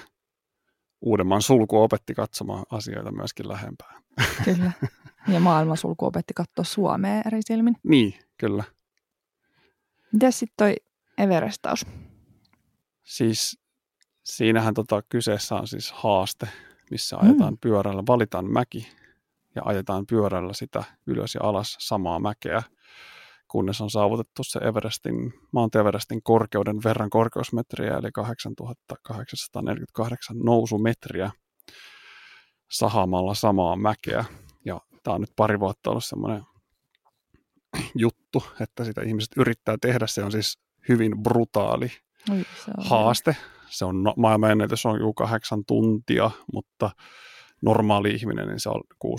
Uudemman 1.01 1.41
sulku 1.41 1.81
opetti 1.81 2.13
katsomaan 2.13 2.63
asioita 2.71 3.11
myöskin 3.11 3.47
lähempää. 3.47 4.01
Kyllä. 4.45 4.71
Ja 5.27 5.39
maailman 5.39 5.77
sulku 5.77 6.05
opetti 6.05 6.33
katsoa 6.33 6.63
Suomea 6.63 7.21
eri 7.25 7.39
silmin. 7.41 7.75
Niin, 7.83 8.13
kyllä. 8.37 8.63
Miten 10.13 10.31
sitten 10.31 10.53
toi 10.57 10.75
Everestaus? 11.17 11.85
Siis 13.03 13.58
siinähän 14.29 14.73
tota, 14.73 15.01
kyseessä 15.09 15.55
on 15.55 15.67
siis 15.67 15.91
haaste, 15.91 16.47
missä 16.91 17.17
ajetaan 17.17 17.53
mm. 17.53 17.57
pyörällä, 17.61 18.03
valitaan 18.07 18.51
mäki 18.51 18.87
ja 19.55 19.61
ajetaan 19.65 20.05
pyörällä 20.05 20.53
sitä 20.53 20.83
ylös 21.07 21.35
ja 21.35 21.41
alas 21.43 21.77
samaa 21.79 22.19
mäkeä, 22.19 22.63
kunnes 23.47 23.81
on 23.81 23.89
saavutettu 23.89 24.43
se 24.43 24.59
Everestin, 24.59 25.33
Mount 25.51 25.75
Everestin 25.75 26.23
korkeuden 26.23 26.83
verran 26.83 27.09
korkeusmetriä, 27.09 27.97
eli 27.97 28.11
8848 28.11 30.37
nousumetriä 30.37 31.31
sahaamalla 32.71 33.33
samaa 33.33 33.75
mäkeä. 33.75 34.25
Ja 34.65 34.81
tämä 35.03 35.15
on 35.15 35.21
nyt 35.21 35.33
pari 35.35 35.59
vuotta 35.59 35.89
ollut 35.89 36.05
semmoinen 36.05 36.43
juttu, 37.95 38.43
että 38.61 38.83
sitä 38.83 39.01
ihmiset 39.01 39.31
yrittää 39.37 39.75
tehdä. 39.81 40.07
Se 40.07 40.23
on 40.23 40.31
siis 40.31 40.59
hyvin 40.89 41.23
brutaali 41.23 41.91
Oi, 42.31 42.45
se 42.65 42.71
on 42.77 42.85
haaste. 42.85 43.35
Se 43.69 43.85
on, 43.85 44.03
no, 44.03 44.13
maailmanennätys 44.17 44.85
on 44.85 44.99
joku 44.99 45.13
kahdeksan 45.13 45.65
tuntia, 45.65 46.31
mutta 46.53 46.89
normaali 47.61 48.09
ihminen, 48.09 48.47
niin 48.47 48.59
se 48.59 48.69
on 48.69 48.81
16-20 49.05 49.09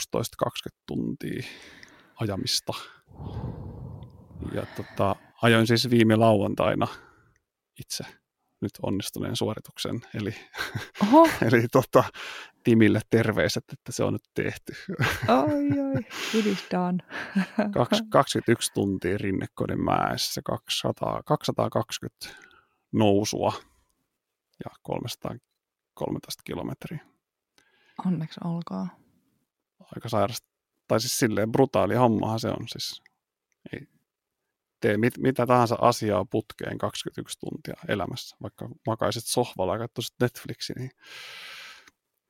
tuntia 0.87 1.43
ajamista. 2.21 2.73
Ja 4.55 4.67
tota, 4.77 5.17
ajoin 5.43 5.67
siis 5.67 5.91
viime 5.91 6.17
lauantaina 6.17 6.89
itse 7.81 8.05
nyt 8.61 8.73
onnistuneen 8.83 9.37
suorituksen. 9.37 10.01
Eli, 10.15 10.35
Oho. 11.03 11.29
eli 11.53 11.69
tota, 11.73 12.05
Timille 12.65 13.01
terveiset, 13.11 13.65
että 13.73 13.93
se 13.93 14.05
on 14.05 14.13
nyt 14.13 14.23
tehty. 14.35 14.73
Oi, 15.29 15.81
oi, 15.81 16.51
it 16.51 16.69
21 18.11 18.73
tuntia 18.75 19.19
Rinnekoiden 19.19 19.85
mäessä, 19.85 20.41
200, 20.45 21.23
220 21.23 22.29
nousua 22.93 23.53
ja 24.65 24.70
313 24.82 26.43
kilometriä. 26.45 27.07
Onneksi 28.07 28.41
olkaa. 28.45 28.89
Aika 29.97 30.09
sairasta. 30.09 30.49
Tai 30.89 31.01
siis 31.01 31.19
silleen 31.19 31.53
brutaali 31.53 31.95
hommahan 31.95 32.41
se 32.41 32.49
on. 32.49 32.69
Siis 32.69 33.03
ei 33.73 33.89
tee 34.81 34.97
mit, 34.97 35.19
mitä 35.19 35.47
tahansa 35.47 35.77
asiaa 35.81 36.24
putkeen 36.24 36.78
21 36.78 37.39
tuntia 37.39 37.74
elämässä. 37.89 38.37
Vaikka 38.43 38.69
makaisit 38.87 39.24
sohvalla 39.24 39.74
ja 39.74 39.78
katsoisit 39.78 40.15
Netflixin, 40.20 40.77
niin 40.78 40.91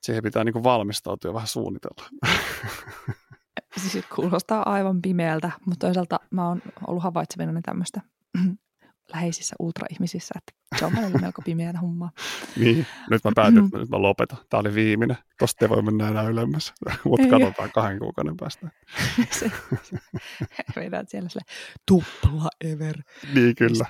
siihen 0.03 0.23
pitää 0.23 0.45
niin 0.45 0.53
kuin 0.53 0.65
valmistautua 0.65 1.29
ja 1.29 1.35
vähän 1.35 1.49
suunnitella. 1.49 2.09
Siis 3.77 4.05
kuulostaa 4.15 4.73
aivan 4.73 5.03
pimeältä, 5.03 5.51
mutta 5.67 5.87
toisaalta 5.87 6.21
mä 6.31 6.49
oon 6.49 6.63
ollut 6.87 7.03
havaitsevina 7.03 7.61
tämmöistä 7.63 8.01
läheisissä 9.13 9.57
ultraihmisissä, 9.59 10.35
että 10.39 10.79
se 10.79 10.85
on 10.85 10.93
välillä 10.97 11.19
melko 11.19 11.43
pimeää 11.43 11.79
hommaa. 11.81 12.11
niin, 12.61 12.87
nyt 13.11 13.25
mä 13.25 13.33
päätin, 13.35 13.65
että 13.65 13.79
nyt 13.79 13.89
mä 13.89 14.03
lopetan. 14.03 14.39
Tämä 14.51 14.61
oli 14.61 14.75
viimeinen. 14.75 15.17
Tosta 15.39 15.65
ei 15.65 15.69
voi 15.69 15.83
mennä 15.83 16.09
enää 16.09 16.23
ylemmäs, 16.23 16.73
mutta 17.05 17.29
katsotaan 17.29 17.71
kahden 17.75 17.99
kuukauden 17.99 18.37
päästä. 18.37 18.69
se, 19.39 19.51
vedät 20.77 21.09
siellä 21.09 21.29
sille 21.29 21.45
tupla 21.87 22.49
ever. 22.61 22.97
Niin 23.35 23.55
kyllä. 23.55 23.85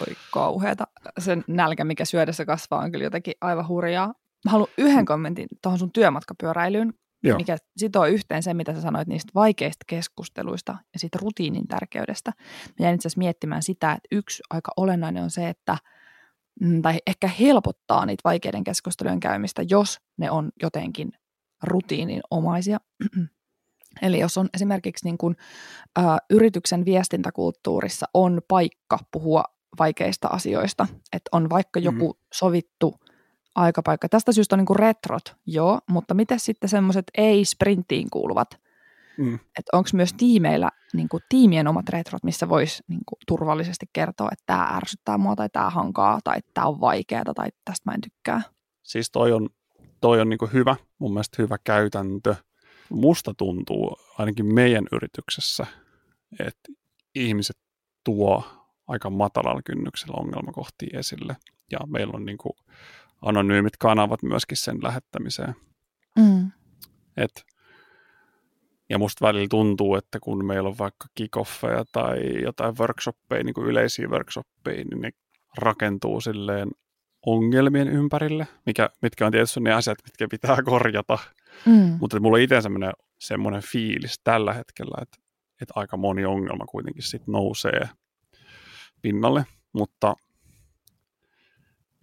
Oi 0.00 0.16
kauheata. 0.30 0.86
Sen 1.18 1.44
nälkä, 1.46 1.84
mikä 1.84 2.04
syödessä 2.04 2.44
kasvaa, 2.44 2.80
on 2.80 2.92
kyllä 2.92 3.04
jotenkin 3.04 3.34
aivan 3.40 3.68
hurjaa. 3.68 4.14
Mä 4.44 4.50
haluan 4.50 4.70
yhden 4.78 5.04
kommentin 5.04 5.48
tuohon 5.62 5.78
sun 5.78 5.92
työmatkapyöräilyyn, 5.92 6.94
Joo. 7.22 7.36
mikä 7.38 7.56
sitoo 7.76 8.06
yhteen 8.06 8.42
sen, 8.42 8.56
mitä 8.56 8.74
sä 8.74 8.80
sanoit 8.80 9.08
niistä 9.08 9.30
vaikeista 9.34 9.84
keskusteluista 9.86 10.76
ja 10.92 10.98
siitä 10.98 11.18
rutiinin 11.22 11.68
tärkeydestä. 11.68 12.32
Mä 12.78 12.86
jäin 12.86 12.94
itse 12.94 13.08
asiassa 13.08 13.18
miettimään 13.18 13.62
sitä, 13.62 13.92
että 13.92 14.08
yksi 14.12 14.42
aika 14.50 14.72
olennainen 14.76 15.22
on 15.22 15.30
se, 15.30 15.48
että 15.48 15.76
mm, 16.60 16.82
tai 16.82 16.98
ehkä 17.06 17.28
helpottaa 17.28 18.06
niitä 18.06 18.20
vaikeiden 18.24 18.64
keskustelujen 18.64 19.20
käymistä, 19.20 19.62
jos 19.70 19.98
ne 20.16 20.30
on 20.30 20.50
jotenkin 20.62 21.12
rutiininomaisia. 21.62 22.78
Eli 24.02 24.18
jos 24.18 24.38
on 24.38 24.48
esimerkiksi 24.54 25.04
niin 25.04 25.18
kuin, 25.18 25.36
ä, 25.98 26.02
yrityksen 26.30 26.84
viestintäkulttuurissa 26.84 28.06
on 28.14 28.40
paikka 28.48 28.98
puhua 29.10 29.44
vaikeista 29.78 30.28
asioista, 30.28 30.86
että 31.12 31.28
on 31.32 31.50
vaikka 31.50 31.80
joku 31.80 32.08
mm-hmm. 32.08 32.26
sovittu 32.32 32.94
aikapaikka. 33.54 34.08
Tästä 34.08 34.32
syystä 34.32 34.54
on 34.54 34.58
niin 34.58 34.66
kuin 34.66 34.78
retrot, 34.78 35.36
joo, 35.46 35.80
mutta 35.90 36.14
miten 36.14 36.40
sitten 36.40 36.68
semmoiset 36.68 37.04
ei-sprinttiin 37.18 38.10
kuuluvat? 38.10 38.60
Mm. 39.18 39.34
Että 39.34 39.76
onko 39.76 39.90
myös 39.92 40.12
tiimeillä 40.12 40.70
niin 40.92 41.08
kuin 41.08 41.22
tiimien 41.28 41.68
omat 41.68 41.88
retrot, 41.88 42.24
missä 42.24 42.48
voisi 42.48 42.82
niin 42.88 43.00
kuin, 43.06 43.18
turvallisesti 43.26 43.86
kertoa, 43.92 44.28
että 44.32 44.42
tämä 44.46 44.62
ärsyttää 44.62 45.18
mua 45.18 45.36
tai 45.36 45.48
tämä 45.48 45.70
hankaa 45.70 46.18
tai 46.24 46.40
tämä 46.54 46.66
on 46.66 46.80
vaikeaa 46.80 47.34
tai 47.34 47.48
tästä 47.64 47.90
mä 47.90 47.94
en 47.94 48.00
tykkää? 48.00 48.42
Siis 48.82 49.10
toi 49.10 49.32
on, 49.32 49.48
toi 50.00 50.20
on 50.20 50.28
niin 50.28 50.38
kuin 50.38 50.52
hyvä, 50.52 50.76
mun 50.98 51.12
mielestä 51.12 51.42
hyvä 51.42 51.56
käytäntö. 51.64 52.34
Musta 52.90 53.34
tuntuu 53.34 53.96
ainakin 54.18 54.54
meidän 54.54 54.84
yrityksessä, 54.92 55.66
että 56.38 56.72
ihmiset 57.14 57.56
tuo 58.04 58.44
aika 58.88 59.10
matalalla 59.10 59.62
kynnyksellä 59.62 60.14
ongelmakohtia 60.20 60.98
esille. 60.98 61.36
Ja 61.70 61.78
meillä 61.86 62.12
on 62.14 62.24
niin 62.24 62.38
kuin 62.38 62.52
anonyymit 63.22 63.76
kanavat 63.76 64.22
myöskin 64.22 64.56
sen 64.56 64.78
lähettämiseen. 64.82 65.54
Mm. 66.18 66.50
Et, 67.16 67.46
ja 68.88 68.98
musta 68.98 69.26
välillä 69.26 69.48
tuntuu, 69.48 69.94
että 69.94 70.20
kun 70.20 70.44
meillä 70.44 70.68
on 70.68 70.78
vaikka 70.78 71.06
kickoffeja 71.14 71.84
tai 71.92 72.42
jotain 72.42 72.74
workshoppeja, 72.78 73.44
niin 73.44 73.54
kuin 73.54 73.66
yleisiä 73.66 74.08
workshoppeja, 74.08 74.84
niin 74.84 75.00
ne 75.00 75.10
rakentuu 75.58 76.20
silleen 76.20 76.70
ongelmien 77.26 77.88
ympärille, 77.88 78.48
mikä, 78.66 78.90
mitkä 79.02 79.26
on 79.26 79.32
tietysti 79.32 79.60
ne 79.60 79.72
asiat, 79.72 79.98
mitkä 80.04 80.26
pitää 80.30 80.62
korjata. 80.64 81.18
Mm. 81.66 81.96
Mutta 82.00 82.20
mulla 82.20 82.36
on 82.36 82.42
itse 82.42 82.60
semmoinen, 82.60 82.92
semmoinen 83.18 83.62
fiilis 83.62 84.20
tällä 84.24 84.52
hetkellä, 84.52 84.98
että, 85.02 85.16
että 85.60 85.72
aika 85.76 85.96
moni 85.96 86.24
ongelma 86.24 86.64
kuitenkin 86.64 87.02
sit 87.02 87.26
nousee 87.26 87.88
pinnalle, 89.02 89.46
mutta 89.72 90.14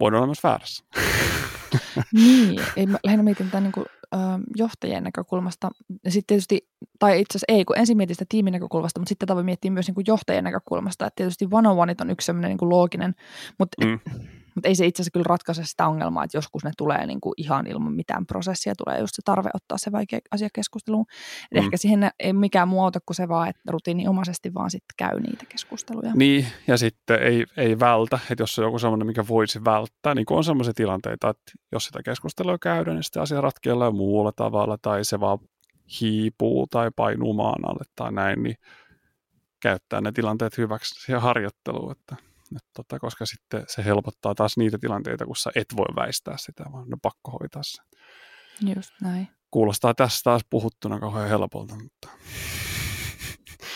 voin 0.00 0.14
olla 0.14 0.26
myös 0.26 0.42
väärässä. 0.42 0.84
niin, 2.12 2.60
ei, 2.76 2.86
mä 2.86 2.98
lähinnä 3.04 3.22
mietin 3.22 3.50
tämän 3.50 3.62
niin 3.62 3.72
kuin, 3.72 3.86
ö, 4.14 4.18
johtajien 4.56 5.04
näkökulmasta. 5.04 5.70
Ja 6.04 6.10
sitten 6.10 6.26
tietysti, 6.26 6.68
tai 6.98 7.20
itse 7.20 7.32
asiassa 7.32 7.44
ei, 7.48 7.64
kun 7.64 7.78
ensin 7.78 7.96
mietin 7.96 8.16
sitä 8.16 8.26
tiimin 8.28 8.52
näkökulmasta, 8.52 9.00
mutta 9.00 9.08
sitten 9.08 9.26
tätä 9.26 9.34
voi 9.34 9.44
miettiä 9.44 9.70
myös 9.70 9.86
niin 9.86 9.94
kuin 9.94 10.04
johtajien 10.08 10.44
näkökulmasta. 10.44 11.06
Että 11.06 11.16
tietysti 11.16 11.48
one 11.50 11.68
on 11.68 11.76
on 12.00 12.10
yksi 12.10 12.24
sellainen 12.24 12.48
niin 12.48 12.58
kuin 12.58 12.68
looginen, 12.68 13.14
mutta 13.58 13.86
mm. 13.86 13.98
Mutta 14.54 14.68
ei 14.68 14.74
se 14.74 14.86
itse 14.86 15.02
asiassa 15.02 15.12
kyllä 15.12 15.24
ratkaise 15.28 15.64
sitä 15.64 15.86
ongelmaa, 15.86 16.24
että 16.24 16.36
joskus 16.36 16.64
ne 16.64 16.70
tulee 16.78 17.06
niin 17.06 17.20
kuin 17.20 17.34
ihan 17.36 17.66
ilman 17.66 17.92
mitään 17.92 18.26
prosessia, 18.26 18.74
tulee 18.74 19.00
just 19.00 19.14
se 19.14 19.22
tarve 19.24 19.50
ottaa 19.54 19.78
se 19.78 19.92
vaikea 19.92 20.18
asia 20.30 20.48
keskusteluun. 20.54 21.06
Mm. 21.54 21.58
Ehkä 21.58 21.76
siihen 21.76 22.10
ei 22.18 22.32
mikään 22.32 22.68
muu 22.68 22.84
auta 22.84 23.00
kuin 23.06 23.16
se 23.16 23.28
vaan, 23.28 23.48
että 23.48 23.62
rutiininomaisesti 23.68 24.54
vaan 24.54 24.70
sitten 24.70 24.94
käy 24.96 25.20
niitä 25.20 25.44
keskusteluja. 25.48 26.12
Niin, 26.14 26.46
ja 26.66 26.78
sitten 26.78 27.22
ei, 27.22 27.44
ei 27.56 27.80
vältä, 27.80 28.18
että 28.30 28.42
jos 28.42 28.58
on 28.58 28.64
joku 28.64 28.78
sellainen, 28.78 29.06
mikä 29.06 29.28
voisi 29.28 29.64
välttää, 29.64 30.14
niin 30.14 30.26
kuin 30.26 30.38
on 30.38 30.44
sellaisia 30.44 30.74
tilanteita, 30.74 31.28
että 31.28 31.52
jos 31.72 31.84
sitä 31.84 32.02
keskustelua 32.02 32.58
käydään, 32.58 32.96
niin 32.96 33.04
sitten 33.04 33.22
asia 33.22 33.40
ratkeaa 33.40 33.90
muulla 33.90 34.32
tavalla, 34.32 34.78
tai 34.82 35.04
se 35.04 35.20
vaan 35.20 35.38
hiipuu 36.00 36.66
tai 36.66 36.90
painuu 36.96 37.32
maan 37.32 37.68
alle 37.68 37.84
tai 37.96 38.12
näin, 38.12 38.42
niin 38.42 38.56
käyttää 39.62 40.00
ne 40.00 40.12
tilanteet 40.12 40.58
hyväksi 40.58 41.04
siihen 41.04 41.22
harjoitteluun, 41.22 41.92
että 41.92 42.29
et 42.56 42.68
tota, 42.76 42.98
koska 42.98 43.26
sitten 43.26 43.64
se 43.68 43.84
helpottaa 43.84 44.34
taas 44.34 44.56
niitä 44.56 44.78
tilanteita, 44.80 45.26
kun 45.26 45.36
sä 45.36 45.50
et 45.54 45.66
voi 45.76 45.96
väistää 45.96 46.34
sitä, 46.38 46.64
vaan 46.72 46.82
on 46.92 47.00
pakko 47.02 47.30
hoitaa 47.40 47.62
se. 47.62 47.82
Just 48.76 48.90
näin. 49.02 49.28
Kuulostaa 49.50 49.94
tässä 49.94 50.20
taas 50.24 50.42
puhuttuna 50.50 51.00
kauhean 51.00 51.28
helpolta, 51.28 51.74
mutta... 51.74 52.08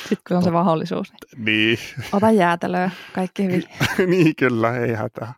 Sitten 0.00 0.18
kun 0.28 0.36
on 0.36 0.42
se 0.42 0.50
mahdollisuus. 0.50 1.12
Niin. 1.36 1.44
niin. 1.44 1.78
Ota 2.12 2.30
jäätelöä, 2.30 2.90
kaikki 3.14 3.44
hyvin. 3.44 3.64
niin 4.10 4.36
kyllä, 4.36 4.76
ei 4.76 4.94
hätää. 4.94 5.34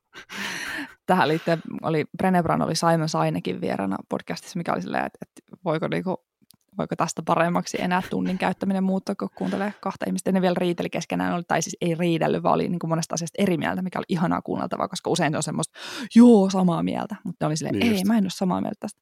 Tähän 1.06 1.28
liittyen 1.28 1.62
oli, 1.82 2.04
Brené 2.22 2.42
Brown 2.42 2.62
oli 2.62 2.76
Simon 2.76 3.08
Sainekin 3.08 3.60
vierana 3.60 3.96
podcastissa, 4.08 4.58
mikä 4.58 4.72
oli 4.72 4.82
silleen, 4.82 5.06
että, 5.06 5.18
että 5.22 5.56
voiko 5.64 5.88
niinku 5.88 6.25
voiko 6.78 6.96
tästä 6.96 7.22
paremmaksi 7.26 7.76
enää 7.80 8.02
tunnin 8.10 8.38
käyttäminen 8.38 8.84
muuttua, 8.84 9.14
kun 9.14 9.28
kuuntelee 9.34 9.74
kahta 9.80 10.04
ihmistä. 10.08 10.32
Ne 10.32 10.42
vielä 10.42 10.56
riiteli 10.58 10.90
keskenään, 10.90 11.44
tai 11.48 11.62
siis 11.62 11.76
ei 11.80 11.94
riidellyt, 11.94 12.42
vaan 12.42 12.54
oli 12.54 12.68
niin 12.68 12.78
kuin 12.78 12.88
monesta 12.88 13.14
asiasta 13.14 13.42
eri 13.42 13.56
mieltä, 13.56 13.82
mikä 13.82 13.98
oli 13.98 14.04
ihanaa 14.08 14.42
kuunneltavaa, 14.42 14.88
koska 14.88 15.10
usein 15.10 15.32
se 15.32 15.36
on 15.36 15.42
semmoista, 15.42 15.78
joo, 16.14 16.50
samaa 16.50 16.82
mieltä, 16.82 17.16
mutta 17.24 17.44
ne 17.44 17.46
oli 17.46 17.56
silleen, 17.56 17.74
niin 17.74 17.86
ei, 17.86 17.92
just. 17.92 18.04
mä 18.04 18.18
en 18.18 18.24
ole 18.24 18.30
samaa 18.30 18.60
mieltä 18.60 18.76
tästä. 18.80 19.00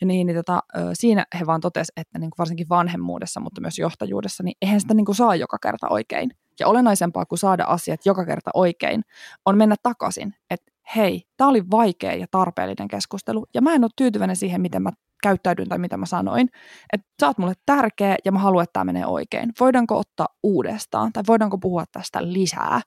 Ja 0.00 0.06
niin, 0.06 0.26
niin 0.26 0.36
tota, 0.36 0.62
siinä 0.92 1.26
he 1.40 1.46
vaan 1.46 1.60
totesivat, 1.60 1.98
että 1.98 2.18
niin 2.18 2.30
kuin 2.30 2.38
varsinkin 2.38 2.68
vanhemmuudessa, 2.68 3.40
mutta 3.40 3.60
myös 3.60 3.78
johtajuudessa, 3.78 4.42
niin 4.42 4.56
eihän 4.62 4.80
sitä 4.80 4.94
niin 4.94 5.06
kuin 5.06 5.16
saa 5.16 5.36
joka 5.36 5.58
kerta 5.62 5.88
oikein. 5.90 6.30
Ja 6.60 6.68
olennaisempaa 6.68 7.26
kuin 7.26 7.38
saada 7.38 7.64
asiat 7.64 8.06
joka 8.06 8.24
kerta 8.26 8.50
oikein, 8.54 9.02
on 9.46 9.58
mennä 9.58 9.74
takaisin, 9.82 10.34
että 10.50 10.72
hei, 10.96 11.22
tämä 11.36 11.50
oli 11.50 11.70
vaikea 11.70 12.14
ja 12.14 12.26
tarpeellinen 12.30 12.88
keskustelu, 12.88 13.46
ja 13.54 13.62
mä 13.62 13.74
en 13.74 13.84
ole 13.84 13.90
tyytyväinen 13.96 14.36
siihen, 14.36 14.60
miten 14.60 14.82
mä 14.82 14.90
käyttäydyn 15.22 15.68
tai 15.68 15.78
mitä 15.78 15.96
mä 15.96 16.06
sanoin, 16.06 16.48
että 16.92 17.06
sä 17.20 17.26
oot 17.26 17.38
mulle 17.38 17.54
tärkeä 17.66 18.16
ja 18.24 18.32
mä 18.32 18.38
haluan, 18.38 18.62
että 18.62 18.72
tämä 18.72 18.84
menee 18.84 19.06
oikein. 19.06 19.52
Voidaanko 19.60 19.98
ottaa 19.98 20.28
uudestaan 20.42 21.12
tai 21.12 21.22
voidaanko 21.26 21.58
puhua 21.58 21.84
tästä 21.92 22.32
lisää? 22.32 22.80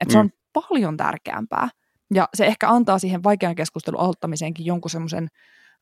Että 0.00 0.04
mm. 0.04 0.12
se 0.12 0.18
on 0.18 0.30
paljon 0.52 0.96
tärkeämpää. 0.96 1.68
Ja 2.14 2.28
se 2.34 2.46
ehkä 2.46 2.68
antaa 2.68 2.98
siihen 2.98 3.22
vaikean 3.22 3.54
keskustelun 3.54 4.00
aloittamiseenkin 4.00 4.66
jonkun 4.66 4.90
semmoisen 4.90 5.28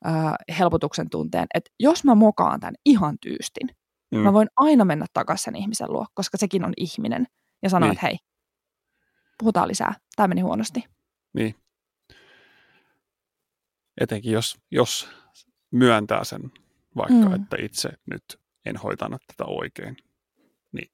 äh, 0.05 0.33
helpotuksen 0.59 1.09
tunteen, 1.09 1.45
että 1.53 1.71
jos 1.79 2.03
mä 2.03 2.15
mokaan 2.15 2.59
tämän 2.59 2.75
ihan 2.85 3.17
tyystin, 3.21 3.69
mm. 4.11 4.19
mä 4.19 4.33
voin 4.33 4.47
aina 4.55 4.85
mennä 4.85 5.05
takaisin 5.13 5.43
sen 5.43 5.55
ihmisen 5.55 5.91
luo, 5.91 6.05
koska 6.13 6.37
sekin 6.37 6.65
on 6.65 6.73
ihminen, 6.77 7.27
ja 7.63 7.69
sanoa, 7.69 7.87
niin. 7.87 7.93
että 7.93 8.05
hei, 8.05 8.17
puhutaan 9.39 9.67
lisää, 9.67 9.93
tämä 10.15 10.27
meni 10.27 10.41
huonosti. 10.41 10.83
Niin. 11.33 11.55
Etenkin 14.01 14.31
jos, 14.31 14.57
jos 14.71 15.09
myöntää 15.71 16.23
sen 16.23 16.51
vaikka, 16.95 17.29
mm. 17.29 17.35
että 17.35 17.57
itse 17.59 17.89
nyt 18.05 18.23
en 18.65 18.77
hoitanut 18.77 19.21
tätä 19.27 19.45
oikein, 19.45 19.97
niin 20.71 20.91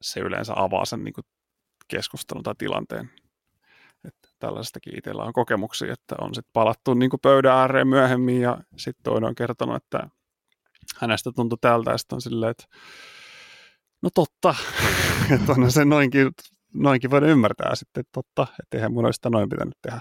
se 0.00 0.20
yleensä 0.20 0.52
avaa 0.56 0.84
sen 0.84 1.04
niin 1.04 1.14
kuin 1.14 1.24
keskustelun 1.88 2.42
tai 2.42 2.54
tilanteen. 2.58 3.10
Että 4.04 4.28
tällaisestakin 4.38 4.98
itsellä 4.98 5.22
on 5.22 5.32
kokemuksia, 5.32 5.92
että 5.92 6.14
on 6.20 6.34
sitten 6.34 6.52
palattu 6.52 6.94
niin 6.94 7.10
kuin 7.10 7.20
pöydän 7.20 7.56
ääreen 7.56 7.88
myöhemmin 7.88 8.40
ja 8.40 8.58
sitten 8.76 9.02
toinen 9.02 9.28
on 9.28 9.34
kertonut, 9.34 9.76
että 9.76 10.08
hänestä 10.96 11.32
tuntui 11.32 11.58
tältä 11.60 11.90
ja 11.90 11.98
sitten 11.98 12.16
on 12.16 12.20
silleen, 12.22 12.50
että 12.50 12.64
no 14.02 14.10
totta, 14.14 14.54
että 15.34 15.52
on 15.52 15.72
se 15.72 15.84
noinkin, 15.84 16.30
noinkin 16.74 17.10
voida 17.10 17.26
ymmärtää 17.26 17.74
sitten, 17.74 18.00
että 18.00 18.12
totta, 18.12 18.46
että 18.62 18.76
eihän 18.76 18.92
mun 18.92 19.04
olisi 19.04 19.16
sitä 19.16 19.30
noin 19.30 19.48
pitänyt 19.48 19.78
tehdä. 19.82 20.00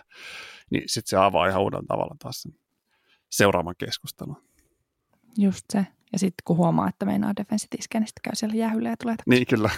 Niin 0.71 0.83
sitten 0.85 1.09
se 1.09 1.17
avaa 1.17 1.47
ihan 1.47 1.61
uudella 1.61 1.85
tavalla 1.87 2.15
taas 2.19 2.41
sen 2.41 2.53
seuraavan 3.29 3.75
keskustelun. 3.77 4.43
Just 5.37 5.65
se. 5.73 5.87
Ja 6.13 6.19
sitten 6.19 6.43
kun 6.45 6.57
huomaa, 6.57 6.89
että 6.89 7.05
meinaa 7.05 7.35
defensit 7.35 7.73
iskeä, 7.79 8.01
niin 8.01 8.07
sitten 8.07 8.21
käy 8.23 8.35
siellä 8.35 8.55
jäähylle 8.55 8.89
ja 8.89 8.97
tulee 8.97 9.15
Niin, 9.25 9.47
kyllä. 9.47 9.69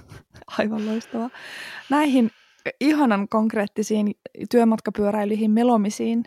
Aivan 0.58 0.86
loistavaa. 0.86 1.30
Näihin 1.90 2.30
ihanan 2.80 3.28
konkreettisiin 3.28 4.14
työmatkapyöräilyihin 4.50 5.50
melomisiin, 5.50 6.24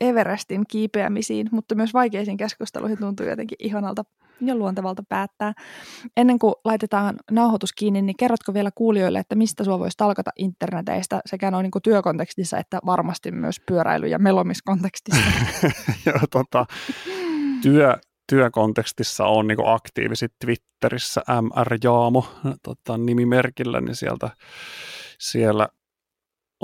Everestin 0.00 0.66
kiipeämisiin, 0.68 1.48
mutta 1.52 1.74
myös 1.74 1.94
vaikeisiin 1.94 2.36
keskusteluihin 2.36 2.98
tuntuu 2.98 3.26
jotenkin 3.26 3.56
ihanalta 3.58 4.04
ja 4.40 4.54
luontevalta 4.54 5.02
päättää. 5.08 5.52
Ennen 6.16 6.38
kuin 6.38 6.54
laitetaan 6.64 7.16
nauhoitus 7.30 7.72
kiinni, 7.72 8.02
niin 8.02 8.16
kerrotko 8.16 8.54
vielä 8.54 8.70
kuulijoille, 8.74 9.18
että 9.18 9.34
mistä 9.34 9.64
sua 9.64 9.78
voisi 9.78 9.96
talkata 9.96 10.30
interneteistä 10.38 11.20
sekä 11.26 11.50
noin 11.50 11.62
niin 11.62 11.82
työkontekstissa 11.82 12.58
että 12.58 12.78
varmasti 12.86 13.30
myös 13.30 13.60
pyöräily- 13.60 14.06
ja 14.06 14.18
melomiskontekstissa? 14.18 15.22
Joo, 16.06 16.20
tota, 16.30 16.66
työ, 17.62 17.96
työkontekstissa 18.28 19.26
on 19.26 19.46
niin 19.46 19.58
aktiivisit 19.64 20.32
Twitterissä 20.44 21.22
MR 21.42 21.78
Jaamo 21.84 22.26
tota, 22.62 22.98
nimimerkillä, 22.98 23.80
niin 23.80 23.96
sieltä 23.96 24.30
siellä 25.18 25.68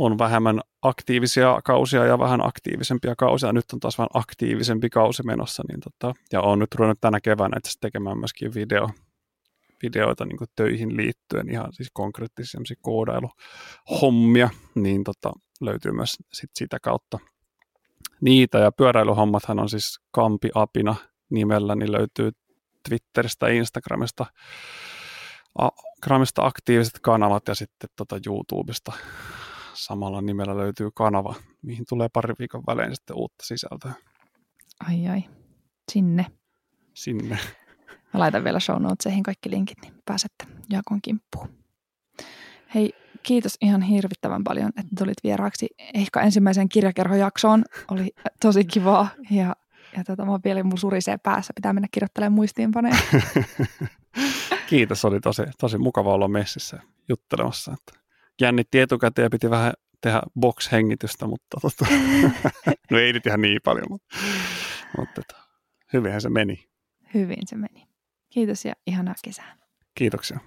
on 0.04 0.18
vähemmän 0.18 0.60
aktiivisia 0.82 1.60
kausia 1.64 2.04
ja 2.04 2.18
vähän 2.18 2.46
aktiivisempia 2.46 3.14
kausia. 3.16 3.52
Nyt 3.52 3.64
on 3.72 3.80
taas 3.80 3.98
vähän 3.98 4.08
aktiivisempi 4.14 4.90
kausi 4.90 5.22
menossa. 5.22 5.62
Niin 5.68 5.80
tota, 5.80 6.14
ja 6.32 6.40
olen 6.40 6.58
nyt 6.58 6.74
ruvennut 6.74 7.00
tänä 7.00 7.20
keväänä 7.20 7.56
itse 7.58 7.70
tekemään 7.80 8.18
myöskin 8.18 8.54
video, 8.54 8.88
videoita 9.82 10.24
niin 10.24 10.38
töihin 10.56 10.96
liittyen, 10.96 11.50
ihan 11.50 11.72
siis 11.72 11.88
konkreettisia 11.92 12.60
koodailuhommia, 12.80 14.50
niin 14.74 15.04
tota, 15.04 15.32
löytyy 15.60 15.92
myös 15.92 16.16
sit 16.32 16.50
sitä 16.54 16.78
kautta 16.82 17.18
niitä. 18.20 18.58
Ja 18.58 18.72
pyöräilyhommathan 18.72 19.60
on 19.60 19.68
siis 19.68 20.00
Kampi 20.10 20.48
Apina 20.54 20.94
nimellä, 21.30 21.74
niin 21.74 21.92
löytyy 21.92 22.30
Twitteristä 22.88 23.48
ja 23.48 23.54
Instagramista 23.54 24.26
Gramista 26.02 26.46
aktiiviset 26.46 26.98
kanavat 27.02 27.48
ja 27.48 27.54
sitten 27.54 27.90
tota 27.96 28.20
YouTubesta 28.26 28.92
samalla 29.74 30.22
nimellä 30.22 30.56
löytyy 30.56 30.90
kanava, 30.94 31.34
mihin 31.62 31.84
tulee 31.88 32.08
pari 32.12 32.34
viikon 32.38 32.62
välein 32.66 32.94
sitten 32.94 33.16
uutta 33.16 33.46
sisältöä. 33.46 33.92
Ai 34.88 35.08
ai, 35.08 35.24
sinne. 35.92 36.26
Sinne. 36.94 37.38
Mä 38.14 38.20
laitan 38.20 38.44
vielä 38.44 38.60
show 38.60 38.82
notesihin 38.82 39.22
kaikki 39.22 39.50
linkit, 39.50 39.78
niin 39.82 39.94
pääsette 40.04 40.46
Jaakon 40.70 40.98
kimppuun. 41.02 41.48
Hei, 42.74 42.92
kiitos 43.22 43.56
ihan 43.60 43.82
hirvittävän 43.82 44.44
paljon, 44.44 44.68
että 44.68 44.96
tulit 44.98 45.24
vieraaksi 45.24 45.68
ehkä 45.94 46.20
ensimmäiseen 46.20 46.68
kirjakerhojaksoon. 46.68 47.64
Oli 47.90 48.10
tosi 48.40 48.64
kivaa 48.64 49.08
ja, 49.30 49.56
ja 49.96 50.04
tota, 50.04 50.24
mä 50.24 50.40
vielä 50.44 50.62
mun 50.62 50.78
surisee 50.78 51.18
päässä. 51.18 51.52
Pitää 51.56 51.72
mennä 51.72 51.88
kirjoittelemaan 51.90 52.32
muistiinpanoja. 52.32 52.96
kiitos, 54.70 55.04
oli 55.04 55.20
tosi, 55.20 55.42
tosi 55.60 55.78
mukava 55.78 56.14
olla 56.14 56.28
messissä 56.28 56.82
juttelemassa. 57.08 57.72
Että 57.72 57.99
jännitti 58.40 58.80
etukäteen 58.80 59.26
ja 59.26 59.30
piti 59.30 59.50
vähän 59.50 59.72
tehdä 60.00 60.22
box-hengitystä, 60.40 61.26
mutta 61.26 61.60
tota, 61.60 61.86
no 62.90 62.98
ei 62.98 63.12
nyt 63.12 63.26
ihan 63.26 63.40
niin 63.40 63.60
paljon, 63.64 63.86
mutta, 63.88 64.16
mutta 64.98 65.20
että, 65.20 65.34
hyvinhän 65.92 66.20
se 66.20 66.28
meni. 66.28 66.68
Hyvin 67.14 67.46
se 67.46 67.56
meni. 67.56 67.86
Kiitos 68.30 68.64
ja 68.64 68.72
ihanaa 68.86 69.14
kesää. 69.24 69.56
Kiitoksia. 69.94 70.40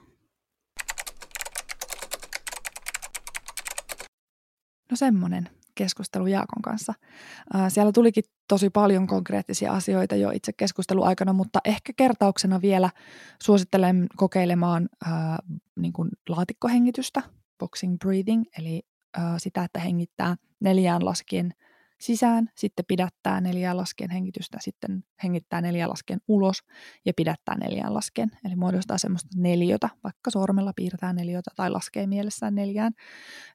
No 4.91 4.95
semmoinen 4.95 5.49
keskustelu 5.75 6.27
Jaakon 6.27 6.61
kanssa. 6.61 6.93
Siellä 7.67 7.91
tulikin 7.91 8.23
tosi 8.47 8.69
paljon 8.69 9.07
konkreettisia 9.07 9.73
asioita 9.73 10.15
jo 10.15 10.31
itse 10.31 10.53
keskusteluaikana, 10.53 11.33
mutta 11.33 11.59
ehkä 11.65 11.93
kertauksena 11.97 12.61
vielä 12.61 12.89
suosittelen 13.43 14.07
kokeilemaan 14.15 14.89
ää, 15.05 15.39
niin 15.75 15.93
kuin 15.93 16.09
laatikkohengitystä 16.29 17.21
boxing 17.63 17.97
breathing, 17.97 18.43
eli 18.59 18.81
äh, 19.17 19.23
sitä, 19.37 19.63
että 19.63 19.79
hengittää 19.79 20.35
neljään 20.59 21.05
laskien 21.05 21.53
sisään, 21.99 22.49
sitten 22.57 22.85
pidättää 22.87 23.41
neljään 23.41 23.77
laskien 23.77 24.09
hengitystä, 24.09 24.57
sitten 24.61 25.03
hengittää 25.23 25.61
neljään 25.61 25.89
laskien 25.89 26.19
ulos 26.27 26.57
ja 27.05 27.13
pidättää 27.15 27.57
neljään 27.57 27.93
laskien. 27.93 28.31
Eli 28.45 28.55
muodostaa 28.55 28.97
semmoista 28.97 29.29
neljötä, 29.35 29.89
vaikka 30.03 30.31
sormella 30.31 30.73
piirtää 30.75 31.13
neljötä 31.13 31.51
tai 31.55 31.69
laskee 31.69 32.07
mielessään 32.07 32.55
neljään. 32.55 32.93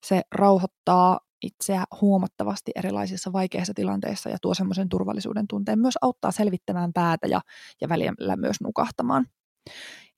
Se 0.02 0.22
rauhoittaa 0.34 1.20
itseä 1.42 1.84
huomattavasti 2.00 2.72
erilaisissa 2.74 3.32
vaikeissa 3.32 3.74
tilanteissa 3.74 4.30
ja 4.30 4.38
tuo 4.42 4.54
semmoisen 4.54 4.88
turvallisuuden 4.88 5.48
tunteen 5.48 5.78
myös 5.78 5.94
auttaa 6.02 6.30
selvittämään 6.30 6.92
päätä 6.92 7.26
ja, 7.26 7.40
ja 7.80 7.88
välillä 7.88 8.36
myös 8.36 8.56
nukahtamaan. 8.60 9.26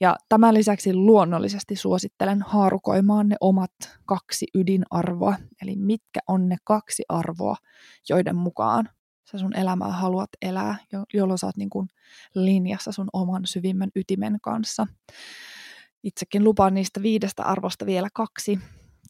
Ja 0.01 0.17
tämän 0.29 0.55
lisäksi 0.55 0.95
luonnollisesti 0.95 1.77
suosittelen 1.77 2.43
haarukoimaan 2.43 3.29
ne 3.29 3.37
omat 3.41 3.73
kaksi 4.07 4.47
ydinarvoa, 4.55 5.35
eli 5.63 5.77
mitkä 5.77 6.21
on 6.29 6.49
ne 6.49 6.57
kaksi 6.65 7.03
arvoa, 7.09 7.57
joiden 8.09 8.37
mukaan 8.37 8.89
sä 9.31 9.39
sun 9.39 9.57
elämää 9.57 9.93
haluat 9.93 10.31
elää, 10.43 10.77
jolloin 11.15 11.39
sä 11.39 11.47
oot 11.47 11.57
niin 11.57 11.71
kuin 11.71 11.89
linjassa 12.35 12.93
sun 12.93 13.09
oman 13.13 13.47
syvimmän 13.47 13.91
ytimen 13.97 14.39
kanssa. 14.43 14.87
Itsekin 16.03 16.45
lupaan 16.45 16.75
niistä 16.75 17.03
viidestä 17.03 17.43
arvosta 17.43 17.87
vielä 17.87 18.09
kaksi 18.15 18.59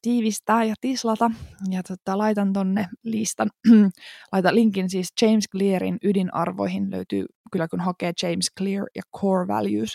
tiivistää 0.02 0.64
ja 0.64 0.74
tislata. 0.80 1.30
Ja 1.70 1.82
tota, 1.82 2.18
laitan 2.18 2.52
tonne 2.52 2.88
listan, 3.02 3.50
laitan 4.32 4.54
linkin 4.54 4.90
siis 4.90 5.08
James 5.22 5.44
Clearin 5.52 5.98
ydinarvoihin. 6.04 6.90
Löytyy 6.90 7.26
kyllä 7.52 7.68
kun 7.68 7.80
hakee 7.80 8.12
James 8.22 8.46
Clear 8.58 8.86
ja 8.94 9.02
Core 9.16 9.48
Values. 9.48 9.94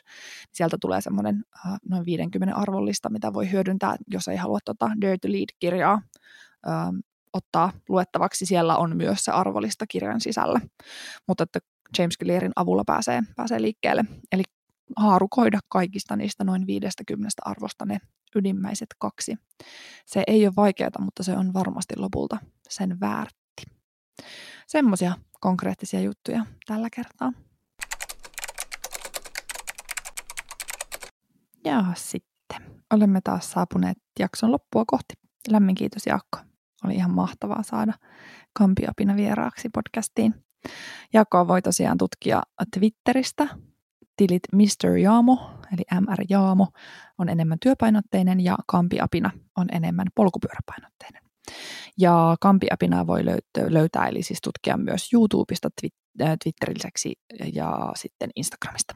Sieltä 0.51 0.77
tulee 0.81 1.01
semmoinen 1.01 1.43
uh, 1.65 1.77
noin 1.89 2.05
50 2.05 2.55
arvollista, 2.55 3.09
mitä 3.09 3.33
voi 3.33 3.51
hyödyntää, 3.51 3.95
jos 4.07 4.27
ei 4.27 4.37
halua 4.37 4.59
tota 4.65 4.89
Dare 5.01 5.17
to 5.17 5.27
Lead-kirjaa 5.27 6.01
uh, 6.67 6.99
ottaa 7.33 7.71
luettavaksi. 7.89 8.45
Siellä 8.45 8.77
on 8.77 8.97
myös 8.97 9.19
se 9.19 9.31
arvollista 9.31 9.85
kirjan 9.87 10.21
sisällä. 10.21 10.59
Mutta 11.27 11.43
että 11.43 11.59
James 11.97 12.17
Clearin 12.23 12.51
avulla 12.55 12.83
pääsee, 12.85 13.21
pääsee 13.35 13.61
liikkeelle. 13.61 14.05
Eli 14.31 14.43
haarukoida 14.97 15.59
kaikista 15.69 16.15
niistä 16.15 16.43
noin 16.43 16.67
50 16.67 17.29
arvosta 17.45 17.85
ne 17.85 17.97
ydimmäiset 18.35 18.89
kaksi. 18.99 19.35
Se 20.05 20.23
ei 20.27 20.47
ole 20.47 20.53
vaikeaa, 20.55 20.89
mutta 20.99 21.23
se 21.23 21.37
on 21.37 21.53
varmasti 21.53 21.93
lopulta 21.97 22.37
sen 22.69 22.99
väärti. 22.99 23.63
Semmoisia 24.67 25.15
konkreettisia 25.39 26.01
juttuja 26.01 26.45
tällä 26.65 26.87
kertaa. 26.95 27.31
Ja 31.65 31.85
sitten 31.95 32.81
olemme 32.93 33.21
taas 33.23 33.51
saapuneet 33.51 33.97
jakson 34.19 34.51
loppua 34.51 34.83
kohti. 34.87 35.13
Lämmin 35.49 35.75
kiitos 35.75 36.05
Jaakko. 36.07 36.39
Oli 36.83 36.95
ihan 36.95 37.11
mahtavaa 37.11 37.63
saada 37.63 37.93
Kampiopina 38.53 39.15
vieraaksi 39.15 39.69
podcastiin. 39.69 40.45
Jaakkoa 41.13 41.47
voi 41.47 41.61
tosiaan 41.61 41.97
tutkia 41.97 42.41
Twitteristä 42.73 43.47
tilit 44.17 44.43
Mr. 44.53 44.97
Jaamo, 44.97 45.51
eli 45.73 46.01
MR 46.01 46.23
Jaamo, 46.29 46.67
on 47.17 47.29
enemmän 47.29 47.57
työpainotteinen 47.59 48.39
ja 48.39 48.57
Kampiapina 48.67 49.31
on 49.57 49.67
enemmän 49.71 50.07
polkupyöräpainotteinen. 50.15 51.21
Ja 51.97 52.35
Kampiapinaa 52.41 53.07
voi 53.07 53.25
löytää, 53.69 54.07
eli 54.07 54.23
siis 54.23 54.41
tutkia 54.41 54.77
myös 54.77 55.13
YouTubesta, 55.13 55.69
äh, 56.21 56.37
Twitterin 56.43 56.75
lisäksi 56.75 57.13
ja 57.53 57.91
sitten 57.95 58.29
Instagramista. 58.35 58.95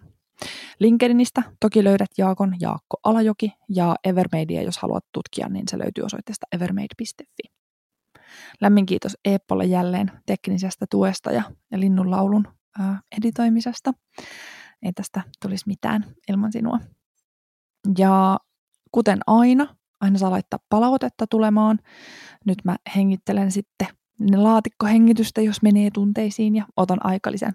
LinkedInistä 0.79 1.43
toki 1.59 1.83
löydät 1.83 2.09
Jaakon 2.17 2.55
Jaakko 2.59 2.97
Alajoki 3.03 3.53
ja 3.69 3.95
Evermadea, 4.03 4.61
jos 4.61 4.77
haluat 4.77 5.05
tutkia, 5.11 5.49
niin 5.49 5.65
se 5.69 5.79
löytyy 5.79 6.03
osoitteesta 6.03 6.47
evermade.fi. 6.51 7.43
Lämmin 8.61 8.85
kiitos 8.85 9.17
Eeppolle 9.25 9.65
jälleen 9.65 10.11
teknisestä 10.25 10.85
tuesta 10.91 11.31
ja, 11.31 11.43
ja 11.71 11.79
linnunlaulun 11.79 12.47
äh, 12.79 13.03
editoimisesta 13.17 13.93
ei 14.83 14.93
tästä 14.93 15.21
tulisi 15.41 15.63
mitään 15.67 16.05
ilman 16.29 16.51
sinua. 16.51 16.79
Ja 17.97 18.37
kuten 18.91 19.19
aina, 19.27 19.75
aina 20.01 20.17
saa 20.17 20.31
laittaa 20.31 20.59
palautetta 20.69 21.27
tulemaan. 21.27 21.79
Nyt 22.45 22.57
mä 22.63 22.75
hengittelen 22.95 23.51
sitten 23.51 23.87
laatikkohengitystä, 24.35 25.41
jos 25.41 25.61
menee 25.61 25.89
tunteisiin 25.93 26.55
ja 26.55 26.65
otan 26.77 27.05
aikallisen. 27.05 27.53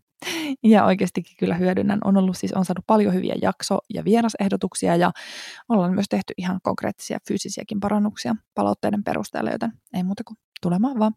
ja 0.62 0.84
oikeastikin 0.84 1.36
kyllä 1.38 1.54
hyödynnän. 1.54 1.98
On 2.04 2.16
ollut 2.16 2.36
siis, 2.36 2.52
on 2.52 2.64
saanut 2.64 2.84
paljon 2.86 3.14
hyviä 3.14 3.34
jakso- 3.42 3.80
ja 3.94 4.04
vierasehdotuksia 4.04 4.96
ja 4.96 5.12
ollaan 5.68 5.94
myös 5.94 6.06
tehty 6.08 6.34
ihan 6.36 6.60
konkreettisia 6.62 7.18
fyysisiäkin 7.28 7.80
parannuksia 7.80 8.34
palautteiden 8.54 9.04
perusteella, 9.04 9.50
joten 9.50 9.72
ei 9.94 10.02
muuta 10.02 10.24
kuin 10.24 10.36
tulemaan 10.62 10.98
vaan. 10.98 11.14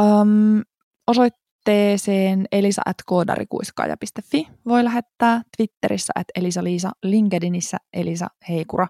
Um, 0.00 0.62
osoit 1.06 1.34
osoitteeseen 1.62 2.46
elisa.koodarikuiskaaja.fi 2.52 4.48
voi 4.66 4.84
lähettää 4.84 5.42
Twitterissä 5.56 6.12
at 6.16 6.26
Elisa 6.36 6.64
Liisa, 6.64 6.90
LinkedInissä 7.02 7.76
Elisa 7.92 8.26
Heikura 8.48 8.86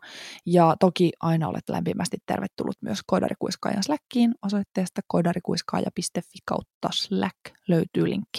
ja 0.47 0.77
toki 0.81 1.13
aina 1.21 1.49
olet 1.49 1.69
lämpimästi 1.69 2.17
tervetullut 2.27 2.77
myös 2.81 3.01
Koodarikuiskaajan 3.07 3.83
Slackiin 3.83 4.35
osoitteesta 4.43 5.01
koodarikuiskaaja.fi 5.07 6.39
kautta 6.45 6.89
Slack 6.93 7.39
löytyy 7.69 8.11
linkki. 8.11 8.39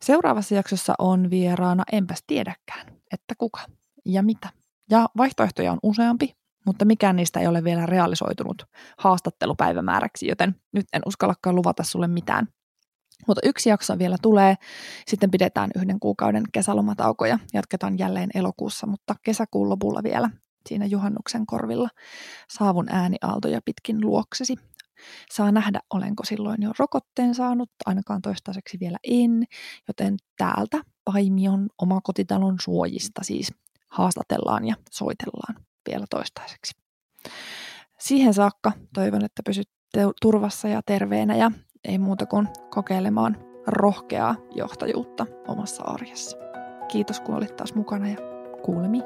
Seuraavassa 0.00 0.54
jaksossa 0.54 0.94
on 0.98 1.30
vieraana 1.30 1.84
enpäs 1.92 2.22
tiedäkään, 2.26 2.86
että 3.12 3.34
kuka 3.38 3.60
ja 4.04 4.22
mitä. 4.22 4.48
Ja 4.90 5.08
vaihtoehtoja 5.16 5.72
on 5.72 5.78
useampi, 5.82 6.34
mutta 6.66 6.84
mikään 6.84 7.16
niistä 7.16 7.40
ei 7.40 7.46
ole 7.46 7.64
vielä 7.64 7.86
realisoitunut 7.86 8.64
haastattelupäivämääräksi, 8.98 10.26
joten 10.26 10.54
nyt 10.72 10.86
en 10.92 11.02
uskallakaan 11.06 11.56
luvata 11.56 11.82
sulle 11.82 12.08
mitään 12.08 12.48
mutta 13.26 13.40
yksi 13.44 13.68
jakso 13.68 13.98
vielä 13.98 14.16
tulee, 14.22 14.54
sitten 15.06 15.30
pidetään 15.30 15.70
yhden 15.76 16.00
kuukauden 16.00 16.42
kesälomatauko 16.52 17.26
ja 17.26 17.38
jatketaan 17.52 17.98
jälleen 17.98 18.30
elokuussa, 18.34 18.86
mutta 18.86 19.14
kesäkuun 19.22 19.68
lopulla 19.68 20.02
vielä 20.02 20.30
siinä 20.68 20.86
juhannuksen 20.86 21.46
korvilla. 21.46 21.88
Saavun 22.48 22.86
ääniaaltoja 22.88 23.60
pitkin 23.64 24.00
luoksesi. 24.00 24.56
Saa 25.32 25.52
nähdä, 25.52 25.80
olenko 25.94 26.24
silloin 26.24 26.62
jo 26.62 26.70
rokotteen 26.78 27.34
saanut, 27.34 27.70
ainakaan 27.86 28.22
toistaiseksi 28.22 28.80
vielä 28.80 28.98
en, 29.04 29.44
joten 29.88 30.16
täältä 30.36 30.80
Paimion 31.04 31.68
omakotitalon 31.82 32.56
suojista 32.60 33.24
siis 33.24 33.52
haastatellaan 33.88 34.64
ja 34.64 34.74
soitellaan 34.90 35.64
vielä 35.88 36.06
toistaiseksi. 36.10 36.72
Siihen 37.98 38.34
saakka 38.34 38.72
toivon, 38.94 39.24
että 39.24 39.42
pysyt 39.46 39.68
turvassa 40.22 40.68
ja 40.68 40.80
terveenä 40.86 41.36
ja 41.36 41.50
ei 41.84 41.98
muuta 41.98 42.26
kuin 42.26 42.48
kokeilemaan 42.70 43.36
rohkeaa 43.66 44.36
johtajuutta 44.54 45.26
omassa 45.48 45.82
arjessa. 45.84 46.36
Kiitos 46.88 47.20
kun 47.20 47.34
olit 47.34 47.56
taas 47.56 47.74
mukana 47.74 48.08
ja 48.08 48.16
kuulemiin. 48.62 49.04